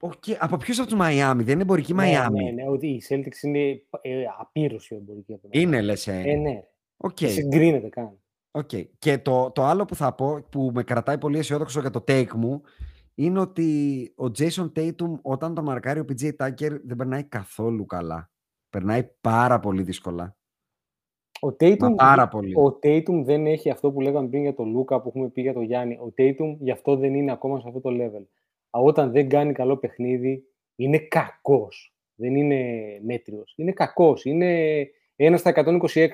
Okay. 0.00 0.32
Από 0.38 0.56
ποιου 0.56 0.74
από 0.82 0.90
τους 0.90 0.98
Miami, 1.00 1.34
δεν 1.36 1.48
είναι 1.52 1.62
εμπορική 1.62 1.94
Ναι, 1.94 2.02
Miami. 2.26 2.30
Ναι, 2.32 2.50
ναι, 2.50 2.68
ότι 2.68 2.86
η 2.86 3.02
Celtics 3.08 3.42
είναι 3.42 3.58
ε, 4.00 4.24
απείρως 4.40 4.86
πιο 4.86 4.96
εμπορική 4.96 5.32
από 5.32 5.42
το 5.42 5.48
Είναι, 5.52 5.80
λες. 5.80 6.06
Ε. 6.06 6.22
Ε, 6.24 6.34
ναι. 6.36 6.62
Οκ. 6.96 7.18
Δεν 7.18 7.30
Συγκρίνεται 7.30 7.88
καν. 7.88 8.18
Οκ. 8.50 8.70
Και 8.98 9.18
το, 9.18 9.50
το 9.50 9.64
άλλο 9.64 9.84
που 9.84 9.94
θα 9.94 10.14
πω, 10.14 10.42
που 10.50 10.70
με 10.74 10.82
κρατάει 10.82 11.18
πολύ 11.18 11.38
αισιόδοξο 11.38 11.80
για 11.80 11.90
το 11.90 12.04
take 12.08 12.30
μου, 12.34 12.62
είναι 13.14 13.40
ότι 13.40 13.66
ο 14.16 14.24
Jason 14.38 14.72
Tatum 14.76 15.20
όταν 15.22 15.54
το 15.54 15.62
μαρκάρει 15.62 16.00
ο 16.00 16.04
PJ 16.08 16.30
Tucker 16.38 16.80
δεν 16.84 16.96
περνάει 16.96 17.22
καθόλου 17.24 17.86
καλά. 17.86 18.30
Περνάει 18.70 19.10
πάρα 19.20 19.60
πολύ 19.60 19.82
δύσκολα. 19.82 20.36
Ο 21.44 21.48
Tatum, 21.48 21.78
Μα 21.78 21.94
πάρα 21.94 22.28
πολύ. 22.28 22.54
ο 22.56 22.78
Tatum 22.82 23.22
δεν 23.24 23.46
έχει 23.46 23.70
αυτό 23.70 23.90
που 23.92 24.00
λέγαμε 24.00 24.28
πριν 24.28 24.42
για 24.42 24.54
τον 24.54 24.70
Λούκα 24.70 25.00
που 25.00 25.08
έχουμε 25.08 25.28
πει 25.28 25.40
για 25.40 25.52
τον 25.52 25.62
Γιάννη. 25.62 25.94
Ο 25.94 26.12
Tatum 26.18 26.56
γι' 26.58 26.70
αυτό 26.70 26.96
δεν 26.96 27.14
είναι 27.14 27.32
ακόμα 27.32 27.60
σε 27.60 27.68
αυτό 27.68 27.80
το 27.80 27.90
level. 27.92 28.24
Α, 28.70 28.80
Όταν 28.80 29.10
δεν 29.12 29.28
κάνει 29.28 29.52
καλό 29.52 29.76
παιχνίδι, 29.76 30.44
είναι 30.76 30.98
κακός. 30.98 31.94
Δεν 32.14 32.36
είναι 32.36 32.72
μέτριος. 33.04 33.52
Είναι 33.56 33.72
κακός. 33.72 34.24
Είναι 34.24 34.80
ένας 35.16 35.40
στα 35.40 35.50
126. 35.50 36.08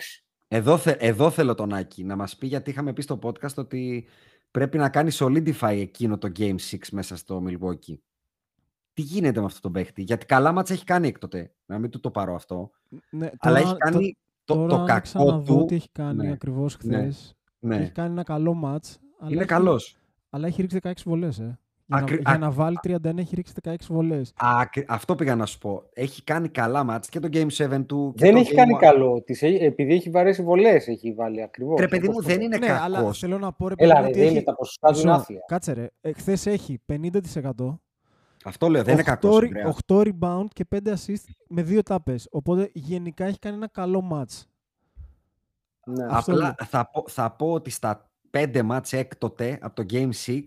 Εδώ, 0.48 0.76
θε, 0.76 0.96
εδώ 0.98 1.30
θέλω 1.30 1.54
τον 1.54 1.72
Άκη 1.72 2.04
να 2.04 2.16
μας 2.16 2.36
πει 2.36 2.46
γιατί 2.46 2.70
είχαμε 2.70 2.92
πει 2.92 3.02
στο 3.02 3.18
podcast 3.22 3.54
ότι 3.56 4.06
πρέπει 4.50 4.78
να 4.78 4.88
κάνει 4.88 5.10
solidify 5.12 5.76
εκείνο 5.80 6.18
το 6.18 6.32
Game 6.38 6.54
6 6.70 6.76
μέσα 6.92 7.16
στο 7.16 7.42
Milwaukee. 7.48 7.98
τι 8.92 9.02
γίνεται 9.02 9.40
με 9.40 9.46
αυτό 9.46 9.60
το 9.60 9.70
παίχτη; 9.70 10.02
Γιατί 10.02 10.26
καλά 10.26 10.52
μάτσα 10.52 10.72
έχει 10.74 10.84
κάνει 10.84 11.08
έκτοτε. 11.08 11.52
Να 11.66 11.78
μην 11.78 11.90
του 11.90 12.00
το 12.00 12.10
πάρω 12.10 12.34
αυτό. 12.34 12.70
Ναι, 13.10 13.30
Αλλά 13.38 13.56
τώρα- 13.56 13.58
έχει 13.58 13.76
κάνει 13.76 14.16
το, 14.48 14.54
τώρα 14.54 14.68
το 14.68 14.74
αν 14.76 14.86
κακό 14.86 15.00
ξαναδώ 15.00 15.56
του. 15.58 15.64
τι 15.64 15.74
έχει 15.74 15.88
κάνει 15.92 16.26
Ναι. 16.26 16.32
ακριβώς 16.32 16.78
Ναι. 16.82 16.96
χθες. 16.98 17.36
Ναι. 17.58 17.76
Έχει 17.76 17.90
κάνει 17.92 18.10
ένα 18.10 18.22
καλό 18.22 18.54
μάτς. 18.54 18.98
αλλά 19.20 19.30
Είναι 19.30 19.40
έχει- 19.40 19.48
καλός. 19.48 19.96
Αλλά 20.30 20.46
έχει 20.46 20.60
ρίξει 20.60 20.78
16 20.82 20.92
βολές, 21.04 21.38
ε. 21.38 21.58
Για, 21.86 21.96
Ακρι- 21.98 22.22
να, 22.22 22.30
για 22.30 22.40
α- 22.40 22.48
να 22.48 22.50
βάλει 22.50 22.76
31 22.82 23.18
έχει 23.18 23.34
ρίξει 23.34 23.52
16 23.62 23.74
βολές. 23.88 24.32
Ακρι- 24.36 24.90
Αυτό 24.90 25.14
πήγα 25.14 25.36
να 25.36 25.46
σου 25.46 25.58
πω. 25.58 25.82
Έχει 25.92 26.22
κάνει 26.24 26.48
καλά 26.48 26.84
μάτς 26.84 27.08
και 27.08 27.20
το 27.20 27.28
Game 27.32 27.46
7 27.50 27.86
του. 27.86 28.12
Και 28.16 28.24
Δεν 28.24 28.34
το 28.34 28.40
έχει 28.40 28.50
Game 28.52 28.56
κάνει 28.56 28.72
One. 28.76 28.80
καλό. 28.80 29.22
Τις 29.22 29.42
έχει- 29.42 29.64
επειδή 29.64 29.94
έχει 29.94 30.10
βαρέσει 30.10 30.42
βολές, 30.42 30.88
έχει 30.88 31.12
βάλει 31.12 31.42
ακριβώς. 31.42 31.80
Ρε 31.80 31.88
παιδί 31.88 32.08
μου, 32.08 32.22
δεν 32.22 32.40
είναι 32.40 32.56
ναι, 32.58 32.70
αλλά 32.70 32.96
κακός. 32.98 33.18
θέλω 33.18 33.38
να 33.38 33.52
πω 33.52 33.68
ρε 33.68 33.74
Έλα, 33.76 33.94
παιδί 33.94 34.00
μου, 34.00 34.04
ρε, 34.04 34.10
ότι 34.10 34.18
δεν 34.18 34.26
έχει... 34.28 34.36
είναι 34.36 34.44
τα 34.44 34.54
ποσοστά 34.54 34.88
του 34.92 34.98
είναι 34.98 35.08
Μισό, 35.10 35.20
άθλια. 35.20 35.40
Κάτσε 35.46 35.72
ρε. 35.72 35.86
Εχθές 36.00 36.46
έχει 36.46 36.78
50%. 36.86 37.80
Αυτό 38.44 38.68
λέω, 38.68 38.82
δεν 38.82 38.92
είναι 38.92 39.02
8 39.02 39.04
κακός. 39.06 39.38
ρι- 39.38 39.56
Ανδρέα. 39.56 39.74
8 39.86 40.00
rebound 40.02 40.44
και 40.52 40.64
5 40.64 40.92
assist 40.94 41.24
με 41.48 41.62
δύο 41.62 41.82
τάπες. 41.82 42.28
Οπότε 42.30 42.70
γενικά 42.74 43.24
έχει 43.24 43.38
κάνει 43.38 43.56
ένα 43.56 43.68
καλό 43.68 44.08
match. 44.12 44.42
Ναι. 45.86 46.06
Αυτό 46.10 46.32
Απλά 46.32 46.44
λέω. 46.44 46.66
θα 46.68 46.90
πω, 46.90 47.04
θα 47.08 47.30
πω 47.32 47.52
ότι 47.52 47.70
στα 47.70 48.10
5 48.30 48.62
μάτς 48.62 48.92
έκτοτε 48.92 49.58
από 49.62 49.74
το 49.74 49.84
Game 49.90 50.10
6 50.26 50.42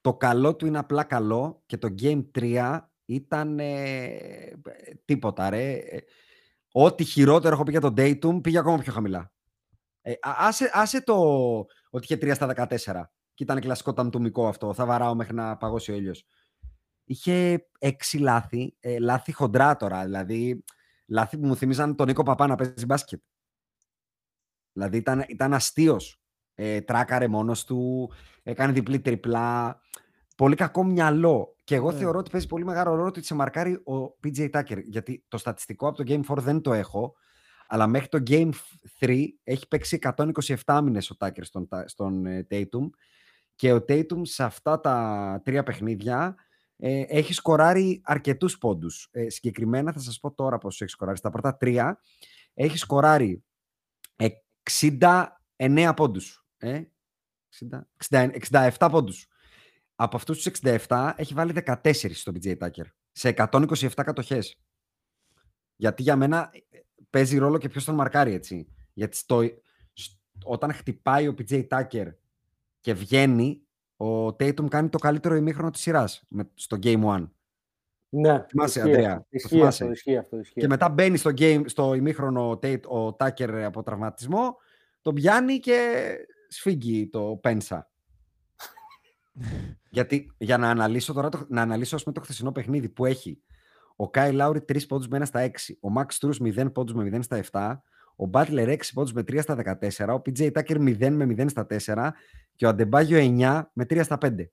το 0.00 0.14
καλό 0.14 0.56
του 0.56 0.66
είναι 0.66 0.78
απλά 0.78 1.04
καλό 1.04 1.62
και 1.66 1.76
το 1.76 1.94
Game 2.02 2.24
3 2.38 2.78
ήταν 3.04 3.58
ε, 3.58 4.52
τίποτα 5.04 5.50
ρε. 5.50 5.72
Ε, 5.72 5.98
Ό,τι 6.76 7.04
χειρότερο 7.04 7.54
έχω 7.54 7.62
πει 7.62 7.70
για 7.70 7.80
τον 7.80 7.94
Dayton 7.96 8.42
πήγε 8.42 8.58
ακόμα 8.58 8.78
πιο 8.78 8.92
χαμηλά. 8.92 9.32
Ε, 10.02 10.10
α- 10.12 10.36
άσε, 10.38 10.70
άσε 10.72 11.02
το 11.02 11.14
ότι 11.90 12.04
είχε 12.04 12.16
3 12.16 12.34
στα 12.34 12.46
14 12.46 13.10
και 13.34 13.42
ήταν 13.42 13.60
κλασικό 13.60 13.92
ταμτουμικό 13.92 14.48
αυτό. 14.48 14.74
Θα 14.74 14.86
βαράω 14.86 15.14
μέχρι 15.14 15.34
να 15.34 15.56
παγώσει 15.56 15.92
ο 15.92 15.94
ήλιος. 15.94 16.26
Είχε 17.04 17.66
6 17.78 18.18
λάθη, 18.18 18.76
ε, 18.80 18.98
λάθη 18.98 19.32
χοντρά 19.32 19.76
τώρα, 19.76 20.04
δηλαδή 20.04 20.64
λάθη 21.06 21.38
που 21.38 21.46
μου 21.46 21.56
θυμίζαν 21.56 21.96
τον 21.96 22.06
Νίκο 22.06 22.22
Παπά 22.22 22.46
να 22.46 22.54
παίζει 22.54 22.84
μπάσκετ. 22.86 23.20
Δηλαδή 24.72 24.96
ήταν, 24.96 25.24
ήταν 25.28 25.54
αστείος. 25.54 26.18
Ε, 26.54 26.80
τράκαρε 26.80 27.28
μόνος 27.28 27.64
του, 27.64 28.12
έκανε 28.42 28.72
διπλή 28.72 29.00
τριπλά. 29.00 29.80
Πολύ 30.36 30.54
κακό 30.56 30.84
μυαλό. 30.84 31.56
Και 31.64 31.74
εγώ 31.74 31.92
Ναι. 31.92 31.98
θεωρώ 31.98 32.18
ότι 32.18 32.30
παίζει 32.30 32.46
πολύ 32.46 32.64
μεγάλο 32.64 32.94
ρόλο 32.94 33.08
ότι 33.08 33.22
σε 33.22 33.34
μαρκάρει 33.34 33.72
ο 33.74 34.16
PJ 34.24 34.50
Tucker. 34.50 34.82
Γιατί 34.84 35.24
το 35.28 35.38
στατιστικό 35.38 35.88
από 35.88 35.96
το 35.96 36.04
Game 36.06 36.20
4 36.24 36.42
δεν 36.42 36.60
το 36.60 36.72
έχω. 36.72 37.14
Αλλά 37.66 37.86
μέχρι 37.86 38.08
το 38.08 38.22
Game 38.26 38.50
3 38.98 39.26
έχει 39.44 39.68
παίξει 39.68 39.98
127 40.64 40.80
μήνες 40.84 41.10
ο 41.10 41.16
Tucker 41.18 41.40
στον, 41.44 41.68
Τα- 41.68 41.88
στον 41.88 42.26
ε, 42.26 42.46
Tatum. 42.50 42.88
Και 43.54 43.72
ο 43.72 43.76
Tatum 43.88 44.20
σε 44.22 44.44
αυτά 44.44 44.80
τα 44.80 45.40
τρία 45.44 45.62
παιχνίδια 45.62 46.34
ε, 46.76 47.04
έχει 47.08 47.32
σκοράρει 47.32 48.00
αρκετούς 48.04 48.58
πόντους. 48.58 49.08
Ε, 49.10 49.30
συγκεκριμένα 49.30 49.92
θα 49.92 49.98
σας 50.00 50.20
πω 50.20 50.32
τώρα 50.32 50.58
πώς 50.58 50.80
έχει 50.80 50.90
σκοράρει. 50.90 51.18
Στα 51.18 51.30
πρώτα 51.30 51.56
τρία 51.56 52.00
έχει 52.54 52.78
σκοράρει 52.78 53.44
69 54.70 55.92
πόντους. 55.96 56.46
Ε; 56.56 56.82
60, 57.48 57.88
60, 58.10 58.30
67 58.50 58.88
πόντους. 58.90 59.26
Από 59.94 60.16
αυτούς 60.16 60.36
τους 60.36 60.46
67 60.46 61.12
έχει 61.16 61.34
βάλει 61.34 61.52
14 61.52 62.14
στο 62.14 62.32
BJ 62.34 62.58
Tucker. 62.58 62.84
Σε 63.12 63.28
127 63.28 63.88
κατοχές. 63.94 64.60
Γιατί 65.76 66.02
για 66.02 66.16
μένα 66.16 66.50
ε, 66.70 66.78
παίζει 67.10 67.38
ρόλο 67.38 67.58
και 67.58 67.68
ποιος 67.68 67.84
τον 67.84 67.94
μαρκάρει 67.94 68.32
έτσι. 68.32 68.68
Γιατί 68.92 69.16
στο, 69.16 69.42
σ- 69.92 70.18
όταν 70.44 70.72
χτυπάει 70.72 71.28
ο 71.28 71.34
PJ 71.38 71.68
Tucker 71.68 72.06
και 72.80 72.94
βγαίνει, 72.94 73.63
ο 74.04 74.26
Tatum 74.26 74.68
κάνει 74.68 74.88
το 74.88 74.98
καλύτερο 74.98 75.34
ημίχρονο 75.34 75.70
της 75.70 75.80
σειράς 75.80 76.24
με, 76.28 76.50
στο 76.54 76.78
Game 76.82 77.04
1. 77.04 77.28
Ναι, 78.08 78.44
Θυμάσαι, 78.48 78.78
ισχύει 78.78 78.80
Ανδρέα, 78.80 79.10
αυτό, 79.10 79.20
το 79.20 79.26
Ισχύει 79.30 79.48
θυμάσαι; 79.48 79.82
αυτό, 79.82 79.92
ισχύει 79.94 80.16
αυτό. 80.16 80.38
Ισχύει 80.38 80.60
Και 80.60 80.68
μετά 80.68 80.88
μπαίνει 80.88 81.16
στο, 81.16 81.30
game, 81.36 81.62
στο 81.66 81.94
ημίχρονο 81.94 82.50
ο, 82.50 82.52
Tate, 82.52 82.82
ο 82.82 83.14
Τάκερ 83.14 83.64
από 83.64 83.82
τραυματισμό, 83.82 84.56
τον 85.02 85.14
πιάνει 85.14 85.58
και 85.58 86.16
σφίγγει 86.48 87.08
το 87.08 87.38
Πένσα. 87.42 87.90
Γιατί 89.90 90.34
για 90.38 90.58
να 90.58 90.70
αναλύσω 90.70 91.12
τώρα, 91.12 91.28
το, 91.28 91.46
να 91.48 91.62
αναλύσω 91.62 91.96
ας 91.96 92.02
πούμε, 92.02 92.14
το 92.14 92.20
χθεσινό 92.20 92.52
παιχνίδι 92.52 92.88
που 92.88 93.04
έχει 93.04 93.42
ο 93.96 94.10
Κάι 94.10 94.32
Λάουρι 94.32 94.64
3 94.68 94.86
πόντους 94.88 95.08
με 95.08 95.18
1 95.18 95.22
στα 95.24 95.50
6, 95.50 95.74
ο 95.80 95.90
Μαξ 95.90 96.18
Τούρς 96.18 96.40
0 96.42 96.72
πόντους 96.72 96.94
με 96.94 97.10
0 97.16 97.18
στα 97.22 97.44
7, 97.50 97.76
ο 98.16 98.26
Μπάτλερ 98.26 98.68
6 98.68 98.80
πόντους 98.94 99.12
με 99.12 99.20
3 99.22 99.38
στα 99.42 99.54
14, 99.80 100.14
ο 100.18 100.22
PJ 100.26 100.52
Tucker 100.52 100.76
0 100.78 101.10
με 101.10 101.24
0 101.24 101.46
στα 101.48 101.66
4 101.70 102.10
και 102.54 102.66
ο 102.66 102.68
Αντεμπάγιο 102.68 103.18
9 103.18 103.62
με 103.72 103.84
3 103.84 104.00
στα 104.04 104.18
5. 104.18 104.24
Εντάξει, 104.26 104.50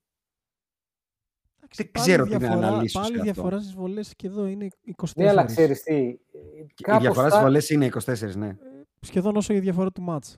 Δεν 1.83 1.91
πάλι 1.91 2.05
ξέρω 2.07 2.25
τι 2.25 2.31
να 2.31 2.37
διαφορά- 2.37 2.67
αναλύσω 2.67 2.99
Πάλι 2.99 3.11
σε 3.13 3.19
αυτό. 3.19 3.31
διαφορά 3.33 3.59
στις 3.59 3.73
βολές 3.73 4.13
και 4.15 4.27
εδώ 4.27 4.45
είναι 4.45 4.67
24. 4.95 5.23
Ναι, 5.23 5.29
αλλά 5.29 5.45
ξέρεις 5.45 5.83
τι. 5.83 5.95
Η 5.95 6.19
κάπως 6.83 7.01
διαφορά 7.01 7.27
θα- 7.27 7.31
στις 7.31 7.41
βολές 7.43 7.69
είναι 7.69 7.85
24, 7.85 8.35
ναι. 8.35 8.57
Σχεδόν 9.01 9.35
όσο 9.35 9.53
η 9.53 9.59
διαφορά 9.59 9.91
του 9.91 10.05
match. 10.09 10.33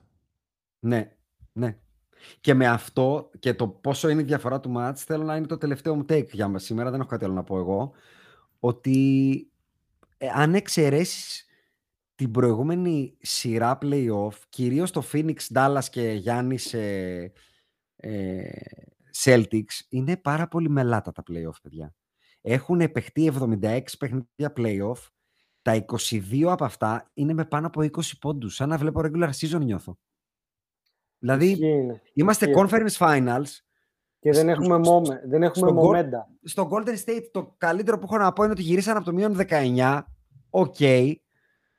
Ναι, 0.78 1.12
ναι. 1.52 1.78
Και 2.40 2.54
με 2.54 2.66
αυτό 2.66 3.30
και 3.38 3.54
το 3.54 3.68
πόσο 3.68 4.08
είναι 4.08 4.20
η 4.20 4.24
διαφορά 4.24 4.60
του 4.60 4.70
μάτς 4.70 5.04
θέλω 5.04 5.24
να 5.24 5.36
είναι 5.36 5.46
το 5.46 5.58
τελευταίο 5.58 5.94
μου 5.94 6.04
take 6.08 6.28
για 6.32 6.48
μας 6.48 6.64
σήμερα, 6.64 6.90
δεν 6.90 7.00
έχω 7.00 7.08
κάτι 7.08 7.24
άλλο 7.24 7.34
να 7.34 7.42
πω 7.44 7.58
εγώ, 7.58 7.92
ότι 8.60 9.50
ε, 10.18 10.26
αν 10.34 10.54
εξαιρέσεις 10.54 11.46
την 12.14 12.30
προηγούμενη 12.30 13.16
σειρά 13.20 13.78
play-off, 13.82 14.32
κυρίως 14.48 14.90
το 14.90 15.02
Phoenix, 15.12 15.36
Dallas 15.54 15.84
και 15.90 16.02
Γιάννης 16.12 16.74
ε, 16.74 17.32
ε, 17.96 18.50
Celtics, 19.24 19.80
είναι 19.88 20.16
πάρα 20.16 20.48
πολύ 20.48 20.68
μελάτα 20.68 21.12
τα 21.12 21.22
play-off, 21.30 21.60
παιδιά. 21.62 21.94
Έχουν 22.40 22.92
παιχτεί 22.92 23.32
76 23.40 23.80
παιχνίδια 23.98 24.52
play-off, 24.56 25.08
τα 25.62 25.84
22 26.10 26.42
από 26.46 26.64
αυτά 26.64 27.10
είναι 27.14 27.32
με 27.32 27.44
πάνω 27.44 27.66
από 27.66 27.80
20 27.80 27.88
πόντους, 28.20 28.54
σαν 28.54 28.68
να 28.68 28.76
βλέπω 28.78 29.00
regular 29.04 29.30
season 29.40 29.60
νιώθω. 29.60 29.98
Δηλαδή, 31.18 31.46
Ισχύει, 31.50 31.64
ναι. 31.82 32.00
Είμαστε 32.12 32.50
Ισχύει. 32.50 32.64
conference 32.70 32.96
finals. 32.98 33.48
Και 34.18 34.30
δεν 34.30 34.34
στους- 34.34 34.48
έχουμε, 34.52 34.78
mome-, 34.78 35.22
δεν 35.26 35.42
έχουμε 35.42 35.68
στον 35.68 35.78
Gol- 35.80 35.96
momentum. 35.96 36.26
Στο 36.42 36.68
Golden 36.72 36.96
State 37.04 37.24
το 37.32 37.54
καλύτερο 37.58 37.98
που 37.98 38.04
έχω 38.04 38.18
να 38.18 38.32
πω 38.32 38.42
είναι 38.42 38.52
ότι 38.52 38.62
γυρίσαν 38.62 38.96
από 38.96 39.04
το 39.04 39.12
μείον 39.12 39.34
19. 39.36 40.04
Οκ. 40.50 40.76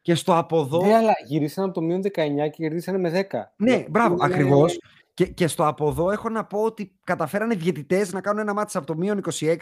Και 0.05 0.15
στο 0.15 0.37
από 0.37 0.59
εδώ. 0.59 0.85
Ναι, 0.85 0.93
αλλά 0.95 1.13
γυρίσαν 1.25 1.63
από 1.65 1.73
το 1.73 1.81
μείον 1.81 2.01
19 2.01 2.09
και 2.35 2.49
κερδίσανε 2.49 2.97
με 2.97 3.27
10. 3.31 3.53
Ναι, 3.55 3.85
μπράβο, 3.89 4.13
Είναι- 4.13 4.25
ακριβώς. 4.25 4.79
Και, 5.13 5.25
και 5.27 5.47
στο 5.47 5.67
από 5.67 5.87
εδώ 5.87 6.11
έχω 6.11 6.29
να 6.29 6.45
πω 6.45 6.61
ότι 6.63 6.95
καταφέρανε 7.03 7.55
διαιτητές 7.55 8.13
να 8.13 8.21
κάνουν 8.21 8.39
ένα 8.41 8.53
ματς 8.53 8.77
από 8.77 8.85
το 8.85 8.95
μείον 8.95 9.21
26 9.39 9.55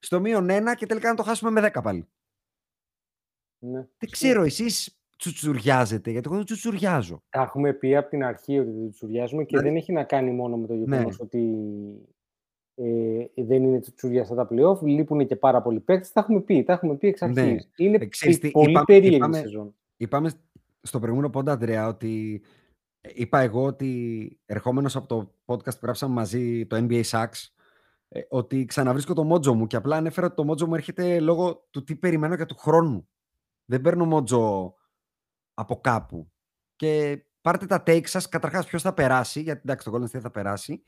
στο 0.00 0.20
μείον 0.20 0.48
1 0.50 0.74
και 0.76 0.86
τελικά 0.86 1.08
να 1.08 1.14
το 1.14 1.22
χάσουμε 1.22 1.50
με 1.50 1.60
10 1.74 1.82
πάλι. 1.82 2.08
Ναι. 3.58 3.78
Δεν 3.98 4.10
ξέρω, 4.10 4.42
εσείς 4.42 5.00
τσουτσουριάζετε, 5.18 6.10
γιατί 6.10 6.26
εγώ 6.28 6.36
δεν 6.36 6.44
τσουτσουριάζω. 6.46 7.22
Τα 7.30 7.42
έχουμε 7.42 7.72
πει 7.72 7.96
από 7.96 8.08
την 8.08 8.24
αρχή 8.24 8.58
ότι 8.58 8.70
δεν 8.70 8.90
τσουριάζουμε 8.90 9.42
και 9.42 9.48
Δηλαδή- 9.48 9.68
δεν 9.68 9.76
έχει 9.76 9.92
να 9.92 10.04
κάνει 10.04 10.30
μόνο 10.30 10.56
με 10.56 10.66
το 10.66 10.74
γεγονός 10.74 11.18
Ναι. 11.18 11.24
ότι 11.24 11.56
ε, 12.84 13.42
δεν 13.42 13.62
είναι 13.62 13.80
τσουτσουριά 13.80 14.24
στα 14.24 14.34
τα 14.34 14.48
playoff. 14.50 14.82
Λείπουν 14.82 15.26
και 15.26 15.36
πάρα 15.36 15.62
πολλοί 15.62 15.80
παίκτες. 15.80 16.12
Τα 16.12 16.20
έχουμε 16.20 16.40
πει, 16.40 16.62
τα 16.64 16.72
έχουμε 16.72 16.96
πει 16.96 17.06
εξ 17.08 17.20
Ναι. 17.20 17.26
αρχής. 17.40 17.70
Είναι 17.76 17.96
Ε, 18.00 18.06
ξέρεις 18.06 18.38
πι- 18.38 18.44
τι, 18.46 18.50
πολύ 18.50 18.70
είπαμε- 18.70 18.86
περίεργη 18.86 19.16
είπαμε- 19.16 19.36
η 19.36 19.40
σεζόν. 19.40 19.74
Είπαμε 19.96 20.30
στο 20.82 20.98
προηγούμενο 20.98 21.30
πόντα, 21.30 21.52
Αντρέα, 21.52 21.86
ότι 21.88 22.42
ε, 23.00 23.08
είπα 23.14 23.38
εγώ 23.40 23.64
ότι 23.64 24.40
ερχόμενος 24.46 24.96
από 24.96 25.06
το 25.06 25.34
podcast 25.44 25.72
που 25.74 25.78
γράψαμε 25.82 26.14
μαζί, 26.14 26.66
το 26.66 26.76
NBA 26.88 27.02
Sacks, 27.10 27.46
ε, 28.08 28.20
ότι 28.28 28.64
ξαναβρίσκω 28.64 29.14
το 29.14 29.24
μότζο 29.24 29.54
μου 29.54 29.66
και 29.66 29.76
απλά 29.76 29.96
ανέφερα 29.96 30.26
ότι 30.26 30.36
το 30.36 30.44
μότζο 30.44 30.66
μου 30.66 30.74
έρχεται 30.74 31.20
λόγω 31.20 31.66
του 31.70 31.84
τι 31.84 31.96
περιμένω 31.96 32.34
για 32.34 32.46
του 32.46 32.56
χρόνου. 32.56 33.08
Δεν 33.64 33.80
παίρνω 33.80 34.04
mojo 34.04 34.74
από 35.54 35.76
κάπου. 35.80 36.30
Και 36.76 37.22
πάρτε 37.40 37.66
τα 37.66 37.82
take 37.86 38.06
σας, 38.06 38.28
καταρχάς 38.28 38.66
ποιος 38.66 38.82
θα 38.82 38.94
περάσει, 38.94 39.40
γιατί 39.40 39.60
εντάξει 39.64 39.90
το 39.90 39.96
Golden 39.96 40.16
State 40.16 40.20
θα 40.20 40.30
περάσει, 40.30 40.82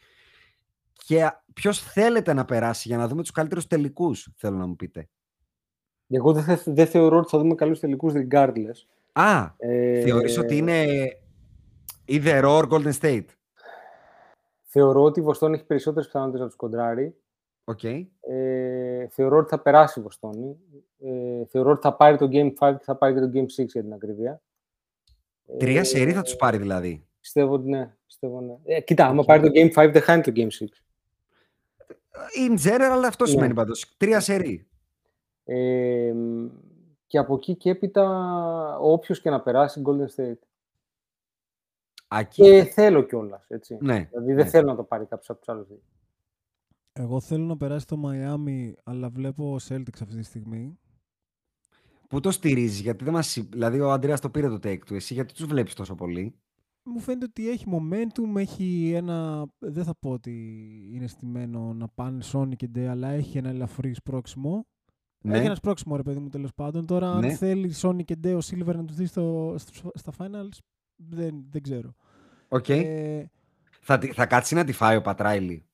και 1.07 1.31
ποιος 1.53 1.81
θέλετε 1.83 2.33
να 2.33 2.45
περάσει 2.45 2.89
για 2.89 2.97
να 2.97 3.09
δούμε 3.09 3.23
τους 3.23 3.31
καλύτερους 3.31 3.67
τελικούς, 3.67 4.29
θέλω 4.37 4.57
να 4.57 4.67
μου 4.67 4.77
πείτε. 4.77 5.09
Εγώ 6.09 6.33
δεν, 6.33 6.43
θε- 6.43 6.63
δεν 6.75 6.87
θεωρώ 6.87 7.19
ότι 7.19 7.29
θα 7.29 7.39
δούμε 7.39 7.55
καλούς 7.55 7.81
τελικούς 7.81 8.13
regardless. 8.17 8.87
Α, 9.13 9.51
Ε, 9.57 10.01
θεωρείς 10.03 10.39
ότι 10.39 10.57
είναι 10.57 10.85
either 12.09 12.43
or 12.45 12.69
Golden 12.69 12.93
State; 13.01 13.25
Θεωρώ 14.75 15.03
ότι 15.03 15.21
η 15.21 15.23
Βοστόνη 15.23 15.55
έχει 15.55 15.65
περισσότερες 15.65 16.07
πιθανότητες 16.07 16.41
να 16.41 16.47
τους 16.47 16.57
κοντράρει. 16.57 17.17
Οκ. 17.65 17.85
Ε, 17.85 19.07
θεωρώ 19.11 19.37
ότι 19.39 19.49
θα 19.49 19.61
περάσει 19.61 20.01
η 20.01 20.03
Βοστόνη. 20.03 20.57
Ε, 20.99 21.45
θεωρώ 21.49 21.71
ότι 21.71 21.81
θα 21.81 21.95
πάρει 21.97 22.17
το 22.17 22.29
Game 22.33 22.53
5 22.59 22.77
και 22.79 22.85
θα 22.85 22.97
πάρει 22.97 23.15
και 23.15 23.21
το 23.21 23.31
Game 23.35 23.47
6 23.63 23.65
για 23.67 23.83
την 23.83 23.93
ακρίβεια. 23.93 24.43
Τρία 25.59 25.81
Ε, 25.81 25.85
σερί 25.85 26.13
θα 26.13 26.23
τους 26.23 26.37
πάρει 26.37 26.59
δηλαδή. 26.59 27.07
Πιστεύω 27.21 27.53
ότι 27.55 27.69
ναι. 27.69 27.95
Πιστεύω, 28.07 28.41
ναι. 28.41 28.55
Ε, 28.65 28.81
κοίτα, 28.81 29.07
άμα 29.07 29.25
πάρει 29.25 29.43
το 29.43 29.49
Game 29.55 29.73
5 29.85 29.91
δεν 29.93 30.03
χάνει 30.03 30.23
το 30.23 30.33
Game 30.35 30.49
6. 30.49 30.49
In 32.49 32.59
general 32.59 33.03
αυτό 33.07 33.25
Ναι. 33.25 33.31
σημαίνει 33.31 33.55
πάντως. 33.55 33.95
Τρία 33.97 34.21
σερί. 34.21 34.67
Ε, 35.45 36.13
μ, 36.15 36.49
και 37.07 37.19
από 37.19 37.35
εκεί 37.35 37.57
και 37.57 37.71
έπειτα 37.71 38.79
όποιος 38.81 39.21
και 39.21 39.31
να 39.31 39.41
περάσει 39.41 39.83
Golden 39.85 40.21
State. 40.21 40.39
Ακή. 42.09 42.43
Και 42.43 42.65
θέλω 42.65 43.03
κιόλας. 43.03 43.45
Έτσι. 43.49 43.79
Ναι. 43.81 44.09
Δηλαδή 44.11 44.33
δεν 44.33 44.45
ναι. 44.45 44.51
θέλω 44.51 44.67
να 44.67 44.77
το 44.77 44.83
πάρει 44.83 45.07
κάποιος 45.07 45.31
από 45.31 45.39
τους 45.39 45.49
άλλους 45.49 45.69
δύο. 45.69 45.83
Εγώ 46.93 47.21
θέλω 47.21 47.45
να 47.45 47.57
περάσει 47.57 47.87
το 47.87 48.03
Miami, 48.07 48.73
αλλά 48.85 49.09
βλέπω 49.09 49.57
Celtics 49.69 50.03
αυτή 50.03 50.17
τη 50.17 50.23
στιγμή. 50.23 50.79
Πού 52.09 52.21
το 52.21 52.31
στηρίζεις, 52.31 52.81
γιατί 52.81 53.05
δεν 53.05 53.13
μας... 53.13 53.39
Δηλαδή 53.51 53.81
ο 53.81 53.91
Αντρέας 53.93 54.21
το 54.21 54.31
πήρε 54.31 54.49
το 54.49 54.55
take 54.55 54.79
του, 54.87 54.95
εσύ 54.95 55.15
γιατί 55.15 55.35
τους 55.35 55.47
βλέπεις 55.47 55.75
τόσο 55.75 55.95
πολύ; 55.95 56.35
Μου 56.85 56.99
φαίνεται 56.99 57.25
ότι 57.29 57.49
έχει 57.51 57.65
momentum, 57.69 58.37
έχει 58.37 58.93
ένα... 58.95 59.47
Δεν 59.59 59.85
θα 59.85 59.95
πω 60.01 60.11
ότι 60.11 60.33
είναι 60.93 61.07
στημένο 61.07 61.73
να 61.75 61.89
πάνε 61.89 62.23
Sony 62.33 62.57
και 62.57 62.71
Day, 62.75 62.81
αλλά 62.85 63.09
έχει 63.09 63.39
ένα 63.39 63.49
ελαφρύ 63.49 63.95
σπρώξιμο. 63.95 64.67
Ναι. 65.25 65.37
Έχει 65.37 65.47
ένα 65.47 65.55
σπρώξιμο 65.55 65.97
ρε 65.97 66.03
παιδί 66.03 66.19
μου 66.19 66.29
τέλος 66.29 66.55
πάντων. 66.55 66.87
Τώρα 66.87 67.19
Ναι. 67.19 67.27
αν 67.27 67.37
θέλει 67.37 67.73
Sony 67.77 68.05
και 68.05 68.17
Day 68.25 68.35
ο 68.35 68.39
Silver 68.51 68.75
να 68.75 68.85
τους 68.85 68.97
δεις 68.97 69.09
στο, 69.11 69.55
στο- 69.59 69.91
στα 69.95 70.13
finals, 70.19 70.59
δεν, 70.97 71.45
δεν 71.51 71.63
ξέρω. 71.63 71.95
Οκ. 72.49 72.69
Ε, 72.69 73.31
Θα, 73.81 73.99
τη- 73.99 74.13
θα 74.13 74.27
κάτσει 74.27 74.55
να 74.55 74.65
τη 74.65 74.73
φάει 74.73 74.97
ο 74.97 75.03
Pat 75.03 75.24
Riley. 75.24 75.67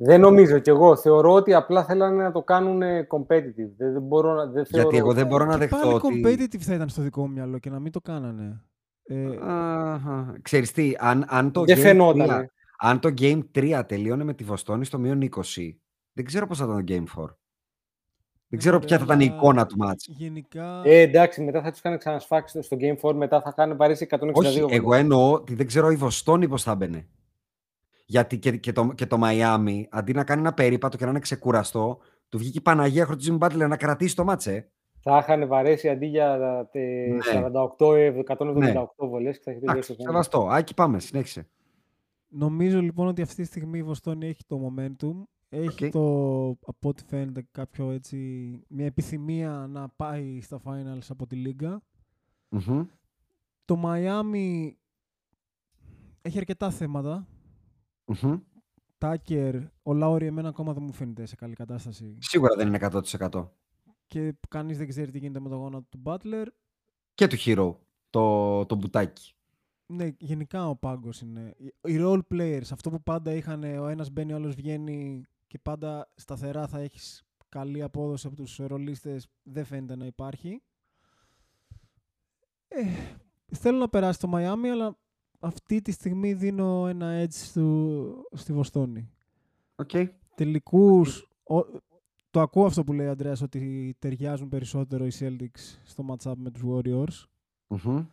Δεν 0.00 0.20
νομίζω 0.20 0.58
κι 0.58 0.68
εγώ. 0.70 0.96
Θεωρώ 0.96 1.32
ότι 1.32 1.54
απλά 1.54 1.84
θέλανε 1.84 2.22
να 2.22 2.32
το 2.32 2.42
κάνουν 2.42 2.82
ε, 2.82 3.06
competitive. 3.10 3.70
Δεν, 3.76 3.92
δεν 3.92 4.02
μπορώ 4.02 4.34
να, 4.34 4.46
δεν 4.46 4.66
θεωρώ... 4.66 4.82
Γιατί 4.82 4.96
εγώ 4.96 5.12
δεν 5.12 5.26
μπορώ 5.26 5.44
να 5.44 5.52
και 5.52 5.58
δεχτώ 5.58 5.76
πάλι 5.76 5.94
ότι... 5.94 6.22
competitive 6.24 6.60
θα 6.60 6.74
ήταν 6.74 6.88
στο 6.88 7.02
δικό 7.02 7.26
μου 7.26 7.32
μυαλό 7.32 7.58
και 7.58 7.70
να 7.70 7.78
μην 7.78 7.92
το 7.92 8.00
κάνανε. 8.00 8.62
Ε, 9.08 9.38
Αχα. 9.40 10.38
Ξέρεις 10.42 10.72
τι, 10.72 10.92
αν, 10.98 11.24
αν, 11.28 11.52
το 11.52 11.64
Δεν 11.64 11.78
game 11.78 11.80
φαινότανε. 11.80 12.44
3, 12.44 12.46
αν 12.78 13.00
το 13.00 13.14
Game 13.18 13.40
3 13.54 13.82
τελείωνε 13.86 14.24
με 14.24 14.34
τη 14.34 14.44
Βοστόνη 14.44 14.84
στο 14.84 14.98
μείον 14.98 15.22
20, 15.22 15.40
δεν 16.12 16.24
ξέρω 16.24 16.46
πώς 16.46 16.58
θα 16.58 16.64
ήταν 16.64 16.84
το 16.84 16.92
Game 16.92 17.22
4. 17.22 17.26
Δεν 18.48 18.58
ξέρω 18.58 18.78
Ναι, 18.78 18.84
ποια 18.84 18.98
θα 18.98 19.04
ήταν 19.04 19.20
η 19.20 19.24
αλλά 19.24 19.36
εικόνα 19.36 19.66
του 19.66 19.76
ματς. 19.76 20.06
Γενικά. 20.06 20.82
Ε, 20.84 21.00
εντάξει, 21.00 21.42
μετά 21.42 21.62
θα 21.62 21.70
τους 21.70 21.80
κάνει 21.80 21.96
ξανασφάξει 21.96 22.62
στο 22.62 22.76
Game 22.80 23.10
4, 23.10 23.14
μετά 23.14 23.40
θα 23.40 23.52
κάνουν 23.52 23.76
βαρέσει 23.76 24.06
162. 24.10 24.30
Όχι, 24.32 24.60
βολές. 24.60 24.76
εγώ 24.76 24.94
εννοώ 24.94 25.32
ότι 25.32 25.54
δεν 25.54 25.66
ξέρω 25.66 25.90
η 25.90 25.96
Βοστόνη 25.96 26.48
πώς 26.48 26.62
θα 26.62 26.74
μπαινε. 26.74 27.08
Γιατί 28.06 28.38
και, 28.38 28.56
και, 28.56 28.72
το, 28.72 28.92
και 28.94 29.06
το 29.06 29.18
Μαϊάμι, 29.18 29.88
αντί 29.90 30.12
να 30.12 30.24
κάνει 30.24 30.40
ένα 30.40 30.54
περίπατο 30.54 30.96
και 30.96 31.04
να 31.04 31.10
είναι 31.10 31.18
ξεκούραστο, 31.18 31.98
του 32.28 32.38
βγήκε 32.38 32.58
η 32.58 32.60
Παναγία 32.60 33.04
χρόνο 33.04 33.20
του 33.20 33.38
Jimmy 33.38 33.46
Butler 33.46 33.68
να 33.68 33.76
κρατήσει 33.76 34.16
το 34.16 34.24
ματς. 34.24 34.70
Θα 35.10 35.18
είχαν 35.18 35.48
βαρέσει 35.48 35.88
αντί 35.88 36.06
για 36.06 36.34
ε, 36.72 36.80
Ναι. 37.10 37.18
48, 37.78 37.94
ε, 37.96 38.10
178 38.26 38.54
Ναι. 38.54 39.08
βολές 39.08 39.36
και 39.36 39.42
θα 39.44 39.50
έχει 39.50 39.60
τελειώσει 39.60 39.68
Εντάξει, 39.70 39.88
το 39.88 39.94
θέμα. 39.94 40.08
σεβαστό. 40.10 40.48
Άκη 40.48 40.74
πάμε, 40.74 40.98
συνέχισε. 41.00 41.48
Νομίζω 42.28 42.80
λοιπόν 42.80 43.06
ότι 43.06 43.22
αυτή 43.22 43.34
τη 43.42 43.44
στιγμή 43.44 43.78
η 43.78 43.82
Βοστόνη 43.82 44.26
έχει 44.26 44.44
το 44.46 44.60
momentum. 44.76 45.22
Έχει 45.48 45.84
Οκ. 45.84 45.90
το, 45.90 46.00
από 46.66 46.88
ό,τι 46.88 47.04
φαίνεται, 47.04 47.46
κάποιο 47.50 47.90
έτσι, 47.90 48.16
μια 48.68 48.86
επιθυμία 48.86 49.66
να 49.70 49.88
πάει 49.88 50.40
στα 50.40 50.60
finals 50.64 51.06
από 51.08 51.26
τη 51.26 51.36
Λίγκα. 51.36 51.82
Μμμ. 52.48 52.84
Το 53.64 53.76
Μαϊάμι 53.76 54.78
έχει 56.22 56.38
αρκετά 56.38 56.70
θέματα. 56.70 57.26
Μμμ. 58.04 58.36
Τάκερ, 58.98 59.56
ο 59.82 59.92
Λάουρι 59.94 60.26
εμένα 60.26 60.48
ακόμα 60.48 60.72
δεν 60.72 60.82
μου 60.86 60.92
φαίνεται 60.92 61.26
σε 61.26 61.36
καλή 61.36 61.54
κατάσταση. 61.54 62.16
Σίγουρα 62.20 62.54
δεν 62.56 62.66
είναι 62.66 62.78
100%. 62.92 63.48
Και 64.08 64.34
κανείς 64.48 64.78
δεν 64.78 64.88
ξέρει 64.88 65.10
τι 65.10 65.18
γίνεται 65.18 65.40
με 65.40 65.48
το 65.48 65.56
γόνατο 65.56 65.86
του 65.90 66.02
Butler. 66.04 66.46
Και 67.14 67.26
του 67.26 67.36
Hero, 67.38 67.74
το, 68.10 68.66
το 68.66 68.74
μπουτάκι. 68.74 69.32
Ναι, 69.86 70.08
γενικά 70.18 70.68
ο 70.68 70.76
πάγκος 70.76 71.20
είναι. 71.20 71.54
Οι- 71.58 71.74
Οι 71.92 71.96
role 72.00 72.20
players, 72.30 72.66
αυτό 72.72 72.90
που 72.90 73.02
πάντα 73.02 73.32
είχαν 73.34 73.62
ο 73.62 73.86
ένας 73.88 74.10
μπαίνει, 74.10 74.32
ο 74.32 74.36
άλλος 74.36 74.54
βγαίνει 74.54 75.22
και 75.46 75.58
πάντα 75.58 76.10
σταθερά 76.14 76.66
θα 76.66 76.78
έχεις 76.80 77.22
καλή 77.48 77.82
απόδοση 77.82 78.26
από 78.26 78.36
τους 78.36 78.56
ρολίστες, 78.56 79.28
δεν 79.42 79.64
φαίνεται 79.64 79.96
να 79.96 80.06
υπάρχει. 80.06 80.62
Ε, 82.68 82.84
θέλω 83.54 83.78
να 83.78 83.88
περάσει 83.88 84.18
το 84.18 84.30
Miami, 84.34 84.66
αλλά 84.72 84.96
αυτή 85.40 85.82
τη 85.82 85.92
στιγμή 85.92 86.32
δίνω 86.34 86.86
ένα 86.86 87.22
edge 87.24 87.32
στο, 87.32 88.24
στη 88.32 88.52
Βοστόνη. 88.52 89.10
Οκ. 89.76 89.90
Τελικούς, 90.34 91.28
ο- 91.42 91.80
το 92.30 92.40
ακούω 92.40 92.64
αυτό 92.64 92.84
που 92.84 92.92
λέει 92.92 93.06
ο 93.06 93.10
Αντρέας, 93.10 93.42
ότι 93.42 93.94
ταιριάζουν 93.98 94.48
περισσότερο 94.48 95.06
οι 95.06 95.10
Celtics 95.18 95.78
στο 95.84 96.04
match-up 96.08 96.34
με 96.36 96.50
τους 96.50 96.62
Warriors. 96.66 97.24
Μμμ. 97.66 98.06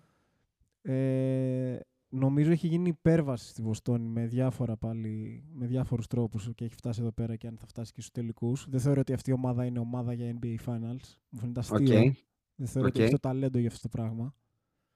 Ε, 0.82 1.80
νομίζω 2.10 2.52
έχει 2.52 2.68
γίνει 2.68 2.88
υπέρβαση 2.90 3.48
στη 3.48 3.62
Βοστόνη 3.62 4.08
με, 4.08 4.26
διάφορα 4.26 4.78
πάλι, 4.78 5.44
με 5.54 5.66
διάφορους 5.66 6.08
τρόπους 6.08 6.50
και 6.56 6.66
έχει 6.66 6.76
φτάσει 6.76 7.02
εδώ 7.02 7.12
πέρα 7.12 7.36
και 7.36 7.48
αν 7.48 7.58
θα 7.58 7.66
φτάσει 7.66 7.92
και 7.92 8.02
στους 8.02 8.14
τελικούς. 8.14 8.68
Δεν 8.70 8.80
θεωρώ 8.80 9.00
ότι 9.00 9.14
αυτή 9.14 9.30
η 9.30 9.34
ομάδα 9.34 9.66
είναι 9.66 9.80
ομάδα 9.80 10.14
για 10.14 10.38
NBA 10.42 10.56
Finals. 10.66 11.16
Μου 11.30 11.40
φαίνεται 11.40 11.60
αστείο. 11.60 12.00
Οκ. 12.00 12.16
Δεν 12.56 12.68
θεωρώ 12.68 12.88
ότι 12.88 12.98
Οκ. 12.98 13.04
έχει 13.04 13.12
το 13.12 13.20
ταλέντο 13.20 13.60
για 13.60 13.68
αυτό 13.68 13.82
το 13.82 13.98
πράγμα. 13.98 14.36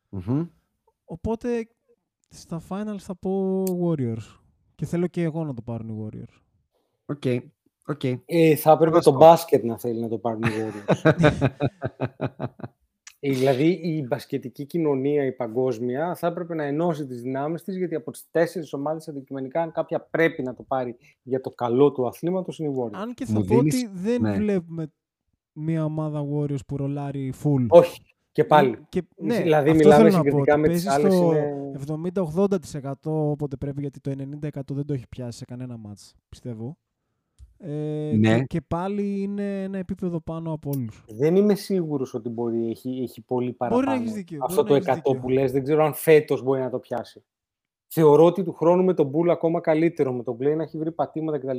Μμμ. 0.09 0.45
Οπότε 1.03 1.67
στα 2.29 2.61
Finals 2.69 2.99
θα 2.99 3.15
πω 3.15 3.63
Warriors. 3.83 4.39
Και 4.75 4.85
θέλω 4.85 5.07
και 5.07 5.23
εγώ 5.23 5.45
να 5.45 5.53
το 5.53 5.61
πάρουν 5.61 5.89
οι 5.89 5.97
Warriors. 6.03 6.41
OK. 7.05 7.23
OK. 7.89 8.03
Ε, 8.25 8.55
θα 8.55 8.71
έπρεπε 8.71 8.95
το 8.95 9.01
Σεβαστό. 9.01 9.11
μπάσκετ 9.25 9.63
να 9.63 9.77
θέλει 9.79 9.99
να 9.99 10.07
το 10.07 10.17
πάρουν 10.17 10.41
οι 10.41 10.47
Warriors. 10.47 11.11
Ε, 13.21 13.29
δηλαδή 13.31 13.79
η 13.83 14.05
μπασκετική 14.07 14.65
κοινωνία, 14.65 15.25
η 15.25 15.31
παγκόσμια, 15.31 16.15
θα 16.15 16.27
έπρεπε 16.27 16.55
να 16.55 16.63
ενώσει 16.63 17.05
τις 17.05 17.21
δυνάμεις 17.21 17.63
της, 17.63 17.77
γιατί 17.77 17.95
από 17.95 18.11
τις 18.11 18.27
τέσσερις 18.31 18.73
ομάδες 18.73 19.07
αντικειμενικά, 19.07 19.61
αν 19.61 19.71
κάποια 19.71 20.07
πρέπει 20.11 20.43
να 20.43 20.53
το 20.53 20.63
πάρει 20.63 20.95
για 21.23 21.41
το 21.41 21.49
καλό 21.49 21.91
του 21.91 22.07
αθλήματος, 22.07 22.59
είναι 22.59 22.69
η 22.69 22.73
Warriors. 22.77 22.89
Αν 22.93 23.13
και 23.13 23.25
θα 23.25 23.33
Μου 23.33 23.43
πω 23.45 23.55
δίνεις- 23.55 23.75
ότι 23.85 23.89
δεν 23.93 24.21
ναι. 24.21 24.31
βλέπουμε 24.33 24.91
μια 25.53 25.83
ομάδα 25.85 26.23
Warriors 26.33 26.65
που 26.67 26.77
ρολάρει 26.77 27.33
full. 27.43 27.65
Όχι, 27.69 28.01
και 28.31 28.43
πάλι. 28.43 28.77
Και, 28.89 29.03
ναι, 29.15 29.41
δηλαδή 29.41 29.69
αυτό 29.69 29.83
μιλάμε 29.83 30.09
θέλω 30.09 30.17
να 30.17 30.23
πω, 30.23 30.29
συγκριτικά 30.29 30.53
ότι 30.53 30.61
με 30.61 30.67
τις 30.67 30.83
παίζεις 30.83 30.99
άλλες 30.99 31.13
στο 31.13 31.31
είναι... 31.35 32.93
70-80% 33.03 33.29
όποτε 33.31 33.55
πρέπει, 33.55 33.81
γιατί 33.81 33.99
το 33.99 34.11
90% 34.41 34.61
δεν 34.73 34.85
το 34.85 34.93
έχει 34.93 35.07
πιάσει 35.09 35.37
σε 35.37 35.45
κανένα 35.45 35.77
μάτς, 35.77 36.15
πιστεύω. 36.29 36.77
Ε, 37.61 38.11
Ναι. 38.15 38.37
και, 38.37 38.43
και 38.43 38.61
πάλι 38.61 39.21
είναι 39.21 39.63
ένα 39.63 39.77
επίπεδο 39.77 40.19
πάνω 40.21 40.51
από 40.53 40.69
όλους. 40.75 41.03
Δεν 41.07 41.35
είμαι 41.35 41.55
σίγουρος 41.55 42.13
ότι 42.13 42.29
μπορεί, 42.29 42.69
έχει, 42.69 42.99
έχει 43.03 43.21
πολύ 43.21 43.53
παραπάνω. 43.53 43.85
να 43.85 43.93
έχεις 43.93 44.13
δίκιο, 44.13 44.39
Αυτό 44.41 44.63
μπορεί 44.63 44.79
το 44.79 44.85
να 44.87 44.93
100 44.93 44.97
έχεις 44.97 45.01
δίκιο. 45.11 45.21
που 45.21 45.29
λες, 45.29 45.51
δεν 45.51 45.63
ξέρω 45.63 45.83
αν 45.83 45.93
φέτος 45.93 46.43
μπορεί 46.43 46.61
να 46.61 46.69
το 46.69 46.79
πιάσει. 46.79 47.23
Θεωρώ 47.91 48.25
ότι 48.25 48.43
του 48.43 48.53
χρόνου 48.53 48.83
με 48.83 48.93
τον 48.93 49.11
Bull 49.13 49.27
ακόμα 49.29 49.59
καλύτερο, 49.59 50.13
με 50.13 50.23
τον 50.23 50.35
Play 50.35 50.55
να 50.55 50.63
έχει 50.63 50.77
βρει 50.77 50.91
πατήματα 50.91 51.37
κτλ. 51.39 51.57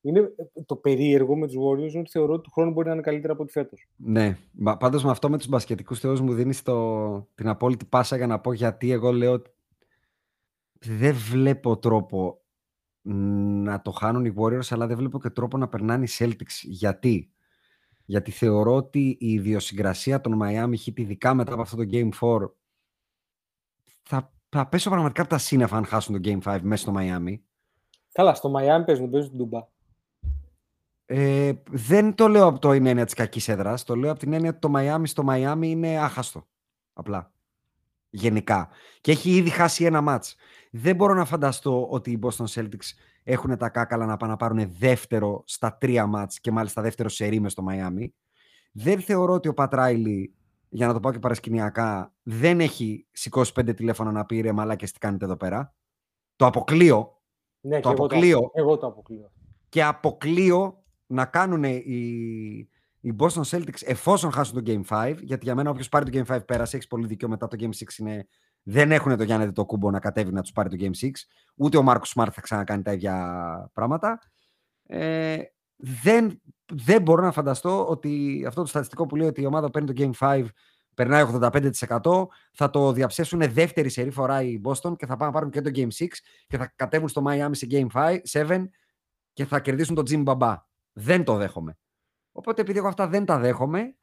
Είναι, 0.00 0.34
το 0.66 0.76
περίεργο 0.76 1.36
με 1.36 1.46
τους 1.46 1.56
Warriors 1.56 1.90
είναι 1.90 1.98
ότι 2.00 2.10
θεωρώ 2.10 2.32
ότι 2.32 2.42
του 2.42 2.50
χρόνου 2.50 2.70
μπορεί 2.72 2.86
να 2.86 2.92
είναι 2.92 3.02
καλύτερα 3.02 3.32
από 3.32 3.42
ότι 3.42 3.52
φέτος. 3.52 3.88
Ναι, 3.96 4.36
μα 4.52 4.76
πάντως 4.76 5.04
με 5.04 5.10
αυτό 5.10 5.30
με 5.30 5.36
τους 5.38 5.48
μπασκετικούς 5.48 6.00
θεούς 6.00 6.20
μου 6.20 6.32
δίνεις 6.32 6.62
το, 6.62 7.28
την 7.34 7.48
απόλυτη 7.48 7.84
πάσα 7.84 8.16
για 8.16 8.26
να 8.26 8.40
πω 8.40 8.52
γιατί 8.52 8.90
εγώ 8.90 9.12
λέω 9.12 9.32
ότι 9.32 9.50
δεν 10.80 11.14
βλέπω 11.14 11.76
τρόπο 11.76 12.40
να 13.08 13.82
το 13.82 13.90
χάνουν 13.90 14.24
οι 14.24 14.34
Warriors 14.36 14.66
αλλά 14.70 14.86
δεν 14.86 14.96
βλέπω 14.96 15.20
και 15.20 15.30
τρόπο 15.30 15.58
να 15.58 15.68
περνάνε 15.68 16.04
οι 16.04 16.08
Celtics. 16.18 16.62
Γιατί; 16.62 17.30
Γιατί 18.04 18.30
θεωρώ 18.30 18.74
ότι 18.74 19.16
η 19.20 19.32
ιδιοσυγκρασία 19.32 20.20
των 20.20 20.40
Miami 20.42 20.74
Heat 20.74 20.98
ειδικά 20.98 21.34
μετά 21.34 21.52
από 21.52 21.62
αυτό 21.62 21.76
το 21.76 21.84
Game 21.92 22.08
4 22.20 22.50
θα, 24.02 24.32
θα 24.48 24.68
πέσω 24.68 24.90
πραγματικά 24.90 25.20
από 25.20 25.30
τα 25.30 25.38
σύννεφα 25.38 25.76
αν 25.76 25.84
χάσουν 25.84 26.22
το 26.22 26.30
Game 26.30 26.54
5 26.54 26.58
μέσα 26.62 26.82
στο 26.82 26.94
Miami. 26.96 27.38
Καλά, 28.12 28.34
στο 28.34 28.52
Miami 28.56 28.82
παίζουν, 28.86 29.10
παίζουν 29.10 29.30
την 29.30 29.38
Ντουμπά. 29.38 29.60
Ε, 31.04 31.52
δεν 31.70 32.14
το 32.14 32.28
λέω 32.28 32.46
από 32.46 32.58
το 32.58 32.72
είναι 32.72 32.88
έννοια 32.88 33.04
της 33.04 33.14
κακής 33.14 33.48
έδρας, 33.48 33.84
το 33.84 33.96
λέω 33.96 34.10
από 34.10 34.18
την 34.18 34.32
έννοια 34.32 34.50
ότι 34.50 34.58
το 34.58 34.72
Miami 34.76 35.02
στο 35.04 35.24
Miami 35.28 35.62
είναι 35.62 35.98
άχαστο. 35.98 36.46
Απλά. 36.92 37.32
Γενικά. 38.10 38.68
Και 39.00 39.10
έχει 39.10 39.30
ήδη 39.30 39.50
χάσει 39.50 39.84
ένα 39.84 40.00
μάτς. 40.00 40.36
Δεν 40.70 40.96
μπορώ 40.96 41.14
να 41.14 41.24
φανταστώ 41.24 41.86
ότι 41.90 42.10
οι 42.10 42.18
Boston 42.22 42.44
Celtics 42.54 42.90
έχουν 43.22 43.56
τα 43.56 43.68
κάκαλα 43.68 44.06
να 44.06 44.16
πάνε 44.16 44.30
να 44.32 44.36
πάρουν 44.38 44.70
δεύτερο 44.78 45.42
στα 45.46 45.76
τρία 45.76 46.06
μάτς 46.06 46.40
και 46.40 46.50
μάλιστα 46.50 46.82
δεύτερο 46.82 47.08
σερί 47.08 47.40
μες 47.40 47.52
στο 47.52 47.64
Miami. 47.70 48.06
Δεν 48.72 49.00
θεωρώ 49.00 49.32
ότι 49.32 49.48
ο 49.48 49.54
Πατράιλι, 49.54 50.34
για 50.68 50.86
να 50.86 50.92
το 50.92 51.00
πω 51.00 51.12
και 51.12 51.18
παρασκηνιακά, 51.18 52.14
δεν 52.22 52.60
έχει 52.60 53.06
σηκώσει 53.12 53.52
πέντε 53.52 53.72
τηλέφωνα 53.74 54.12
να 54.12 54.24
πει 54.24 54.40
ρε 54.40 54.52
μαλάκες 54.52 54.92
τι 54.92 54.98
κάνετε 54.98 55.24
εδώ 55.24 55.36
πέρα. 55.36 55.74
Το 56.36 56.46
αποκλείω 56.46 57.20
Ναι, 57.60 57.80
Το 57.80 57.88
και 57.88 57.94
εγώ 57.94 58.04
αποκλείω. 58.04 58.50
εγώ 58.54 58.76
το 58.78 58.86
αποκλείω. 58.86 59.32
και 59.68 59.84
αποκλείω 59.84 60.84
να 61.06 61.24
κάνουν 61.24 61.64
οι, 61.64 62.68
οι 63.06 63.14
Boston 63.18 63.42
Celtics 63.42 63.82
εφόσον 63.84 64.32
χάσουν 64.32 64.64
το 64.64 64.72
Game 64.72 64.96
5, 64.96 65.16
γιατί 65.22 65.44
για 65.44 65.54
μένα 65.54 65.70
όποιος 65.70 65.88
πάρει 65.88 66.10
το 66.10 66.18
Game 66.18 66.36
5 66.36 66.46
πέρασε, 66.46 66.76
έχεις 66.76 66.88
πολύ 66.88 67.06
δίκιο 67.06 67.28
μετά 67.28 67.48
το 67.48 67.56
Game 67.60 67.84
6 67.84 67.98
είναι... 67.98 68.28
Δεν 68.62 68.92
έχουν 68.92 69.16
το 69.16 69.22
Γιάννη 69.22 69.52
το 69.52 69.64
κούμπο 69.64 69.90
να 69.90 69.98
κατέβει 69.98 70.32
να 70.32 70.42
τους 70.42 70.52
πάρει 70.52 70.68
το 70.68 70.76
Game 70.80 71.04
6, 71.04 71.10
ούτε 71.54 71.76
ο 71.76 71.82
Μάρκος 71.82 72.14
Smart 72.16 72.28
θα 72.32 72.40
ξανακάνει 72.40 72.82
τα 72.82 72.92
ίδια 72.92 73.70
πράγματα. 73.72 74.18
Ε, 74.86 75.38
δεν, 75.76 76.42
δεν 76.66 77.02
μπορώ 77.02 77.22
να 77.22 77.32
φανταστώ 77.32 77.88
ότι 77.88 78.44
αυτό 78.46 78.60
το 78.60 78.66
στατιστικό 78.66 79.06
που 79.06 79.16
λέει 79.16 79.28
ότι 79.28 79.40
η 79.40 79.46
ομάδα 79.46 79.66
που 79.66 79.72
παίρνει 79.72 79.92
το 79.92 80.12
Game 80.20 80.26
5 80.28 80.46
περνάει 80.94 81.24
85% 82.02 82.26
θα 82.52 82.70
το 82.70 82.92
διαψεύσουν 82.92 83.52
δεύτερη 83.52 83.88
σερή 83.88 84.10
φορά 84.10 84.42
οι 84.42 84.60
Boston 84.64 84.96
και 84.96 85.06
θα 85.06 85.16
πάνε 85.16 85.24
να 85.24 85.30
πάρουν 85.30 85.50
και 85.50 85.60
το 85.60 85.70
Game 85.74 86.04
6 86.04 86.06
και 86.46 86.56
θα 86.56 86.72
κατέβουν 86.76 87.08
στο 87.08 87.22
Miami 87.26 87.50
σε 87.50 87.66
Game 87.70 87.86
5, 87.92 88.18
7 88.32 88.64
και 89.32 89.44
θα 89.44 89.60
κερδίσουν 89.60 89.94
τον 89.94 90.04
Jimmy 90.08 90.24
Bamba. 90.24 90.56
Δεν 90.92 91.24
το 91.24 91.36
δέχομαι. 91.36 91.78
Οπότε 92.36 92.60
επειδή 92.60 92.78
εγώ 92.78 92.88
αυτά 92.88 93.08
δεν 93.08 93.24
τα 93.24 93.38
δέχομαι, 93.38 93.96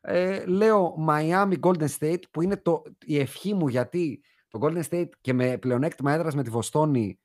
ε, 0.00 0.44
λέω 0.46 0.94
Miami 1.08 1.60
Golden 1.60 1.88
State 1.98 2.22
που 2.30 2.42
είναι 2.42 2.56
το, 2.56 2.82
η 3.04 3.18
ευχή 3.18 3.54
μου 3.54 3.68
γιατί 3.68 4.22
το 4.48 4.58
Golden 4.62 4.82
State 4.90 5.08
και 5.20 5.32
με 5.32 5.58
πλεονέκτημα 5.58 6.12
έδρας 6.12 6.34
με 6.34 6.42
τη 6.42 6.50
Βοστόνη 6.50 7.20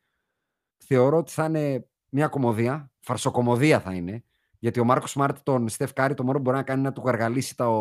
θεωρώ 0.78 1.18
ότι 1.18 1.32
θα 1.32 1.46
είναι 1.46 1.88
μια 2.10 2.28
κομμωδία. 2.28 2.92
φαρσοκομωδία 3.00 3.80
θα 3.80 3.94
είναι. 3.94 4.24
Γιατί 4.60 4.80
ο 4.80 4.84
Μάρκος 4.84 5.12
Σμαρτ 5.12 5.38
τον 5.44 5.70
Στεφ 5.70 5.94
Κάρη 5.94 6.14
το 6.14 6.24
μόνο 6.24 6.38
που 6.38 6.44
μπορεί 6.44 6.58
να 6.58 6.64
κάνει 6.64 6.80
είναι 6.80 6.88
να 6.88 6.94
του 6.94 7.02
γαργαλίσει 7.06 7.56
το 7.56 7.72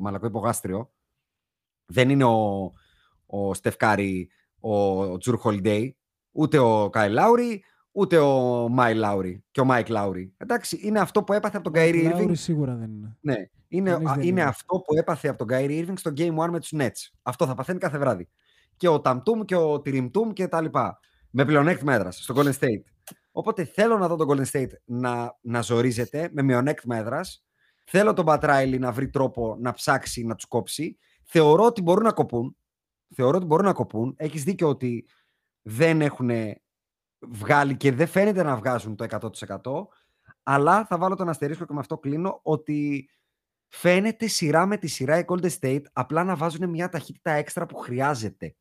μαλακό 0.00 0.26
υπογάστριο. 0.26 0.92
Δεν 1.86 2.10
είναι 2.10 2.24
ο, 2.24 2.72
ο 3.26 3.54
Στεφ 3.54 3.76
Κάρη 3.76 4.30
ο 4.60 5.18
Τζουρ 5.18 5.36
Χολιντέι, 5.36 5.96
ούτε 6.30 6.58
ο 6.58 6.90
Κάι 6.90 7.10
Λάουρι, 7.10 7.64
ούτε 7.92 8.18
ο 8.18 8.68
Μάι 8.68 8.94
Λάουρι 8.94 9.44
και 9.50 9.60
ο 9.60 9.64
Μάικ 9.64 9.88
Λάουρι. 9.88 10.32
Εντάξει, 10.36 10.78
είναι 10.82 11.00
αυτό 11.00 11.22
που 11.22 11.32
έπαθε 11.32 11.56
από 11.56 11.64
τον 11.64 11.72
Καϊρή 11.72 12.02
Λάουρι 12.02 12.26
Irving. 12.28 12.32
σίγουρα 12.36 12.74
δεν 12.74 12.90
είναι. 12.90 13.16
Ναι, 13.20 13.34
είναι, 13.68 13.90
Κανείς 13.90 14.08
α, 14.08 14.14
δεν 14.14 14.20
είναι 14.22 14.40
είναι. 14.40 14.42
αυτό 14.42 14.76
που 14.80 14.94
έπαθε 14.96 15.28
από 15.28 15.38
τον 15.38 15.46
Kyrie 15.50 15.84
Irving 15.86 15.92
στο 15.96 16.12
Game 16.16 16.36
1 16.36 16.48
με 16.50 16.60
τους 16.60 16.72
Nets. 16.76 17.10
Αυτό 17.22 17.46
θα 17.46 17.54
παθαίνει 17.54 17.78
κάθε 17.78 17.98
βράδυ. 17.98 18.28
Και 18.76 18.88
ο 18.88 19.00
Ταμτούμ 19.00 19.40
και 19.44 19.56
ο 19.56 19.80
Τιριμτούμ 19.80 20.32
και 20.32 20.48
τα 20.48 20.60
λοιπά. 20.60 20.98
Με 21.30 21.44
πλεονέκτημα 21.44 21.94
έδρας 21.94 22.16
στο 22.22 22.34
Golden 22.36 22.52
State. 22.52 22.82
Οπότε 23.32 23.64
θέλω 23.64 23.98
να 23.98 24.08
δω 24.08 24.16
τον 24.16 24.28
Golden 24.30 24.46
State 24.52 24.70
να, 24.84 25.38
να 25.40 25.60
ζορίζεται 25.62 26.28
με 26.32 26.42
μειονέκτημα 26.42 26.96
έδρας. 26.96 27.44
Θέλω 27.84 28.12
τον 28.12 28.24
Πατράιλι 28.24 28.78
να 28.78 28.92
βρει 28.92 29.08
τρόπο 29.10 29.56
να 29.60 29.72
ψάξει 29.72 30.24
να 30.24 30.34
τους 30.34 30.44
κόψει. 30.46 30.98
Θεωρώ 31.24 31.64
ότι 31.64 31.82
μπορούν 31.82 32.04
να 32.04 32.12
κοπούν. 32.12 32.56
Θεωρώ 33.14 33.36
ότι 33.36 33.46
μπορούν 33.46 33.64
να 33.66 33.72
κοπούν. 33.72 34.14
Έχεις 34.16 34.44
δίκιο 34.44 34.68
ότι 34.68 35.06
δεν 35.62 36.00
έχουν 36.00 36.30
βγάλει 37.20 37.76
και 37.76 37.92
δεν 37.92 38.06
φαίνεται 38.06 38.42
να 38.42 38.56
βγάζουν 38.56 38.96
το 38.96 39.06
100%. 39.10 39.86
Αλλά 40.42 40.84
θα 40.84 40.98
βάλω 40.98 41.16
τον 41.16 41.28
αστερίσκο 41.28 41.64
και 41.64 41.72
με 41.72 41.80
αυτό 41.80 41.98
κλείνω 41.98 42.40
ότι 42.42 43.10
φαίνεται 43.68 44.26
σειρά 44.26 44.66
με 44.66 44.76
τη 44.76 44.86
σειρά 44.86 45.18
οι 45.18 45.24
Golden 45.26 45.50
State 45.60 45.82
απλά 45.92 46.24
να 46.24 46.36
βάζουν 46.36 46.68
μια 46.68 46.88
ταχύτητα 46.88 47.30
έξτρα 47.30 47.66
που 47.66 47.76
χρειάζεται. 47.76 48.54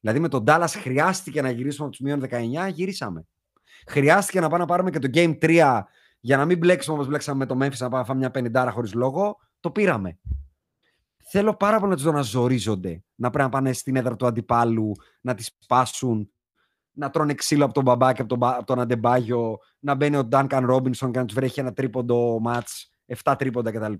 Δηλαδή 0.00 0.20
με 0.20 0.28
τον 0.28 0.44
Dallas 0.46 0.66
χρειάστηκε 0.68 1.42
να 1.42 1.50
γυρίσουμε 1.50 1.86
από 1.86 1.96
τους 1.96 2.06
μείον 2.06 2.22
19, 2.68 2.72
γυρίσαμε. 2.72 3.26
Χρειάστηκε 3.86 4.40
να 4.40 4.46
πάμε 4.48 4.58
να 4.58 4.66
πάρουμε 4.66 4.90
και 4.90 4.98
το 4.98 5.08
Game 5.14 5.38
3 5.38 5.82
για 6.20 6.36
να 6.36 6.44
μην 6.44 6.58
μπλέξουμε 6.58 6.94
όπως 6.96 7.08
μπλέξαμε 7.08 7.38
με 7.38 7.46
το 7.46 7.54
Memphis 7.54 7.78
να 7.78 7.88
πάμε 7.88 7.98
να 7.98 8.04
φάμε 8.04 8.18
μια 8.18 8.30
πενιντάρα 8.30 8.70
χωρίς 8.70 8.94
λόγο. 8.94 9.38
Το 9.60 9.70
πήραμε. 9.70 10.18
Θέλω 11.24 11.54
πάρα 11.54 11.78
πολύ 11.78 11.90
να 11.90 11.96
τους 11.96 12.04
δω 12.04 12.12
να 12.12 12.22
ζορίζονται. 12.22 13.02
Να 13.14 13.30
πρέπει 13.30 13.44
να 13.44 13.50
πάνε 13.50 13.72
στην 13.72 13.96
έδρα 13.96 14.16
του 14.16 14.26
αντιπάλου, 14.26 14.92
να 15.20 15.34
τις 15.34 15.56
σπάσουν, 15.58 16.32
να 16.92 17.10
τρώνε 17.10 17.34
ξύλο 17.34 17.64
από 17.64 17.74
τον 17.74 17.82
μπαμπά 17.82 18.12
και 18.12 18.20
από 18.20 18.28
τον, 18.28 18.38
Μπα- 18.38 18.56
από 18.56 18.66
τον 18.66 18.80
Αντεμπάγιο, 18.80 19.58
να 19.78 19.94
μπαίνει 19.94 20.16
ο 20.16 20.28
Duncan 20.32 20.70
Robinson 20.70 21.10
και 21.10 21.18
να 21.18 21.24
τους 21.24 21.34
βρέχει 21.34 21.60
ένα 21.60 21.72
τρίποντο 21.72 22.38
μάτς, 22.40 22.90
7 23.24 23.34
τρίποντα 23.38 23.70
κτλ. 23.72 23.92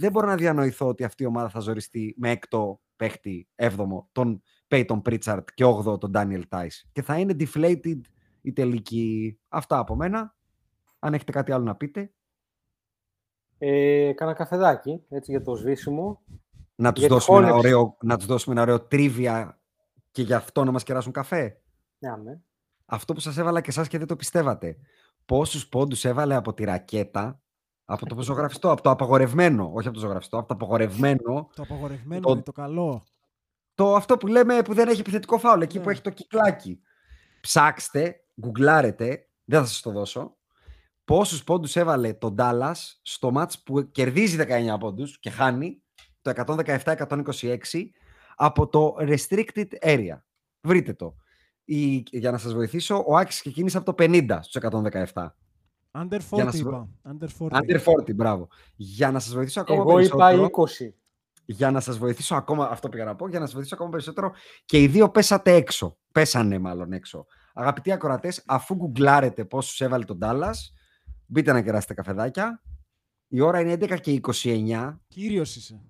Δεν 0.00 0.10
μπορώ 0.12 0.26
να 0.26 0.34
διανοηθώ 0.36 0.86
ότι 0.88 1.04
αυτή 1.04 1.22
η 1.22 1.26
ομάδα 1.26 1.48
θα 1.48 1.60
ζοριστεί 1.60 2.14
με 2.18 2.30
έκτο 2.30 2.80
παίχτη, 2.96 3.48
έβδομο, 3.54 4.08
τον 4.12 4.42
Peyton 4.68 5.02
Pritchard 5.02 5.44
και 5.54 5.64
8ο 5.64 5.98
τον 6.00 6.10
Daniel 6.14 6.42
Tice. 6.48 6.80
Και 6.92 7.02
θα 7.02 7.18
είναι 7.18 7.36
deflated 7.38 8.00
η 8.40 8.52
τελική. 8.52 9.38
Αυτά 9.48 9.78
από 9.78 9.96
μένα. 9.96 10.34
Αν 10.98 11.14
έχετε 11.14 11.32
κάτι 11.32 11.52
άλλο 11.52 11.64
να 11.64 11.76
πείτε, 11.76 12.12
Ε, 13.58 14.12
κάνα 14.12 14.32
καφεδάκι, 14.32 15.02
έτσι, 15.08 15.30
για 15.30 15.42
το 15.42 15.54
σβήσιμο. 15.54 16.22
να 16.74 16.92
τους, 16.92 17.00
Για 17.00 17.08
τη 17.08 17.14
δώσουμε 17.14 17.38
ένα 17.38 17.46
χώνευση. 17.48 17.72
ωραίο, 17.74 17.96
να 18.00 18.16
τους 18.16 18.26
δώσουμε 18.26 18.54
ένα 18.54 18.62
ωραίο 18.62 18.80
τρίβια 18.86 19.60
και 20.10 20.22
γι' 20.22 20.34
αυτό 20.34 20.64
να 20.64 20.70
μας 20.70 20.82
κεράσουν 20.82 21.12
καφέ. 21.12 21.60
Ναι, 22.00 22.16
ναι. 22.16 22.38
αυτό 22.86 23.12
που 23.14 23.20
σας 23.20 23.36
έβαλα 23.36 23.60
και 23.60 23.70
εσάς 23.70 23.88
και 23.88 23.98
δεν 23.98 24.06
το 24.06 24.16
πιστεύατε. 24.16 24.76
Πόσους 25.24 25.68
πόντους 25.68 26.04
έβαλε 26.04 26.34
από 26.34 26.54
τη 26.54 26.64
ρακέτα, 26.64 27.40
από 27.84 28.06
το 28.06 28.22
ζωγραφιστό, 28.22 28.70
από 28.70 28.82
το 28.82 28.90
απαγορευμένο, 28.90 29.70
όχι 29.74 29.86
από 29.88 29.96
το 29.96 30.02
ζωγραφιστό, 30.02 30.38
από 30.38 30.48
το 30.48 30.54
απαγορευμένο, 30.54 31.50
Το 31.54 31.62
απαγορευμένο 31.62 32.20
Το- 32.20 32.32
είναι 32.32 32.42
το 32.42 32.52
καλό. 32.52 33.04
το 33.74 33.94
αυτό 33.94 34.16
που 34.16 34.26
λέμε 34.26 34.62
που 34.62 34.74
δεν 34.74 34.88
έχει 34.88 35.00
επιθετικό 35.00 35.38
φάουλ, 35.38 35.60
εκεί 35.60 35.78
που 35.78 35.84
Ναι. 35.86 35.92
έχει 35.92 36.00
το 36.00 36.10
κυκλάκι. 36.10 36.80
Ψάξτε, 37.40 38.24
γκουγκλάρετε, 38.40 39.28
δεν 39.44 39.60
θα 39.60 39.66
σας 39.66 39.80
το 39.80 39.90
δώσω, 39.90 40.36
πόσους 41.04 41.44
πόντους 41.44 41.76
έβαλε 41.76 42.12
το 42.14 42.34
Dallas 42.38 42.72
στο 43.02 43.30
μάτς 43.30 43.62
που 43.62 43.90
κερδίζει 43.90 44.36
19 44.36 44.78
πόντους 44.78 45.18
και 45.18 45.30
χάνει 45.30 45.82
το 46.22 46.30
117-126 46.30 47.92
από 48.36 48.68
το 48.68 48.94
restricted 48.98 49.68
area. 49.82 50.20
Βρείτε 50.60 50.92
το. 50.92 51.14
Η, 51.64 52.02
για 52.10 52.30
να 52.30 52.38
σας 52.38 52.52
βοηθήσω, 52.54 53.04
ο 53.06 53.16
Άκης 53.16 53.40
ξεκίνησε 53.40 53.76
από 53.76 53.86
το 53.94 54.04
50 54.04 54.38
στους 54.42 54.62
117. 54.62 55.34
Under 55.92 56.18
40 56.18 56.20
Για 56.32 56.44
να 56.44 56.50
σου- 56.52 56.60
είπα. 56.66 56.88
Under 57.02 57.28
40. 57.38 57.58
Under 57.60 57.78
40, 57.84 58.14
μπράβο. 58.14 58.48
Για 58.76 59.10
να 59.10 59.18
σας 59.18 59.34
βοηθήσω 59.34 59.60
ακόμα 59.60 59.80
Εγώ 59.80 59.98
είπα 59.98 60.16
περισσότερο, 60.16 60.44
20. 60.44 60.94
για 61.44 61.70
να 61.70 61.80
σας 61.80 61.98
βοηθήσω 61.98 62.34
ακόμα, 62.34 62.68
αυτό 62.68 62.88
πήγα 62.88 63.04
να 63.04 63.16
πω, 63.16 63.28
για 63.28 63.38
να 63.38 63.44
σας 63.44 63.54
βοηθήσω 63.54 63.74
ακόμα 63.74 63.90
περισσότερο 63.90 64.32
και 64.64 64.82
οι 64.82 64.86
δύο 64.86 65.10
πέσατε 65.10 65.54
έξω. 65.54 65.98
Πέσανε 66.12 66.58
μάλλον 66.58 66.92
έξω. 66.92 67.26
Αγαπητοί 67.54 67.92
ακροατές, 67.92 68.42
αφού 68.46 68.74
γκουγκλάρετε 68.74 69.44
πόσους 69.44 69.80
έβαλε 69.80 70.04
τον 70.04 70.18
Dallas, 70.22 70.54
μπείτε 71.26 71.52
να 71.52 71.62
κεράσετε 71.62 71.94
καφεδάκια. 71.94 72.62
Η 73.28 73.40
ώρα 73.40 73.60
είναι 73.60 73.72
11 73.72 73.96
και 74.00 74.10
29. 74.12 75.00
Κύριος 75.08 75.56
είσαι. 75.56 75.80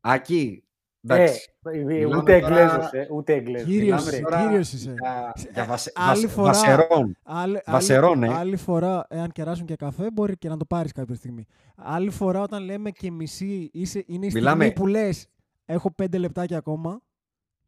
Άκη, 0.00 0.64
Ε, 0.64 0.73
εντάξει. 1.04 1.48
ε, 1.72 1.78
Μιλάμε 1.78 2.16
ούτε 2.16 2.40
τώρα- 2.40 2.58
Εγγλέζος, 2.58 2.92
ε, 2.92 3.08
ούτε 3.10 3.32
Εγγλέζος. 3.34 3.68
Κύριος 3.68 3.84
Μιλάμε 4.04 4.10
είσαι, 4.10 4.20
τώρα 4.22 4.42
κύριος 4.46 4.72
είσαι. 4.72 4.94
Για, 5.00 5.32
για 5.52 5.62
Ε, 5.62 5.66
βασε, 5.66 5.92
άλλη 5.94 6.08
βασε- 6.20 6.28
φορά- 6.28 6.46
βασερών. 6.52 7.16
Άλλη, 7.22 7.60
Βασερών, 7.66 8.24
άλλη, 8.24 8.32
ε. 8.32 8.36
άλλη 8.36 8.56
φορά, 8.56 9.06
εάν 9.08 9.30
κεράσουν 9.32 9.66
και 9.66 9.76
καφέ, 9.76 10.10
μπορεί 10.12 10.36
και 10.36 10.48
να 10.48 10.56
το 10.56 10.64
πάρεις 10.64 10.92
κάποια 10.92 11.14
στιγμή. 11.14 11.46
Άλλη 11.76 12.10
φορά, 12.10 12.40
όταν 12.40 12.62
λέμε 12.64 12.90
και 12.90 13.10
μισή, 13.10 13.70
είσαι, 13.72 14.04
είναι 14.06 14.26
η 14.26 14.30
στιγμή 14.30 14.46
Μιλάμε- 14.50 14.72
που 14.72 14.86
λες 14.86 15.26
έχω 15.64 15.90
πέντε 15.94 16.18
λεπτάκια 16.18 16.56
ακόμα, 16.58 17.00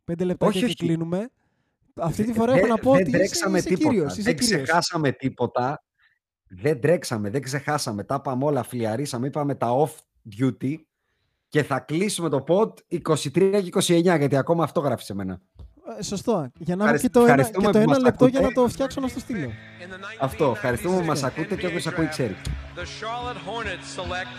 πέντε 0.04 0.24
λεπτάκια 0.24 0.48
Όχι, 0.56 0.58
και 0.58 0.64
όχι. 0.64 0.74
κλείνουμε. 0.76 1.28
Αυτή 2.00 2.22
τη 2.24 2.32
Δε- 2.32 2.38
φορά 2.38 2.52
έχω 2.52 2.60
δεν- 2.60 2.68
να 2.70 2.76
πω 2.78 2.90
δεν 2.92 3.00
ότι 3.00 3.08
είσαι, 3.08 3.18
τρέξαμε 3.18 3.58
είσαι 3.58 3.68
τίποτα. 3.68 3.88
κύριος. 3.88 4.12
Είσαι 4.12 4.22
δεν 4.22 4.36
κύριος. 4.36 4.62
ξεχάσαμε 4.62 5.12
τίποτα. 5.12 5.80
Δεν 6.48 6.80
τρέξαμε, 6.80 7.30
δεν 7.30 7.42
ξεχάσαμε. 7.42 8.04
Τα 8.04 8.14
είπαμε 8.18 8.44
όλα, 8.44 8.62
φιλιαρίσαμε, 8.62 9.26
είπαμε 9.26 9.54
τα 9.54 9.68
off 9.76 9.90
duty 10.40 10.74
και 11.48 11.62
θα 11.62 11.78
κλείσουμε 11.78 12.28
το 12.28 12.44
pod 12.48 12.68
23 13.09 13.31
και 13.62 13.68
29 13.73 14.02
γιατί 14.18 14.36
ακόμα 14.36 14.64
αυτό 14.64 14.81
γράφεις 14.81 15.05
σε 15.06 15.14
μένα. 15.14 15.40
Ε, 15.98 16.02
σωστό. 16.02 16.51
Για 16.59 16.77
να 16.77 16.85
έχω 16.85 16.94
Ευχαρισ- 16.94 17.02
και 17.02 17.10
το 17.10 17.20
ένα, 17.20 17.31
ευχαριστούμε 17.31 17.66
και 17.66 17.73
το 17.73 17.78
που 17.78 17.82
ένα 17.85 17.93
μας 17.93 18.02
λεπτό 18.02 18.27
για 18.27 18.39
ακούτε. 18.39 18.55
να 18.60 18.66
το 18.66 18.73
φτιάξω 18.73 19.01
να 19.01 19.09
στο 19.09 19.20
στείλω. 19.20 19.51
Αυτό, 20.20 20.51
ευχαριστούμε 20.55 20.98
που 20.98 21.05
μας 21.05 21.23
ακούτε 21.23 21.55
και 21.56 21.66
όποιος 21.66 21.86
ακούει 21.86 22.06
ξέρει. 22.09 22.36
The 22.77 22.78
Charlotte 23.01 23.40
Hornets 23.48 23.86
select 23.98 24.35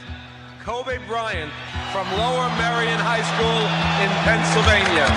Kobe 0.68 0.96
Bryant 1.12 1.52
from 1.94 2.06
Lower 2.22 2.48
Merion 2.62 3.00
High 3.12 3.26
School 3.32 3.60
in 4.04 4.10
Pennsylvania. 4.28 5.08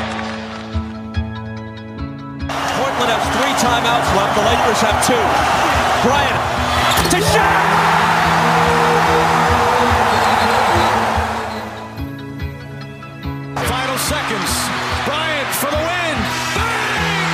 Portland 2.79 3.11
has 3.15 3.25
three 3.37 3.55
timeouts 3.67 4.11
left. 4.17 4.33
The 4.39 4.45
Lakers 4.51 4.81
have 4.87 4.99
two. 5.09 5.25
Bryant 6.07 6.39
to 7.13 7.19
shot. 7.33 7.80
Seconds. 14.11 14.53
Bryant 15.07 15.51
for 15.55 15.71
the 15.71 15.79
win. 15.79 16.17
Bang! 16.59 17.31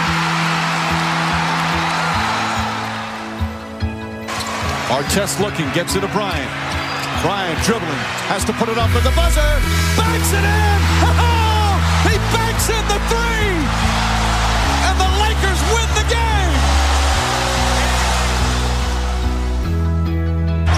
Artest 4.93 5.40
looking, 5.40 5.65
gets 5.73 5.97
it 5.97 6.05
to 6.05 6.11
Bryant. 6.12 6.53
Bryant 7.24 7.57
dribbling, 7.65 8.03
has 8.28 8.44
to 8.44 8.53
put 8.61 8.69
it 8.69 8.77
up 8.77 8.93
at 8.93 9.03
the 9.09 9.15
buzzer. 9.16 9.53
Banks 9.97 10.31
it 10.36 10.44
in! 10.44 10.78
Oh! 11.01 11.81
He 12.12 12.15
banks 12.36 12.69
in 12.69 12.85
the 12.93 13.01
three! 13.09 13.57
And 14.86 14.97
the 15.01 15.11
Lakers 15.24 15.61
win 15.73 15.89
the 15.97 16.07
game! 16.12 16.53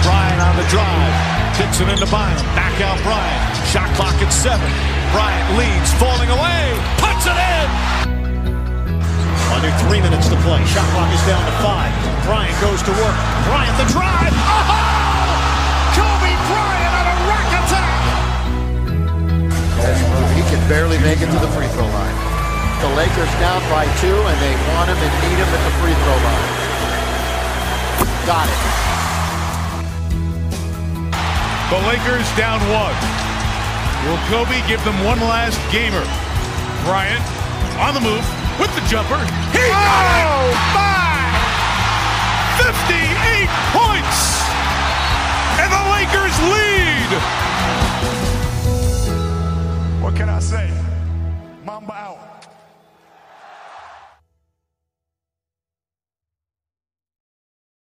Bryant 0.07 0.41
on 0.47 0.55
the 0.55 0.67
drive. 0.71 1.15
Kicks 1.59 1.81
it 1.83 1.89
into 1.91 2.07
Bynum. 2.07 2.39
Back 2.55 2.79
out 2.87 2.97
Bryant. 3.03 3.67
Shot 3.67 3.93
clock 3.99 4.15
at 4.23 4.31
seven. 4.31 4.88
Bryant 5.11 5.57
leads, 5.57 5.89
falling 5.97 6.29
away. 6.29 6.77
Puts 7.01 7.25
it 7.25 7.33
in! 7.33 7.67
Under 9.49 9.73
three 9.81 10.01
minutes 10.01 10.29
to 10.29 10.37
play. 10.45 10.61
Shot 10.69 10.85
clock 10.93 11.09
is 11.09 11.23
down 11.25 11.41
to 11.41 11.51
five. 11.65 11.89
Bryant 12.29 12.53
goes 12.61 12.81
to 12.85 12.93
work. 12.93 13.17
Bryant 13.49 13.73
the 13.81 13.89
drive. 13.89 14.29
Oh! 14.29 15.97
Kobe 15.97 16.33
Bryant 16.45 16.93
on 16.93 17.05
a 17.09 17.17
rack 17.25 17.49
attack. 17.57 18.01
He 20.37 20.45
can 20.45 20.61
barely 20.69 21.01
make 21.01 21.19
it 21.25 21.29
to 21.33 21.39
the 21.41 21.49
free 21.57 21.67
throw 21.73 21.89
line. 21.89 22.17
The 22.79 22.93
Lakers 22.95 23.33
down 23.41 23.59
by 23.67 23.89
two, 23.99 24.13
and 24.13 24.37
they 24.39 24.53
want 24.71 24.93
him 24.93 24.99
and 25.01 25.13
need 25.25 25.41
him 25.41 25.49
at 25.49 25.61
the 25.65 25.73
free 25.81 25.97
throw 26.05 26.17
line. 26.21 26.49
Got 28.29 28.45
it. 28.45 28.61
The 31.73 31.81
Lakers 31.89 32.29
down 32.37 32.61
one. 32.69 33.28
Will 34.05 34.17
Kobe 34.31 34.65
give 34.67 34.83
them 34.85 35.03
one 35.03 35.19
last 35.19 35.59
gamer? 35.71 36.03
Bryant 36.87 37.19
on 37.83 37.93
the 37.93 37.99
move 37.99 38.23
with 38.57 38.73
the 38.75 38.81
jumper. 38.87 39.19
He 39.51 39.59
oh, 39.59 39.75
got 39.75 40.05
it! 40.15 40.27
Oh, 40.27 40.55
my. 40.71 41.19
58 42.63 43.51
points! 43.75 44.39
And 45.59 45.67
the 45.67 45.83
Lakers 45.91 46.35
lead! 46.47 47.09
What 50.01 50.15
can 50.15 50.29
I 50.29 50.39
say? 50.39 50.71
Mamba 51.65 51.93
out. 51.93 52.18